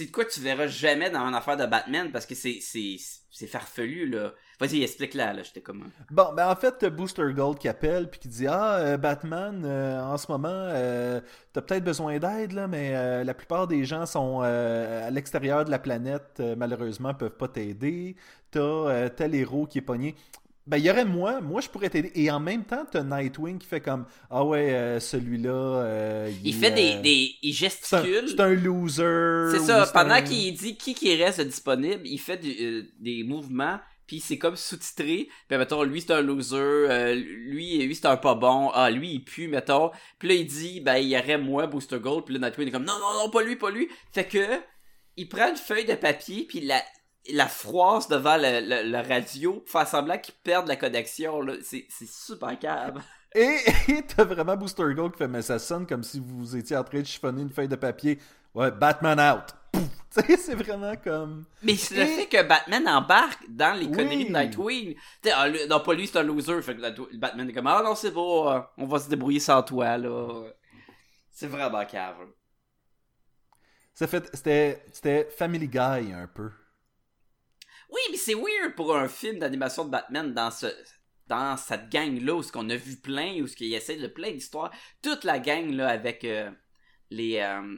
De 0.07 0.11
quoi 0.11 0.25
tu 0.25 0.41
verras 0.41 0.69
jamais 0.69 1.11
dans 1.11 1.27
une 1.27 1.35
affaire 1.35 1.57
de 1.57 1.67
Batman 1.67 2.11
parce 2.13 2.25
que 2.27 2.35
c'est 2.35 3.47
farfelu 3.49 4.09
là. 4.09 4.33
Vas-y, 4.63 4.83
explique-la 4.83 5.33
là, 5.33 5.43
j'étais 5.43 5.61
comme 5.61 5.85
Bon, 6.11 6.27
ben 6.37 6.49
en 6.49 6.55
fait, 6.55 6.85
Booster 6.87 7.25
Gold 7.35 7.59
qui 7.59 7.67
appelle 7.69 8.09
puis 8.09 8.21
qui 8.21 8.29
dit 8.29 8.47
Ah, 8.47 8.77
euh, 8.77 8.97
Batman, 8.97 9.63
euh, 9.65 10.01
en 10.01 10.17
ce 10.17 10.31
moment, 10.31 10.49
euh, 10.53 11.21
t'as 11.53 11.63
peut-être 11.63 11.85
besoin 11.85 12.19
d'aide, 12.19 12.53
là, 12.53 12.69
mais 12.69 12.93
euh, 12.95 13.25
la 13.25 13.35
plupart 13.35 13.67
des 13.67 13.85
gens 13.85 14.07
sont 14.07 14.41
à 14.41 15.11
l'extérieur 15.11 15.65
de 15.65 15.71
la 15.71 15.79
planète, 15.79 16.41
malheureusement, 16.57 17.13
peuvent 17.13 17.37
pas 17.37 17.49
t'aider. 17.49 18.15
T'as 18.51 19.09
tel 19.11 19.35
héros 19.35 19.67
qui 19.67 19.79
est 19.79 19.83
pogné. 19.83 20.15
Ben, 20.65 20.77
il 20.77 20.85
y 20.85 20.91
aurait 20.93 21.05
moi, 21.05 21.41
moi 21.41 21.61
je 21.61 21.69
pourrais 21.69 21.91
t'aider. 21.91 22.13
Et 22.15 22.31
en 22.31 22.39
même 22.39 22.63
temps, 22.63 22.85
t'as 22.89 23.03
Nightwing 23.03 23.59
qui 23.59 23.67
fait 23.67 23.81
comme 23.81 24.05
Ah 24.31 24.45
ouais, 24.45 24.73
euh, 24.73 25.01
celui-là. 25.01 25.51
euh, 25.51 26.31
il 26.45 26.55
fait 26.55 26.71
des, 26.71 26.93
euh, 26.93 27.01
des 27.03 27.31
il 27.43 27.53
gesticule. 27.53 28.29
c'est 28.29 28.39
un 28.41 28.55
loser. 28.55 29.51
C'est 29.59 29.65
ça, 29.67 29.91
pendant 29.93 30.15
un- 30.15 30.23
qu'il 30.23 30.55
dit 30.55 30.77
qui 30.77 30.95
qui 30.95 31.17
reste 31.21 31.41
disponible, 31.41 32.03
il 32.05 32.19
fait 32.19 32.37
du- 32.37 32.89
des 33.01 33.25
mouvements, 33.25 33.81
puis 34.13 34.21
c'est 34.21 34.37
comme 34.37 34.57
sous-titré. 34.57 35.31
Puis 35.49 35.57
mettons, 35.57 35.83
lui 35.85 36.03
c'est 36.03 36.13
un 36.13 36.21
loser, 36.21 36.57
euh, 36.59 37.15
lui, 37.15 37.79
lui 37.79 37.95
c'est 37.95 38.05
un 38.05 38.19
pas 38.19 38.35
bon, 38.35 38.71
ah 38.75 38.91
lui 38.91 39.15
il 39.15 39.25
pue, 39.25 39.49
mettons. 39.49 39.91
Puis 40.19 40.29
là 40.29 40.35
il 40.35 40.47
dit, 40.47 40.81
ben 40.83 40.97
il 40.97 41.09
y 41.09 41.17
aurait 41.17 41.39
moi, 41.39 41.67
Booster 41.67 41.99
Gold, 41.99 42.27
puis 42.27 42.35
là 42.37 42.47
Nightwing 42.47 42.69
est 42.69 42.73
comme, 42.73 42.85
non, 42.85 42.99
non, 43.01 43.15
non, 43.25 43.31
pas 43.31 43.43
lui, 43.43 43.57
pas 43.57 43.71
lui. 43.71 43.89
Fait 44.13 44.27
que, 44.27 44.61
il 45.17 45.31
prend 45.31 45.49
une 45.49 45.57
feuille 45.57 45.87
de 45.87 45.95
papier, 45.95 46.45
puis 46.47 46.61
la, 46.61 46.83
la 47.33 47.47
froisse 47.47 48.07
devant 48.07 48.37
le, 48.37 48.91
le- 48.91 49.09
radio 49.09 49.61
pour 49.61 49.71
faire 49.71 49.89
semblant 49.89 50.19
qu'il 50.19 50.35
perde 50.45 50.69
la 50.69 50.77
connexion. 50.77 51.41
C'est 51.63 51.87
super 52.07 52.59
cave. 52.59 53.01
Et 53.35 53.61
et 53.89 54.03
t'as 54.03 54.25
vraiment 54.25 54.59
Booster 54.59 54.85
Gold 54.95 55.13
qui 55.13 55.19
fait, 55.21 55.29
mais 55.29 55.41
ça 55.41 55.59
sonne 55.59 55.87
comme 55.87 56.03
si 56.03 56.21
vous 56.23 56.55
étiez 56.55 56.77
en 56.77 56.85
train 56.85 57.01
de 57.01 57.07
chiffonner 57.07 57.41
une 57.41 57.49
feuille 57.49 57.67
de 57.67 57.77
papier. 57.77 58.19
Ouais, 58.55 58.71
Batman 58.71 59.19
out. 59.21 59.55
Pouf. 59.73 59.83
Tu 60.15 60.21
sais, 60.21 60.37
c'est 60.37 60.55
vraiment 60.55 60.95
comme. 60.97 61.47
Mais 61.63 61.75
c'est 61.75 61.95
le 61.97 62.05
fait 62.05 62.27
que 62.27 62.43
Batman 62.43 62.87
embarque 62.87 63.47
dans 63.49 63.73
les 63.79 63.87
Oui. 63.87 63.93
conneries 63.93 64.27
de 64.27 64.31
Nightwing. 64.33 64.95
Tu 64.95 65.01
sais, 65.25 65.31
ah, 65.35 65.49
lui- 65.49 65.67
non, 65.67 65.81
pas 65.81 65.95
lui, 65.95 66.07
c'est 66.07 66.19
un 66.19 66.23
loser. 66.23 66.61
Fait 66.61 66.77
que 66.77 67.17
Batman 67.17 67.49
est 67.49 67.53
comme, 67.55 67.67
ah 67.67 67.81
non, 67.83 67.95
c'est 67.95 68.09
euh, 68.15 68.61
on 68.77 68.87
va 68.87 68.99
se 68.99 69.09
débrouiller 69.09 69.41
sans 69.41 69.63
toi, 69.63 69.97
là. 69.97 70.51
C'est 71.31 71.47
vraiment 71.47 71.87
cave. 71.87 72.19
Ça 73.95 74.07
fait, 74.07 74.29
c'était, 74.35 74.85
c'était 74.93 75.29
Family 75.31 75.69
Guy 75.69 75.79
un 76.13 76.27
peu. 76.27 76.51
Oui, 77.91 78.01
mais 78.11 78.19
c'est 78.19 78.35
weird 78.35 78.75
pour 78.77 78.95
un 78.95 79.09
film 79.09 79.39
d'animation 79.39 79.87
de 79.87 79.91
Batman 79.91 80.35
dans 80.35 80.51
ce 80.51 80.67
dans 81.27 81.57
cette 81.57 81.89
gang-là 81.89 82.35
où 82.35 82.43
ce 82.43 82.53
qu'on 82.53 82.69
a 82.69 82.77
vu 82.77 82.97
plein, 82.97 83.41
où 83.41 83.47
ce 83.47 83.57
qu'il 83.57 83.73
essaie 83.73 83.97
de 83.97 84.09
plein 84.09 84.33
d'histoires. 84.33 84.71
Toute 85.03 85.25
la 85.25 85.39
gang, 85.39 85.71
là, 85.73 85.89
avec 85.89 86.25
euh, 86.25 86.51
les, 87.11 87.39
euh, 87.39 87.77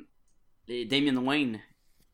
les 0.69 0.85
Damien 0.85 1.17
Wayne. 1.17 1.61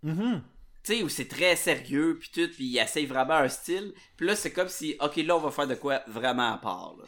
Mhm. 0.03 0.43
tu 0.83 0.95
sais, 0.97 1.03
où 1.03 1.09
c'est 1.11 1.29
très 1.29 1.57
sérieux, 1.57 2.17
puis 2.19 2.31
tout, 2.33 2.51
puis 2.55 2.65
il 2.65 2.79
essaye 2.79 3.05
vraiment 3.05 3.35
un 3.35 3.49
style. 3.51 3.93
Puis 4.17 4.27
là, 4.27 4.35
c'est 4.35 4.51
comme 4.51 4.69
si, 4.69 4.97
ok, 5.01 5.17
là, 5.17 5.37
on 5.37 5.41
va 5.41 5.51
faire 5.51 5.67
de 5.67 5.75
quoi 5.75 6.01
vraiment 6.09 6.55
à 6.55 6.57
part, 6.59 6.95
là. 6.99 7.05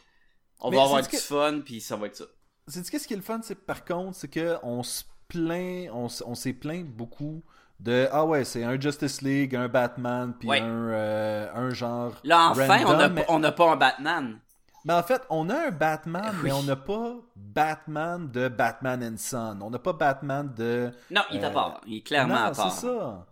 On 0.61 0.71
Mais 0.71 0.77
va 0.77 0.83
avoir 0.85 1.01
du 1.03 1.09
que- 1.09 1.17
fun, 1.17 1.61
puis 1.65 1.81
ça 1.81 1.97
va 1.97 2.07
être 2.09 2.17
ça. 2.17 2.25
C'est 2.69 2.89
qu'est-ce 2.91 3.09
qui 3.09 3.15
est 3.15 3.17
le 3.17 3.23
fun, 3.23 3.41
c'est 3.43 3.65
par 3.67 3.85
contre, 3.85 4.15
c'est 4.17 4.29
que 4.29 4.57
on 4.63 4.83
se 4.83 5.03
plaint, 5.27 5.89
on, 5.93 6.07
on 6.27 6.35
s'est 6.35 6.53
plaint 6.53 6.87
beaucoup 6.87 7.43
de 7.81 8.07
ah 8.13 8.25
ouais, 8.27 8.45
c'est 8.45 8.63
un 8.63 8.79
Justice 8.79 9.23
League, 9.23 9.57
un 9.57 9.67
Batman, 9.69 10.35
puis 10.39 10.49
Ouais. 10.49 10.61
un, 10.61 10.89
euh, 10.91 11.49
un 11.55 11.71
genre. 11.75 12.15
Là, 12.25 12.51
enfin, 12.51 12.83
on 12.85 12.89
random, 12.89 12.99
n'a 12.99 13.09
mais- 13.09 13.25
on 13.29 13.39
n'a 13.41 13.51
pas 13.53 13.73
un 13.73 13.77
Batman. 13.77 14.39
Mais 14.85 14.93
en 14.95 15.03
fait, 15.03 15.23
on 15.31 15.49
a 15.49 15.69
un 15.69 15.71
Batman, 15.71 16.33
Oui. 16.37 16.41
mais 16.45 16.53
on 16.53 16.63
n'a 16.65 16.77
pas 16.77 17.17
Batman 17.37 18.31
de 18.31 18.49
Batman 18.49 19.03
and 19.05 19.17
Son. 19.17 19.61
On 19.63 19.71
n'a 19.71 19.79
pas 19.79 19.93
Batman 19.93 20.53
de. 20.55 20.91
Non, 21.11 21.23
il 21.31 21.37
est 21.39 21.45
à 21.45 21.51
Euh, 21.51 21.53
part. 21.53 21.81
Il 21.87 21.99
est 21.99 22.03
clairement 22.03 22.35
non, 22.35 22.41
à 22.41 22.51
part. 22.53 22.73
c'est 22.73 22.87
ça. 22.87 23.27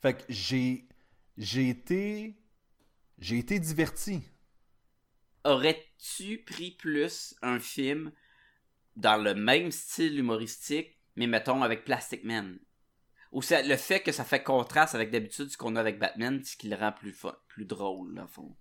Fait 0.00 0.14
que 0.14 0.22
j'ai. 0.28 0.88
J'ai 1.36 1.68
été. 1.70 2.36
J'ai 3.18 3.38
été 3.38 3.58
diverti. 3.58 4.20
Aurais-tu 5.44 6.38
pris 6.44 6.70
plus 6.72 7.34
un 7.42 7.58
film 7.58 8.12
dans 8.96 9.16
le 9.16 9.34
même 9.34 9.72
style 9.72 10.18
humoristique, 10.18 10.98
mais 11.16 11.26
mettons 11.26 11.62
avec 11.62 11.84
Plastic 11.84 12.22
Man? 12.24 12.58
Ou 13.32 13.42
c'est 13.42 13.62
le 13.62 13.76
fait 13.76 14.00
que 14.00 14.12
ça 14.12 14.24
fait 14.24 14.42
contraste 14.42 14.94
avec 14.94 15.10
d'habitude 15.10 15.48
ce 15.50 15.56
qu'on 15.56 15.74
a 15.76 15.80
avec 15.80 15.98
Batman, 15.98 16.44
ce 16.44 16.56
qui 16.56 16.68
le 16.68 16.76
rend 16.76 16.92
plus 16.92 17.12
fun, 17.12 17.34
plus 17.48 17.64
drôle, 17.64 18.14
le 18.14 18.26
fond? 18.26 18.54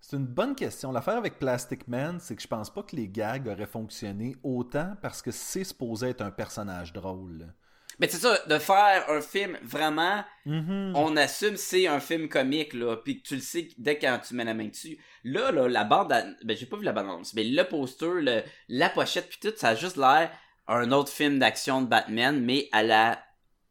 C'est 0.00 0.16
une 0.16 0.26
bonne 0.26 0.54
question. 0.54 0.92
L'affaire 0.92 1.16
avec 1.18 1.38
Plastic 1.38 1.86
Man, 1.86 2.18
c'est 2.20 2.34
que 2.34 2.42
je 2.42 2.48
pense 2.48 2.70
pas 2.72 2.82
que 2.82 2.96
les 2.96 3.08
gags 3.08 3.46
auraient 3.46 3.66
fonctionné 3.66 4.34
autant 4.42 4.94
parce 5.02 5.20
que 5.22 5.30
c'est 5.30 5.64
supposé 5.64 6.08
être 6.08 6.22
un 6.22 6.30
personnage 6.30 6.92
drôle. 6.92 7.52
Mais 7.98 8.08
c'est 8.08 8.16
ça, 8.18 8.38
de 8.46 8.58
faire 8.58 9.04
un 9.10 9.20
film 9.20 9.58
vraiment 9.62 10.24
Mhm. 10.46 10.92
on 10.96 11.16
assume 11.18 11.56
c'est 11.58 11.86
un 11.86 12.00
film 12.00 12.28
comique 12.30 12.72
là 12.72 12.96
puis 12.96 13.20
que 13.20 13.28
tu 13.28 13.34
le 13.34 13.42
sais 13.42 13.68
dès 13.76 13.98
quand 13.98 14.18
tu 14.26 14.34
mets 14.34 14.44
la 14.44 14.54
main 14.54 14.68
dessus 14.68 14.96
là 15.22 15.52
là 15.52 15.68
la 15.68 15.84
bande 15.84 16.10
an- 16.14 16.32
ben 16.42 16.56
j'ai 16.56 16.64
pas 16.64 16.78
vu 16.78 16.84
la 16.84 16.92
bande 16.92 17.26
mais 17.34 17.44
le 17.44 17.62
poster 17.64 18.08
le, 18.22 18.42
la 18.68 18.88
pochette 18.88 19.28
puis 19.28 19.38
tout 19.42 19.52
ça 19.54 19.70
a 19.70 19.74
juste 19.74 19.98
l'air 19.98 20.30
un 20.66 20.92
autre 20.92 21.10
film 21.12 21.38
d'action 21.38 21.82
de 21.82 21.88
Batman 21.88 22.42
mais 22.42 22.70
à 22.72 22.82
la 22.82 23.22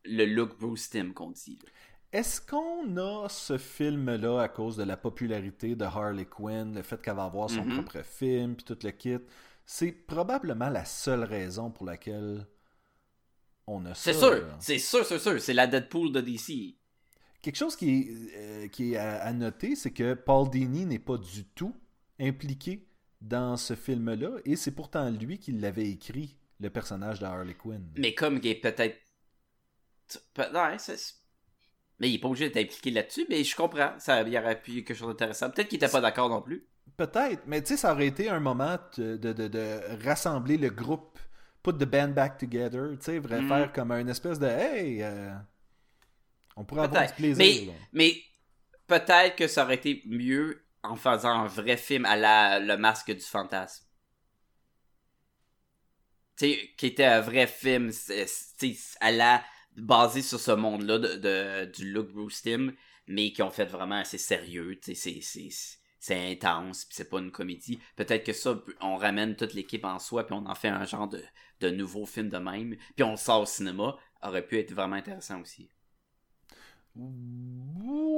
le 0.05 0.25
look 0.25 0.59
Bruce 0.59 0.91
Timm 0.91 1.11
qu'on 1.13 1.31
dit 1.31 1.57
là. 1.63 1.69
Est-ce 2.11 2.41
qu'on 2.41 2.97
a 2.97 3.27
ce 3.29 3.57
film-là 3.57 4.39
à 4.41 4.47
cause 4.49 4.77
de 4.77 4.83
la 4.83 4.97
popularité 4.97 5.75
de 5.75 5.83
Harley 5.85 6.25
Quinn, 6.25 6.73
le 6.73 6.81
fait 6.81 6.99
qu'elle 7.01 7.15
va 7.15 7.25
avoir 7.25 7.49
son 7.49 7.63
Mhm. 7.63 7.73
propre 7.83 8.01
film, 8.03 8.55
puis 8.55 8.65
tout 8.65 8.77
le 8.83 8.91
kit? 8.91 9.17
C'est 9.65 9.91
probablement 9.91 10.69
la 10.69 10.85
seule 10.85 11.23
raison 11.23 11.69
pour 11.69 11.85
laquelle 11.85 12.47
on 13.67 13.85
a 13.85 13.93
ça. 13.93 14.11
c'est 14.11 14.19
sûr 14.19 14.47
c'est 14.59 14.79
sûr 14.79 15.05
c'est 15.05 15.19
sûr 15.19 15.39
c'est 15.39 15.53
la 15.53 15.67
Deadpool 15.67 16.11
de 16.11 16.21
DC 16.21 16.75
Quelque 17.41 17.55
chose 17.55 17.75
qui 17.77 17.89
est, 18.01 18.35
euh, 18.35 18.67
qui 18.67 18.93
est 18.93 18.97
à, 18.97 19.21
à 19.21 19.31
noter, 19.31 19.75
c'est 19.77 19.91
que 19.91 20.13
Paul 20.13 20.49
Dini 20.49 20.85
n'est 20.85 20.99
pas 20.99 21.17
du 21.17 21.45
tout 21.45 21.73
impliqué 22.19 22.85
dans 23.21 23.55
ce 23.55 23.75
film-là, 23.75 24.39
et 24.43 24.55
c'est 24.57 24.71
pourtant 24.71 25.09
lui 25.09 25.37
qui 25.39 25.51
l'avait 25.53 25.87
écrit, 25.89 26.35
le 26.59 26.69
personnage 26.69 27.19
de 27.19 27.25
Harley 27.25 27.53
Quinn. 27.53 27.87
mais 27.95 28.13
comme 28.15 28.41
qu'il 28.41 28.49
est 28.51 28.55
peut-être 28.55 28.97
peut- 30.33 30.51
ouais, 30.53 30.77
c'est- 30.79 31.18
mais 31.99 32.09
il 32.09 32.15
est 32.15 32.19
pas 32.19 32.27
obligé 32.27 32.49
d'être 32.49 32.65
impliqué 32.65 32.91
là-dessus 32.91 33.25
mais 33.29 33.43
je 33.43 33.55
comprends 33.55 33.93
ça 33.99 34.21
il 34.21 34.29
y 34.33 34.37
aurait 34.37 34.61
pu 34.61 34.83
quelque 34.83 34.93
chose 34.97 35.09
d'intéressant 35.09 35.49
peut-être 35.51 35.67
qu'il 35.69 35.77
était 35.77 35.89
pas 35.89 36.01
d'accord 36.01 36.29
non 36.29 36.41
plus 36.41 36.67
Peut-être, 36.97 37.43
mais 37.47 37.61
tu 37.61 37.69
sais, 37.69 37.77
ça 37.77 37.93
aurait 37.93 38.07
été 38.07 38.29
un 38.29 38.39
moment 38.41 38.77
de, 38.97 39.15
de, 39.15 39.31
de- 39.31 39.47
de 39.47 40.03
rassembler 40.05 40.57
le 40.57 40.69
groupe, 40.69 41.17
put 41.63 41.71
the 41.73 41.85
band 41.85 42.09
back 42.09 42.37
together, 42.37 42.89
tu 42.97 43.05
sais, 43.05 43.19
vrai 43.19 43.41
Mm. 43.41 43.47
faire 43.47 43.71
comme 43.73 43.91
une 43.93 44.09
espèce 44.09 44.37
de 44.37 44.47
hey, 44.47 45.01
euh, 45.01 45.31
on 46.55 46.63
pourrait 46.65 46.83
avoir 46.83 47.05
du 47.07 47.13
plaisir. 47.13 47.37
Mais, 47.37 47.67
mais 47.93 48.21
peut-être 48.87 49.35
que 49.35 49.47
ça 49.47 49.63
aurait 49.63 49.75
été 49.75 50.03
mieux 50.07 50.65
en 50.83 50.95
faisant 50.95 51.29
un 51.43 51.47
vrai 51.47 51.77
film 51.77 52.05
à 52.05 52.15
la 52.15 52.59
Le 52.59 52.77
Masque 52.77 53.11
du 53.11 53.21
Fantasme. 53.21 53.85
Tu 56.37 56.45
sais, 56.53 56.69
qui 56.77 56.87
était 56.87 57.05
un 57.05 57.21
vrai 57.21 57.47
film 57.47 57.91
à 59.01 59.11
la 59.11 59.43
basé 59.81 60.21
sur 60.21 60.39
ce 60.39 60.51
monde-là 60.51 60.99
de, 60.99 61.15
de- 61.15 61.65
du 61.71 61.91
look 61.91 62.11
Bruce 62.11 62.41
Timm, 62.41 62.73
mais 63.07 63.31
qui 63.31 63.41
ont 63.43 63.49
fait 63.51 63.65
vraiment 63.65 63.99
assez 63.99 64.17
sérieux. 64.17 64.79
C'est- 64.81 66.31
intense, 66.31 66.85
puis 66.85 66.95
c'est 66.95 67.09
pas 67.09 67.19
une 67.19 67.31
comédie. 67.31 67.79
Peut-être 67.95 68.25
que 68.25 68.33
ça, 68.33 68.57
on 68.81 68.95
ramène 68.95 69.35
toute 69.35 69.53
l'équipe 69.53 69.83
en 69.85 69.99
soi, 69.99 70.25
puis 70.25 70.33
on 70.33 70.45
en 70.45 70.55
fait 70.55 70.69
un 70.69 70.85
genre 70.85 71.07
de, 71.09 71.21
de 71.59 71.69
nouveau 71.69 72.05
film 72.05 72.29
de 72.29 72.37
même, 72.37 72.75
puis 72.95 73.03
on 73.03 73.11
le 73.11 73.17
sort 73.17 73.41
au 73.41 73.45
cinéma, 73.45 73.97
aurait 74.23 74.45
pu 74.45 74.57
être 74.59 74.71
vraiment 74.73 74.95
intéressant 74.95 75.41
aussi. 75.41 75.69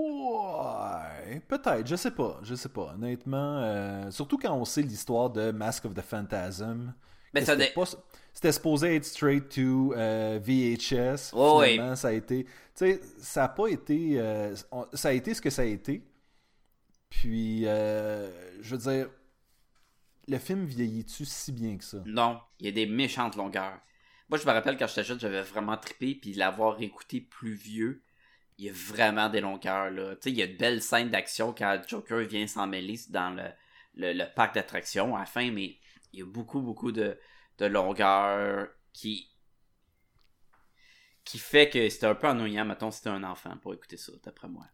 Ouais, 0.02 1.40
peut-être, 1.48 1.88
je 1.88 1.96
sais 1.96 2.12
pas, 2.12 2.40
je 2.44 2.56
sais 2.56 2.70
pas. 2.70 2.94
Honnêtement, 2.96 3.58
euh, 3.60 4.12
surtout 4.12 4.38
quand 4.38 4.54
on 4.54 4.66
sait 4.66 4.82
l'histoire 4.82 5.30
de 5.30 5.52
Mask 5.52 5.86
of 5.86 5.94
the 5.94 6.02
Phantasm. 6.02 6.94
Mais 7.34 7.42
que 7.42 7.46
ça 7.46 7.56
dé- 7.56 7.72
pas- 7.74 7.84
C'était 8.42 8.54
supposé 8.54 8.96
être 8.96 9.06
straight 9.06 9.50
to 9.50 9.94
euh, 9.94 10.40
VHS. 10.42 11.30
Finalement, 11.30 11.96
ça 11.96 12.08
a 12.08 12.12
été. 12.14 12.46
Tu 12.46 12.50
sais, 12.74 13.02
ça 13.20 13.44
a 13.44 13.50
pas 13.50 13.68
été. 13.68 14.20
euh, 14.20 14.56
ça 14.94 15.10
a 15.10 15.12
été 15.12 15.36
ce 15.36 15.42
que 15.42 15.52
ça 15.52 15.62
a 15.62 15.66
été. 15.66 16.02
Puis, 17.12 17.68
euh, 17.68 18.32
je 18.64 18.76
veux 18.76 18.92
dire, 18.92 19.10
le 20.28 20.40
film 20.40 20.66
vieillit-tu 20.66 21.24
si 21.24 21.52
bien 21.52 21.78
que 21.78 21.84
ça? 21.84 22.02
Non, 22.08 22.40
il 22.60 22.66
y 22.66 22.70
a 22.70 22.72
des 22.72 22.88
méchantes 22.88 23.36
longueurs. 23.36 23.80
Moi, 24.28 24.40
je 24.40 24.48
me 24.48 24.52
rappelle 24.52 24.76
quand 24.76 24.88
j'étais 24.88 25.04
jeune, 25.04 25.20
j'avais 25.20 25.44
vraiment 25.44 25.78
trippé, 25.78 26.16
puis 26.16 26.34
l'avoir 26.34 26.82
écouté 26.82 27.22
plus 27.22 27.54
vieux, 27.54 28.02
il 28.58 28.66
y 28.66 28.70
a 28.70 28.74
vraiment 28.74 29.30
des 29.30 29.42
longueurs, 29.42 29.92
là. 29.92 30.16
Tu 30.16 30.22
sais, 30.24 30.32
il 30.32 30.38
y 30.38 30.42
a 30.42 30.48
de 30.48 30.58
belles 30.58 30.82
scènes 30.82 31.12
d'action 31.12 31.54
quand 31.56 31.80
Joker 31.88 32.22
vient 32.26 32.48
s'en 32.48 32.66
mêler 32.66 33.00
dans 33.10 33.30
le, 33.30 33.44
le, 33.94 34.14
le 34.14 34.26
parc 34.34 34.56
d'attractions 34.56 35.16
à 35.16 35.20
la 35.20 35.26
fin, 35.28 35.52
mais 35.52 35.76
il 36.12 36.20
y 36.20 36.22
a 36.24 36.26
beaucoup, 36.26 36.62
beaucoup 36.62 36.92
de, 36.92 37.20
de 37.62 37.68
longueurs 37.68 38.68
qui 38.92 39.28
qui 41.24 41.38
fait 41.38 41.70
que 41.70 41.88
c'était 41.88 42.08
un 42.08 42.16
peu 42.16 42.28
ennuyant, 42.28 42.66
mettons, 42.66 42.90
si 42.90 43.04
t'es 43.04 43.10
un 43.10 43.24
enfant 43.24 43.56
pour 43.62 43.74
écouter 43.74 43.96
ça, 43.96 44.12
d'après 44.24 44.48
moi. 44.48 44.66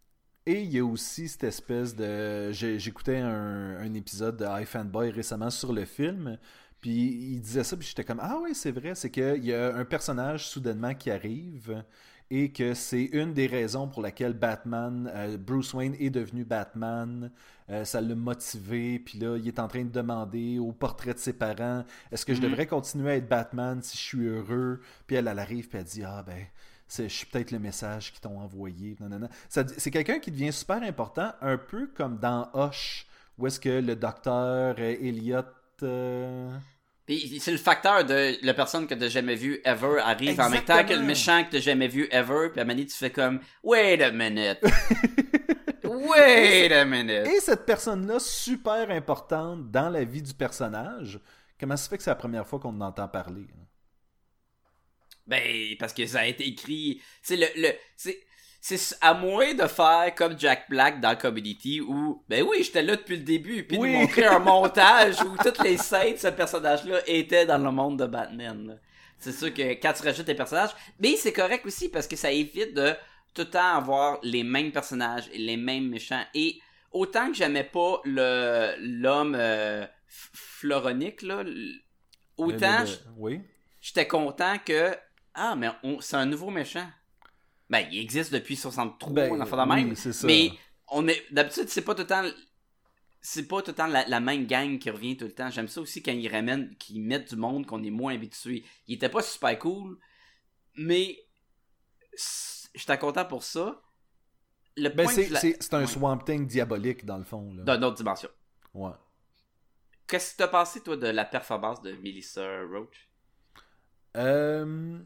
Et 0.45 0.61
il 0.61 0.71
y 0.71 0.79
a 0.79 0.85
aussi 0.85 1.27
cette 1.27 1.43
espèce 1.43 1.93
de. 1.93 2.51
J'écoutais 2.53 3.17
un, 3.17 3.77
un 3.81 3.93
épisode 3.93 4.37
de 4.37 4.61
iFanboy 4.61 5.11
récemment 5.11 5.49
sur 5.49 5.73
le 5.73 5.83
film. 5.83 6.39
Puis 6.79 7.33
il 7.33 7.41
disait 7.41 7.65
ça, 7.65 7.75
puis 7.75 7.87
j'étais 7.87 8.05
comme 8.05 8.21
Ah 8.21 8.37
oui, 8.41 8.55
c'est 8.55 8.71
vrai, 8.71 8.95
c'est 8.95 9.11
qu'il 9.11 9.43
y 9.43 9.53
a 9.53 9.75
un 9.75 9.83
personnage 9.83 10.47
soudainement 10.47 10.95
qui 10.95 11.11
arrive 11.11 11.83
et 12.29 12.51
que 12.51 12.73
c'est 12.73 13.05
une 13.05 13.33
des 13.33 13.47
raisons 13.47 13.87
pour 13.87 14.01
laquelle 14.01 14.33
Batman, 14.33 15.09
euh, 15.13 15.37
Bruce 15.37 15.73
Wayne 15.73 15.95
est 15.99 16.09
devenu 16.09 16.43
Batman. 16.43 17.31
Euh, 17.69 17.83
ça 17.85 17.99
l'a 18.01 18.15
motivé, 18.15 18.99
puis 18.99 19.19
là, 19.19 19.37
il 19.37 19.47
est 19.47 19.59
en 19.59 19.67
train 19.67 19.83
de 19.83 19.89
demander 19.89 20.57
au 20.59 20.71
portrait 20.71 21.13
de 21.13 21.19
ses 21.19 21.33
parents 21.33 21.83
Est-ce 22.11 22.25
que 22.25 22.33
je 22.33 22.41
Mhm. 22.41 22.49
devrais 22.49 22.65
continuer 22.67 23.11
à 23.11 23.15
être 23.15 23.27
Batman 23.29 23.81
si 23.81 23.97
je 23.97 24.01
suis 24.03 24.25
heureux? 24.27 24.81
Puis 25.05 25.15
elle, 25.17 25.27
elle 25.27 25.39
arrive, 25.39 25.67
puis 25.67 25.77
elle 25.77 25.83
dit 25.85 26.03
Ah 26.03 26.23
ben, 26.25 26.45
je 26.89 27.07
suis 27.07 27.25
peut-être 27.25 27.51
le 27.51 27.59
message 27.59 28.11
qu'ils 28.11 28.21
t'ont 28.21 28.39
envoyé. 28.39 28.95
C'est 29.49 29.91
quelqu'un 29.91 30.19
qui 30.19 30.31
devient 30.31 30.53
super 30.53 30.81
important, 30.83 31.31
un 31.41 31.57
peu 31.57 31.87
comme 31.87 32.17
dans 32.19 32.49
Hush, 32.53 33.07
où 33.37 33.47
est-ce 33.47 33.59
que 33.59 33.81
le 33.81 33.95
docteur 33.95 34.75
euh, 34.79 34.95
Elliot. 35.01 35.41
euh, 35.83 36.57
Puis 37.07 37.39
c'est 37.39 37.53
le 37.53 37.57
facteur 37.57 38.03
de 38.03 38.35
la 38.45 38.53
personne 38.53 38.85
que 38.85 38.93
t'as 38.93 39.07
jamais 39.07 39.35
vue 39.35 39.61
ever 39.63 39.99
arrive 40.03 40.41
en 40.41 40.49
même 40.49 40.65
temps 40.65 40.85
que 40.85 40.93
le 40.93 41.03
méchant 41.03 41.41
que 41.45 41.51
t'as 41.51 41.61
jamais 41.61 41.87
vu 41.87 42.09
ever, 42.11 42.49
puis 42.51 42.59
à 42.59 42.65
donné, 42.65 42.85
tu 42.85 42.97
fais 42.97 43.11
comme 43.11 43.39
Wait 43.63 44.03
a 44.03 44.11
minute. 44.11 44.59
Wait 45.85 46.73
a 46.73 46.83
minute. 46.83 47.25
Et 47.27 47.39
cette 47.39 47.65
personne-là, 47.65 48.19
super 48.19 48.91
importante 48.91 49.71
dans 49.71 49.87
la 49.87 50.03
vie 50.03 50.21
du 50.21 50.33
personnage, 50.33 51.21
comment 51.57 51.77
ça 51.77 51.89
fait 51.89 51.95
que 51.95 52.03
c'est 52.03 52.09
la 52.09 52.15
première 52.15 52.45
fois 52.45 52.59
qu'on 52.59 52.75
en 52.81 52.81
entend 52.81 53.07
parler? 53.07 53.47
Ben, 55.25 55.75
parce 55.79 55.93
que 55.93 56.05
ça 56.05 56.19
a 56.19 56.25
été 56.25 56.45
écrit. 56.45 57.01
C'est 57.21 57.37
le. 57.37 57.47
le 57.55 57.69
c'est. 57.95 58.19
C'est 58.59 58.97
à 59.01 59.13
moins 59.13 59.53
de 59.53 59.65
faire 59.67 60.13
comme 60.15 60.37
Jack 60.37 60.69
Black 60.69 60.99
dans 60.99 61.15
Community 61.15 61.79
où, 61.79 62.23
ben 62.27 62.43
oui, 62.43 62.63
j'étais 62.63 62.81
là 62.81 62.95
depuis 62.95 63.17
le 63.17 63.23
début, 63.23 63.63
puis 63.65 63.77
Oui. 63.77 63.93
de 63.93 63.97
montrer 63.97 64.25
un 64.25 64.39
montage 64.53 65.21
où 65.21 65.37
toutes 65.41 65.63
les 65.63 65.77
scènes 65.77 66.13
de 66.15 66.19
ce 66.19 66.27
personnage-là 66.27 66.99
étaient 67.07 67.45
dans 67.45 67.57
le 67.59 67.71
monde 67.71 67.99
de 67.99 68.05
Batman. 68.07 68.79
C'est 69.19 69.31
sûr 69.31 69.53
que 69.53 69.61
quand 69.81 69.93
tu 69.93 70.03
rajoutes 70.03 70.25
des 70.25 70.35
personnages, 70.35 70.71
mais 70.99 71.15
c'est 71.15 71.33
correct 71.33 71.65
aussi 71.65 71.89
parce 71.89 72.07
que 72.07 72.15
ça 72.15 72.31
évite 72.31 72.73
de 72.73 72.93
tout 73.33 73.43
le 73.43 73.49
temps 73.49 73.75
avoir 73.77 74.19
les 74.23 74.43
mêmes 74.43 74.71
personnages 74.71 75.29
et 75.31 75.37
les 75.37 75.57
mêmes 75.57 75.87
méchants. 75.87 76.23
Et 76.33 76.59
autant 76.91 77.27
que 77.27 77.35
j'aimais 77.35 77.63
pas 77.63 78.01
le 78.05 78.73
l'homme 78.79 79.35
euh, 79.39 79.85
floronique, 80.07 81.21
là, 81.21 81.43
autant 82.37 82.83
Oui. 83.17 83.41
j'étais 83.81 84.07
content 84.07 84.55
que 84.65 84.95
ah 85.33 85.55
mais 85.55 85.69
c'est 85.99 86.15
un 86.15 86.25
nouveau 86.25 86.49
méchant. 86.49 86.87
Ben 87.69 87.87
il 87.91 87.99
existe 87.99 88.31
depuis 88.33 88.55
63 88.55 89.13
Ben, 89.13 89.31
on 89.31 89.41
en 89.41 89.45
fait 89.45 89.55
de 89.57 89.61
même. 89.67 89.95
ça. 89.95 90.27
Mais 90.27 90.51
on 90.89 91.07
est 91.07 91.21
d'habitude 91.31 91.67
c'est 91.69 91.81
pas 91.83 91.93
tout 91.95 92.01
le 92.01 92.07
temps 92.07 92.23
c'est 93.21 93.47
pas 93.47 93.61
tout 93.61 93.71
le 93.71 93.75
temps 93.75 93.87
la, 93.87 94.07
la 94.07 94.19
même 94.21 94.45
gang 94.45 94.79
qui 94.79 94.89
revient 94.89 95.17
tout 95.17 95.25
le 95.25 95.33
temps. 95.33 95.49
J'aime 95.49 95.67
ça 95.67 95.81
aussi 95.81 96.01
quand 96.01 96.11
ils 96.13 96.29
ramènent 96.29 96.75
qu'ils 96.77 97.01
mettent 97.01 97.29
du 97.31 97.35
monde 97.35 97.65
qu'on 97.65 97.83
est 97.83 97.89
moins 97.89 98.13
habitué. 98.13 98.63
Il 98.87 98.95
était 98.95 99.09
pas 99.09 99.21
super 99.21 99.57
cool 99.59 99.97
mais 100.75 101.17
j'étais 102.75 102.97
content 102.97 103.25
pour 103.25 103.43
ça. 103.43 103.81
Le 104.77 104.89
Ben, 104.89 105.07
c'est, 105.07 105.29
la- 105.29 105.39
un 105.77 105.81
Ouais. 105.81 105.87
Swamp 105.87 106.19
Thing 106.19 106.45
diabolique, 106.45 107.03
dans 107.03 107.17
le 107.17 107.23
fond. 107.23 107.51
D'une 107.51 107.83
autre 107.83 107.95
dimension. 107.97 108.29
Ouais. 108.75 108.91
Qu'est-ce 110.07 110.33
que 110.33 110.37
t'as 110.37 110.47
pensé 110.47 110.81
toi 110.81 110.95
de 110.95 111.07
la 111.07 111.25
performance 111.25 111.81
de 111.81 111.93
Melissa 111.93 112.61
Roach? 112.71 113.09
Euh, 114.15 114.99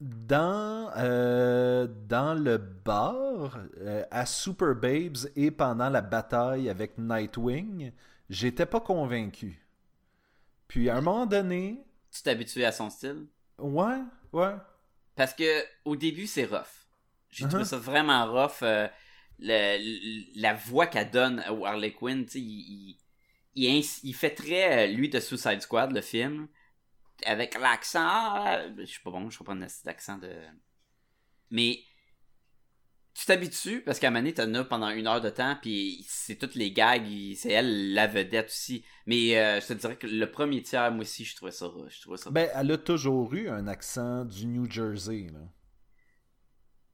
dans, 0.00 0.90
euh, 0.96 1.86
dans 2.08 2.34
le 2.34 2.56
bar, 2.58 3.58
euh, 3.78 4.04
à 4.10 4.26
Super 4.26 4.74
Babes 4.74 5.16
et 5.36 5.50
pendant 5.50 5.88
la 5.90 6.00
bataille 6.02 6.68
avec 6.68 6.98
Nightwing, 6.98 7.92
j'étais 8.30 8.66
pas 8.66 8.80
convaincu. 8.80 9.66
Puis 10.66 10.88
à 10.88 10.96
un 10.96 11.00
moment 11.02 11.26
donné, 11.26 11.84
Tu 12.10 12.22
t'es 12.22 12.30
habitué 12.30 12.66
à 12.66 12.72
son 12.72 12.90
style? 12.90 13.28
Ouais, 13.58 14.02
ouais. 14.32 14.56
Parce 15.16 15.34
que 15.34 15.64
au 15.84 15.96
début, 15.96 16.26
c'est 16.26 16.44
rough. 16.44 16.88
J'ai 17.30 17.46
trouvé 17.48 17.64
Uh-huh. 17.64 17.66
ça 17.66 17.78
vraiment 17.78 18.26
rough. 18.32 18.62
euh, 18.62 18.88
le- 19.40 20.40
la 20.40 20.54
voix 20.54 20.86
qu'elle 20.86 21.10
donne 21.10 21.44
au 21.50 21.64
Harley 21.66 21.92
Quinn, 21.92 22.24
tu 22.24 22.32
sais, 22.32 22.40
il, 22.40 22.98
il, 23.54 23.64
il 23.64 23.84
il 24.04 24.14
fait 24.14 24.34
très 24.34 24.88
lui 24.88 25.08
de 25.08 25.20
Suicide 25.20 25.60
Squad, 25.62 25.92
le 25.92 26.00
film, 26.00 26.48
avec 27.24 27.58
l'accent. 27.58 28.00
ah, 28.04 28.60
Je 28.78 28.84
suis 28.84 29.00
pas 29.02 29.10
bon, 29.10 29.28
je 29.30 29.38
comprends 29.38 29.58
cet 29.68 29.86
accent 29.88 30.18
de. 30.18 30.30
Mais 31.50 31.80
tu 33.14 33.26
t'habitues 33.26 33.82
parce 33.82 33.98
qu'à 33.98 34.10
Mané, 34.10 34.32
t'en 34.32 34.52
as 34.54 34.64
pendant 34.64 34.90
une 34.90 35.06
heure 35.08 35.20
de 35.20 35.30
temps, 35.30 35.56
puis 35.60 36.04
c'est 36.08 36.36
toutes 36.36 36.54
les 36.54 36.70
gags, 36.70 37.04
c'est 37.34 37.50
elle 37.50 37.92
la 37.94 38.06
vedette 38.06 38.46
aussi. 38.48 38.84
Mais 39.06 39.36
euh, 39.38 39.60
je 39.60 39.66
te 39.66 39.72
dirais 39.72 39.96
que 39.96 40.06
le 40.06 40.30
premier 40.30 40.62
tiers, 40.62 40.92
moi 40.92 41.00
aussi, 41.02 41.24
je 41.24 41.34
trouvais 41.34 41.50
ça, 41.50 41.68
je 41.88 42.00
trouvais 42.00 42.16
ça 42.16 42.30
Ben, 42.30 42.48
elle 42.54 42.70
a 42.70 42.78
toujours 42.78 43.34
eu 43.34 43.48
un 43.48 43.66
accent 43.66 44.24
du 44.24 44.46
New 44.46 44.70
Jersey. 44.70 45.26
Là. 45.32 45.40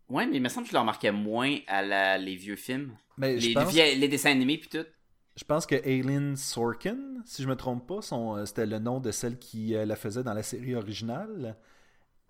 Ouais, 0.09 0.27
mais 0.27 0.37
il 0.37 0.43
me 0.43 0.49
semble 0.49 0.65
que 0.65 0.71
je 0.71 0.75
le 0.75 0.81
remarquais 0.81 1.13
moins 1.13 1.59
à 1.67 1.83
la- 1.83 2.17
les 2.19 2.37
vieux 2.37 2.57
films. 2.57 2.97
Mais 3.19 3.39
je 3.39 3.49
Les, 3.59 3.65
vieilles- 3.67 3.99
les 3.99 4.09
dessins 4.09 4.31
animés 4.31 4.59
puis 4.59 4.69
tout. 4.69 4.87
Je 5.37 5.45
pense 5.45 5.67
que 5.67 5.75
Aileen 5.75 6.37
Sorkin, 6.37 7.23
si 7.25 7.43
je 7.43 7.49
me 7.49 7.57
trompe 7.57 7.87
pas, 7.87 8.03
son, 8.03 8.37
euh, 8.37 8.47
c'était 8.47 8.67
le 8.67 8.79
nom 8.79 9.01
de 9.01 9.11
celle 9.11 9.39
qui 9.39 9.75
euh, 9.75 9.85
la 9.85 9.97
faisait 9.97 10.23
dans 10.23 10.35
la 10.35 10.43
série 10.43 10.75
originale, 10.75 11.57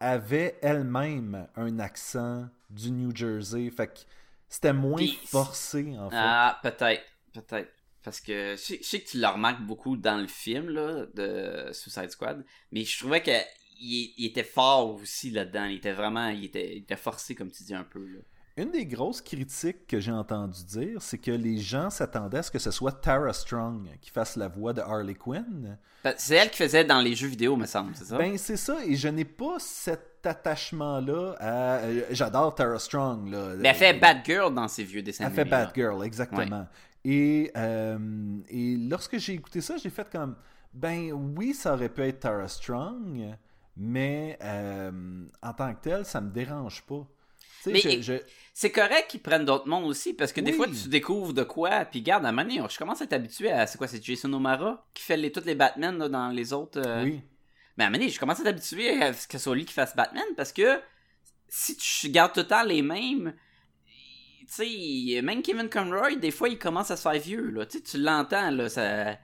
avait 0.00 0.59
elle-même 0.62 1.48
un 1.57 1.78
accent 1.78 2.48
du 2.70 2.90
New 2.90 3.14
Jersey. 3.14 3.70
Fait 3.70 3.88
que 3.88 4.00
c'était 4.48 4.72
moins 4.72 5.05
forcé, 5.26 5.96
en 5.98 6.09
fait. 6.09 6.16
Ah, 6.18 6.59
peut-être. 6.62 7.02
Peut-être. 7.32 7.70
Parce 8.02 8.20
que 8.20 8.55
je 8.57 8.61
sais, 8.61 8.78
je 8.82 8.86
sais 8.86 9.00
que 9.00 9.09
tu 9.09 9.18
le 9.20 9.26
remarques 9.26 9.62
beaucoup 9.62 9.96
dans 9.96 10.20
le 10.20 10.26
film 10.26 10.68
là, 10.68 11.07
de 11.14 11.72
Suicide 11.72 12.11
Squad. 12.11 12.44
Mais 12.70 12.84
je 12.84 12.98
trouvais 12.98 13.22
qu'il 13.22 13.34
il 13.80 14.26
était 14.26 14.44
fort 14.44 14.94
aussi 14.94 15.30
là-dedans. 15.30 15.64
Il 15.64 15.76
était 15.76 15.92
vraiment. 15.92 16.28
Il 16.28 16.44
était, 16.44 16.76
il 16.76 16.82
était 16.82 16.96
forcé, 16.96 17.34
comme 17.34 17.50
tu 17.50 17.64
dis 17.64 17.74
un 17.74 17.84
peu. 17.84 18.05
Là. 18.07 18.20
Une 18.57 18.70
des 18.70 18.86
grosses 18.86 19.20
critiques 19.20 19.86
que 19.88 19.98
j'ai 19.98 20.12
entendu 20.12 20.62
dire, 20.64 21.02
c'est 21.02 21.18
que 21.18 21.32
les 21.32 21.59
gens 21.59 21.90
s'attendaient 21.90 22.38
à 22.38 22.42
ce 22.44 22.52
que 22.52 22.61
ce 22.61 22.70
soit 22.70 22.92
Tara 22.92 23.32
Strong 23.32 23.88
qui 24.00 24.11
fasse 24.11 24.36
la 24.36 24.46
voix 24.46 24.72
de 24.72 24.80
Harley 24.80 25.14
Quinn. 25.14 25.76
Parce- 26.05 26.16
C'est 26.22 26.36
elle 26.36 26.50
qui 26.50 26.59
faisait 26.59 26.84
dans 26.84 27.00
les 27.00 27.16
jeux 27.16 27.26
vidéo, 27.26 27.57
me 27.57 27.66
semble, 27.66 27.96
c'est 27.96 28.05
ça? 28.05 28.16
Ben, 28.16 28.38
c'est 28.38 28.57
ça, 28.57 28.76
et 28.86 28.94
je 28.94 29.09
n'ai 29.09 29.24
pas 29.24 29.57
cet 29.59 30.24
attachement-là 30.24 31.34
à. 31.40 31.76
euh, 31.78 32.02
J'adore 32.11 32.55
Tara 32.55 32.78
Strong, 32.78 33.28
là. 33.28 33.55
Mais 33.59 33.70
elle 33.70 33.74
fait 33.74 33.94
Batgirl 33.94 34.55
dans 34.55 34.68
ses 34.68 34.84
vieux 34.84 35.02
dessins 35.02 35.26
Elle 35.26 35.32
fait. 35.34 35.44
Batgirl, 35.44 36.05
exactement. 36.05 36.68
Et, 37.05 37.50
euh, 37.57 38.38
et 38.48 38.76
lorsque 38.76 39.18
j'ai 39.18 39.34
écouté 39.34 39.61
ça, 39.61 39.76
j'ai 39.78 39.90
fait 39.90 40.09
comme. 40.11 40.36
Ben 40.72 41.12
oui, 41.12 41.55
ça 41.55 41.74
aurait 41.74 41.88
pu 41.88 42.02
être 42.02 42.20
Tara 42.20 42.46
Strong, 42.48 43.34
mais 43.76 44.38
euh, 44.42 45.24
en 45.42 45.52
tant 45.52 45.74
que 45.74 45.80
tel, 45.82 46.05
ça 46.05 46.20
me 46.20 46.30
dérange 46.30 46.82
pas. 46.82 47.07
Tu 47.62 47.70
sais, 47.70 47.72
Mais- 47.88 48.02
je- 48.02 48.02
je- 48.02 48.22
C'est 48.57 48.70
correct 48.70 49.09
qu'ils 49.09 49.20
prennent 49.20 49.44
d'autres 49.44 49.66
mondes 49.68 49.84
aussi, 49.86 50.14
parce 50.14 50.32
que 50.32 50.40
des 50.40 50.52
Oui. 50.52 50.57
fois, 50.57 50.66
tu 50.68 50.88
découvres 50.88 51.32
de 51.34 51.42
quoi, 51.42 51.84
puis 51.84 52.02
garde, 52.02 52.24
à 52.24 52.28
un 52.28 52.32
moment 52.32 52.48
donné, 52.48 52.62
je 52.70 52.78
commence 52.78 53.00
à 53.00 53.05
être 53.05 53.12
habitué 53.12 53.50
à, 53.50 53.66
c'est 53.66 53.76
quoi, 53.78 53.88
c'est 53.88 54.02
Jason 54.02 54.32
O'Mara 54.32 54.86
qui 54.94 55.02
fait 55.02 55.16
les, 55.16 55.32
tous 55.32 55.44
les 55.44 55.57
Batman 55.57 55.98
là, 55.98 56.09
dans 56.09 56.28
les 56.28 56.52
autres... 56.52 56.80
euh, 56.80 57.02
Oui. 57.02 57.20
Mais 57.76 57.82
à 57.82 57.88
un 57.88 57.90
moment 57.90 57.98
donné, 57.98 58.11
je 58.12 58.20
commence 58.20 58.38
à 58.38 58.42
être 58.42 58.48
habitué 58.50 59.02
à 59.02 59.12
ce 59.12 59.26
que 59.26 59.38
ce 59.38 59.42
soit 59.44 59.57
lui 59.57 59.64
qui 59.64 59.72
fasse 59.74 59.96
Batman, 59.96 60.22
parce 60.36 60.52
que 60.52 60.80
si 61.48 61.76
tu 61.76 62.09
gardes 62.11 62.32
tout 62.32 62.40
le 62.40 62.46
temps 62.46 62.62
les 62.62 62.82
mêmes, 62.82 63.34
tu 64.46 64.46
sais, 64.46 65.20
même 65.22 65.42
Kevin 65.42 65.68
Conroy, 65.68 66.14
des 66.14 66.30
fois, 66.30 66.48
il 66.48 66.57
commence 66.59 66.92
à 66.92 66.96
se 66.96 67.02
faire 67.02 67.20
vieux, 67.20 67.50
là, 67.50 67.66
tu 67.66 67.78
sais, 67.78 67.82
tu 67.82 67.98
l'entends, 67.98 68.52
là, 68.52 68.68
ça... 68.68 69.18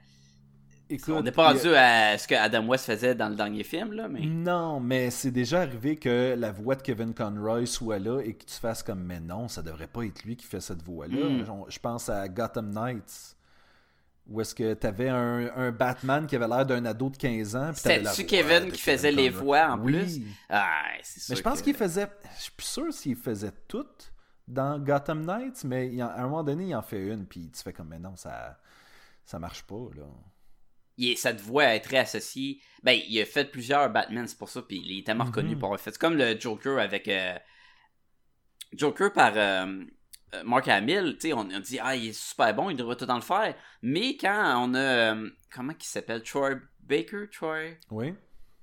Écoute, 0.91 1.13
On 1.17 1.21
n'est 1.23 1.31
pas 1.31 1.49
a- 1.49 1.53
rendu 1.53 1.73
à 1.75 2.17
ce 2.17 2.27
que 2.27 2.35
Adam 2.35 2.67
West 2.67 2.85
faisait 2.85 3.15
dans 3.15 3.29
le 3.29 3.35
dernier 3.35 3.63
film, 3.63 3.93
là, 3.93 4.07
mais. 4.07 4.21
Non, 4.21 4.79
mais 4.79 5.09
c'est 5.09 5.31
déjà 5.31 5.61
arrivé 5.61 5.95
que 5.95 6.35
la 6.37 6.51
voix 6.51 6.75
de 6.75 6.81
Kevin 6.81 7.13
Conroy 7.13 7.65
soit 7.65 7.99
là 7.99 8.19
et 8.21 8.33
que 8.33 8.45
tu 8.45 8.55
fasses 8.55 8.83
comme 8.83 9.03
mais 9.03 9.19
non, 9.19 9.47
ça 9.47 9.61
devrait 9.61 9.87
pas 9.87 10.03
être 10.05 10.23
lui 10.23 10.35
qui 10.35 10.45
fait 10.45 10.59
cette 10.61 10.83
voix-là. 10.83 11.15
Mm. 11.29 11.49
On- 11.49 11.69
Je 11.69 11.79
pense 11.79 12.09
à 12.09 12.27
Gotham 12.27 12.71
Knights. 12.71 13.35
Où 14.27 14.39
est-ce 14.39 14.53
que 14.53 14.75
t'avais 14.75 15.09
un, 15.09 15.49
un 15.55 15.71
Batman 15.71 16.27
qui 16.27 16.35
avait 16.35 16.47
l'air 16.47 16.65
d'un 16.65 16.85
ado 16.85 17.09
de 17.09 17.17
15 17.17 17.55
ans. 17.55 17.71
voix 17.73 18.23
Kevin 18.25 18.71
qui 18.71 18.79
faisait 18.79 19.11
les 19.11 19.29
voix 19.29 19.71
en 19.73 19.79
Oui. 19.79 19.93
plus? 19.93 20.21
Ah, 20.47 20.69
sûr. 21.03 21.21
Mais 21.31 21.35
je 21.35 21.41
pense 21.41 21.61
qu'il 21.61 21.73
faisait. 21.73 22.07
Je 22.37 22.43
suis 22.43 22.51
plus 22.51 22.67
sûr 22.67 22.93
s'il 22.93 23.15
faisait 23.15 23.51
tout 23.67 23.87
dans 24.47 24.77
Gotham 24.79 25.25
Knights, 25.25 25.63
mais 25.63 25.87
il 25.91 26.01
en- 26.03 26.07
à 26.09 26.19
un 26.19 26.23
moment 26.23 26.43
donné, 26.43 26.65
il 26.67 26.75
en 26.75 26.81
fait 26.83 27.01
une, 27.07 27.25
puis 27.25 27.49
tu 27.49 27.61
fais 27.63 27.73
comme 27.73 27.87
mais 27.89 27.99
non, 27.99 28.15
ça, 28.15 28.59
ça 29.25 29.39
marche 29.39 29.63
pas, 29.63 29.89
là. 29.95 30.03
Il 31.03 31.17
cette 31.17 31.41
voix 31.41 31.73
est 31.75 31.79
très 31.81 31.97
associée. 31.99 32.59
Ben, 32.83 32.99
il 33.07 33.19
a 33.21 33.25
fait 33.25 33.45
plusieurs 33.51 33.89
Batman, 33.89 34.27
c'est 34.27 34.37
pour 34.37 34.49
ça, 34.49 34.61
puis 34.61 34.81
il 34.83 34.99
est 34.99 35.05
tellement 35.05 35.23
Mhm. 35.25 35.29
reconnu 35.31 35.55
pour 35.57 35.65
avoir 35.67 35.79
fait. 35.79 35.91
C'est 35.91 35.99
comme 36.01 36.17
le 36.17 36.39
Joker 36.39 36.79
avec. 36.79 37.07
euh, 37.07 37.37
Joker 38.73 39.11
par 39.11 39.33
euh, 39.35 39.83
euh, 40.33 40.43
Mark 40.45 40.67
Hamill, 40.67 41.17
tu 41.19 41.27
sais, 41.27 41.33
on, 41.33 41.39
on 41.41 41.59
dit, 41.59 41.79
ah, 41.81 41.95
il 41.95 42.07
est 42.09 42.13
super 42.13 42.53
bon, 42.55 42.69
il 42.69 42.77
devrait 42.77 42.95
tout 42.95 43.09
en 43.09 43.15
le 43.15 43.21
faire. 43.21 43.53
Mais 43.81 44.15
quand 44.17 44.65
on 44.65 44.73
a. 44.73 44.79
euh, 45.13 45.29
comment 45.53 45.73
il 45.77 45.83
s'appelle? 45.83 46.23
Troy 46.23 46.51
Baker? 46.81 47.25
Troy? 47.31 47.71
Oui. 47.89 48.13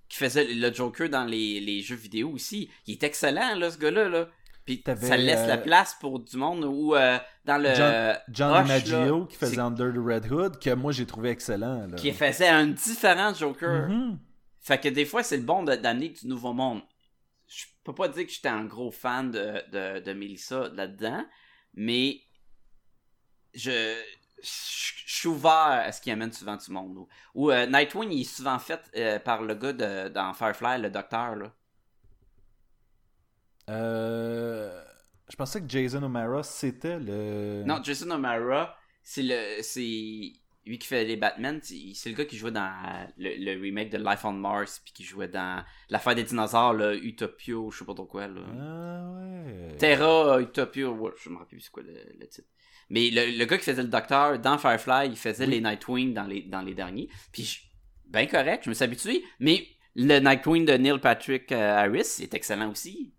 Qui 0.08 0.16
faisait 0.18 0.46
le 0.54 0.72
Joker 0.72 1.10
dans 1.10 1.24
les, 1.26 1.60
les 1.60 1.82
jeux 1.82 1.94
vidéo 1.96 2.30
aussi. 2.30 2.70
Il 2.86 2.92
est 2.94 3.02
excellent, 3.02 3.54
là, 3.56 3.70
ce 3.70 3.76
gars-là, 3.78 4.08
là. 4.08 4.28
Puis 4.68 4.82
ça 4.84 5.16
laisse 5.16 5.40
euh, 5.40 5.46
la 5.46 5.56
place 5.56 5.96
pour 5.98 6.20
du 6.20 6.36
monde 6.36 6.62
ou 6.64 6.94
euh, 6.94 7.18
dans 7.46 7.56
le. 7.56 7.72
John, 8.28 8.66
Maggio 8.66 9.20
là, 9.20 9.26
qui 9.26 9.36
faisait 9.36 9.58
Under 9.60 9.90
the 9.94 9.98
Red 9.98 10.30
Hood, 10.30 10.58
que 10.58 10.74
moi 10.74 10.92
j'ai 10.92 11.06
trouvé 11.06 11.30
excellent. 11.30 11.86
Là. 11.86 11.96
Qui 11.96 12.12
faisait 12.12 12.48
un 12.48 12.66
différent 12.66 13.32
Joker. 13.32 13.88
Mhm. 13.88 14.18
Fait 14.60 14.78
que 14.78 14.88
des 14.90 15.06
fois, 15.06 15.22
c'est 15.22 15.38
le 15.38 15.42
bon 15.44 15.62
d'amener 15.62 16.10
du 16.10 16.26
nouveau 16.26 16.52
monde. 16.52 16.82
Je 17.46 17.64
peux 17.82 17.94
pas 17.94 18.08
dire 18.08 18.26
que 18.26 18.30
j'étais 18.32 18.48
un 18.48 18.66
gros 18.66 18.90
fan 18.90 19.30
de, 19.30 19.62
de, 19.72 20.00
de 20.00 20.12
Melissa 20.12 20.68
là-dedans, 20.74 21.24
mais 21.72 22.20
je, 23.54 23.70
je, 24.42 24.92
je 25.06 25.16
suis 25.20 25.28
ouvert 25.28 25.50
à 25.86 25.90
ce 25.92 26.02
qui 26.02 26.10
amène 26.10 26.30
souvent 26.30 26.56
du 26.56 26.70
monde. 26.70 27.06
Ou, 27.34 27.50
euh, 27.50 27.64
Nightwing, 27.64 28.12
il 28.12 28.20
est 28.20 28.24
souvent 28.24 28.58
fait 28.58 28.82
euh, 28.94 29.18
par 29.18 29.40
le 29.40 29.54
gars 29.54 29.72
de, 29.72 30.08
dans 30.08 30.34
Firefly, 30.34 30.82
le 30.82 30.90
docteur. 30.90 31.36
Là. 31.36 31.54
Euh, 33.68 34.82
je 35.30 35.36
pensais 35.36 35.60
que 35.60 35.68
Jason 35.68 36.02
O'Mara 36.02 36.42
c'était 36.42 36.98
le. 36.98 37.62
Non, 37.66 37.80
Jason 37.82 38.10
O'Mara, 38.10 38.74
c'est 39.02 39.22
le 39.22 39.62
c'est 39.62 40.32
lui 40.66 40.78
qui 40.78 40.86
fait 40.86 41.04
les 41.04 41.16
Batman, 41.16 41.60
c'est 41.62 42.10
le 42.10 42.12
gars 42.14 42.24
qui 42.26 42.36
jouait 42.36 42.50
dans 42.50 42.70
le, 43.16 43.30
le 43.38 43.60
remake 43.60 43.90
de 43.90 43.96
Life 43.98 44.24
on 44.24 44.32
Mars, 44.32 44.80
puis 44.84 44.92
qui 44.92 45.02
jouait 45.04 45.28
dans 45.28 45.64
l'affaire 45.88 46.14
des 46.14 46.24
dinosaures, 46.24 46.74
là, 46.74 46.94
Utopia, 46.94 47.54
je 47.70 47.78
sais 47.78 47.84
pas 47.86 47.94
trop 47.94 48.04
quoi. 48.04 48.26
Là. 48.28 48.40
Ah 48.60 49.10
ouais. 49.46 49.76
Terra 49.78 50.40
Utopia, 50.40 50.90
ouais, 50.90 51.10
je 51.22 51.30
me 51.30 51.36
rappelle 51.36 51.48
plus 51.58 51.60
c'est 51.60 51.70
quoi 51.70 51.82
le, 51.82 51.94
le 52.18 52.26
titre. 52.28 52.48
Mais 52.90 53.10
le, 53.10 53.38
le 53.38 53.44
gars 53.46 53.56
qui 53.58 53.64
faisait 53.64 53.82
le 53.82 53.88
docteur 53.88 54.38
dans 54.38 54.58
Firefly, 54.58 55.08
il 55.08 55.16
faisait 55.16 55.44
Oui. 55.46 55.52
les 55.52 55.60
Nightwing 55.60 56.12
dans 56.14 56.24
les, 56.24 56.42
dans 56.42 56.62
les 56.62 56.74
derniers. 56.74 57.08
Puis, 57.32 57.44
je- 57.44 57.60
ben 58.06 58.26
correct, 58.26 58.64
je 58.64 58.70
me 58.70 58.74
suis 58.74 58.84
habitué. 58.84 59.22
Mais 59.40 59.66
le 59.94 60.18
Nightwing 60.20 60.64
de 60.66 60.72
Neil 60.74 60.98
Patrick 60.98 61.50
euh, 61.52 61.76
Harris 61.76 62.18
est 62.22 62.32
excellent 62.34 62.70
aussi. 62.70 63.14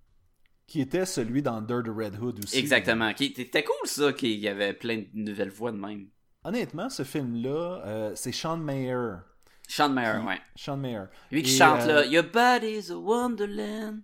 Qui 0.69 0.81
était 0.81 1.05
celui 1.07 1.41
dans 1.41 1.55
Under 1.55 1.81
the 1.83 1.87
Red 1.89 2.21
Hood 2.21 2.43
aussi. 2.43 2.57
Exactement. 2.59 3.11
Qui- 3.15 3.33
C'était 3.35 3.63
cool 3.63 3.75
ça, 3.87 4.13
qu'il 4.13 4.37
y 4.39 4.47
avait 4.47 4.73
plein 4.73 4.97
de 4.99 5.07
nouvelles 5.13 5.49
voix 5.49 5.71
de 5.71 5.77
même. 5.77 6.09
Honnêtement, 6.43 6.89
ce 6.91 7.01
film-là, 7.03 7.81
euh, 7.87 8.11
c'est 8.13 8.31
Sean 8.31 8.57
Mayer. 8.57 9.13
Sean 9.67 9.89
Mayer, 9.89 10.19
Qui- 10.21 10.27
ouais. 10.27 10.39
Sean 10.55 10.77
Mayer. 10.77 11.03
Lui 11.31 11.41
qui 11.41 11.55
Et, 11.55 11.57
chante 11.57 11.81
euh, 11.81 12.01
là, 12.01 12.05
Your 12.05 12.23
body's 12.31 12.91
a 12.91 12.97
wonderland. 12.99 14.01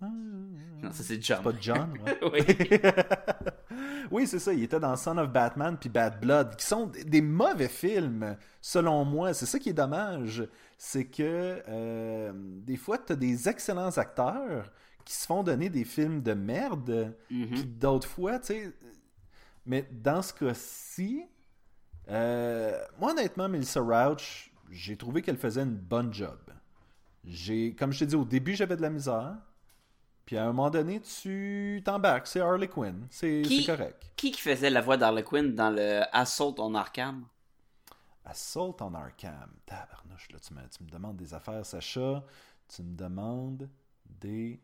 Non, 0.00 0.90
ça 0.90 1.02
c'est 1.02 1.22
John. 1.22 1.38
C'est 1.44 1.52
pas 1.52 1.58
John, 1.60 1.92
ouais. 2.06 2.18
oui. 2.32 2.80
oui, 4.10 4.26
c'est 4.26 4.38
ça. 4.38 4.52
Il 4.52 4.62
était 4.62 4.80
dans 4.80 4.96
Son 4.96 5.18
of 5.18 5.30
Batman 5.30 5.76
puis 5.78 5.88
Bad 5.88 6.20
Blood, 6.20 6.56
qui 6.56 6.64
sont 6.66 6.86
des- 6.86 7.04
des 7.04 7.20
mauvais 7.20 7.68
films, 7.68 8.36
selon 8.60 9.04
moi. 9.04 9.34
C'est 9.34 9.46
ça 9.46 9.58
qui 9.58 9.70
est 9.70 9.74
dommage. 9.74 10.46
C'est 10.78 11.06
que 11.06 11.62
euh, 11.68 12.32
des 12.34 12.76
fois, 12.76 12.98
tu 12.98 13.12
as 13.12 13.16
des 13.16 13.48
excellents 13.48 13.96
acteurs 13.98 14.70
qui 15.06 15.14
se 15.14 15.24
font 15.26 15.42
donner 15.42 15.70
des 15.70 15.84
films 15.84 16.20
de 16.22 16.34
merde, 16.34 17.16
Mhm. 17.30 17.46
puis 17.48 17.64
d'autres 17.64 18.08
fois, 18.08 18.38
tu 18.40 18.46
sais. 18.48 18.72
Mais 19.64 19.88
dans 19.90 20.20
ce 20.20 20.34
cas-ci, 20.34 21.24
euh, 22.10 22.78
moi, 23.00 23.12
honnêtement, 23.12 23.48
Melissa 23.48 23.80
Rauch, 23.80 24.52
j'ai 24.70 24.96
trouvé 24.96 25.22
qu'elle 25.22 25.38
faisait 25.38 25.62
une 25.62 25.76
bonne 25.76 26.12
job. 26.12 26.38
J'ai, 27.24 27.74
comme 27.74 27.92
je 27.92 28.00
t'ai 28.00 28.06
dit, 28.06 28.16
au 28.16 28.24
début, 28.24 28.54
j'avais 28.54 28.76
de 28.76 28.82
la 28.82 28.90
misère. 28.90 29.36
Puis 30.24 30.36
à 30.36 30.42
un 30.42 30.46
moment 30.48 30.70
donné, 30.70 31.00
tu 31.00 31.80
t'embarques. 31.84 32.26
C'est 32.26 32.40
Harley 32.40 32.66
Quinn. 32.68 33.06
C'est 33.10 33.42
correct. 33.64 34.10
Qui 34.16 34.32
qui 34.32 34.40
faisait 34.40 34.70
la 34.70 34.80
voix 34.80 34.96
d'Harley 34.96 35.22
Quinn 35.22 35.54
dans 35.54 35.70
le 35.70 36.02
Assault 36.12 36.54
on 36.58 36.74
Arkham? 36.74 37.24
Assault 38.24 38.76
on 38.80 38.92
Arkham. 38.94 39.50
Tabarnouche, 39.66 40.28
là, 40.32 40.38
tu 40.40 40.52
me, 40.52 40.60
tu 40.68 40.82
me 40.82 40.90
demandes 40.90 41.16
des 41.16 41.32
affaires, 41.32 41.64
Sacha. 41.64 42.24
Tu 42.68 42.82
me 42.82 42.96
demandes 42.96 43.68
des. 44.04 44.60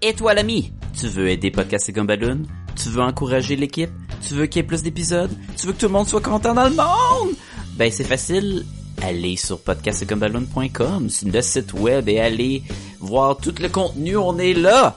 Et 0.00 0.14
toi 0.14 0.32
l'ami, 0.32 0.72
tu 0.98 1.08
veux 1.08 1.28
aider 1.28 1.50
Podcast 1.50 1.88
et 1.88 1.92
Gumballoon? 1.92 2.42
Tu 2.76 2.88
veux 2.88 3.02
encourager 3.02 3.56
l'équipe? 3.56 3.90
Tu 4.26 4.34
veux 4.34 4.46
qu'il 4.46 4.62
y 4.62 4.64
ait 4.64 4.66
plus 4.66 4.84
d'épisodes? 4.84 5.30
Tu 5.56 5.66
veux 5.66 5.72
que 5.72 5.78
tout 5.78 5.86
le 5.86 5.92
monde 5.92 6.06
soit 6.06 6.20
content 6.20 6.54
dans 6.54 6.68
le 6.68 6.74
monde? 6.74 7.34
Ben 7.76 7.90
c'est 7.90 8.04
facile, 8.04 8.64
allez 9.02 9.36
sur 9.36 9.60
podcastgumballoon.com, 9.60 11.08
c'est 11.10 11.32
le 11.32 11.42
site 11.42 11.72
web 11.74 12.08
et 12.08 12.20
allez 12.20 12.62
voir 13.00 13.38
tout 13.38 13.54
le 13.60 13.68
contenu, 13.68 14.16
on 14.16 14.38
est 14.38 14.54
là! 14.54 14.96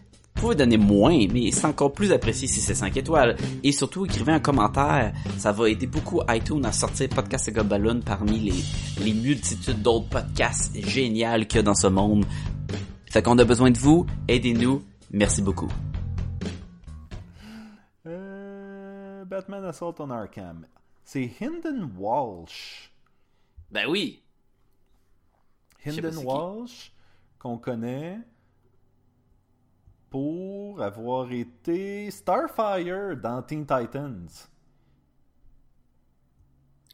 Pouvez 0.41 0.55
donner 0.55 0.77
moins, 0.77 1.27
mais 1.31 1.51
c'est 1.51 1.67
encore 1.67 1.93
plus 1.93 2.11
apprécié 2.11 2.47
si 2.47 2.61
c'est 2.61 2.73
5 2.73 2.97
étoiles. 2.97 3.35
Et 3.61 3.71
surtout, 3.71 4.05
écrivez 4.07 4.31
un 4.31 4.39
commentaire. 4.39 5.13
Ça 5.37 5.51
va 5.51 5.69
aider 5.69 5.85
beaucoup 5.85 6.19
iTunes 6.29 6.65
à 6.65 6.71
sortir 6.71 7.09
Podcast 7.09 7.47
et 7.47 7.51
Gobaloon 7.51 8.01
parmi 8.03 8.39
les, 8.39 9.03
les 9.05 9.13
multitudes 9.13 9.83
d'autres 9.83 10.09
podcasts 10.09 10.75
géniaux 10.75 11.45
qu'il 11.47 11.57
y 11.57 11.59
a 11.59 11.61
dans 11.61 11.75
ce 11.75 11.85
monde. 11.85 12.25
Fait 13.11 13.21
qu'on 13.21 13.37
a 13.37 13.43
besoin 13.43 13.69
de 13.69 13.77
vous. 13.77 14.07
Aidez-nous. 14.27 14.81
Merci 15.11 15.43
beaucoup. 15.43 15.71
Euh, 18.07 19.23
Batman 19.25 19.63
Assault 19.65 19.93
on 19.99 20.09
Arkham. 20.09 20.65
C'est 21.03 21.31
Hinden 21.39 21.91
Walsh. 21.99 22.91
Ben 23.69 23.85
oui. 23.87 24.23
Hinden. 25.85 26.17
Walsh, 26.25 26.93
qu'on 27.37 27.59
connaît 27.59 28.17
pour 30.11 30.81
avoir 30.81 31.31
été 31.31 32.11
Starfire 32.11 33.15
dans 33.17 33.41
Teen 33.41 33.65
Titans, 33.65 34.27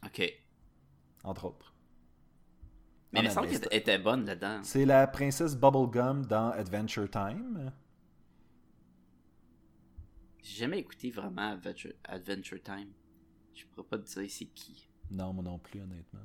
OK. 0.06 0.22
entre 1.24 1.44
autres. 1.46 1.74
Mais 3.12 3.22
mais- 3.22 3.30
semble 3.30 3.48
qu'elle 3.48 3.66
était 3.72 3.98
bonne 3.98 4.24
là-dedans. 4.24 4.60
C'est 4.62 4.84
la 4.84 5.06
princesse 5.08 5.56
Bubblegum 5.56 6.26
dans 6.26 6.50
Adventure 6.50 7.10
Time. 7.10 7.72
J'ai 10.42 10.58
jamais 10.60 10.78
écouté 10.78 11.10
vraiment 11.10 11.50
Adventure, 11.52 11.92
Adventure 12.04 12.62
Time. 12.62 12.92
Je 13.52 13.64
pourrais 13.66 13.86
pas 13.88 13.98
te 13.98 14.04
dire 14.20 14.30
c'est 14.30 14.44
qui. 14.46 14.88
Non, 15.10 15.32
moi 15.32 15.42
non 15.42 15.58
plus, 15.58 15.80
honnêtement. 15.80 16.20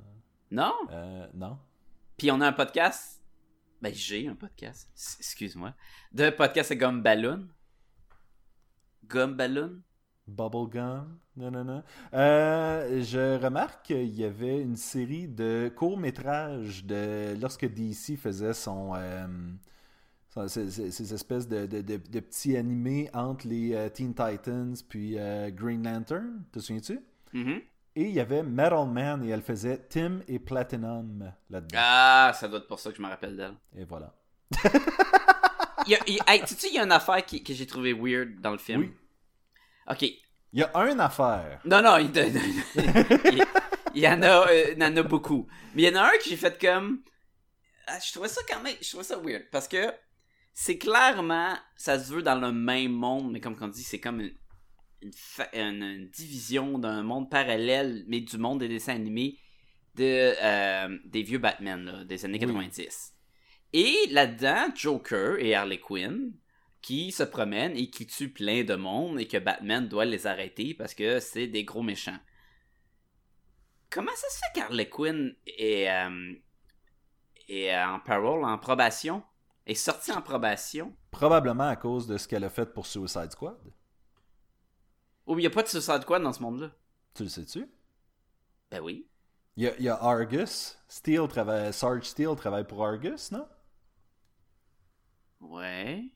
Non? 0.52 0.72
Euh, 0.90 1.26
non. 1.34 1.58
Puis 2.16 2.30
on 2.30 2.40
a 2.40 2.46
un 2.46 2.52
podcast. 2.52 3.20
Ben, 3.82 3.92
j'ai 3.94 4.26
un 4.28 4.34
podcast. 4.34 4.88
Excuse-moi. 5.18 5.74
De 6.12 6.30
podcast 6.30 6.72
à 6.72 6.90
Balloon. 6.92 7.48
Gum 9.06 9.34
Balloon? 9.34 9.82
Bubblegum, 10.26 11.18
non, 11.36 11.50
non, 11.50 11.64
non. 11.64 11.82
Euh, 12.14 13.02
je 13.04 13.36
remarque 13.38 13.84
qu'il 13.86 14.08
y 14.14 14.24
avait 14.24 14.62
une 14.62 14.76
série 14.76 15.28
de 15.28 15.70
courts-métrages 15.76 16.82
de 16.86 17.36
lorsque 17.38 17.66
DC 17.66 18.16
faisait 18.16 18.54
son, 18.54 18.94
euh, 18.96 19.26
son- 20.30 20.48
ces, 20.48 20.70
ces- 20.70 20.90
ces 20.90 21.12
espèces 21.12 21.46
de, 21.46 21.66
de- 21.66 21.82
de- 21.82 21.98
de 21.98 22.20
petits 22.20 22.56
animés 22.56 23.10
entre 23.12 23.46
les 23.46 23.74
euh, 23.74 23.90
Teen 23.90 24.14
Titans 24.14 24.72
puis 24.88 25.18
euh, 25.18 25.50
Green 25.50 25.84
Lantern, 25.84 26.42
te 26.52 26.58
souviens-tu? 26.58 27.00
Mhm. 27.34 27.60
Et 27.96 28.02
il 28.02 28.10
y 28.10 28.20
avait 28.20 28.42
Metal 28.42 28.86
Man 28.88 29.22
et 29.24 29.28
elle 29.30 29.42
faisait 29.42 29.78
Tim 29.88 30.20
et 30.26 30.38
Platinum 30.40 31.32
là-dedans. 31.48 31.78
Ah, 31.80 32.32
ça 32.34 32.48
doit 32.48 32.58
être 32.58 32.66
pour 32.66 32.80
ça 32.80 32.90
que 32.90 32.96
je 32.96 33.02
me 33.02 33.06
rappelle 33.08 33.36
d'elle. 33.36 33.54
Et 33.76 33.84
voilà. 33.84 34.12
Il 35.86 35.92
y 35.92 35.94
a- 35.94 36.00
il- 36.06 36.18
hey, 36.26 36.40
tu 36.44 36.54
sais, 36.54 36.68
il 36.68 36.74
y 36.74 36.78
a 36.78 36.84
une 36.84 36.92
affaire 36.92 37.24
qui- 37.24 37.44
que 37.44 37.52
j'ai 37.54 37.66
trouvé 37.66 37.92
weird 37.92 38.40
dans 38.40 38.50
le 38.52 38.58
film? 38.58 38.80
Oui. 38.80 38.92
Ok. 39.88 40.02
Il 40.02 40.60
y 40.60 40.62
a 40.62 40.70
une 40.90 41.00
affaire. 41.00 41.60
Non, 41.64 41.82
non, 41.82 41.98
il, 41.98 42.10
il- 42.16 43.44
il 43.94 44.02
y 44.02 44.08
en 44.08 44.22
a, 44.22 44.48
euh, 44.48 44.72
il 44.76 44.82
y 44.82 44.84
en 44.86 44.96
a 44.96 45.02
beaucoup. 45.02 45.46
Mais 45.74 45.82
il 45.82 45.92
y 45.92 45.96
en 45.96 46.00
a 46.02 46.06
un 46.06 46.12
que 46.18 46.24
j'ai 46.28 46.36
fait 46.36 46.58
comme. 46.60 47.02
Ah, 47.86 47.98
Je 48.04 48.12
trouvais 48.12 48.28
ça 48.28 48.40
quand 48.48 48.60
même. 48.62 48.74
Je 48.80 48.88
trouvais 48.88 49.04
ça 49.04 49.18
weird. 49.18 49.44
Parce 49.52 49.68
que 49.68 49.92
c'est 50.52 50.78
clairement. 50.78 51.54
Ça 51.76 51.98
se 52.02 52.12
veut 52.12 52.22
dans 52.22 52.36
le 52.40 52.50
même 52.50 52.92
monde, 52.92 53.30
mais 53.30 53.40
comme 53.40 53.56
on 53.60 53.68
dit, 53.68 53.82
c'est 53.84 54.00
comme 54.00 54.20
une, 54.20 54.32
une, 55.04 55.12
fa- 55.12 55.48
une- 55.52 55.82
une 55.82 56.08
division 56.10 56.78
d'un 56.78 57.02
monde 57.04 57.30
parallèle, 57.30 58.04
mais 58.08 58.20
du 58.20 58.38
monde 58.38 58.58
des 58.60 58.68
dessins 58.68 58.94
animés 58.94 59.38
de, 59.94 60.32
euh, 60.42 60.98
des 61.04 61.22
vieux 61.22 61.38
Batman 61.38 61.84
là, 61.84 62.04
des 62.04 62.24
années 62.24 62.38
Oui. 62.40 62.46
90. 62.46 63.14
Et 63.72 63.94
là-dedans, 64.10 64.72
Joker 64.74 65.38
et 65.38 65.54
Harley 65.54 65.78
Quinn 65.78 66.32
qui 66.80 67.12
se 67.12 67.22
promènent 67.22 67.76
et 67.76 67.88
qui 67.90 68.06
tuent 68.06 68.32
plein 68.32 68.62
de 68.64 68.74
monde 68.74 69.18
et 69.20 69.26
que 69.28 69.38
Batman 69.38 69.86
doit 69.88 70.04
les 70.04 70.26
arrêter 70.26 70.74
parce 70.74 70.94
que 70.94 71.20
c'est 71.20 71.46
des 71.46 71.64
gros 71.64 71.82
méchants. 71.82 72.18
Comment 73.90 74.12
ça 74.14 74.28
se 74.28 74.38
fait 74.38 74.60
qu'Harley 74.60 74.88
Quinn 74.88 75.34
est, 75.46 75.88
euh, 75.88 76.34
est 77.48 77.76
en 77.76 78.00
parole, 78.00 78.44
en 78.44 78.58
probation? 78.58 79.22
Est 79.66 79.74
sortie 79.74 80.12
en 80.12 80.20
probation? 80.20 80.94
Probablement 81.10 81.68
à 81.68 81.76
cause 81.76 82.06
de 82.06 82.18
ce 82.18 82.26
qu'elle 82.28 82.44
a 82.44 82.50
fait 82.50 82.72
pour 82.72 82.86
Suicide 82.86 83.30
Squad. 83.30 83.56
Ou 85.26 85.38
il 85.38 85.42
n'y 85.42 85.46
a 85.46 85.50
pas 85.50 85.62
de 85.62 85.68
Suicide 85.68 86.02
Squad 86.02 86.22
dans 86.22 86.32
ce 86.32 86.42
monde-là? 86.42 86.70
Tu 87.14 87.22
le 87.24 87.28
sais-tu? 87.28 87.66
Ben 88.70 88.80
oui. 88.80 89.06
Il 89.56 89.72
y, 89.78 89.82
y 89.84 89.88
a 89.88 89.94
Argus. 90.02 90.78
Steel 90.88 91.28
travaille, 91.28 91.72
Sarge 91.72 92.04
Steel 92.04 92.34
travaille 92.36 92.66
pour 92.66 92.84
Argus, 92.84 93.30
non? 93.32 93.46
Ouais. 95.40 96.10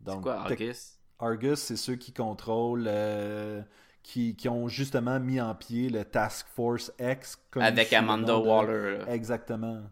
Donc, 0.00 0.22
quoi, 0.22 0.40
Argus? 0.42 0.98
Argus, 1.18 1.58
c'est 1.60 1.76
ceux 1.76 1.96
qui 1.96 2.12
contrôlent, 2.12 2.86
euh, 2.88 3.62
qui, 4.02 4.36
qui 4.36 4.48
ont 4.48 4.68
justement 4.68 5.20
mis 5.20 5.40
en 5.40 5.54
pied 5.54 5.88
le 5.90 6.04
Task 6.04 6.46
Force 6.48 6.92
X. 7.00 7.36
connu 7.50 7.66
Avec 7.66 7.92
Amanda 7.92 8.34
de- 8.34 8.38
Waller. 8.38 8.98
là. 8.98 9.12
Exactement. 9.14 9.82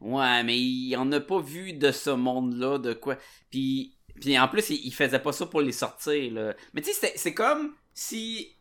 Ouais, 0.00 0.44
mais 0.44 0.56
il 0.58 0.96
on 0.96 1.06
n'a 1.06 1.20
pas 1.20 1.40
vu 1.40 1.72
de 1.72 1.90
ce 1.90 2.10
monde-là, 2.10 2.78
de 2.78 2.92
quoi. 2.94 3.16
Puis, 3.50 3.97
puis 4.20 4.38
en 4.38 4.48
plus, 4.48 4.70
il, 4.70 4.86
il 4.86 4.92
faisait 4.94 5.18
pas 5.18 5.32
ça 5.32 5.46
pour 5.46 5.60
les 5.60 5.72
sortir, 5.72 6.32
là. 6.32 6.54
Mais 6.74 6.80
tu 6.82 6.92
sais, 6.92 7.12
c'est 7.16 7.34
comme 7.34 7.74
si 7.94 8.54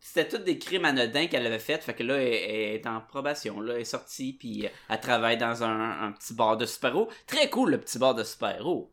c'était 0.00 0.28
tous 0.28 0.42
des 0.42 0.58
crimes 0.58 0.84
anodins 0.86 1.26
qu'elle 1.26 1.46
avait 1.46 1.58
fait. 1.58 1.82
Fait 1.82 1.94
que 1.94 2.02
là, 2.02 2.16
elle, 2.16 2.32
elle 2.32 2.74
est 2.76 2.86
en 2.86 3.00
probation, 3.00 3.60
là. 3.60 3.74
Elle 3.74 3.82
est 3.82 3.84
sortie, 3.84 4.32
puis 4.32 4.66
elle 4.88 5.00
travaille 5.00 5.36
dans 5.38 5.62
un, 5.62 6.06
un 6.06 6.12
petit 6.12 6.34
bar 6.34 6.56
de 6.56 6.66
super-héros. 6.66 7.08
Très 7.26 7.50
cool, 7.50 7.70
le 7.72 7.80
petit 7.80 7.98
bar 7.98 8.14
de 8.14 8.24
super-héros. 8.24 8.90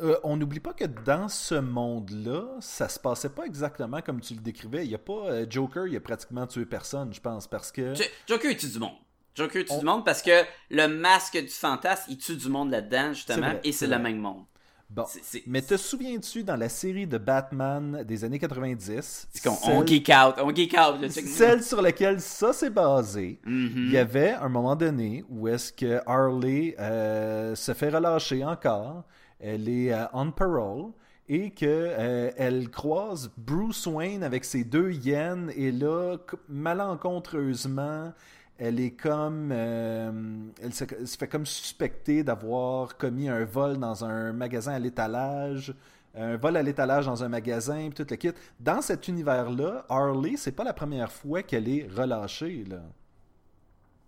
Euh, 0.00 0.16
on 0.22 0.36
n'oublie 0.36 0.60
pas 0.60 0.74
que 0.74 0.84
dans 0.84 1.28
ce 1.28 1.56
monde-là, 1.56 2.44
ça 2.60 2.88
se 2.88 3.00
passait 3.00 3.30
pas 3.30 3.44
exactement 3.44 4.00
comme 4.00 4.20
tu 4.20 4.34
le 4.34 4.40
décrivais. 4.40 4.84
Il 4.84 4.90
y 4.90 4.94
a 4.94 4.98
pas 4.98 5.26
euh, 5.26 5.46
Joker, 5.48 5.86
il 5.88 5.96
a 5.96 6.00
pratiquement 6.00 6.46
tué 6.46 6.66
personne, 6.66 7.12
je 7.12 7.20
pense, 7.20 7.48
parce 7.48 7.72
que 7.72 7.94
Jo- 7.94 8.04
Joker, 8.28 8.50
il 8.52 8.56
tue 8.56 8.68
du 8.68 8.78
monde. 8.78 8.94
Joker 9.34 9.64
tue 9.64 9.72
On- 9.72 9.78
du 9.78 9.84
monde 9.84 10.04
parce 10.04 10.22
que 10.22 10.44
le 10.70 10.86
masque 10.86 11.36
du 11.40 11.48
fantasme, 11.48 12.04
il 12.10 12.18
tue 12.18 12.36
du 12.36 12.48
monde 12.48 12.70
là-dedans, 12.70 13.12
justement, 13.12 13.48
vrai, 13.50 13.60
et 13.64 13.72
c'est 13.72 13.86
le 13.88 13.98
même 13.98 14.18
monde. 14.18 14.44
Bon. 14.90 15.04
Mais 15.46 15.62
te 15.62 15.76
souviens-tu 15.76 16.44
dans 16.44 16.56
la 16.56 16.68
série 16.68 17.06
de 17.06 17.18
Batman 17.18 18.02
des 18.06 18.24
années 18.24 18.38
90, 18.38 19.28
c'est 19.30 19.42
qu'on- 19.48 19.54
celle, 19.54 19.74
on 19.76 19.86
geek 19.86 20.08
out, 20.10 20.34
on 20.42 20.54
geek 20.54 20.74
out, 20.74 21.08
celle 21.10 21.62
sur 21.62 21.80
laquelle 21.82 22.20
ça 22.20 22.52
s'est 22.52 22.70
basé, 22.70 23.38
Mhm. 23.44 23.72
il 23.76 23.90
y 23.92 23.98
avait 23.98 24.32
un 24.32 24.48
moment 24.48 24.76
donné 24.76 25.24
où 25.28 25.48
est-ce 25.48 25.72
que 25.72 26.00
Harley 26.06 26.74
euh, 26.80 27.54
se 27.54 27.74
fait 27.74 27.90
relâcher 27.90 28.44
encore, 28.44 29.04
elle 29.40 29.68
est 29.68 29.92
euh, 29.92 30.04
on 30.12 30.30
parole 30.32 30.92
et 31.28 31.50
que 31.50 31.66
euh, 31.66 32.30
elle 32.38 32.70
croise 32.70 33.30
Bruce 33.36 33.86
Wayne 33.86 34.22
avec 34.22 34.44
ses 34.46 34.64
deux 34.64 34.92
yens 34.92 35.52
et 35.54 35.70
là 35.70 36.16
malencontreusement 36.48 38.12
elle 38.58 38.80
est 38.80 38.90
comme 38.90 39.50
euh, 39.52 40.40
elle 40.60 40.74
se, 40.74 40.84
se 41.06 41.16
fait 41.16 41.28
comme 41.28 41.46
suspecter 41.46 42.22
d'avoir 42.24 42.96
commis 42.96 43.28
un 43.28 43.44
vol 43.44 43.78
dans 43.78 44.04
un 44.04 44.32
magasin 44.32 44.72
à 44.72 44.78
l'étalage 44.78 45.74
un 46.14 46.36
vol 46.36 46.56
à 46.56 46.62
l'étalage 46.62 47.06
dans 47.06 47.22
un 47.22 47.28
magasin, 47.28 47.90
puis 47.90 48.04
tout 48.04 48.06
le 48.10 48.16
kit. 48.16 48.32
Dans 48.58 48.80
cet 48.82 49.06
univers-là, 49.06 49.84
Harley, 49.88 50.36
c'est 50.36 50.50
pas 50.52 50.64
la 50.64 50.72
première 50.72 51.12
fois 51.12 51.42
qu'elle 51.44 51.68
est 51.68 51.86
relâchée, 51.86 52.64
là. 52.64 52.82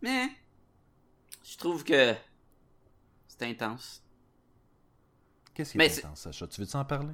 Mais 0.02 0.28
je 1.44 1.56
trouve 1.56 1.84
que 1.84 2.14
c'est 3.28 3.42
intense. 3.44 4.02
Qu'est-ce 5.54 5.72
qui 5.72 5.78
Mais 5.78 5.86
est 5.86 5.90
c'est- 5.90 6.04
intense, 6.04 6.20
Sacha? 6.22 6.46
Tu 6.48 6.60
veux-tu 6.62 6.74
en 6.76 6.84
parler? 6.84 7.12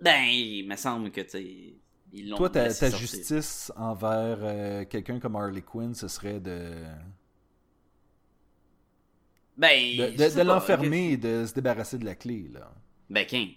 Ben, 0.00 0.24
il 0.24 0.66
me 0.66 0.74
semble 0.76 1.12
que 1.12 1.20
tu 1.20 1.74
ils 2.12 2.34
Toi, 2.34 2.50
ta, 2.50 2.68
justice 2.68 3.72
envers 3.74 4.38
euh, 4.42 4.84
quelqu'un 4.84 5.18
comme 5.18 5.36
Harley 5.36 5.62
Quinn, 5.62 5.94
ce 5.94 6.08
serait 6.08 6.40
de, 6.40 6.84
Ben, 9.56 9.96
de, 9.96 10.42
l'enfermer 10.42 11.12
et 11.12 11.16
de 11.16 11.46
se 11.46 11.54
débarrasser 11.54 11.98
de 11.98 12.04
la 12.04 12.14
clé, 12.14 12.48
là. 12.52 12.72
Ben, 13.08 13.26
qu'un. 13.26 13.48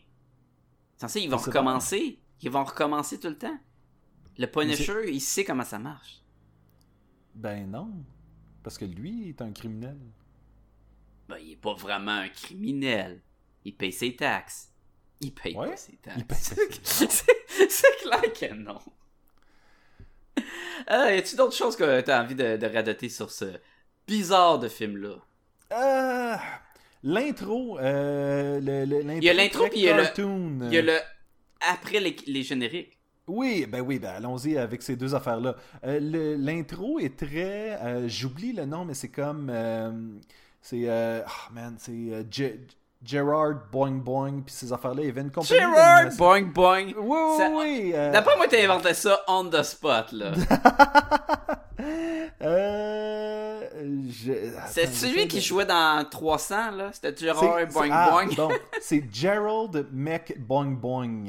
Censé, 0.97 1.21
ils 1.21 1.29
vont 1.29 1.37
recommencer. 1.37 2.19
Ils 2.41 2.49
vont 2.51 2.63
recommencer 2.63 3.19
tout 3.19 3.29
le 3.29 3.37
temps. 3.37 3.57
Le 4.37 4.45
Punisher, 4.47 5.11
il 5.11 5.21
sait 5.21 5.43
comment 5.43 5.63
ça 5.63 5.79
marche. 5.79 6.21
Ben 7.33 7.69
non. 7.69 7.91
Parce 8.63 8.77
que 8.77 8.85
lui 8.85 9.29
est 9.29 9.41
un 9.41 9.51
criminel. 9.51 9.99
Ben, 11.27 11.37
il 11.41 11.53
est 11.53 11.57
pas 11.57 11.73
vraiment 11.73 12.11
un 12.11 12.29
criminel. 12.29 13.21
Il 13.63 13.75
paye 13.75 13.91
ses 13.91 14.15
taxes. 14.15 14.71
Il 15.21 15.33
paye 15.33 15.55
Ouais, 15.55 15.69
pas 15.69 15.77
ses 15.77 15.95
taxes. 15.97 16.53
c'est 17.69 17.97
clair 18.01 18.33
que 18.33 18.53
non. 18.53 18.79
Ah, 20.87 21.13
y 21.13 21.17
a-tu 21.17 21.35
d'autres 21.35 21.55
choses 21.55 21.75
que 21.75 22.01
t'as 22.01 22.21
envie 22.23 22.35
de, 22.35 22.57
de 22.57 22.67
radoter 22.67 23.09
sur 23.09 23.31
ce 23.31 23.45
bizarre 24.07 24.59
de 24.59 24.67
film-là? 24.67 25.15
Euh, 25.71 26.35
l'intro, 27.03 27.79
euh, 27.79 28.59
Il 28.61 29.23
y 29.23 29.29
a 29.29 29.33
l'intro, 29.33 29.67
puis 29.69 29.79
il 29.79 29.85
y 29.85 29.89
a 29.89 29.97
le-. 29.97 30.65
Il 30.67 30.73
y 30.73 30.77
a 30.77 30.81
le. 30.81 30.97
Après 31.61 31.99
les, 31.99 32.15
les 32.27 32.43
génériques. 32.43 32.97
Oui, 33.27 33.65
ben 33.65 33.81
oui, 33.81 33.97
ben 33.97 34.09
allons-y 34.09 34.55
avec 34.57 34.83
ces 34.83 34.95
deux 34.95 35.15
affaires-là. 35.15 35.55
Euh, 35.83 36.37
L'intro 36.37 36.99
est 36.99 37.17
très... 37.17 37.81
euh, 37.81 38.07
J'oublie 38.07 38.53
le 38.53 38.65
nom, 38.65 38.85
mais 38.85 38.93
c'est 38.93 39.09
comme... 39.09 39.49
euh, 39.51 39.91
c'est... 40.61 40.83
euh, 40.87 41.23
ah, 41.25 41.49
man, 41.51 41.75
c'est 41.79 41.91
euh, 41.91 42.23
Gerard 43.03 43.69
Boing 43.71 44.01
Boing, 44.03 44.41
puis 44.45 44.53
ces 44.53 44.73
affaires-là. 44.73 45.01
Il 45.03 45.07
y 45.07 45.09
avait 45.09 45.21
une 45.21 45.31
compagnie... 45.31 45.59
Gerard 45.59 46.09
Boing 46.17 46.43
Boing! 46.43 46.85
Oui, 46.97 47.17
oui, 47.19 47.37
Ça- 47.37 47.51
oui. 47.53 47.91
euh, 47.93 48.11
D'après 48.11 48.35
moi, 48.37 48.47
t'as 48.49 48.63
inventé 48.63 48.93
ça 48.93 49.19
on 49.27 49.45
the 49.45 49.61
spot, 49.61 50.11
là. 50.11 50.31
euh, 52.41 53.61
je- 54.09 54.51
C'est 54.67 54.87
celui 54.87 55.27
qui 55.27 55.41
jouait 55.41 55.65
dans 55.65 56.03
300, 56.09 56.71
là? 56.71 56.89
C'était 56.93 57.15
Gerard 57.15 57.67
Boing 57.67 57.89
ah, 57.91 58.09
Boing. 58.11 58.49
c'est 58.81 59.03
Gerald 59.11 59.87
Mec 59.91 60.35
Boing 60.39 60.71
Boing. 60.71 61.25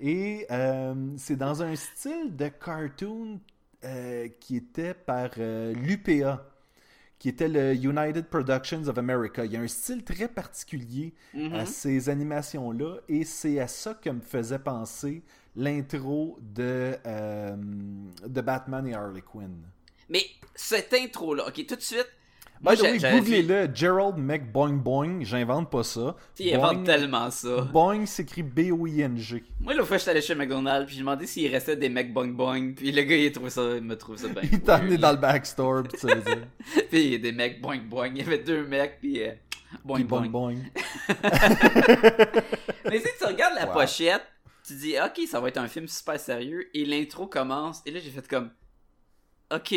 Et 0.00 0.46
euh, 0.50 0.94
c'est 1.16 1.36
dans 1.36 1.62
un 1.62 1.74
style 1.76 2.34
de 2.36 2.48
cartoon 2.48 3.40
euh, 3.84 4.28
qui 4.40 4.56
était 4.56 4.94
par 4.94 5.30
l'UPA, 5.36 6.44
qui 7.18 7.28
était 7.28 7.48
le 7.48 7.74
United 7.74 8.26
Productions 8.26 8.86
of 8.86 8.96
America. 8.98 9.44
Il 9.44 9.52
y 9.52 9.56
a 9.56 9.60
un 9.60 9.66
style 9.68 10.04
très 10.04 10.28
particulier 10.28 11.14
Mhm. 11.34 11.54
à 11.54 11.66
ces 11.66 12.08
animations-là, 12.08 12.96
et 13.08 13.24
c'est 13.24 13.58
à 13.60 13.66
ça 13.66 13.94
que 13.94 14.10
me 14.10 14.20
faisait 14.20 14.58
penser 14.60 15.22
l'intro 15.56 16.38
de, 16.40 16.94
euh, 17.06 17.56
de 18.26 18.40
Batman 18.40 18.86
et 18.86 18.94
Harley 18.94 19.22
Quinn. 19.22 19.56
Mais 20.08 20.22
cette 20.54 20.94
intro-là, 20.94 21.48
ok, 21.48 21.66
tout 21.66 21.76
de 21.76 21.80
suite, 21.80 22.08
Moi, 22.60 22.74
By 22.74 22.78
the 22.78 22.82
way, 22.82 22.92
j'a- 22.94 22.98
j'avais 22.98 23.20
vu- 23.20 23.42
googlez-le, 23.42 23.68
Gerald 23.74 24.16
McBoing 24.18 24.72
Boing, 24.74 25.20
j'invente 25.22 25.70
pas 25.70 25.84
ça. 25.84 26.16
Il 26.38 26.54
invente 26.54 26.78
Boing- 26.78 26.84
tellement 26.84 27.30
ça. 27.30 27.60
Boing 27.72 28.04
s'écrit 28.06 28.42
B-O-I-N-G. 28.42 29.44
Moi, 29.60 29.74
l'autre 29.74 29.86
fois, 29.88 29.98
j'étais 29.98 30.10
allé 30.10 30.20
chez 30.22 30.34
McDonald's, 30.34 30.86
puis 30.86 30.94
j'ai 30.96 31.00
demandé 31.02 31.26
s'il 31.26 31.50
restait 31.52 31.76
des 31.76 31.88
mecs 31.88 32.12
boing 32.12 32.28
boing, 32.28 32.72
puis 32.72 32.90
le 32.90 33.02
gars, 33.02 33.16
il, 33.16 33.26
a 33.26 33.30
trouvé 33.30 33.50
ça, 33.50 33.62
il 33.76 33.82
m'a 33.82 33.94
trouvé 33.96 34.18
ça 34.18 34.28
bien. 34.28 34.42
Il 34.52 34.60
t'a 34.60 34.76
amené 34.76 34.98
dans 34.98 35.12
le 35.12 35.18
backstore, 35.18 35.84
pis 35.84 35.96
Puis 36.90 37.04
il 37.04 37.12
y 37.12 37.14
a 37.14 37.18
des 37.18 37.32
mecs 37.32 37.60
boing 37.62 37.82
boing. 37.88 38.08
Il 38.08 38.18
y 38.18 38.22
avait 38.22 38.38
deux 38.38 38.66
mecs, 38.66 38.98
puis 39.00 39.22
euh, 39.22 39.32
boing 39.84 39.96
puis 39.96 40.04
boing. 40.04 40.26
boing 40.28 40.54
boing. 40.54 40.58
Mais 42.90 42.98
si 43.00 43.08
tu 43.18 43.24
regardes 43.26 43.54
la 43.54 43.66
Wow. 43.66 43.72
pochette, 43.74 44.22
tu 44.66 44.74
dis, 44.74 44.94
ok, 44.98 45.26
ça 45.28 45.40
va 45.40 45.48
être 45.48 45.58
un 45.58 45.68
film 45.68 45.86
super 45.88 46.18
sérieux, 46.18 46.68
et 46.74 46.84
l'intro 46.84 47.26
commence, 47.26 47.82
et 47.86 47.90
là, 47.90 48.00
j'ai 48.02 48.10
fait 48.10 48.26
comme, 48.26 48.50
ok, 49.54 49.74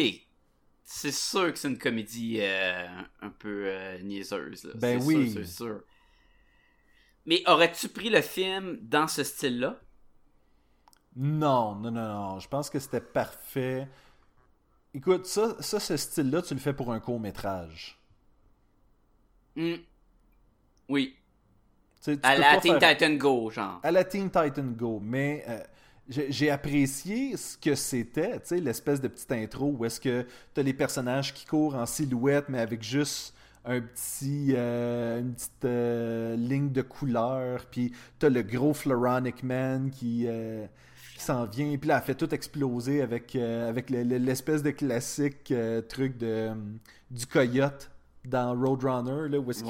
c'est 0.93 1.11
sûr 1.13 1.51
que 1.53 1.57
c'est 1.57 1.69
une 1.69 1.77
comédie 1.77 2.37
euh, 2.41 2.87
un 3.21 3.29
peu 3.29 3.63
euh, 3.67 3.99
niaiseuse. 4.01 4.65
Là. 4.65 4.71
Ben 4.75 5.01
oui. 5.03 5.31
sûr, 5.31 5.41
c'est 5.45 5.51
sûr. 5.51 5.81
Mais 7.25 7.41
aurais-tu 7.47 7.87
pris 7.89 8.09
le 8.09 8.21
film 8.21 8.77
dans 8.81 9.07
ce 9.07 9.23
style-là? 9.23 9.79
Non, 11.15 11.75
non, 11.75 11.91
non, 11.91 12.07
non. 12.07 12.39
Je 12.39 12.47
pense 12.47 12.69
que 12.69 12.79
c'était 12.79 13.01
parfait. 13.01 13.87
Écoute, 14.93 15.25
ça, 15.25 15.55
ça 15.61 15.79
ce 15.79 15.95
style-là, 15.97 16.41
tu 16.41 16.53
le 16.53 16.59
fais 16.59 16.73
pour 16.73 16.91
un 16.91 16.99
court-métrage. 16.99 17.97
Hmm. 19.55 19.75
Oui. 20.89 21.15
Tu 21.97 22.13
sais, 22.13 22.17
tu 22.17 22.25
À 22.25 22.37
la 22.37 22.59
Teen 22.59 22.79
faire- 22.79 22.97
Titan 22.97 23.13
Go, 23.13 23.49
genre. 23.51 23.79
à 23.83 23.91
la 23.91 24.03
Teen 24.03 24.29
Titan 24.29 24.63
Go, 24.75 24.99
mais 25.01 25.43
euh, 25.47 25.61
j'ai 26.29 26.49
apprécié 26.49 27.37
ce 27.37 27.57
que 27.57 27.73
c'était, 27.75 28.33
tu 28.33 28.39
sais, 28.45 28.59
l'espèce 28.59 28.99
de 29.01 29.07
petite 29.07 29.31
intro 29.31 29.73
où 29.77 29.85
est-ce 29.85 29.99
que 30.01 30.25
t'as 30.53 30.61
les 30.63 30.73
personnages 30.73 31.33
qui 31.33 31.45
courent 31.45 31.75
en 31.75 31.85
silhouette, 31.85 32.45
mais 32.49 32.59
avec 32.59 32.83
juste 32.83 33.33
un 33.63 33.79
petit, 33.79 34.53
euh, 34.55 35.19
une 35.21 35.33
petite 35.33 35.65
euh, 35.65 36.35
ligne 36.35 36.71
de 36.71 36.81
couleur, 36.81 37.65
puis 37.69 37.91
t'as 38.19 38.29
le 38.29 38.41
gros 38.41 38.73
Floronic 38.73 39.43
Man 39.43 39.91
qui, 39.91 40.25
euh, 40.27 40.65
qui 41.15 41.23
s'en 41.23 41.45
vient, 41.45 41.77
puis 41.77 41.87
là, 41.87 41.97
elle 41.97 42.03
fait 42.03 42.15
tout 42.15 42.33
exploser 42.33 43.01
avec, 43.01 43.35
avec 43.35 43.89
le- 43.91 44.03
le- 44.03 44.17
l'espèce 44.17 44.63
de 44.63 44.71
classique 44.71 45.53
truc 45.87 46.17
de, 46.17 46.25
euh, 46.27 46.53
du 47.11 47.25
coyote 47.27 47.91
dans 48.25 48.53
Roadrunner, 48.59 49.29
là, 49.29 49.39
où 49.39 49.49
est-ce. 49.51 49.63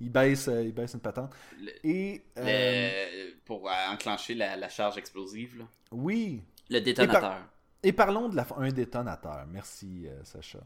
Il 0.00 0.10
baisse, 0.10 0.48
euh, 0.48 0.62
il 0.62 0.72
baisse 0.72 0.94
une 0.94 1.00
patente. 1.00 1.32
Le- 1.60 1.86
Et... 1.86 2.24
euh, 2.38 2.42
Le- 2.44 3.34
Pour 3.44 3.68
euh, 3.68 3.72
enclencher 3.92 4.34
la, 4.34 4.56
la 4.56 4.68
charge 4.68 4.98
explosive, 4.98 5.58
là. 5.58 5.64
Oui. 5.92 6.42
Le 6.70 6.80
détonateur. 6.80 7.42
Et 7.82 7.92
parlons 7.92 8.28
de 8.28 8.36
la 8.36 8.44
fin. 8.44 8.56
Un 8.58 8.70
détonateur. 8.72 9.46
Merci, 9.50 10.06
euh, 10.06 10.22
Sacha. 10.24 10.60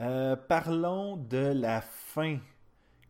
Euh, 0.00 0.36
parlons 0.36 1.16
de 1.16 1.52
la 1.54 1.80
fin. 1.80 2.38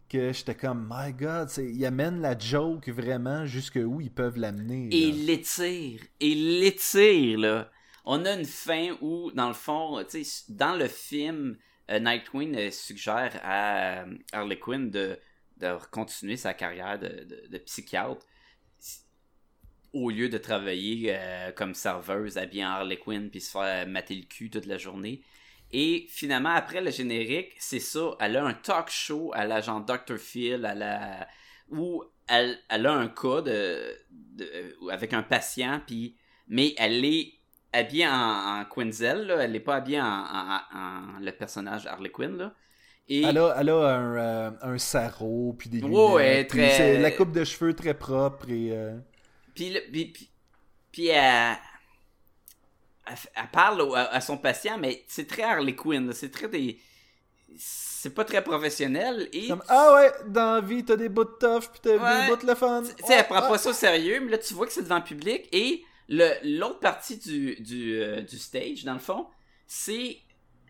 Que 0.09 0.31
j'étais 0.31 0.55
comme, 0.55 0.87
my 0.91 1.11
god, 1.15 1.49
ils 1.57 1.87
amènent 1.87 2.21
la 2.21 2.39
joke 2.39 2.87
vraiment 2.91 3.47
jusque 3.47 3.79
où 3.83 3.99
ils 4.03 4.11
peuvent 4.11 4.37
l'amener. 4.37 4.89
Et 4.91 5.09
il 5.09 5.25
l'étire. 5.25 6.03
Et 6.21 6.29
il 6.29 6.61
l'étire, 6.61 7.39
là. 7.39 7.71
On 8.05 8.27
a 8.27 8.35
une 8.35 8.45
fin 8.45 8.91
où, 9.01 9.31
dans 9.33 9.49
le 9.49 9.55
fond, 9.55 10.05
tu 10.07 10.23
sais, 10.23 10.45
dans 10.51 10.77
le 10.77 10.87
film, 10.89 11.57
Nightwing 11.89 12.71
suggère 12.71 13.41
à 13.43 14.05
Harley 14.33 14.59
Quinn 14.59 14.91
de, 14.91 15.19
de 15.63 15.77
continuer 15.91 16.37
sa 16.37 16.55
carrière 16.55 16.99
de, 16.99 17.59
psychiatre 17.59 18.27
au 19.93 20.11
lieu 20.11 20.29
de 20.29 20.39
travailler 20.39 21.15
euh, 21.15 21.53
comme 21.53 21.75
serveuse 21.75 22.39
habillée 22.39 22.65
en 22.65 22.71
Harley 22.71 22.97
Quinn 22.99 23.31
puis 23.31 23.41
se 23.41 23.51
faire 23.51 23.87
mater 23.87 24.15
le 24.15 24.25
cul 24.25 24.49
toute 24.51 24.67
la 24.67 24.79
journée. 24.79 25.23
Et 25.71 26.07
finalement, 26.09 26.51
après 26.51 26.81
le 26.81 26.91
générique, 26.91 27.53
c'est 27.59 27.81
ça. 27.81 28.17
Elle 28.21 28.37
a 28.37 28.45
un 28.45 28.55
talk 28.55 28.91
show 28.91 29.31
à 29.35 29.45
la 29.47 29.61
genre 29.61 29.81
Dr. 29.85 30.19
Phil, 30.19 30.65
à 30.65 30.75
la... 30.75 31.27
où 31.71 32.05
elle, 32.29 32.59
elle 32.69 32.87
a 32.87 32.93
un 32.93 33.09
cas 33.09 33.41
de, 33.43 33.97
de- 34.11 34.91
avec 34.91 35.13
un 35.13 35.23
patient, 35.23 35.81
mais 36.49 36.75
elle 36.79 37.05
est 37.05 37.33
habillée 37.73 38.07
en, 38.09 38.65
Quinzel, 38.67 39.27
là. 39.27 39.37
elle 39.43 39.53
n'est 39.53 39.61
pas 39.61 39.77
habillée 39.77 40.01
en, 40.01 40.05
en- 40.07 40.61
en- 40.75 41.19
le 41.21 41.33
personnage 41.33 41.87
Harley 41.87 42.11
Quinn. 42.11 42.37
Là. 42.37 42.55
Et 43.15 43.23
Elle 43.23 43.39
a, 43.39 43.55
elle 43.59 43.69
a 43.69 43.75
un, 43.77 44.17
euh, 44.17 44.51
un 44.63 44.79
sarrau, 44.79 45.55
puis 45.59 45.69
des 45.69 45.83
Ouais, 45.83 46.21
lunettes. 46.35 46.49
très- 46.49 46.77
c'est 46.77 46.99
la 46.99 47.11
coupe 47.11 47.33
de 47.33 47.45
cheveux 47.45 47.75
très 47.75 47.95
propre 47.95 48.49
et... 48.49 48.71
euh, 48.73 48.97
Puis, 49.55 49.71
le- 49.71 49.81
puis, 49.91 50.07
puis, 50.07 50.31
puis 50.93 51.07
elle, 51.09 51.57
elle, 53.07 53.17
elle 53.35 53.49
parle 53.53 53.97
à, 53.97 54.15
à 54.15 54.21
son 54.21 54.39
patient, 54.39 54.79
mais 54.79 55.03
c'est 55.09 55.27
très 55.27 55.43
Harley 55.43 55.75
Quinn. 55.75 56.13
C'est 56.13 56.31
très 56.31 56.49
des. 56.49 56.79
C'est 57.59 58.15
pas 58.15 58.25
très 58.25 58.43
professionnel. 58.43 59.29
Et. 59.33 59.49
comme, 59.49 59.63
ah 59.69 59.95
ouais, 59.95 60.13
dans 60.29 60.55
la 60.55 60.61
vie, 60.61 60.85
t'as 60.85 60.97
des 60.97 61.09
bouts 61.11 61.25
de 61.25 61.37
tough, 61.39 61.71
puis 61.71 61.81
t'as 61.83 61.97
Ouais. 61.99 62.23
des 62.27 62.31
bouts 62.31 62.43
de 62.43 62.47
le 62.47 62.55
fun. 62.55 62.83
Tu 62.83 63.05
sais, 63.05 63.15
elle 63.19 63.27
prend 63.27 63.43
Ouais, 63.43 63.49
pas 63.49 63.59
ça 63.59 63.71
au 63.71 63.73
sérieux, 63.75 64.21
mais 64.25 64.31
là, 64.31 64.39
tu 64.39 64.55
vois 64.55 64.67
que 64.67 64.73
c'est 64.73 64.83
devant 64.83 64.97
le 64.99 65.05
public. 65.05 65.49
Et 65.53 65.85
l'autre 66.09 66.81
partie 66.81 67.19
du, 67.19 67.57
du, 67.57 68.01
euh, 68.01 68.23
du 68.23 68.39
stage, 68.39 68.85
dans 68.85 68.95
le 68.95 68.99
fond, 69.01 69.27
c'est. 69.67 70.17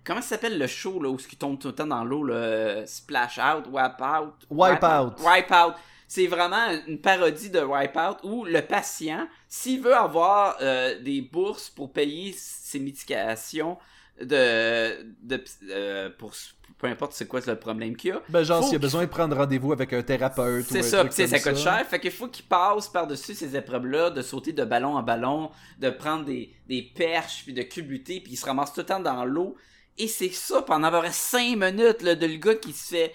Comment 0.05 0.21
ça 0.21 0.31
s'appelle 0.31 0.59
le 0.59 0.67
show 0.67 1.01
là, 1.01 1.09
où 1.09 1.19
ce 1.19 1.29
qui 1.29 1.37
tombe 1.37 1.59
tout 1.59 1.69
le 1.69 1.75
temps 1.75 1.87
dans 1.87 2.05
l'eau, 2.05 2.25
le 2.25 2.85
Splash 2.87 3.39
Out, 3.39 3.67
Wipe 3.71 4.01
Out? 4.01 4.47
Wipe 4.51 4.83
Out. 4.83 5.21
Wipe 5.21 5.51
Out. 5.51 5.75
C'est 6.09 6.27
vraiment 6.27 6.69
une 6.87 6.99
parodie 6.99 7.51
de 7.51 7.61
Wipe 7.61 7.97
Out 7.97 8.19
où 8.25 8.45
le 8.45 8.61
patient, 8.63 9.27
s'il 9.49 9.81
veut 9.81 9.95
avoir 9.95 10.57
euh, 10.61 11.01
des 11.01 11.23
bourses 11.23 11.71
pour 11.71 11.93
payer 11.93 12.35
ses 12.37 12.81
médications 12.81 13.79
de, 14.21 15.05
de 15.23 15.43
euh, 15.71 16.11
pour 16.19 16.33
peu 16.79 16.89
importe 16.89 17.13
c'est 17.13 17.27
quoi 17.27 17.41
le 17.47 17.59
problème 17.59 17.97
qu'il 17.97 18.13
a, 18.13 18.21
Ben 18.29 18.43
genre, 18.43 18.65
s'il 18.65 18.75
a 18.75 18.79
besoin 18.79 19.03
de 19.03 19.09
prendre 19.09 19.37
rendez-vous 19.37 19.73
avec 19.73 19.93
un 19.93 20.03
thérapeute 20.03 20.67
c'est 20.69 20.83
ça, 20.83 21.05
tu 21.05 21.13
sais, 21.13 21.29
ça 21.29 21.39
coûte 21.39 21.59
cher. 21.59 21.87
Fait 21.87 22.01
qu'il 22.01 22.11
faut 22.11 22.27
qu'il 22.27 22.45
passe 22.45 22.89
par-dessus 22.89 23.35
ces 23.35 23.57
épreuves-là, 23.57 24.11
de 24.11 24.21
sauter 24.21 24.53
de 24.53 24.65
ballon 24.65 24.97
en 24.97 25.03
ballon, 25.03 25.51
de 25.79 25.91
prendre 25.91 26.25
des, 26.25 26.53
des 26.69 26.83
perches, 26.83 27.45
puis 27.45 27.55
de 27.55 27.63
culbuter, 27.63 28.21
puis 28.21 28.33
il 28.33 28.37
se 28.37 28.45
ramasse 28.45 28.73
tout 28.73 28.81
le 28.81 28.87
temps 28.87 29.01
dans 29.01 29.25
l'eau. 29.25 29.57
Et 29.99 30.09
c'est 30.09 30.31
ça 30.31 30.63
pendant 30.63 30.89
à 30.89 30.91
peu 30.91 30.99
près 31.01 31.13
5 31.13 31.57
minutes, 31.57 32.03
là, 32.03 32.15
de 32.15 32.27
le 32.27 32.37
gars 32.37 32.55
qui 32.55 32.73
se 32.73 32.95
fait. 32.95 33.15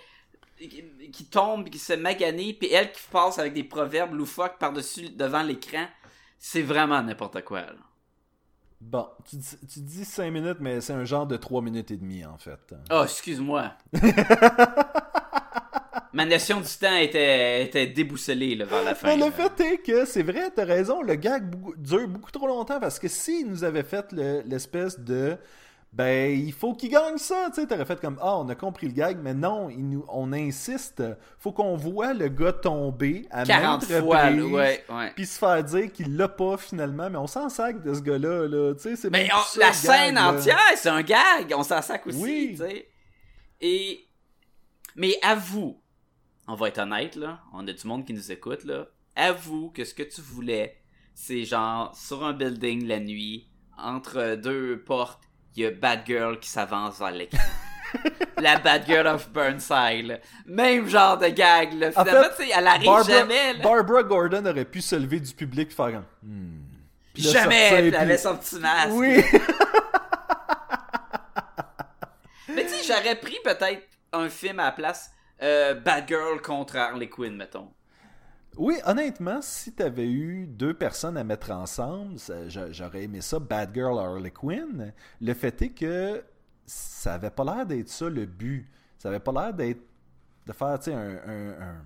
qui, 0.57 0.83
qui 1.11 1.25
tombe, 1.25 1.69
qui 1.69 1.79
se 1.79 1.93
fait 1.93 1.97
maganer, 1.97 2.53
puis 2.53 2.71
elle 2.71 2.91
qui 2.91 3.01
passe 3.11 3.39
avec 3.39 3.53
des 3.53 3.63
proverbes 3.63 4.13
loufoques 4.13 4.57
par-dessus, 4.59 5.09
devant 5.09 5.43
l'écran. 5.43 5.85
C'est 6.39 6.61
vraiment 6.61 7.01
n'importe 7.01 7.43
quoi, 7.43 7.61
là. 7.61 7.73
Bon, 8.79 9.07
tu, 9.27 9.37
dis- 9.37 9.57
tu 9.73 9.79
dis 9.79 10.05
5 10.05 10.29
minutes, 10.29 10.57
mais 10.59 10.81
c'est 10.81 10.93
un 10.93 11.03
genre 11.03 11.25
de 11.25 11.35
3 11.35 11.63
minutes 11.63 11.89
et 11.89 11.97
demie, 11.97 12.23
en 12.23 12.37
fait. 12.37 12.75
Oh, 12.91 13.01
excuse-moi. 13.05 13.71
Ma 16.13 16.25
notion 16.25 16.61
du 16.61 16.69
temps 16.79 16.95
était, 16.95 17.63
était 17.65 17.87
déboussolée 17.87 18.55
là, 18.55 18.65
vers 18.65 18.83
la 18.83 18.95
fin. 18.95 19.07
Mais 19.15 19.17
le 19.25 19.31
fait 19.31 19.59
est 19.61 19.77
que, 19.79 20.05
c'est 20.05 20.23
vrai, 20.23 20.49
t'as 20.55 20.63
raison, 20.65 21.01
le 21.01 21.15
gag 21.15 21.53
dure 21.77 22.07
beaucoup 22.07 22.31
trop 22.31 22.47
longtemps, 22.47 22.79
parce 22.79 22.97
que 22.97 23.07
s'il 23.07 23.47
nous 23.47 23.63
avait 23.63 23.83
fait 23.83 24.11
le- 24.13 24.41
l'espèce 24.45 24.99
de... 24.99 25.37
Ben, 25.93 26.37
il 26.37 26.53
faut 26.53 26.73
qu'il 26.75 26.89
gagne 26.91 27.17
ça, 27.17 27.47
tu 27.49 27.61
sais, 27.61 27.65
t'aurais 27.67 27.85
fait 27.85 27.99
comme, 27.99 28.19
ah, 28.21 28.37
on 28.37 28.47
a 28.49 28.55
compris 28.55 28.87
le 28.87 28.93
gag, 28.93 29.17
mais 29.21 29.33
non, 29.33 29.69
il 29.69 29.89
nous, 29.89 30.05
on 30.09 30.31
insiste, 30.33 31.01
faut 31.39 31.51
qu'on 31.53 31.75
voit 31.75 32.13
le 32.13 32.27
gars 32.27 32.53
tomber 32.53 33.25
à 33.31 33.45
40 33.45 33.89
maintes 33.89 34.03
reprises, 34.03 34.43
ouais, 34.43 34.85
ouais. 34.89 35.11
puis 35.15 35.25
se 35.25 35.39
faire 35.39 35.63
dire 35.63 35.91
qu'il 35.91 36.15
l'a 36.15 36.27
pas 36.27 36.57
finalement, 36.57 37.09
mais 37.09 37.17
on 37.17 37.25
s'en 37.25 37.49
sac 37.49 37.81
de 37.81 37.93
ce 37.95 38.01
gars-là, 38.01 38.47
là, 38.47 38.73
tu 38.75 38.81
sais, 38.81 38.95
c'est 38.95 39.09
Mais 39.09 39.29
on- 39.33 39.41
ça, 39.41 39.59
la 39.59 39.73
scène 39.73 40.15
gag, 40.15 40.35
entière, 40.35 40.59
c'est 40.75 40.89
un 40.89 41.01
gag. 41.01 41.53
On 41.55 41.63
s'en 41.63 41.81
sac 41.81 42.05
aussi, 42.05 42.19
Oui. 42.21 42.47
tu 42.51 42.57
sais. 42.57 42.87
Et... 43.61 44.05
Mais 44.95 45.13
avoue, 45.23 45.81
on 46.47 46.55
va 46.55 46.67
être 46.67 46.79
honnête, 46.79 47.15
là. 47.15 47.39
On 47.53 47.67
a 47.67 47.73
du 47.73 47.87
monde 47.87 48.05
qui 48.05 48.13
nous 48.13 48.31
écoute, 48.31 48.65
là. 48.65 48.87
Avoue 49.15 49.69
que 49.71 49.83
ce 49.83 49.93
que 49.95 50.03
tu 50.03 50.21
voulais, 50.21 50.77
c'est 51.15 51.43
genre 51.43 51.95
sur 51.95 52.23
un 52.23 52.33
building 52.33 52.85
la 52.85 52.99
nuit, 52.99 53.47
entre 53.77 54.35
deux 54.35 54.83
portes, 54.83 55.23
il 55.57 55.63
y 55.63 55.65
a 55.65 55.71
Bad 55.71 56.01
Girl 56.05 56.39
qui 56.39 56.49
s'avance 56.49 56.99
vers 56.99 57.11
l'écran. 57.11 57.39
la 58.37 58.59
Bad 58.59 58.85
Girl 58.85 59.07
of 59.07 59.29
Burnside, 59.31 60.05
là. 60.05 60.19
Même 60.45 60.87
genre 60.87 61.17
de 61.17 61.29
gag, 61.29 61.73
là. 61.73 61.87
En 61.95 62.03
Finalement, 62.05 62.29
fait, 62.29 62.43
tu 62.43 62.49
sais, 62.49 62.55
elle 62.55 62.67
arrive 62.67 62.85
Barbara, 62.85 63.19
jamais, 63.19 63.53
là. 63.53 63.63
Barbara 63.63 64.03
Gordon 64.03 64.45
aurait 64.45 64.65
pu 64.65 64.81
se 64.81 64.95
lever 64.95 65.19
du 65.19 65.33
public 65.33 65.73
faire 65.73 66.03
hmm. 66.21 66.59
Puis 67.13 67.23
là, 67.23 67.31
Jamais, 67.31 67.69
sortir, 67.69 67.77
elle 67.77 67.89
puis- 67.89 67.97
avait 67.97 68.17
son 68.17 68.37
petit 68.37 68.59
masque. 68.59 68.91
Oui. 68.91 69.23
Mais 72.49 72.63
tu 72.63 72.69
sais, 72.69 72.93
j'aurais 72.93 73.15
pris 73.15 73.37
peut-être 73.43 73.81
un 74.13 74.29
film 74.29 74.59
à 74.59 74.65
la 74.65 74.71
place 74.71 75.11
euh, 75.41 75.73
Bad 75.73 76.07
Girl 76.07 76.39
contre 76.41 76.77
Harley 76.77 77.09
Quinn, 77.09 77.35
mettons. 77.35 77.71
Oui, 78.57 78.75
honnêtement, 78.85 79.39
si 79.41 79.71
t'avais 79.73 80.07
eu 80.07 80.47
deux 80.47 80.73
personnes 80.73 81.15
à 81.17 81.23
mettre 81.23 81.51
ensemble, 81.51 82.17
j'aurais 82.71 83.03
aimé 83.03 83.21
ça, 83.21 83.39
Bad 83.39 83.73
Girl 83.73 83.99
Harley 83.99 84.31
Quinn. 84.31 84.93
Le 85.21 85.33
fait 85.33 85.61
est 85.61 85.69
que 85.69 86.23
ça 86.65 87.13
avait 87.13 87.29
pas 87.29 87.43
l'air 87.43 87.65
d'être 87.67 87.89
ça 87.89 88.09
le 88.09 88.25
but. 88.25 88.67
Ça 88.97 89.09
avait 89.09 89.19
pas 89.19 89.31
l'air 89.31 89.53
d'être 89.53 89.81
de 90.47 90.53
faire, 90.53 90.79
tu 90.79 90.85
sais, 90.85 90.93
un, 90.95 91.17
un, 91.27 91.61
un- 91.61 91.85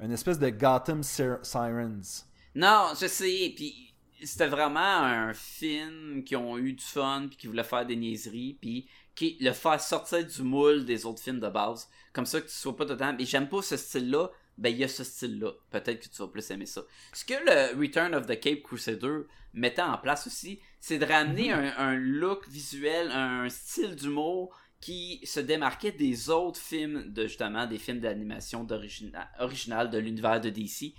une 0.00 0.12
espèce 0.12 0.38
de 0.38 0.50
Gotham 0.50 1.02
Sir- 1.02 1.40
Sirens. 1.44 2.26
Non, 2.54 2.92
je 3.00 3.06
sais, 3.06 3.52
puis 3.54 3.94
c'était 4.24 4.48
vraiment 4.48 4.80
un 4.80 5.32
film 5.34 6.24
qui 6.24 6.34
ont 6.36 6.58
eu 6.58 6.72
du 6.72 6.84
fun, 6.84 7.26
puis 7.28 7.36
qui 7.36 7.46
voulait 7.46 7.64
faire 7.64 7.86
des 7.86 7.96
niaiseries, 7.96 8.58
puis 8.60 8.88
qui 9.14 9.36
le 9.40 9.52
faire 9.52 9.80
sortir 9.80 10.26
du 10.26 10.42
moule 10.42 10.84
des 10.84 11.06
autres 11.06 11.22
films 11.22 11.40
de 11.40 11.48
base, 11.48 11.88
comme 12.12 12.26
ça 12.26 12.40
que 12.40 12.46
tu 12.46 12.54
sois 12.54 12.76
pas 12.76 12.84
dedans. 12.84 13.14
Et 13.18 13.24
j'aime 13.24 13.48
pas 13.48 13.62
ce 13.62 13.76
style-là, 13.76 14.30
ben 14.58 14.70
il 14.70 14.78
y 14.78 14.84
a 14.84 14.88
ce 14.88 15.04
style-là. 15.04 15.52
Peut-être 15.70 16.00
que 16.00 16.08
tu 16.14 16.20
vas 16.20 16.28
plus 16.28 16.50
aimer 16.50 16.66
ça. 16.66 16.82
Ce 17.12 17.24
que 17.24 17.34
le 17.34 17.80
Return 17.80 18.14
of 18.14 18.26
the 18.26 18.38
Cape 18.38 18.62
Crusader 18.62 19.20
mettait 19.54 19.82
en 19.82 19.96
place 19.98 20.26
aussi, 20.26 20.60
c'est 20.80 20.98
de 20.98 21.06
ramener 21.06 21.52
un, 21.52 21.74
un 21.78 21.94
look 21.96 22.48
visuel, 22.48 23.10
un 23.10 23.48
style 23.48 23.94
d'humour 23.96 24.54
qui 24.80 25.20
se 25.24 25.40
démarquait 25.40 25.92
des 25.92 26.30
autres 26.30 26.60
films 26.60 27.12
de 27.12 27.26
justement 27.26 27.66
des 27.66 27.78
films 27.78 28.00
d'animation 28.00 28.62
d'origina- 28.64 29.28
original 29.40 29.90
de 29.90 29.98
l'univers 29.98 30.40
de 30.40 30.50
DC 30.50 30.94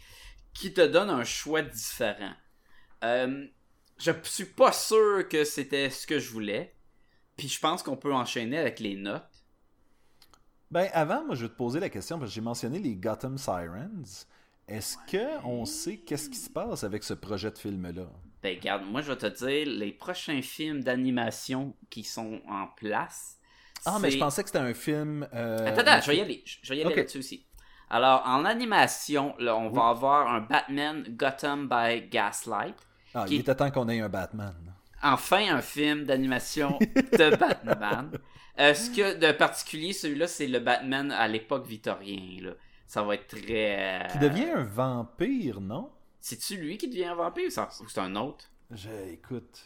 qui 0.53 0.73
te 0.73 0.85
donne 0.85 1.09
un 1.09 1.23
choix 1.23 1.61
différent. 1.61 2.33
Euh, 3.03 3.45
je 3.97 4.11
suis 4.23 4.45
pas 4.45 4.71
sûr 4.71 5.27
que 5.29 5.43
c'était 5.43 5.89
ce 5.89 6.07
que 6.07 6.19
je 6.19 6.31
voulais. 6.31 6.75
Puis 7.37 7.47
je 7.47 7.59
pense 7.59 7.83
qu'on 7.83 7.95
peut 7.95 8.13
enchaîner 8.13 8.57
avec 8.57 8.81
les 8.81 8.95
notes. 8.95 9.28
Ben, 10.71 10.87
avant, 10.93 11.25
moi, 11.25 11.35
je 11.35 11.43
vais 11.43 11.49
te 11.49 11.55
poser 11.57 11.79
la 11.79 11.89
question, 11.89 12.19
parce 12.19 12.31
que 12.31 12.35
j'ai 12.35 12.41
mentionné 12.41 12.79
les 12.79 12.95
Gotham 12.95 13.37
Sirens. 13.37 14.27
Est-ce 14.67 14.97
que 15.11 15.43
on 15.45 15.65
sait 15.65 15.97
qu'est-ce 15.97 16.29
qui 16.29 16.37
se 16.37 16.49
passe 16.49 16.83
avec 16.83 17.03
ce 17.03 17.15
projet 17.15 17.49
de 17.49 17.57
film-là? 17.57 18.03
Ben 18.43 18.55
regarde, 18.57 18.83
moi 18.85 19.01
je 19.01 19.11
vais 19.11 19.17
te 19.17 19.25
dire 19.45 19.67
les 19.67 19.91
prochains 19.91 20.41
films 20.41 20.81
d'animation 20.83 21.75
qui 21.89 22.03
sont 22.03 22.39
en 22.47 22.67
place. 22.77 23.37
Ah, 23.85 23.97
mais 23.99 24.11
je 24.11 24.19
pensais 24.19 24.43
que 24.43 24.49
c'était 24.49 24.59
un 24.59 24.73
film... 24.75 25.27
euh, 25.33 25.65
Attends, 25.67 25.81
attends, 25.81 26.01
je 26.01 26.11
vais 26.11 26.17
y 26.17 26.21
aller. 26.21 26.43
Je 26.45 26.69
vais 26.69 26.77
y 26.77 26.81
aller 26.83 26.95
là-dessus 26.95 27.17
aussi. 27.17 27.45
Alors, 27.89 28.21
en 28.27 28.45
animation, 28.45 29.33
là, 29.39 29.57
on 29.57 29.69
va 29.71 29.89
avoir 29.89 30.27
un 30.31 30.41
Batman 30.41 31.03
Gotham 31.17 31.67
by 31.67 32.07
Gaslight. 32.07 32.75
Ah, 33.15 33.25
qui- 33.27 33.35
il 33.37 33.39
était 33.41 33.55
temps 33.55 33.71
qu'on 33.71 33.89
ait 33.89 33.99
un 33.99 34.07
Batman. 34.09 34.53
Enfin, 35.01 35.55
un 35.55 35.61
film 35.61 36.05
d'animation 36.05 36.77
de 36.79 37.35
Batman. 37.35 38.11
Euh, 38.59 38.73
ce 38.73 38.89
que 38.89 39.17
de 39.17 39.31
particulier, 39.31 39.93
celui-là, 39.93 40.27
c'est 40.27 40.47
le 40.47 40.59
Batman 40.59 41.11
à 41.11 41.27
l'époque 41.27 41.65
victorien. 41.65 42.41
Là? 42.41 42.51
Ça 42.85 43.03
va 43.03 43.15
être 43.15 43.27
très. 43.27 44.01
euh, 44.03 44.07
Qui 44.07 44.19
devient 44.19 44.49
un 44.53 44.63
vampire, 44.63 45.61
non? 45.61 45.91
C'est-tu 46.19 46.57
lui 46.57 46.77
qui 46.77 46.89
devient 46.89 47.05
un 47.05 47.15
vampire 47.15 47.47
ou 47.47 47.87
c'est 47.87 47.99
un 47.99 48.15
autre? 48.15 48.45
J'ai, 48.71 49.13
écoute, 49.13 49.63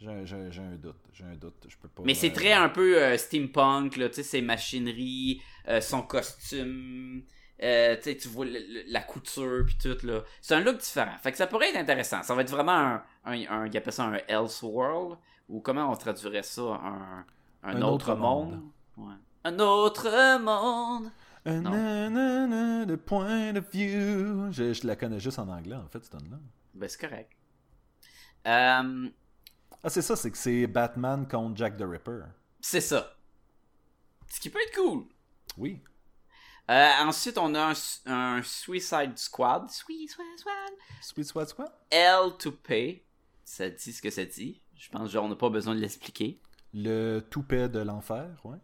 j'ai 0.00 0.08
un, 0.08 0.76
doute, 0.76 0.96
j'ai 1.12 1.24
un 1.24 1.34
doute, 1.34 1.66
je 1.68 1.76
peux 1.76 1.88
pas... 1.88 2.02
Mais 2.04 2.14
c'est 2.14 2.30
euh, 2.30 2.34
très 2.34 2.52
un 2.52 2.68
peu 2.68 3.02
euh, 3.02 3.16
steampunk, 3.16 3.96
là, 3.96 4.08
tu 4.08 4.16
sais, 4.16 4.22
ses 4.22 4.40
machineries, 4.42 5.40
euh, 5.68 5.80
son 5.80 6.02
costume, 6.02 7.24
euh, 7.62 7.96
tu 8.02 8.28
vois 8.28 8.46
le- 8.46 8.52
le- 8.52 8.84
la 8.86 9.00
couture 9.02 9.64
puis 9.66 9.76
tout, 9.80 10.04
là. 10.06 10.24
C'est 10.40 10.54
un 10.54 10.60
look 10.60 10.78
différent. 10.78 11.16
Fait 11.22 11.30
que 11.30 11.36
ça 11.38 11.46
pourrait 11.46 11.70
être 11.70 11.76
intéressant. 11.78 12.22
Ça 12.22 12.34
va 12.34 12.42
être 12.42 12.50
vraiment 12.50 12.72
un, 12.72 13.02
un, 13.24 13.46
un 13.48 13.66
ils 13.66 13.76
appellent 13.76 13.92
ça 13.92 14.04
un 14.04 14.18
Elseworld, 14.26 15.18
ou 15.48 15.60
comment 15.60 15.90
on 15.90 15.96
traduirait 15.96 16.42
ça, 16.42 16.62
un, 16.62 17.24
un, 17.64 17.76
Un 17.76 17.82
autre, 17.82 18.10
autre 18.10 18.14
monde. 18.16 18.50
monde. 18.96 19.08
Ouais. 19.08 19.14
Un 19.44 19.58
autre 19.58 20.38
monde. 20.38 21.10
Un 21.46 21.60
nanana 21.60 22.84
de 22.86 22.96
point 22.96 23.54
of 23.56 23.70
view. 23.70 24.50
Je, 24.52 24.72
je 24.72 24.86
la 24.86 24.96
connais 24.96 25.20
juste 25.20 25.38
en 25.38 25.48
anglais, 25.48 25.76
en 25.76 25.88
fait, 25.88 26.02
cette 26.04 26.14
là 26.14 26.38
Ben, 26.74 26.88
c'est 26.88 27.00
correct. 27.00 27.32
Euh, 28.46 29.08
Ah, 29.82 29.88
c'est 29.90 30.02
ça, 30.02 30.16
c'est 30.16 30.30
que 30.30 30.38
c'est 30.38 30.66
Batman 30.66 31.26
contre 31.28 31.56
Jack 31.56 31.76
the 31.76 31.82
Ripper. 31.84 32.20
c'est 32.60 32.80
ça. 32.80 33.16
Ce 34.28 34.40
qui 34.40 34.48
peut 34.50 34.58
être 34.66 34.74
cool. 34.74 35.04
Oui. 35.58 35.80
Euh, 36.70 36.90
ensuite, 37.02 37.36
on 37.36 37.54
a 37.54 37.72
un, 38.06 38.12
un 38.12 38.42
Suicide 38.42 39.16
Squad. 39.18 39.70
Suicide 39.70 40.08
Squad. 40.38 40.72
Sweet 41.02 41.26
Squad 41.26 41.48
Squad? 41.48 41.72
L 41.90 42.30
to 42.38 42.52
pay. 42.52 43.04
Ça 43.44 43.68
dit 43.68 43.92
ce 43.92 44.00
que 44.00 44.08
ça 44.10 44.24
dit. 44.24 44.62
Je 44.78 44.88
pense 44.88 45.12
qu'on 45.12 45.28
n'a 45.28 45.36
pas 45.36 45.50
besoin 45.50 45.74
de 45.74 45.80
l'expliquer. 45.80 46.40
Le 46.74 47.20
toupet 47.20 47.68
de 47.68 47.78
l'enfer, 47.78 48.26
ouais. 48.44 48.58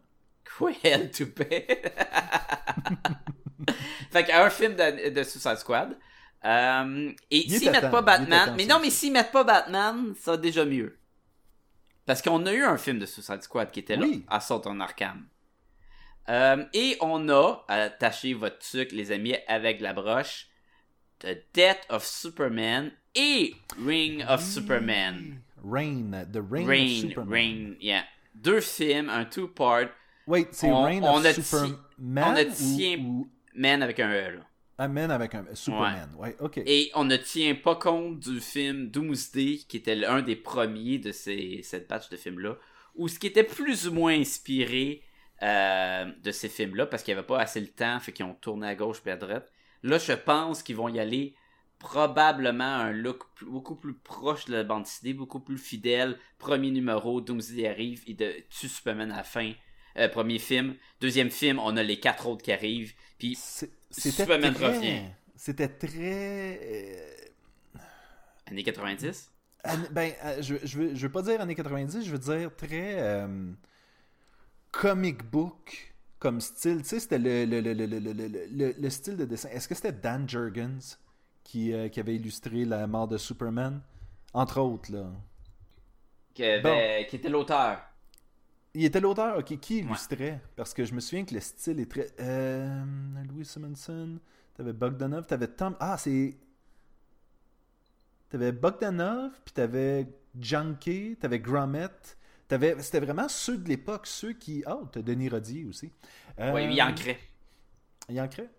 Quoi, 0.56 0.72
L 0.82 1.10
to 1.12 1.26
pay? 1.26 1.66
fait 4.10 4.24
qu'un 4.24 4.50
film 4.50 4.74
de, 4.74 5.10
de 5.10 5.22
Suicide 5.22 5.56
Squad. 5.56 5.96
Euh, 6.44 7.12
et 7.30 7.48
s'ils 7.48 7.70
mettent 7.70 7.90
pas 7.90 8.02
Batman, 8.02 8.54
mais 8.56 8.66
non, 8.66 8.78
mais 8.80 8.90
s'ils 8.90 9.12
mettent 9.12 9.30
pas 9.30 9.44
Batman, 9.44 10.14
ça 10.18 10.32
va 10.32 10.36
déjà 10.38 10.64
mieux. 10.64 10.98
Parce 12.06 12.22
qu'on 12.22 12.44
a 12.46 12.52
eu 12.52 12.64
un 12.64 12.78
film 12.78 12.98
de 12.98 13.06
Suicide 13.06 13.42
Squad 13.42 13.70
qui 13.70 13.80
était 13.80 13.96
là, 13.96 14.06
Oui. 14.06 14.24
Assault 14.28 14.62
on 14.64 14.80
Arkham. 14.80 15.26
Euh, 16.28 16.64
et 16.72 16.96
on 17.00 17.28
a, 17.28 17.64
attaché 17.68 18.34
votre 18.34 18.58
truc, 18.58 18.92
les 18.92 19.12
amis, 19.12 19.36
avec 19.46 19.80
la 19.80 19.92
broche, 19.92 20.48
The 21.20 21.38
Death 21.54 21.86
of 21.88 22.04
Superman 22.04 22.90
et 23.14 23.54
Ring 23.84 24.24
of 24.28 24.42
Superman. 24.42 25.40
Rain, 25.64 26.10
The 26.32 26.38
Rain, 26.50 26.62
of 26.62 26.68
Rain, 26.68 27.00
Superman. 27.00 27.32
Rain, 27.32 27.74
yeah. 27.80 28.04
Deux 28.34 28.60
films, 28.60 29.08
un 29.08 29.24
two-part, 29.24 29.86
Wait, 30.26 30.48
c'est 30.52 30.70
Rain 30.70 31.02
on 31.02 31.18
of 31.18 31.26
a 31.26 31.32
Superman 31.34 31.78
on 32.32 32.36
a 32.36 32.44
tient- 32.44 32.98
ou, 32.98 33.28
man 33.54 33.82
avec 33.82 33.98
un 34.00 34.10
E, 34.10 34.36
là. 34.36 34.46
Amen 34.78 35.10
avec 35.10 35.34
un 35.34 35.44
Superman, 35.52 36.08
ouais, 36.16 36.36
ok. 36.40 36.58
Et 36.64 36.90
on 36.94 37.04
ne 37.04 37.16
tient 37.16 37.54
pas 37.54 37.74
compte 37.76 38.20
du 38.20 38.40
film 38.40 38.88
Doomsday, 38.88 39.58
qui 39.68 39.76
était 39.76 39.94
l'un 39.96 40.22
des 40.22 40.36
premiers 40.36 40.98
de 40.98 41.12
ces, 41.12 41.60
cette 41.62 41.88
batch 41.88 42.08
de 42.08 42.16
films-là, 42.16 42.56
ou 42.94 43.08
ce 43.08 43.18
qui 43.18 43.26
était 43.26 43.44
plus 43.44 43.88
ou 43.88 43.92
moins 43.92 44.14
inspiré 44.18 45.02
euh, 45.42 46.10
de 46.22 46.30
ces 46.30 46.48
films-là, 46.48 46.86
parce 46.86 47.02
qu'il 47.02 47.12
n'y 47.14 47.18
avait 47.18 47.26
pas 47.26 47.40
assez 47.40 47.60
le 47.60 47.66
temps, 47.68 47.98
fait 48.00 48.12
qu'ils 48.12 48.24
ont 48.24 48.34
tourné 48.34 48.68
à 48.68 48.74
gauche 48.74 49.02
et 49.04 49.10
à 49.10 49.16
droite. 49.16 49.50
Là, 49.82 49.98
je 49.98 50.12
pense 50.12 50.62
qu'ils 50.62 50.76
vont 50.76 50.88
y 50.88 50.98
aller 51.00 51.34
probablement 51.80 52.62
un 52.76 52.92
look 52.92 53.24
beaucoup 53.42 53.74
plus 53.74 53.94
proche 53.94 54.44
de 54.44 54.52
la 54.52 54.62
bande 54.62 54.84
dessinée, 54.84 55.14
beaucoup 55.14 55.40
plus 55.40 55.58
fidèle. 55.58 56.16
Premier 56.38 56.70
numéro, 56.70 57.20
Doomsday 57.20 57.66
arrive, 57.66 58.02
il 58.06 58.14
de, 58.16 58.32
tue 58.50 58.68
Superman 58.68 59.10
à 59.10 59.16
la 59.16 59.24
fin. 59.24 59.52
Euh, 59.96 60.08
premier 60.08 60.38
film. 60.38 60.76
Deuxième 61.00 61.30
film, 61.30 61.58
on 61.58 61.76
a 61.76 61.82
les 61.82 61.98
quatre 61.98 62.28
autres 62.28 62.42
qui 62.42 62.52
arrivent. 62.52 62.94
Puis 63.18 63.36
Superman 63.90 64.54
très... 64.54 64.66
revient. 64.78 65.00
C'était 65.34 65.68
très... 65.68 66.60
euh, 66.62 67.80
années 68.46 68.62
90. 68.62 69.30
An- 69.64 69.76
Ben, 69.90 70.12
euh, 70.24 70.42
je, 70.42 70.54
je, 70.62 70.78
veux, 70.78 70.94
je 70.94 71.00
veux 71.06 71.12
pas 71.12 71.22
dire 71.22 71.40
années 71.40 71.54
90, 71.54 72.04
je 72.04 72.10
veux 72.10 72.18
dire 72.18 72.54
très 72.56 73.00
euh, 73.00 73.52
comic 74.70 75.24
book 75.24 75.94
comme 76.18 76.40
style. 76.40 76.82
Tu 76.82 76.88
sais, 76.88 77.00
c'était 77.00 77.18
le, 77.18 77.44
le, 77.46 77.60
le, 77.60 77.72
le, 77.72 77.86
le, 77.86 77.98
le, 77.98 78.12
le- 78.12 78.46
le- 78.50 78.74
le 78.78 78.90
style 78.90 79.16
de 79.16 79.24
dessin. 79.24 79.48
Est-ce 79.50 79.66
que 79.68 79.74
c'était 79.74 79.92
Dan 79.92 80.28
Jurgens? 80.28 80.98
Qui, 81.50 81.72
euh, 81.72 81.88
qui 81.88 81.98
avait 81.98 82.14
illustré 82.14 82.64
la 82.64 82.86
mort 82.86 83.08
de 83.08 83.18
Superman? 83.18 83.80
Entre 84.32 84.60
autres, 84.60 84.92
là. 84.92 85.10
qui, 86.34 86.44
avait- 86.44 87.06
qui 87.10 87.16
était 87.16 87.28
l'auteur. 87.28 87.82
Il 88.72 88.84
était 88.84 89.00
l'auteur, 89.00 89.36
ok, 89.38 89.58
qui 89.58 89.78
illustrait? 89.78 90.40
Parce 90.54 90.72
que 90.74 90.84
je 90.84 90.94
me 90.94 91.00
souviens 91.00 91.24
que 91.24 91.34
le 91.34 91.40
style 91.40 91.80
est 91.80 91.90
très... 91.90 92.06
Euh, 92.20 92.84
Louis 93.28 93.44
Simonson, 93.44 94.20
t'avais 94.54 94.72
Bogdanov, 94.72 95.26
t'avais 95.26 95.48
Tom... 95.48 95.74
Ah, 95.80 95.98
c'est... 95.98 96.36
T'avais 98.28 98.52
Bogdanov, 98.52 99.32
puis 99.44 99.52
t'avais 99.52 100.06
Junkie, 100.40 101.16
t'avais 101.20 101.40
Grommet, 101.40 101.88
t'avais... 102.46 102.80
C'était 102.80 103.00
vraiment 103.00 103.28
ceux 103.28 103.58
de 103.58 103.68
l'époque, 103.68 104.06
ceux 104.06 104.34
qui... 104.34 104.62
Oh, 104.68 104.86
t'as 104.92 105.02
Denis 105.02 105.28
Rodier 105.28 105.64
aussi. 105.64 105.90
Euh, 106.38 106.52
Oui, 106.54 106.68
il 106.72 106.80
ancrait. 106.80 107.18
Il 108.08 108.20
ancrait. 108.20 108.50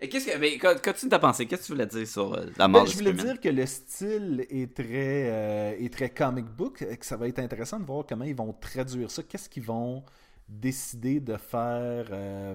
Et 0.00 0.08
qu'est-ce 0.08 0.26
que. 0.26 0.38
Mais 0.38 0.58
tu 0.94 1.08
t'as 1.08 1.18
pensé, 1.18 1.46
qu'est-ce 1.46 1.62
que 1.62 1.66
tu 1.66 1.72
voulais 1.72 1.86
dire 1.86 2.06
sur 2.08 2.32
euh, 2.34 2.46
la 2.56 2.68
mort 2.68 2.84
Ben, 2.84 2.86
de 2.86 2.90
je 2.90 2.96
voulais 2.96 3.10
Superman? 3.10 3.26
dire 3.34 3.40
que 3.40 3.48
le 3.48 3.66
style 3.66 4.46
est 4.48 4.74
très, 4.74 5.28
euh, 5.30 5.76
est 5.78 5.92
très 5.92 6.10
comic 6.10 6.46
book, 6.46 6.82
et 6.82 6.96
que 6.96 7.04
ça 7.06 7.16
va 7.16 7.28
être 7.28 7.38
intéressant 7.40 7.80
de 7.80 7.84
voir 7.84 8.04
comment 8.08 8.24
ils 8.24 8.34
vont 8.36 8.52
traduire 8.52 9.10
ça. 9.10 9.22
Qu'est-ce 9.22 9.48
qu'ils 9.48 9.64
vont 9.64 10.04
décider 10.48 11.20
de 11.20 11.36
faire, 11.36 12.06
euh, 12.12 12.54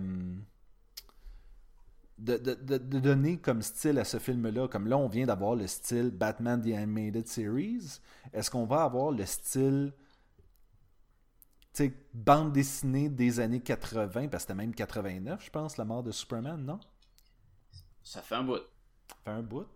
de, 2.18 2.38
de- 2.38 2.54
de- 2.56 2.78
de 2.78 3.00
donner 3.00 3.38
comme 3.38 3.62
style 3.62 4.00
à 4.00 4.06
ce 4.06 4.20
film-là? 4.20 4.68
Comme 4.68 4.88
là, 4.88 4.98
on 4.98 5.08
vient 5.08 5.26
d'avoir 5.26 5.56
le 5.56 5.68
style 5.68 6.12
Batman 6.12 6.62
The 6.62 6.74
Animated 6.74 7.28
Series. 7.28 8.00
Est-ce 8.34 8.50
qu'on 8.50 8.66
va 8.66 8.84
avoir 8.84 9.12
le 9.12 9.26
style 9.26 9.94
bande 12.14 12.54
dessinée 12.54 13.10
des 13.10 13.40
années 13.40 13.60
80, 13.62 14.28
parce 14.30 14.44
que 14.46 14.48
c'était 14.48 14.56
même 14.56 14.74
89, 14.74 15.44
je 15.44 15.50
pense, 15.50 15.78
la 15.78 15.86
mort 15.86 16.04
de 16.04 16.12
Superman, 16.12 16.64
non? 16.64 16.80
Ça 18.06 18.22
fait 18.22 18.36
un 18.36 18.44
bout. 18.44 18.62
fait 19.26 19.32
un 19.32 19.42
bout. 19.42 19.68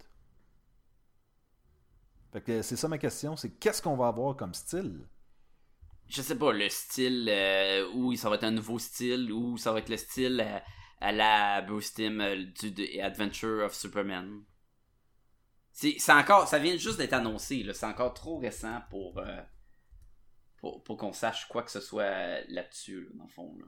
Fait 2.31 2.41
que 2.41 2.61
c'est 2.61 2.75
ça 2.77 2.87
ma 2.87 2.97
question, 2.97 3.35
c'est 3.35 3.51
qu'est-ce 3.57 3.81
qu'on 3.81 3.97
va 3.97 4.07
avoir 4.07 4.37
comme 4.37 4.53
style? 4.53 5.05
Je 6.07 6.21
sais 6.21 6.37
pas, 6.37 6.51
le 6.53 6.69
style, 6.69 7.27
euh, 7.29 7.89
ou 7.93 8.15
ça 8.15 8.29
va 8.29 8.35
être 8.35 8.43
un 8.45 8.51
nouveau 8.51 8.79
style, 8.79 9.31
ou 9.31 9.57
ça 9.57 9.71
va 9.73 9.79
être 9.79 9.89
le 9.89 9.97
style 9.97 10.39
euh, 10.45 10.59
à 11.01 11.11
la 11.11 11.61
Bruce 11.61 11.93
Timm 11.93 12.21
euh, 12.21 12.45
du 12.45 12.71
de 12.71 13.01
Adventure 13.01 13.65
of 13.65 13.73
Superman. 13.75 14.43
C'est 15.71 15.97
encore. 16.11 16.47
Ça 16.47 16.59
vient 16.59 16.77
juste 16.77 16.97
d'être 16.97 17.13
annoncé. 17.13 17.65
C'est 17.73 17.85
encore 17.85 18.13
trop 18.13 18.37
récent 18.39 18.81
pour. 18.89 19.17
euh, 19.19 19.41
pour, 20.57 20.83
pour 20.83 20.97
qu'on 20.97 21.13
sache 21.13 21.47
quoi 21.47 21.63
que 21.63 21.71
ce 21.71 21.79
soit 21.79 22.41
là-dessus, 22.49 23.03
là, 23.05 23.09
dans 23.15 23.23
le 23.23 23.29
fond. 23.29 23.57
Là. 23.57 23.65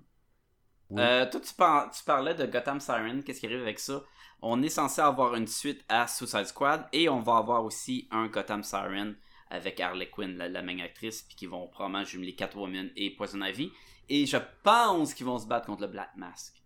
Oui. 0.92 1.02
Euh, 1.02 1.30
toi, 1.30 1.40
tu, 1.40 1.54
par- 1.54 1.90
tu 1.92 2.04
parlais 2.04 2.36
de 2.36 2.46
Gotham 2.46 2.80
Siren, 2.80 3.24
qu'est-ce 3.24 3.40
qui 3.40 3.46
arrive 3.48 3.62
avec 3.62 3.80
ça? 3.80 4.04
On 4.42 4.62
est 4.62 4.70
censé 4.70 5.02
avoir 5.02 5.36
une 5.36 5.48
suite 5.48 5.84
à 5.88 6.08
Suicide 6.08 6.46
Squad 6.46 6.86
et 6.92 7.10
on 7.10 7.20
va 7.22 7.38
avoir 7.38 7.64
aussi 7.64 8.08
un 8.12 8.28
Gotham 8.28 8.64
Siren 8.64 9.16
avec 9.50 9.80
Harley 9.80 10.10
Quinn, 10.10 10.38
la, 10.38 10.48
la 10.50 10.62
même 10.62 10.80
actrice, 10.80 11.22
puis 11.24 11.36
qui 11.36 11.46
vont 11.46 11.68
probablement 11.68 12.04
jumeler 12.04 12.36
Catwoman 12.36 12.90
et 12.96 13.12
Poison 13.16 13.42
Ivy. 13.42 13.72
Et 14.10 14.26
je 14.26 14.38
pense 14.64 15.14
qu'ils 15.14 15.26
vont 15.26 15.38
se 15.38 15.46
battre 15.48 15.66
contre 15.68 15.82
le 15.82 15.88
Black 15.88 16.12
Mask. 16.16 16.62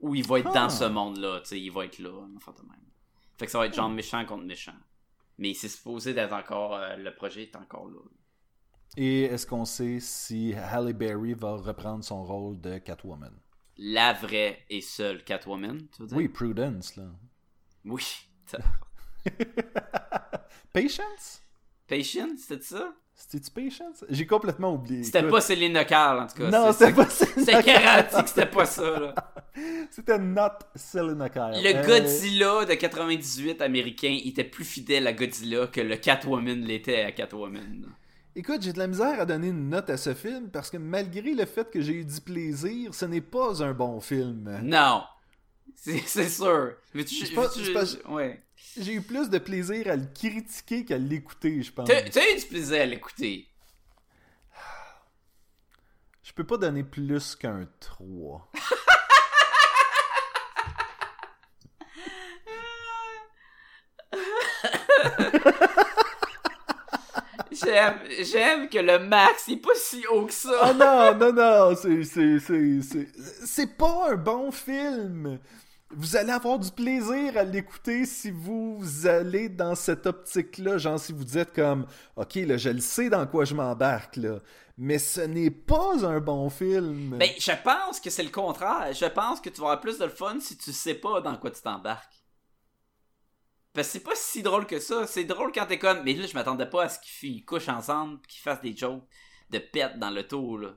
Ou 0.00 0.14
il 0.14 0.26
va 0.26 0.38
être 0.40 0.50
Ah. 0.50 0.62
dans 0.64 0.68
ce 0.70 0.84
monde-là, 0.84 1.40
tu 1.40 1.46
sais, 1.48 1.60
il 1.60 1.70
va 1.70 1.84
être 1.84 1.98
là, 1.98 2.10
en 2.10 2.38
fait 2.40 2.52
de 2.52 2.66
même. 2.68 2.80
Fait 3.38 3.46
que 3.46 3.52
ça 3.52 3.58
va 3.58 3.66
être 3.66 3.74
genre 3.74 3.88
méchant 3.88 4.24
contre 4.26 4.44
méchant. 4.44 4.74
Mais 5.38 5.54
c'est 5.54 5.68
supposé 5.68 6.12
d'être 6.12 6.32
encore, 6.32 6.74
euh, 6.74 6.96
le 6.96 7.14
projet 7.14 7.42
est 7.44 7.56
encore 7.56 7.86
là. 7.88 8.00
Et 8.96 9.22
est-ce 9.22 9.46
qu'on 9.46 9.64
sait 9.64 9.98
si 10.00 10.52
Halle 10.54 10.92
Berry 10.92 11.34
va 11.34 11.52
reprendre 11.56 12.04
son 12.04 12.22
rôle 12.24 12.60
de 12.60 12.78
Catwoman? 12.78 13.32
La 13.78 14.12
vraie 14.12 14.58
et 14.68 14.80
seule 14.80 15.24
Catwoman, 15.24 15.78
tu 15.94 16.02
veux 16.02 16.08
dire? 16.08 16.16
Oui, 16.16 16.28
Prudence, 16.28 16.96
là. 16.96 17.04
Oui. 17.84 18.04
Patience? 20.72 21.42
Patience, 21.86 22.40
c'était 22.46 22.62
ça? 22.62 22.94
C'était-tu 23.14 23.50
Patience? 23.50 24.04
J'ai 24.08 24.26
complètement 24.26 24.72
oublié. 24.74 25.02
C'était 25.04 25.28
pas 25.28 25.40
Céline 25.40 25.84
Carl, 25.86 26.20
en 26.20 26.26
tout 26.26 26.36
cas. 26.36 26.50
Non, 26.50 26.72
C'est- 26.72 26.86
c'était 26.86 26.94
pas 26.94 27.10
C'est 27.10 27.26
Selena 27.44 27.62
garanti 27.62 28.22
que 28.22 28.28
c'était 28.28 28.46
pas 28.46 28.64
ça, 28.64 28.98
là. 29.00 29.14
C'était 29.90 30.18
not 30.18 30.58
Selena 30.74 31.28
Kyle. 31.28 31.60
Le 31.62 31.74
Euh, 31.76 31.86
Godzilla 31.86 32.64
de 32.64 32.74
98 32.74 33.60
américain 33.60 34.16
était 34.24 34.44
plus 34.44 34.64
fidèle 34.64 35.06
à 35.06 35.12
Godzilla 35.12 35.66
que 35.66 35.80
le 35.80 35.96
Catwoman 35.96 36.60
l'était 36.64 37.02
à 37.02 37.12
Catwoman. 37.12 37.86
Écoute, 38.36 38.62
j'ai 38.62 38.72
de 38.72 38.78
la 38.78 38.86
misère 38.86 39.20
à 39.20 39.26
donner 39.26 39.48
une 39.48 39.68
note 39.70 39.90
à 39.90 39.96
ce 39.96 40.14
film 40.14 40.50
parce 40.50 40.70
que 40.70 40.76
malgré 40.76 41.34
le 41.34 41.44
fait 41.46 41.68
que 41.70 41.80
j'ai 41.80 41.94
eu 41.94 42.04
du 42.04 42.20
plaisir, 42.20 42.94
ce 42.94 43.04
n'est 43.04 43.20
pas 43.20 43.62
un 43.62 43.72
bon 43.72 44.00
film. 44.00 44.60
Non. 44.62 45.02
C'est 45.74 46.28
sûr. 46.28 46.74
Mais 46.94 47.04
tu, 47.04 47.26
pas- 47.34 47.48
tu- 47.48 47.72
pas- 47.72 48.10
ouais. 48.10 48.40
J'ai 48.78 48.94
eu 48.94 49.02
plus 49.02 49.30
de 49.30 49.38
plaisir 49.38 49.88
à 49.88 49.96
le 49.96 50.06
critiquer 50.14 50.84
qu'à 50.84 50.98
l'écouter, 50.98 51.62
je 51.62 51.72
pense. 51.72 51.88
T'as 51.88 52.02
eu 52.06 52.38
du 52.38 52.46
plaisir 52.46 52.82
à 52.82 52.86
l'écouter. 52.86 53.48
Je 56.22 56.32
peux 56.32 56.44
pas 56.44 56.58
donner 56.58 56.84
plus 56.84 57.34
qu'un 57.34 57.66
3. 57.80 58.50
J'aime, 67.70 67.98
j'aime 68.24 68.68
que 68.68 68.78
le 68.78 68.98
max 68.98 69.44
il 69.46 69.54
est 69.54 69.56
pas 69.58 69.70
si 69.76 70.04
haut 70.08 70.26
que 70.26 70.32
ça. 70.32 70.50
Ah 70.60 70.72
non, 70.72 71.14
non, 71.16 71.32
non, 71.32 71.76
c'est, 71.76 72.02
c'est, 72.02 72.40
c'est, 72.40 72.80
c'est, 72.82 73.08
c'est 73.46 73.76
pas 73.76 74.10
un 74.10 74.16
bon 74.16 74.50
film. 74.50 75.38
Vous 75.92 76.16
allez 76.16 76.32
avoir 76.32 76.58
du 76.58 76.70
plaisir 76.70 77.36
à 77.36 77.44
l'écouter 77.44 78.06
si 78.06 78.30
vous 78.30 79.06
allez 79.06 79.48
dans 79.48 79.74
cette 79.76 80.06
optique-là, 80.06 80.78
genre 80.78 80.98
si 80.98 81.12
vous 81.12 81.24
dites 81.24 81.52
comme, 81.52 81.86
ok, 82.16 82.34
là, 82.46 82.56
je 82.56 82.70
le 82.70 82.80
sais 82.80 83.08
dans 83.08 83.26
quoi 83.26 83.44
je 83.44 83.54
m'embarque, 83.54 84.16
là, 84.16 84.38
mais 84.76 84.98
ce 84.98 85.20
n'est 85.20 85.50
pas 85.50 86.04
un 86.04 86.20
bon 86.20 86.50
film. 86.50 87.16
Ben, 87.18 87.30
je 87.38 87.52
pense 87.62 88.00
que 88.00 88.10
c'est 88.10 88.22
le 88.22 88.30
contraire. 88.30 88.92
Je 88.92 89.06
pense 89.06 89.40
que 89.40 89.48
tu 89.48 89.60
vas 89.60 89.68
avoir 89.68 89.80
plus 89.80 89.98
de 89.98 90.08
fun 90.08 90.38
si 90.40 90.56
tu 90.56 90.72
sais 90.72 90.94
pas 90.94 91.20
dans 91.20 91.36
quoi 91.36 91.50
tu 91.50 91.60
t'embarques. 91.60 92.19
Parce 93.72 93.88
que 93.88 93.92
c'est 93.92 94.04
pas 94.04 94.14
si 94.14 94.42
drôle 94.42 94.66
que 94.66 94.80
ça. 94.80 95.06
C'est 95.06 95.24
drôle 95.24 95.52
quand 95.52 95.66
t'es 95.66 95.78
comme, 95.78 96.02
mais 96.04 96.14
là, 96.14 96.26
je 96.26 96.34
m'attendais 96.34 96.66
pas 96.66 96.84
à 96.84 96.88
ce 96.88 96.98
qu'ils 97.00 97.44
couchent 97.44 97.68
ensemble, 97.68 98.20
qu'ils 98.26 98.40
fassent 98.40 98.60
des 98.60 98.76
jokes 98.76 99.04
de 99.50 99.58
pète 99.58 99.98
dans 99.98 100.10
le 100.10 100.26
tour, 100.26 100.58
là. 100.58 100.70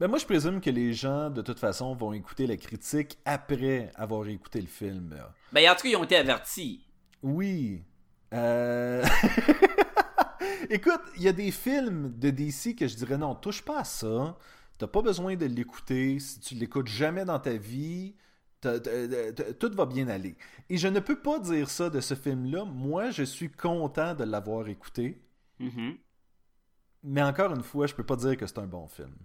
Ben 0.00 0.06
moi, 0.06 0.18
je 0.18 0.26
présume 0.26 0.60
que 0.60 0.70
les 0.70 0.92
gens, 0.92 1.28
de 1.28 1.42
toute 1.42 1.58
façon, 1.58 1.92
vont 1.94 2.12
écouter 2.12 2.46
la 2.46 2.56
critique 2.56 3.18
après 3.24 3.90
avoir 3.96 4.28
écouté 4.28 4.60
le 4.60 4.68
film. 4.68 5.10
là. 5.10 5.34
Ben, 5.52 5.68
en 5.68 5.74
tout 5.74 5.82
cas, 5.82 5.88
ils 5.88 5.96
ont 5.96 6.04
été 6.04 6.16
avertis. 6.16 6.86
Oui. 7.22 7.82
Euh... 8.32 9.04
Écoute, 10.70 11.00
il 11.16 11.22
y 11.22 11.28
a 11.28 11.32
des 11.32 11.50
films 11.50 12.14
de 12.16 12.30
DC 12.30 12.76
que 12.76 12.86
je 12.86 12.94
dirais 12.94 13.18
non, 13.18 13.34
touche 13.34 13.62
pas 13.62 13.80
à 13.80 13.84
ça. 13.84 14.36
T'as 14.78 14.86
pas 14.86 15.02
besoin 15.02 15.34
de 15.34 15.46
l'écouter. 15.46 16.20
Si 16.20 16.38
tu 16.38 16.54
l'écoutes 16.54 16.86
jamais 16.86 17.24
dans 17.24 17.40
ta 17.40 17.54
vie, 17.56 18.14
tout 18.60 19.70
va 19.74 19.86
bien 19.86 20.08
aller. 20.08 20.36
Et 20.68 20.76
je 20.76 20.88
ne 20.88 21.00
peux 21.00 21.20
pas 21.20 21.38
dire 21.38 21.70
ça 21.70 21.90
de 21.90 22.00
ce 22.00 22.14
film-là. 22.14 22.64
Moi, 22.64 23.10
je 23.10 23.22
suis 23.22 23.50
content 23.50 24.14
de 24.14 24.24
l'avoir 24.24 24.68
écouté. 24.68 25.22
Mhm. 25.58 25.98
Mais 27.04 27.22
encore 27.22 27.54
une 27.54 27.62
fois, 27.62 27.86
je 27.86 27.94
peux 27.94 28.04
pas 28.04 28.16
dire 28.16 28.36
que 28.36 28.46
c'est 28.46 28.58
un 28.58 28.66
bon 28.66 28.88
film. 28.88 29.16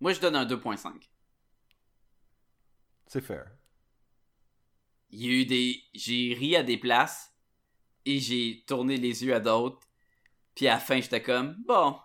Moi, 0.00 0.12
je 0.12 0.20
donne 0.20 0.36
un 0.36 0.46
2.5. 0.46 1.10
C'est 3.06 3.20
fair. 3.20 3.46
Il 5.10 5.24
y 5.24 5.28
a 5.28 5.32
eu 5.32 5.46
des. 5.46 5.82
J'ai 5.94 6.34
ri 6.34 6.56
à 6.56 6.62
des 6.62 6.78
places 6.78 7.32
et 8.04 8.18
j'ai 8.18 8.64
tourné 8.66 8.96
les 8.96 9.24
yeux 9.24 9.34
à 9.34 9.40
d'autres. 9.40 9.86
Puis 10.54 10.66
à 10.68 10.74
la 10.74 10.80
fin, 10.80 11.00
j'étais 11.00 11.22
comme, 11.22 11.56
bon. 11.66 11.96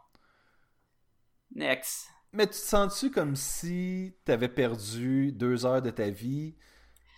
Next. 1.53 2.07
Mais 2.33 2.45
tu 2.45 2.53
te 2.53 2.57
sens-tu 2.57 3.11
comme 3.11 3.35
si 3.35 4.13
t'avais 4.23 4.47
perdu 4.47 5.31
deux 5.33 5.65
heures 5.65 5.81
de 5.81 5.89
ta 5.89 6.09
vie? 6.09 6.55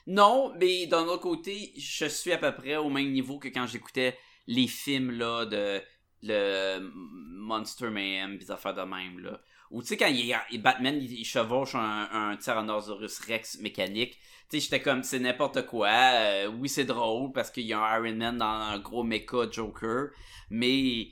Non, 0.08 0.54
mais 0.60 0.86
d'un 0.88 1.04
autre 1.04 1.22
côté, 1.22 1.74
je 1.78 2.06
suis 2.06 2.32
à 2.32 2.38
peu 2.38 2.54
près 2.54 2.76
au 2.76 2.89
même 2.89 3.12
niveau 3.12 3.39
que 3.39 3.47
quand 3.47 3.68
j'écoutais 3.68 4.18
les 4.47 4.68
films 4.68 5.12
là 5.12 5.45
de 5.45 5.82
le 6.24 6.80
Monster 6.93 7.89
Mayhem, 7.89 8.38
des 8.38 8.51
affaires 8.51 8.74
de 8.74 8.82
même 8.82 9.20
là. 9.20 9.39
Ou 9.72 9.82
tu 9.82 9.89
sais 9.89 9.97
quand 9.97 10.08
il, 10.08 10.62
Batman 10.62 10.97
il, 11.01 11.26
chevauche 11.26 11.76
un, 11.76 12.38
Tyrannosaurus 12.38 13.20
Rex 13.20 13.60
mécanique, 13.60 14.18
tu 14.49 14.58
sais 14.58 14.60
j'étais 14.60 14.82
comme 14.82 15.04
c'est 15.04 15.20
n'importe 15.20 15.66
quoi. 15.66 15.89
Euh, 15.89 16.47
oui 16.47 16.70
c'est 16.70 16.86
drôle 16.86 17.32
parce 17.34 17.49
qu'il 17.51 17.66
y 17.66 17.74
a 17.74 17.80
un 17.80 17.97
Iron 17.97 18.16
Man 18.16 18.38
dans 18.38 18.45
un 18.45 18.80
gros 18.80 19.04
mecha 19.04 19.49
Joker, 19.51 20.10
mais 20.49 21.08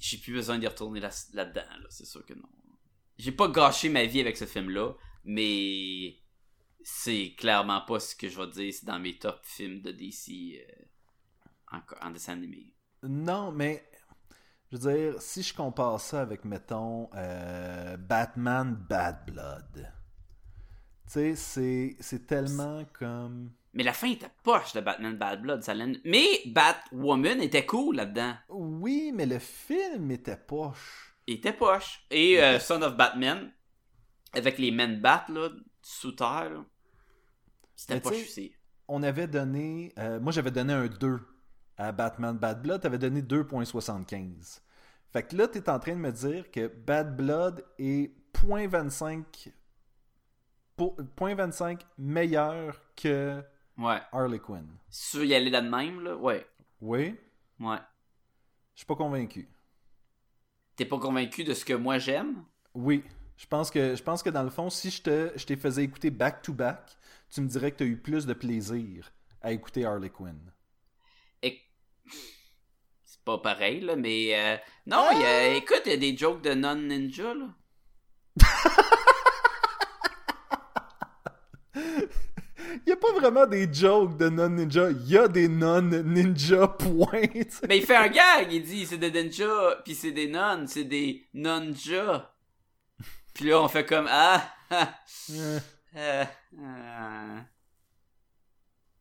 j'ai 0.00 0.18
plus 0.18 0.32
besoin 0.32 0.58
d'y 0.58 0.66
retourner 0.66 1.00
là- 1.00 1.10
là-dedans 1.34 1.60
là, 1.60 1.86
c'est 1.90 2.06
sûr 2.06 2.24
que 2.24 2.34
non. 2.34 2.48
J'ai 3.18 3.32
pas 3.32 3.48
gâché 3.48 3.88
ma 3.88 4.04
vie 4.04 4.20
avec 4.20 4.36
ce 4.36 4.46
film 4.46 4.70
là, 4.70 4.94
mais 5.24 6.16
c'est 6.84 7.34
clairement 7.36 7.80
pas 7.80 7.98
ce 7.98 8.14
que 8.14 8.28
je 8.28 8.40
vais 8.40 8.46
dire 8.48 8.72
c'est 8.72 8.86
dans 8.86 8.98
mes 8.98 9.18
top 9.18 9.40
films 9.42 9.80
de 9.80 9.90
DC 9.90 10.60
euh, 10.60 10.84
en, 11.72 12.06
en 12.06 12.10
dessin 12.10 12.34
animé. 12.34 12.72
Non, 13.02 13.50
mais 13.50 13.84
je 14.74 14.76
veux 14.76 14.92
dire, 14.92 15.22
si 15.22 15.42
je 15.42 15.54
compare 15.54 16.00
ça 16.00 16.22
avec, 16.22 16.44
mettons, 16.44 17.08
euh, 17.14 17.96
Batman 17.96 18.74
Bad 18.74 19.24
Blood, 19.26 19.92
tu 21.06 21.12
sais, 21.12 21.36
c'est, 21.36 21.96
c'est 22.00 22.26
tellement 22.26 22.84
comme. 22.98 23.52
Mais 23.72 23.82
la 23.82 23.92
fin 23.92 24.08
était 24.08 24.30
poche 24.42 24.72
de 24.72 24.80
Batman 24.80 25.16
Bad 25.16 25.42
Blood, 25.42 25.62
ça 25.62 25.74
Mais 26.04 26.26
Batwoman 26.46 27.40
était 27.40 27.66
cool 27.66 27.96
là-dedans. 27.96 28.34
Oui, 28.48 29.12
mais 29.14 29.26
le 29.26 29.38
film 29.38 30.10
était 30.10 30.36
poche. 30.36 31.14
Il 31.26 31.34
était 31.34 31.52
poche. 31.52 32.04
Et 32.10 32.42
euh, 32.42 32.58
Son 32.58 32.82
of 32.82 32.96
Batman, 32.96 33.52
avec 34.32 34.58
les 34.58 34.70
Men 34.70 35.00
Bat 35.00 35.26
là, 35.28 35.50
sous 35.82 36.12
terre, 36.12 36.50
là, 36.50 36.64
poche 38.00 38.14
sais, 38.16 38.22
aussi. 38.22 38.52
On 38.88 39.02
avait 39.02 39.26
donné. 39.26 39.92
euh, 39.98 40.20
moi, 40.20 40.32
j'avais 40.32 40.50
donné 40.50 40.72
un 40.72 40.86
2 40.86 41.20
à 41.76 41.92
Batman 41.92 42.36
Bad 42.36 42.62
Blood. 42.62 42.80
T'avais 42.82 42.98
donné 42.98 43.22
2,75. 43.22 44.60
Fait 45.12 45.22
que 45.22 45.36
là, 45.36 45.48
t'es 45.48 45.68
en 45.70 45.78
train 45.78 45.92
de 45.92 45.98
me 46.00 46.10
dire 46.12 46.50
que 46.50 46.66
Bad 46.68 47.16
Blood 47.16 47.64
est 47.78 48.12
0.25 48.34 49.52
pour- 50.76 50.96
0.25 51.16 51.80
meilleur 51.98 52.80
que 52.96 53.42
Ouais. 53.78 54.00
Harley 54.12 54.38
Quinn. 54.38 54.66
Si 54.88 55.12
tu 55.12 55.16
veux 55.18 55.26
y 55.26 55.34
aller 55.34 55.50
là 55.50 55.60
de 55.60 55.68
même, 55.68 56.00
là, 56.02 56.16
ouais. 56.16 56.46
Oui, 56.80 57.16
Ouais. 57.60 57.78
je 58.74 58.80
suis 58.80 58.86
pas 58.86 58.96
convaincu. 58.96 59.48
T'es 60.76 60.84
pas 60.84 60.98
convaincu 60.98 61.44
de 61.44 61.54
ce 61.54 61.64
que 61.64 61.72
moi 61.74 61.98
j'aime? 61.98 62.44
Oui, 62.74 63.04
je 63.36 63.46
pense 63.46 63.70
que 63.70 63.94
je 63.94 64.02
pense 64.02 64.22
que 64.22 64.30
dans 64.30 64.42
le 64.42 64.50
fond, 64.50 64.68
si 64.70 64.90
je 64.90 65.02
te 65.02 65.32
je 65.36 65.46
t'ai 65.46 65.56
faisais 65.56 65.84
écouter 65.84 66.10
back 66.10 66.42
to 66.42 66.52
back, 66.52 66.96
tu 67.32 67.40
me 67.40 67.48
dirais 67.48 67.70
que 67.72 67.78
tu 67.78 67.84
as 67.84 67.86
eu 67.86 67.96
plus 67.96 68.26
de 68.26 68.32
plaisir 68.34 69.12
à 69.42 69.52
écouter 69.52 69.84
Harley 69.84 70.10
Quinn. 70.10 70.52
Et... 71.42 71.60
C'est 73.04 73.22
pas 73.24 73.38
pareil, 73.38 73.80
là, 73.80 73.96
mais... 73.96 74.34
euh, 74.38 74.56
Non, 74.86 75.08
il 75.12 75.20
y 75.20 75.24
a- 75.24 75.54
écoute, 75.54 75.82
il 75.86 75.90
y 75.92 75.94
a 75.94 75.98
des 75.98 76.16
jokes 76.16 76.42
de 76.42 76.54
non-ninja, 76.54 77.34
là. 77.34 77.48
Il 82.86 82.90
y 82.90 82.92
a 82.92 82.96
pas 82.96 83.12
vraiment 83.12 83.46
des 83.46 83.72
jokes 83.72 84.16
de 84.16 84.28
non-ninja, 84.28 84.90
il 84.90 85.08
y 85.08 85.16
a 85.16 85.26
des 85.26 85.48
non-ninja 85.48 86.68
point. 86.68 87.22
Mais 87.68 87.78
il 87.78 87.84
fait 87.86 87.96
un 87.96 88.08
gag, 88.08 88.52
il 88.52 88.62
dit 88.62 88.86
c'est 88.86 88.98
des 88.98 89.10
ninjas, 89.10 89.76
puis 89.84 89.94
c'est 89.94 90.12
des 90.12 90.28
nonnes, 90.28 90.66
c'est 90.66 90.84
des 90.84 91.26
nonjas. 91.34 92.30
Puis 93.32 93.46
là, 93.46 93.60
on 93.62 93.68
fait 93.68 93.86
comme 93.86 94.06
ah, 94.10 94.46
ah, 94.70 94.94
Euh, 95.96 96.24
euh. 96.58 97.40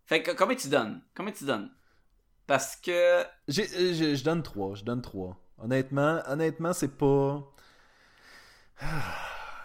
Fait 0.05 0.21
que 0.21 0.31
combien 0.31 0.55
tu 0.55 0.69
donnes? 0.69 1.01
Combien 1.15 1.33
tu 1.33 1.45
donnes? 1.45 1.71
Parce 2.45 2.75
que 2.75 2.91
euh, 2.91 3.23
je, 3.47 4.23
donne 4.23 4.43
3, 4.43 4.75
je 4.75 4.83
donne 4.83 5.01
3. 5.01 5.39
Honnêtement, 5.59 6.21
honnêtement, 6.27 6.73
c'est 6.73 6.97
pas 6.97 7.41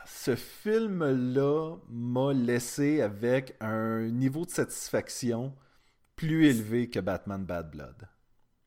ce 0.06 0.36
film-là 0.36 1.76
m'a 1.88 2.32
laissé 2.32 3.02
avec 3.02 3.56
un 3.60 4.08
niveau 4.08 4.44
de 4.44 4.50
satisfaction 4.50 5.56
plus 6.16 6.46
élevé 6.46 6.88
que 6.88 7.00
Batman 7.00 7.44
Bad 7.44 7.70
Blood. 7.70 8.08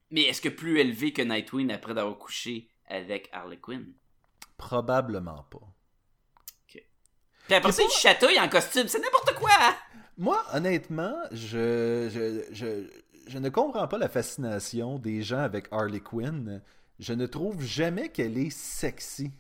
mais 0.09 0.21
est-ce 0.21 0.41
que 0.41 0.49
plus 0.49 0.79
élevé 0.79 1.13
que 1.13 1.21
Nightwing 1.21 1.71
après 1.71 1.93
d'avoir 1.93 2.17
couché 2.17 2.69
avec 2.87 3.29
Harley 3.31 3.57
Quinn? 3.57 3.93
Probablement 4.57 5.43
pas. 5.49 5.73
Puis 7.51 7.57
après 7.57 7.71
ça, 7.71 7.83
il 7.83 7.89
chatouille 7.91 8.39
en 8.39 8.49
costume. 8.49 8.87
C'est 8.87 8.99
n'importe 8.99 9.33
quoi! 9.35 9.49
Moi, 10.17 10.43
honnêtement, 10.53 11.15
je, 11.31 12.09
je, 12.13 12.53
je, 12.53 12.87
je 13.27 13.37
ne 13.37 13.49
comprends 13.49 13.87
pas 13.87 13.97
la 13.97 14.09
fascination 14.09 14.99
des 14.99 15.21
gens 15.23 15.39
avec 15.39 15.67
Harley 15.71 15.99
Quinn. 16.01 16.61
Je 16.99 17.13
ne 17.13 17.25
trouve 17.25 17.61
jamais 17.63 18.09
qu'elle 18.09 18.37
est 18.37 18.51
sexy. 18.51 19.31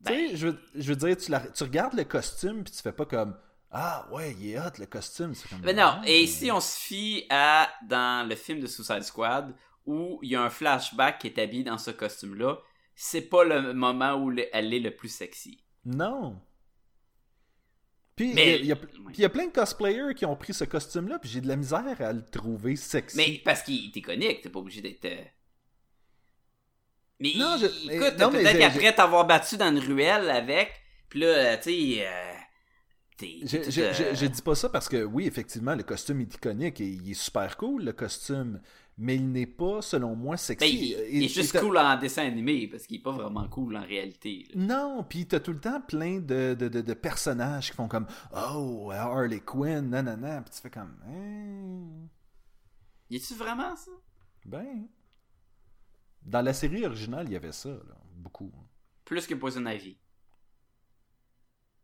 Ben- 0.00 0.12
Tu 0.12 0.28
sais, 0.30 0.36
je, 0.36 0.46
veux- 0.48 0.58
je 0.76 0.88
veux 0.92 0.96
dire, 0.96 1.16
tu, 1.16 1.30
la- 1.30 1.40
tu 1.40 1.62
regardes 1.64 1.94
le 1.94 2.04
costume 2.04 2.62
puis 2.64 2.72
tu 2.72 2.80
fais 2.82 2.92
pas 2.92 3.04
comme 3.04 3.36
Ah 3.70 4.06
ouais, 4.12 4.34
il 4.38 4.50
est 4.52 4.58
hot 4.58 4.70
le 4.78 4.86
costume. 4.86 5.34
C'est 5.34 5.48
comme, 5.48 5.60
Mais 5.64 5.74
Ben 5.74 5.84
non, 5.84 6.00
et 6.06 6.22
ici, 6.22 6.50
on 6.52 6.60
se 6.60 6.78
fie 6.78 7.26
à 7.30 7.68
dans 7.86 8.26
le 8.28 8.36
film 8.36 8.60
de 8.60 8.66
Suicide 8.66 9.02
Squad 9.02 9.54
où 9.86 10.18
il 10.22 10.30
y 10.30 10.36
a 10.36 10.42
un 10.42 10.50
flashback 10.50 11.18
qui 11.18 11.26
est 11.26 11.38
habillé 11.38 11.64
dans 11.64 11.78
ce 11.78 11.90
costume-là. 11.90 12.58
C'est 13.00 13.22
pas 13.28 13.44
le 13.44 13.72
moment 13.74 14.14
où 14.14 14.28
le- 14.28 14.48
elle 14.52 14.74
est 14.74 14.80
le 14.80 14.90
plus 14.90 15.08
sexy. 15.08 15.62
Non. 15.84 16.40
Puis 18.16 18.32
il 18.32 18.66
y, 18.66 18.72
a- 18.72 18.76
y 19.16 19.28
plein 19.28 19.46
de 19.46 19.52
cosplayers 19.52 20.14
qui 20.16 20.26
ont 20.26 20.34
pris 20.34 20.52
ce 20.52 20.64
costume-là, 20.64 21.20
puis 21.20 21.30
j'ai 21.30 21.40
de 21.40 21.46
la 21.46 21.54
misère 21.54 21.84
à 22.00 22.12
le 22.12 22.24
trouver 22.24 22.74
sexy. 22.74 23.16
Mais 23.16 23.40
parce 23.44 23.62
qu'il 23.62 23.84
est 23.86 23.96
iconique, 23.96 24.40
t'es 24.40 24.48
pas 24.48 24.58
obligé 24.58 24.80
d'être. 24.82 25.04
euh, 25.04 25.22
Mais 27.20 27.34
Non, 27.36 27.56
je- 27.56 27.66
écoute, 27.66 28.16
peut-être 28.16 28.58
qu'après 28.58 28.94
t'avoir 28.94 29.26
battu 29.28 29.56
dans 29.56 29.70
une 29.70 29.78
ruelle 29.78 30.28
avec, 30.30 30.72
puis 31.08 31.20
là, 31.20 31.26
euh, 31.26 31.56
tu 31.56 31.62
sais. 31.62 32.04
euh, 32.04 32.34
Je, 33.44 34.14
je 34.14 34.26
dis 34.26 34.42
pas 34.42 34.56
ça 34.56 34.68
parce 34.68 34.88
que 34.88 35.04
oui, 35.04 35.26
effectivement, 35.28 35.76
le 35.76 35.84
costume 35.84 36.20
est 36.20 36.34
iconique 36.34 36.80
et 36.80 36.86
il 36.88 37.10
est 37.10 37.14
super 37.14 37.56
cool, 37.56 37.84
le 37.84 37.92
costume, 37.92 38.60
mais 38.98 39.14
il 39.16 39.30
n'est 39.30 39.46
pas, 39.46 39.80
selon 39.80 40.16
moi, 40.16 40.36
sexy. 40.36 40.94
ben, 40.96 41.04
il, 41.10 41.24
est 41.24 41.28
juste 41.28 41.58
cool 41.60 41.78
en 41.78 41.96
dessin 41.98 42.26
animé 42.26 42.66
parce 42.66 42.86
qu'il 42.86 42.96
est 42.98 43.02
pas 43.02 43.12
vraiment 43.12 43.48
cool 43.48 43.76
en 43.76 43.82
réalité. 43.82 44.44
là. 44.52 44.60
Non, 44.64 45.04
puis 45.08 45.26
t'as 45.26 45.38
tout 45.40 45.52
le 45.52 45.60
temps 45.60 45.80
plein 45.80 46.18
de, 46.18 46.54
de, 46.54 46.68
de- 46.68 46.80
de 46.80 46.94
personnages 46.94 47.70
qui 47.70 47.76
font 47.76 47.86
comme 47.88 48.06
Oh, 48.34 48.90
Harley 48.92 49.40
Quinn, 49.40 49.88
nanana, 49.90 50.42
puis 50.42 50.50
tu 50.54 50.60
fais 50.60 50.70
comme 50.70 50.96
Hein, 51.06 52.08
Y 53.10 53.16
a-tu 53.16 53.34
vraiment 53.34 53.74
ça? 53.76 53.90
Ben. 54.44 54.88
Dans 56.22 56.42
la 56.42 56.52
série 56.52 56.84
originale, 56.84 57.26
il 57.28 57.32
y 57.32 57.36
avait 57.36 57.52
ça, 57.52 57.68
là, 57.70 57.96
beaucoup. 58.16 58.52
Plus 59.04 59.26
que 59.26 59.34
Poison 59.34 59.64
Ivy. 59.64 59.96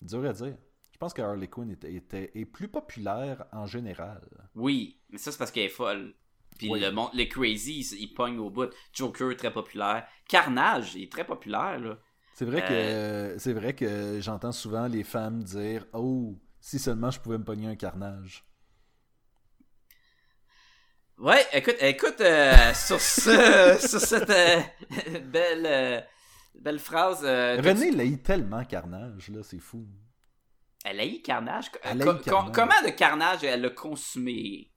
Dur 0.02 0.24
à 0.28 0.32
dire. 0.32 0.56
Je 0.92 0.98
pense 0.98 1.14
que 1.14 1.22
Harley 1.22 1.48
Quinn 1.48 1.70
était, 1.70 1.92
était- 1.94 2.30
est 2.34 2.44
plus 2.44 2.68
populaire 2.68 3.46
en 3.52 3.66
général. 3.66 4.20
Oui, 4.54 5.00
mais 5.10 5.18
ça 5.18 5.32
c'est 5.32 5.38
parce 5.38 5.50
qu'elle 5.50 5.64
est 5.64 5.68
folle. 5.68 6.14
Puis 6.58 6.68
Oui. 6.70 6.80
le 6.80 6.90
monde, 6.92 7.10
les 7.14 7.28
crazy, 7.28 7.80
ils, 7.80 8.00
ils 8.02 8.14
pognent 8.14 8.38
au 8.38 8.50
bout. 8.50 8.70
Joker 8.92 9.36
très 9.36 9.52
populaire. 9.52 10.06
Carnage, 10.28 10.94
il 10.94 11.02
est 11.04 11.12
très 11.12 11.24
populaire 11.26 11.78
là. 11.80 11.98
C'est 12.34 12.44
vrai 12.44 12.64
Euh. 12.70 13.32
que 13.34 13.38
c'est 13.38 13.52
vrai 13.52 13.74
que 13.74 14.18
j'entends 14.20 14.52
souvent 14.52 14.86
les 14.88 15.04
femmes 15.04 15.42
dire 15.42 15.86
Oh, 15.92 16.36
si 16.60 16.78
seulement 16.78 17.10
je 17.10 17.20
pouvais 17.20 17.38
me 17.38 17.44
pogner 17.44 17.68
un 17.68 17.76
carnage. 17.76 18.44
Ouais, 21.18 21.46
écoute, 21.52 21.76
écoute, 21.80 22.20
euh, 22.20 22.52
sur 22.74 23.00
ce, 23.00 23.76
sur 23.80 24.00
cette 24.00 24.30
euh, 24.30 24.60
belle, 25.24 25.64
euh, 25.66 26.00
belle 26.60 26.78
phrase. 26.80 27.20
euh, 27.24 27.60
René 27.62 27.90
l'a 27.92 28.16
tellement 28.18 28.64
carnage, 28.64 29.28
là, 29.28 29.42
c'est 29.42 29.60
fou. 29.60 29.86
Elle 30.84 31.00
a 31.00 31.06
eu 31.06 31.22
carnage. 31.22 31.66
Elle 31.82 32.00
eu 32.02 32.04
co- 32.04 32.14
Carnage. 32.18 32.52
comment 32.54 32.82
de 32.84 32.90
carnage 32.90 33.44
elle 33.44 33.64
a 33.64 33.70
consumé? 33.70 34.70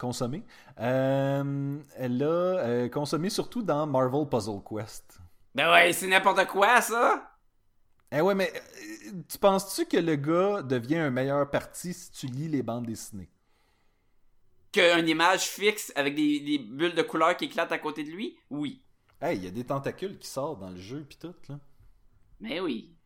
Consommé. 0.00 0.42
Euh, 0.78 1.78
elle 1.96 2.22
a 2.22 2.26
euh, 2.26 2.88
consommé 2.88 3.28
surtout 3.28 3.62
dans 3.62 3.86
Marvel 3.86 4.26
Puzzle 4.26 4.62
Quest. 4.66 5.20
Ben 5.54 5.70
ouais, 5.70 5.92
c'est 5.92 6.06
n'importe 6.06 6.46
quoi 6.46 6.80
ça. 6.80 7.36
Eh 8.10 8.22
ouais, 8.22 8.34
mais 8.34 8.50
euh, 8.50 9.12
tu 9.28 9.36
penses-tu 9.36 9.84
que 9.84 9.98
le 9.98 10.16
gars 10.16 10.62
devient 10.62 10.96
un 10.96 11.10
meilleur 11.10 11.50
parti 11.50 11.92
si 11.92 12.10
tu 12.12 12.28
lis 12.28 12.48
les 12.48 12.62
bandes 12.62 12.86
dessinées? 12.86 13.28
Qu'une 14.72 15.06
image 15.06 15.42
fixe 15.42 15.92
avec 15.94 16.14
des, 16.14 16.40
des 16.40 16.58
bulles 16.58 16.94
de 16.94 17.02
couleur 17.02 17.36
qui 17.36 17.44
éclatent 17.44 17.72
à 17.72 17.78
côté 17.78 18.02
de 18.02 18.10
lui? 18.10 18.38
Oui. 18.48 18.82
Hey, 19.20 19.36
il 19.36 19.44
y 19.44 19.48
a 19.48 19.50
des 19.50 19.64
tentacules 19.64 20.16
qui 20.16 20.28
sortent 20.28 20.60
dans 20.60 20.70
le 20.70 20.78
jeu 20.78 21.04
pis 21.04 21.18
tout, 21.18 21.34
là. 21.50 21.58
Mais 22.40 22.58
oui. 22.58 22.96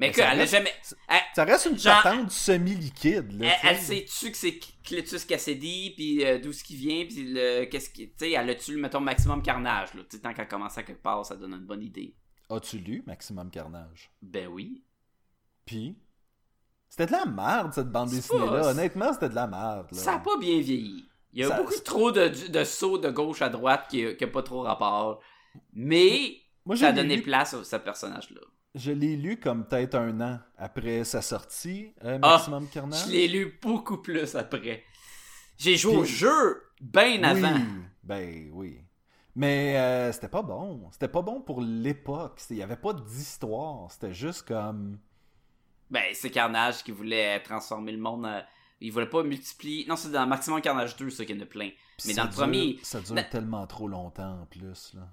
Mais 0.00 0.06
Mais 0.06 0.12
que, 0.12 0.18
ça 0.22 0.32
elle 0.32 0.38
a 0.38 0.42
reste- 0.42 0.52
jamais. 0.52 0.72
Elle, 1.08 1.20
Ça 1.34 1.44
reste 1.44 1.66
une 1.66 1.78
Genre- 1.78 2.02
patente 2.02 2.30
semi-liquide, 2.30 3.32
là. 3.38 3.48
elle, 3.52 3.60
tu 3.60 3.66
elle 3.66 3.76
sait-tu 3.76 4.30
que 4.30 4.36
c'est 4.36 4.58
Cletus 4.82 5.24
Cassidy, 5.26 5.92
puis 5.94 6.24
euh, 6.24 6.38
d'où 6.38 6.52
ce 6.54 6.64
qui 6.64 6.74
vient, 6.74 7.04
puis 7.04 7.34
le, 7.34 7.66
qu'est-ce 7.66 7.90
qui. 7.90 8.08
Tu 8.08 8.14
sais, 8.16 8.30
elle 8.30 8.48
a-tu, 8.48 8.76
mettons, 8.76 9.00
maximum 9.00 9.42
carnage, 9.42 9.92
là. 9.92 10.02
Tu 10.08 10.16
sais, 10.16 10.22
tant 10.22 10.32
qu'elle 10.32 10.48
commence 10.48 10.78
à 10.78 10.82
quelque 10.84 11.02
part, 11.02 11.24
ça 11.26 11.36
donne 11.36 11.52
une 11.52 11.66
bonne 11.66 11.82
idée. 11.82 12.14
As-tu 12.48 12.78
lu 12.78 13.02
Maximum 13.06 13.50
Carnage? 13.50 14.10
Ben 14.22 14.48
oui. 14.48 14.82
Puis, 15.66 15.96
c'était 16.88 17.06
de 17.06 17.12
la 17.12 17.26
merde, 17.26 17.72
cette 17.74 17.90
bande 17.92 18.08
dessinée-là. 18.10 18.70
Honnêtement, 18.70 19.12
c'était 19.12 19.28
de 19.28 19.34
la 19.34 19.46
merde, 19.46 19.86
là. 19.92 19.98
Ça 19.98 20.14
a 20.14 20.18
pas 20.18 20.38
bien 20.38 20.60
vieilli. 20.60 21.04
Il 21.34 21.40
y 21.40 21.44
a 21.44 21.48
Ça- 21.48 21.58
beaucoup 21.58 21.78
trop 21.84 22.10
de, 22.10 22.48
de 22.48 22.64
sauts 22.64 22.98
de 22.98 23.10
gauche 23.10 23.42
à 23.42 23.50
droite 23.50 23.86
qui 23.90 24.02
n'a 24.02 24.26
pas 24.26 24.42
trop 24.42 24.62
rapport. 24.62 25.20
Mais 25.74 26.38
Moi, 26.64 26.76
ça 26.76 26.88
a 26.88 26.92
donné 26.92 27.16
lu- 27.16 27.22
place 27.22 27.54
à 27.54 27.62
ce 27.62 27.76
personnage-là. 27.76 28.40
Je 28.74 28.92
l'ai 28.92 29.16
lu 29.16 29.38
comme 29.40 29.66
peut-être 29.66 29.96
un 29.96 30.20
an 30.20 30.38
après 30.56 31.02
sa 31.04 31.22
sortie, 31.22 31.92
euh, 32.04 32.18
Ah, 32.22 32.36
Maximum 32.36 32.68
Carnage. 32.68 33.06
Je 33.06 33.10
l'ai 33.10 33.28
lu 33.28 33.58
beaucoup 33.60 33.98
plus 33.98 34.34
après. 34.36 34.84
J'ai 35.58 35.76
joué 35.76 35.96
au 35.96 36.04
jeu 36.04 36.62
bien 36.80 37.22
avant. 37.24 37.58
Ben 38.04 38.48
oui. 38.52 38.80
Mais 39.34 39.76
euh, 39.76 40.12
c'était 40.12 40.28
pas 40.28 40.42
bon. 40.42 40.88
C'était 40.92 41.08
pas 41.08 41.22
bon 41.22 41.40
pour 41.40 41.60
l'époque. 41.60 42.40
Il 42.50 42.56
y 42.56 42.62
avait 42.62 42.76
pas 42.76 42.92
d'histoire. 42.92 43.90
C'était 43.90 44.14
juste 44.14 44.46
comme... 44.46 44.98
Ben, 45.90 46.04
c'est 46.14 46.30
Carnage 46.30 46.82
qui 46.84 46.92
voulait 46.92 47.40
transformer 47.42 47.92
le 47.92 47.98
monde. 47.98 48.24
euh, 48.26 48.40
il 48.80 48.92
voulait 48.92 49.08
pas 49.08 49.22
multiplier. 49.24 49.84
Non, 49.86 49.96
c'est 49.96 50.10
dans 50.10 50.26
Maximum 50.26 50.60
Carnage 50.60 50.96
2, 50.96 51.10
ça 51.10 51.24
qu'il 51.24 51.36
y 51.36 51.38
en 51.38 51.42
a 51.42 51.46
plein. 51.46 51.70
Mais 52.06 52.14
dans 52.14 52.24
le 52.24 52.30
premier. 52.30 52.78
Ça 52.82 53.00
dure 53.00 53.14
Ben- 53.16 53.26
tellement 53.28 53.66
trop 53.66 53.88
longtemps 53.88 54.40
en 54.42 54.46
plus, 54.46 54.94
là. 54.94 55.08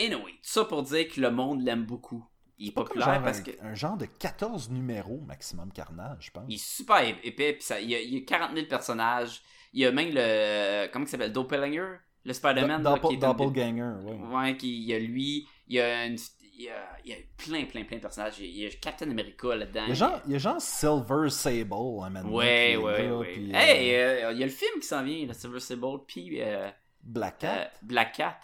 Anyway, 0.00 0.32
tout 0.32 0.38
ça 0.42 0.64
pour 0.64 0.82
dire 0.82 1.06
que 1.08 1.20
le 1.20 1.30
monde 1.30 1.62
l'aime 1.62 1.84
beaucoup. 1.84 2.24
Il 2.58 2.68
est 2.68 2.72
populaire 2.72 3.14
genre 3.14 3.22
parce 3.24 3.38
un, 3.40 3.42
que. 3.42 3.50
un 3.62 3.74
genre 3.74 3.96
de 3.96 4.06
14 4.06 4.70
numéros 4.70 5.20
maximum 5.26 5.72
carnage, 5.72 6.26
je 6.26 6.30
pense. 6.30 6.44
Il 6.48 6.54
est 6.54 6.64
super 6.64 6.96
ép- 7.02 7.18
épais, 7.24 7.52
puis 7.54 7.62
ça, 7.62 7.80
il, 7.80 7.90
y 7.90 7.94
a, 7.94 8.00
il 8.00 8.14
y 8.14 8.16
a 8.18 8.24
40 8.24 8.54
000 8.54 8.66
personnages. 8.66 9.42
Il 9.72 9.80
y 9.80 9.86
a 9.86 9.90
même 9.92 10.10
le. 10.12 10.86
Comment 10.92 11.04
il 11.04 11.08
s'appelle 11.08 11.32
Doppelganger? 11.32 11.96
Le 12.24 12.32
Spider-Man. 12.32 12.82
là, 12.82 12.90
Doppel- 12.96 13.18
Doppelganger, 13.18 13.96
oui. 14.04 14.16
Ouais, 14.34 14.56
qui, 14.56 14.72
il 14.82 14.84
y 14.84 14.94
a 14.94 14.98
lui. 14.98 15.46
Il 15.66 15.74
y 15.76 15.80
a, 15.80 16.06
une, 16.06 16.16
il, 16.56 16.62
y 16.64 16.68
a, 16.70 16.96
il 17.04 17.10
y 17.10 17.12
a 17.14 17.16
plein, 17.36 17.64
plein, 17.64 17.84
plein 17.84 17.96
de 17.96 18.02
personnages. 18.02 18.38
Il 18.38 18.46
y 18.56 18.66
a, 18.66 18.70
Captain 18.80 19.10
America 19.10 19.54
là-dedans. 19.54 19.82
Il 19.86 19.88
y 19.88 19.92
a 19.92 19.94
genre, 19.94 20.20
il 20.26 20.32
y 20.32 20.34
a 20.36 20.38
genre 20.38 20.60
Silver 20.60 21.28
Sable 21.30 21.72
à 22.04 22.08
maintenant. 22.10 22.30
Ouais, 22.32 22.76
ouais, 22.76 23.06
là, 23.08 23.16
ouais. 23.18 23.32
puis, 23.32 23.50
euh, 23.52 23.56
Hey, 23.58 23.94
euh, 23.96 24.32
il 24.32 24.38
y 24.38 24.42
a 24.42 24.46
le 24.46 24.52
film 24.52 24.80
qui 24.80 24.86
s'en 24.86 25.02
vient, 25.02 25.26
le 25.26 25.32
Silver 25.34 25.58
Sable, 25.60 25.98
puis 26.06 26.40
euh, 26.40 26.70
Black 27.02 27.38
Cat. 27.38 27.72
Black 27.82 28.12
Cat. 28.14 28.38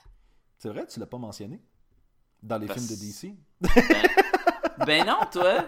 C'est 0.58 0.68
vrai, 0.68 0.86
tu 0.86 0.98
l'as 1.00 1.06
pas 1.06 1.16
mentionné? 1.18 1.60
Dans 2.42 2.58
les 2.58 2.66
Parce- 2.66 2.86
films 2.86 2.96
de 2.96 3.00
DC. 3.00 3.34
Ben 4.86 5.04
non, 5.06 5.18
toi! 5.30 5.66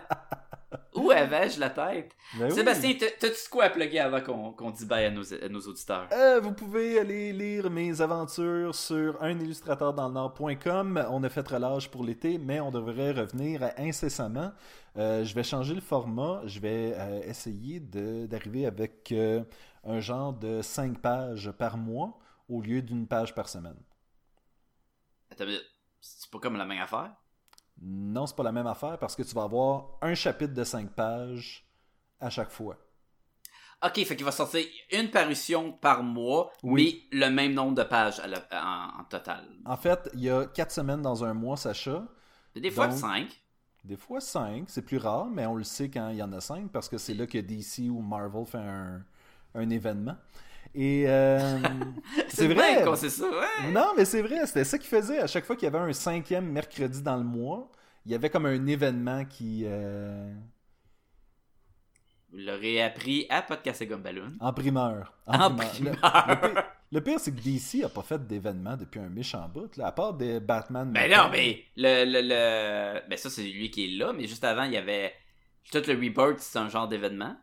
Où 0.95 1.11
avais-je 1.11 1.59
la 1.61 1.69
tête? 1.71 2.13
Ben. 2.39 2.51
Sébastien, 2.51 2.95
t'as- 2.99 3.11
t'as-tu 3.19 3.49
quoi 3.51 3.65
à 3.65 3.71
plugger 3.71 3.99
avant 4.01 4.21
qu'on 4.23 4.53
qu'on 4.53 4.71
dise 4.71 4.87
bye 4.87 5.05
à 5.05 5.11
nos, 5.11 5.35
à 5.35 5.49
nos 5.49 5.61
auditeurs? 5.61 6.09
Euh, 6.13 6.41
vous 6.41 6.53
pouvez 6.53 6.99
aller 6.99 7.33
lire 7.33 7.71
mes 7.71 8.01
aventures 8.01 8.75
sur 8.75 9.23
unillustrateurdans-le-nord.com. 9.23 11.07
On 11.11 11.23
a 11.25 11.29
fait 11.29 11.47
relâche 11.47 11.89
pour 11.91 12.05
l'été, 12.05 12.39
mais 12.39 12.61
on 12.61 12.71
devrait 12.71 13.13
revenir 13.13 13.71
incessamment. 13.77 14.53
Euh, 14.97 15.25
je 15.25 15.35
vais 15.35 15.43
changer 15.43 15.75
le 15.75 15.81
format. 15.83 16.41
Je 16.47 16.61
vais 16.61 16.95
euh, 16.97 17.21
essayer 17.25 17.81
d'arriver 17.81 18.65
avec 18.67 19.13
euh, 19.13 19.43
un 19.85 20.01
genre 20.01 20.33
de 20.33 20.63
5 20.63 20.99
pages 21.01 21.51
par 21.53 21.77
mois 21.77 22.19
au 22.49 22.61
lieu 22.63 22.81
d'une 22.83 23.07
page 23.07 23.35
par 23.35 23.49
semaine. 23.49 23.77
Attends, 25.31 25.45
mais 25.47 25.59
c'est 26.03 26.31
pas 26.31 26.39
comme 26.39 26.57
la 26.57 26.67
même 26.67 26.83
affaire? 26.83 27.15
Non, 27.81 28.27
c'est 28.27 28.37
pas 28.37 28.43
la 28.43 28.53
même 28.53 28.67
affaire 28.67 28.99
parce 28.99 29.17
que 29.17 29.23
tu 29.23 29.35
vas 29.35 29.45
avoir 29.45 29.87
un 30.03 30.15
chapitre 30.15 30.53
de 30.53 30.63
5 30.65 30.91
pages 30.91 31.67
à 32.21 32.29
chaque 32.29 32.51
fois. 32.51 32.77
Ok, 33.85 33.95
fait 34.05 34.15
qu'il 34.15 34.25
va 34.25 34.31
sortir 34.31 34.65
une 34.93 35.11
parution 35.11 35.73
par 35.73 36.05
mois, 36.05 36.53
Oui. 36.63 37.09
mais 37.13 37.19
le 37.19 37.31
même 37.31 37.53
nombre 37.55 37.75
de 37.75 37.83
pages 37.83 38.21
à 38.21 38.29
la- 38.29 38.47
en, 38.53 39.01
en 39.01 39.05
total. 39.05 39.45
En 39.65 39.77
fait, 39.77 40.09
il 40.15 40.21
y 40.21 40.31
a 40.31 40.47
4 40.47 40.71
semaines 40.71 41.03
dans 41.03 41.25
un 41.25 41.35
mois, 41.35 41.57
Sacha. 41.57 42.05
Des 42.55 42.71
fois 42.71 42.87
Donc- 42.89 42.99
5. 42.99 43.43
Des 43.83 43.97
fois 43.97 44.21
5, 44.21 44.67
c'est 44.69 44.83
plus 44.83 44.99
rare, 44.99 45.27
mais 45.27 45.45
on 45.47 45.57
le 45.57 45.65
sait 45.65 45.91
quand 45.91 46.11
il 46.11 46.17
y 46.19 46.23
en 46.23 46.33
a 46.33 46.41
5 46.41 46.71
parce 46.71 46.89
que 46.89 46.99
c'est 46.99 47.15
là 47.15 47.27
que 47.27 47.39
DC 47.39 47.89
ou 47.91 48.01
Marvel 48.01 48.47
fait 48.47 48.59
un, 48.59 49.05
un 49.57 49.71
événement. 49.71 50.15
Et 50.75 51.05
euh, 51.07 51.59
c'est 52.29 52.49
vrai. 52.49 52.83
qu'on 52.85 52.97
sait 52.97 53.11
ça, 53.11 53.29
ouais. 53.29 53.71
Non, 53.73 53.89
mais 53.97 54.05
c'est 54.05 54.23
vrai, 54.23 54.47
c'était 54.47 54.65
ça 54.65 54.79
qu'ils 54.79 54.89
faisaient. 54.89 55.19
À 55.21 55.27
chaque 55.27 55.45
fois 55.45 55.55
qu'il 55.57 55.65
y 55.65 55.69
avait 55.75 55.79
un 55.79 55.93
cinquième 55.93 56.47
mercredi 56.51 57.03
dans 57.03 57.17
le 57.17 57.25
mois, 57.25 57.71
il 58.07 58.13
y 58.13 58.15
avait 58.15 58.31
comme 58.31 58.47
un 58.47 58.67
événement 58.67 59.25
qui. 59.27 59.65
euh, 59.67 60.33
Vous 62.31 62.39
l'aurez 62.39 62.83
appris 62.83 63.27
à 63.29 63.43
Podcast 63.43 63.83
et 63.83 63.87
Gumballoon. 63.87 64.33
en 64.41 64.53
primeur. 64.53 65.13
En 65.27 65.55
primeur. 65.55 65.95
Le, 66.03 66.37
pi- 66.55 66.61
Le 66.93 67.01
pire, 67.03 67.21
c'est 67.21 67.33
que 67.35 67.41
DC 67.41 67.85
a 67.85 67.89
pas 67.91 68.03
fait 68.03 68.27
d'événement 68.27 68.77
depuis 68.77 69.01
un 69.01 69.09
méchant 69.11 69.47
bout, 69.49 69.77
là, 69.77 69.89
à 69.89 69.93
part 69.93 70.15
des 70.15 70.41
Batman. 70.41 70.91
Ben 70.91 71.03
Metal. 71.09 71.25
non, 71.25 71.31
mais 71.31 71.65
le, 71.77 72.05
le, 72.07 72.21
le... 72.23 73.09
Ben 73.09 73.17
ça, 73.19 73.29
c'est 73.29 73.43
lui 73.43 73.71
qui 73.71 73.85
est 73.85 73.99
là, 73.99 74.13
mais 74.15 74.27
juste 74.27 74.45
avant, 74.45 74.65
il 74.65 74.73
y 74.73 74.77
avait... 74.79 75.13
Tout 75.71 75.83
le 75.87 75.95
Rebirth, 75.95 76.39
c'est 76.41 76.59
un 76.59 76.69
genre 76.69 76.89
d'événement. 76.89 77.37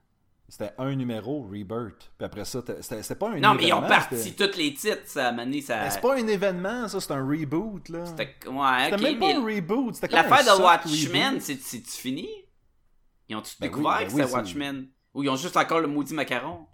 C'était 0.49 0.73
un 0.79 0.95
numéro, 0.95 1.43
Rebirth. 1.43 2.11
Puis 2.17 2.25
après 2.25 2.43
ça, 2.43 2.61
c'était 2.81 3.15
pas 3.15 3.29
un 3.29 3.39
Non, 3.39 3.53
mais 3.53 3.67
ils 3.67 3.73
ont 3.73 3.81
parti 3.81 4.33
tous 4.35 4.57
les 4.57 4.73
titres, 4.73 5.03
ça 5.05 5.27
a 5.27 5.31
mené 5.31 5.61
ça... 5.61 5.89
C'est 5.91 6.01
pas 6.01 6.15
un 6.15 6.27
événement, 6.27 6.87
ça, 6.87 6.99
c'est 6.99 7.11
un 7.11 7.23
reboot, 7.23 7.87
là. 7.89 8.05
C'était 8.05 8.35
ouais, 8.47 8.83
C'était 8.85 8.95
ok, 8.95 9.01
même 9.01 9.19
mais 9.19 9.33
pas 9.33 9.39
un 9.39 9.45
reboot, 9.45 9.95
c'était 9.95 10.15
l'affaire 10.15 10.55
de 10.55 10.61
Watchmen, 10.61 11.39
c'est-tu 11.39 11.79
fini? 11.89 12.27
Ils 13.27 13.35
ont-tu 13.35 13.55
Ben 13.59 13.67
oui, 13.67 13.69
découvert 13.69 13.99
ben 13.99 14.07
que 14.07 14.13
oui, 14.13 14.21
c'était 14.23 14.33
Watchmen? 14.33 14.87
Ou 15.13 15.23
ils 15.23 15.29
ont 15.29 15.35
juste 15.35 15.55
encore 15.55 15.81
le 15.81 15.87
maudit 15.87 16.15
macaron? 16.15 16.65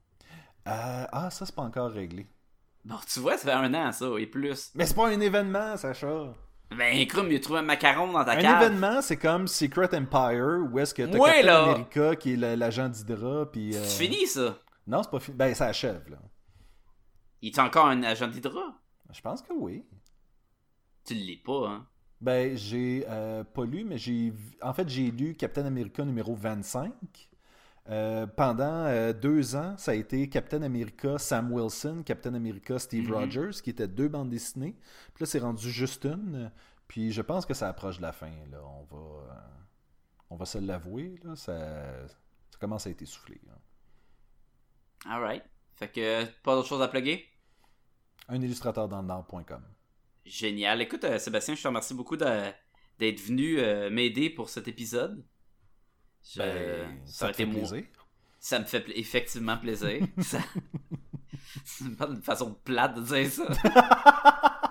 Euh, 0.68 1.06
ah, 1.12 1.30
ça, 1.30 1.46
c'est 1.46 1.54
pas 1.54 1.64
encore 1.64 1.92
réglé. 1.92 2.28
Bon, 2.86 2.96
tu 3.12 3.20
vois, 3.20 3.38
ça 3.38 3.46
fait 3.46 3.52
un 3.52 3.74
an, 3.74 3.92
ça, 3.92 4.08
et 4.18 4.26
plus. 4.26 4.72
Mais 4.76 4.86
c'est 4.86 4.96
pas 4.96 5.10
un 5.10 5.20
événement, 5.20 5.76
Sacha. 5.76 6.34
Ben, 6.72 7.06
Krum, 7.08 7.32
il 7.32 7.36
a 7.36 7.40
trouvé 7.40 7.60
un 7.60 7.64
macaron 7.64 8.12
dans 8.12 8.24
ta 8.26 8.32
Un 8.32 8.42
cave. 8.42 8.62
événement, 8.64 9.02
c'est 9.02 9.18
comme 9.18 9.48
Secret 9.48 9.90
Empire, 9.96 10.68
où 10.72 10.80
est-ce 10.80 10.94
que 10.94 11.04
t'as 11.04 11.18
Ouais, 11.18 11.42
Captain. 11.42 11.64
America 11.72 12.16
qui 12.16 12.34
est 12.34 12.38
le- 12.38 12.56
l'agent 12.56 12.90
d'Hydra, 12.90 13.50
puis... 13.52 13.76
euh, 13.76 13.84
C'est 13.84 14.04
fini, 14.08 14.26
ça. 14.28 14.58
Non, 14.88 15.02
c'est 15.04 15.12
pas 15.12 15.20
fini. 15.20 15.38
Ben, 15.38 15.54
ça 15.54 15.68
achève, 15.68 16.10
là. 16.10 16.18
Il 17.42 17.50
est 17.50 17.60
encore 17.60 17.86
un 17.86 18.02
agent 18.04 18.28
d'Hydra? 18.28 18.80
Je 19.14 19.22
pense 19.22 19.42
que 19.42 19.54
oui. 19.54 19.86
Tu 21.06 21.14
l'es 21.14 21.40
pas, 21.46 21.68
hein. 21.70 21.88
Ben, 22.20 22.58
j'ai 22.58 23.06
euh, 23.08 23.44
pas 23.44 23.66
lu, 23.66 23.84
mais 23.84 23.98
j'ai... 23.98 24.34
En 24.62 24.74
fait, 24.74 24.90
j'ai 24.90 25.12
lu 25.12 25.36
Captain 25.36 25.66
America 25.66 26.04
numéro 26.04 26.34
25. 26.36 26.92
Euh, 27.88 28.26
pendant 28.26 28.86
euh, 28.86 29.14
deux 29.14 29.56
ans, 29.56 29.78
ça 29.78 29.92
a 29.92 29.94
été 29.94 30.28
Captain 30.28 30.64
America 30.64 31.20
Sam 31.20 31.52
Wilson, 31.54 32.02
Captain 32.04 32.34
America 32.34 32.80
Steve 32.80 33.08
Mhm. 33.08 33.14
Rogers, 33.14 33.62
qui 33.64 33.70
étaient 33.70 33.88
deux 33.88 34.08
bandes 34.08 34.30
dessinées. 34.30 34.76
Puis 35.14 35.24
là, 35.24 35.26
c'est 35.28 35.40
rendu 35.40 35.70
juste 35.70 36.06
une. 36.06 36.52
Puis 36.88 37.12
je 37.12 37.22
pense 37.22 37.46
que 37.46 37.54
ça 37.54 37.68
approche 37.70 37.98
de 37.98 38.02
la 38.02 38.12
fin. 38.12 38.32
Là. 38.52 38.58
On 38.64 38.84
va, 38.84 38.98
euh, 39.34 39.40
on 40.32 40.36
va 40.36 40.46
se 40.46 40.58
l'avouer. 40.58 41.20
Ça, 41.36 42.08
ça 42.50 42.58
commence 42.60 42.88
à 42.88 42.90
être 42.90 43.02
essoufflé. 43.04 43.40
là. 43.46 43.54
Alright. 45.12 45.44
Fait 45.76 45.90
que, 45.90 46.26
pas 46.42 46.56
d'autre 46.56 46.68
chose 46.68 46.82
à 46.82 46.88
plugger? 46.88 47.24
Un 48.30 48.42
illustrateur 48.42 48.88
dans 48.88 49.02
le 49.02 49.08
Nord.com. 49.08 49.62
Génial. 50.26 50.82
Écoute, 50.82 51.06
Sébastien, 51.20 51.54
je 51.54 51.62
te 51.62 51.68
remercie 51.68 51.94
beaucoup 51.94 52.18
d'être 52.18 53.20
venu 53.22 53.58
m'aider 53.92 54.32
pour 54.32 54.50
cet 54.50 54.68
épisode. 54.68 55.24
Je- 56.34 56.40
Ben, 56.40 57.02
ça, 57.06 57.30
te 57.30 57.36
fait 57.38 57.46
moi. 57.46 57.68
plaisir. 57.68 57.84
Ça 58.40 58.60
me 58.60 58.66
fait 58.66 58.82
pla- 58.82 58.96
effectivement 58.98 59.58
plaisir. 59.58 60.06
ça... 60.22 60.40
C'est 61.64 61.96
pas 61.96 62.08
une 62.08 62.22
façon 62.22 62.54
plate 62.64 62.96
de 62.96 63.02
dire 63.02 63.30
ça. 63.32 63.46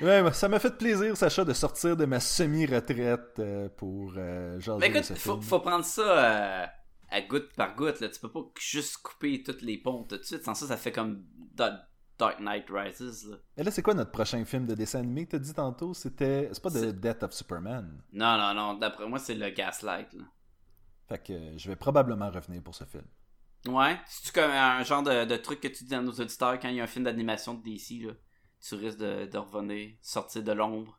Ouais, 0.00 0.22
ben, 0.22 0.32
ça 0.32 0.48
m'a 0.48 0.60
fait 0.60 0.76
plaisir, 0.78 1.16
Sacha, 1.16 1.44
de 1.44 1.52
sortir 1.52 1.96
de 1.96 2.04
ma 2.04 2.20
semi-retraite 2.20 3.40
euh, 3.40 3.68
pour 3.76 4.12
euh, 4.16 4.60
Mais 4.78 4.90
de 4.90 4.96
écoute, 4.98 5.18
faut, 5.18 5.40
faut 5.40 5.58
prendre 5.58 5.84
ça 5.84 6.02
euh, 6.02 6.66
à 7.10 7.20
goutte 7.22 7.52
par 7.56 7.74
goutte. 7.74 7.98
Là. 7.98 8.08
Tu 8.08 8.20
peux 8.20 8.30
pas 8.30 8.42
juste 8.60 8.98
couper 8.98 9.42
toutes 9.42 9.62
les 9.62 9.76
ponts 9.76 10.04
tout 10.04 10.16
de 10.16 10.22
suite. 10.22 10.44
Sans 10.44 10.54
ça, 10.54 10.68
ça 10.68 10.76
fait 10.76 10.92
comme 10.92 11.24
Dark 12.18 12.40
Knight 12.40 12.66
Rises. 12.70 13.26
Là. 13.30 13.36
Et 13.56 13.62
là, 13.62 13.70
c'est 13.70 13.82
quoi 13.82 13.94
notre 13.94 14.10
prochain 14.10 14.44
film 14.44 14.66
de 14.66 14.74
dessin 14.74 14.98
animé 15.00 15.24
que 15.26 15.32
t'as 15.32 15.38
dit 15.38 15.54
tantôt? 15.54 15.94
C'était... 15.94 16.48
C'est 16.52 16.62
pas 16.62 16.70
The 16.70 16.86
Death 16.92 17.22
of 17.22 17.32
Superman. 17.32 18.02
Non, 18.12 18.36
non, 18.36 18.54
non. 18.54 18.74
D'après 18.74 19.06
moi, 19.08 19.18
c'est 19.18 19.34
le 19.34 19.50
Gaslight. 19.50 20.12
Là. 20.14 20.24
Fait 21.08 21.18
que 21.22 21.32
euh, 21.32 21.56
je 21.56 21.68
vais 21.68 21.76
probablement 21.76 22.30
revenir 22.30 22.62
pour 22.62 22.74
ce 22.74 22.84
film. 22.84 23.04
Ouais. 23.66 23.96
C'est-tu 24.06 24.32
comme 24.32 24.50
un 24.50 24.82
genre 24.82 25.02
de, 25.02 25.24
de 25.24 25.36
truc 25.36 25.60
que 25.60 25.68
tu 25.68 25.84
dis 25.84 25.94
à 25.94 26.00
nos 26.00 26.12
auditeurs 26.12 26.58
quand 26.58 26.68
il 26.68 26.76
y 26.76 26.80
a 26.80 26.84
un 26.84 26.88
film 26.88 27.04
d'animation 27.04 27.54
de 27.54 27.62
DC? 27.62 28.04
Là? 28.06 28.12
Tu 28.60 28.74
risques 28.74 28.98
de, 28.98 29.26
de 29.26 29.38
revenir, 29.38 29.90
sortir 30.02 30.42
de 30.42 30.52
l'ombre. 30.52 30.98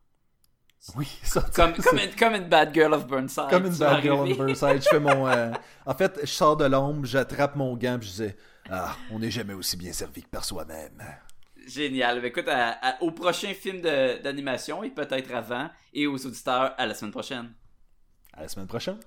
Oui, 0.96 1.06
ça, 1.22 1.42
Comme, 1.54 1.74
comme, 1.74 1.98
une, 1.98 2.14
comme 2.16 2.34
une 2.34 2.48
bad 2.48 2.72
girl 2.72 2.94
of 2.94 3.06
Burnside. 3.06 3.50
comme 3.50 3.66
une 3.66 3.76
bad 3.76 4.00
girl 4.02 4.20
arriver. 4.20 4.38
Burnside. 4.38 4.82
Je 4.82 4.88
fais 4.88 5.00
mon... 5.00 5.26
euh, 5.28 5.52
En 5.84 5.92
fait, 5.94 6.18
je 6.22 6.26
sors 6.26 6.56
de 6.56 6.64
l'ombre, 6.64 7.04
j'attrape 7.04 7.54
mon 7.56 7.76
gant, 7.76 7.98
puis 7.98 8.08
je 8.08 8.12
disais... 8.12 8.36
Ah, 8.70 8.96
on 9.10 9.18
n'est 9.18 9.30
jamais 9.30 9.54
aussi 9.54 9.76
bien 9.76 9.92
servi 9.92 10.22
que 10.22 10.28
par 10.28 10.44
soi-même. 10.44 11.02
Génial. 11.66 12.20
Ben, 12.20 12.28
écoute, 12.28 12.48
à- 12.48 12.70
à- 12.80 13.02
au 13.02 13.10
prochain 13.10 13.52
film 13.52 13.80
d'animation 13.80 14.82
et 14.84 14.90
peut-être 14.90 15.34
avant, 15.34 15.68
et 15.92 16.06
aux 16.06 16.24
auditeurs, 16.26 16.74
à 16.78 16.86
la 16.86 16.94
semaine 16.94 17.10
prochaine. 17.12 17.52
À 18.32 18.42
la 18.42 18.48
semaine 18.48 18.68
prochaine. 18.68 18.98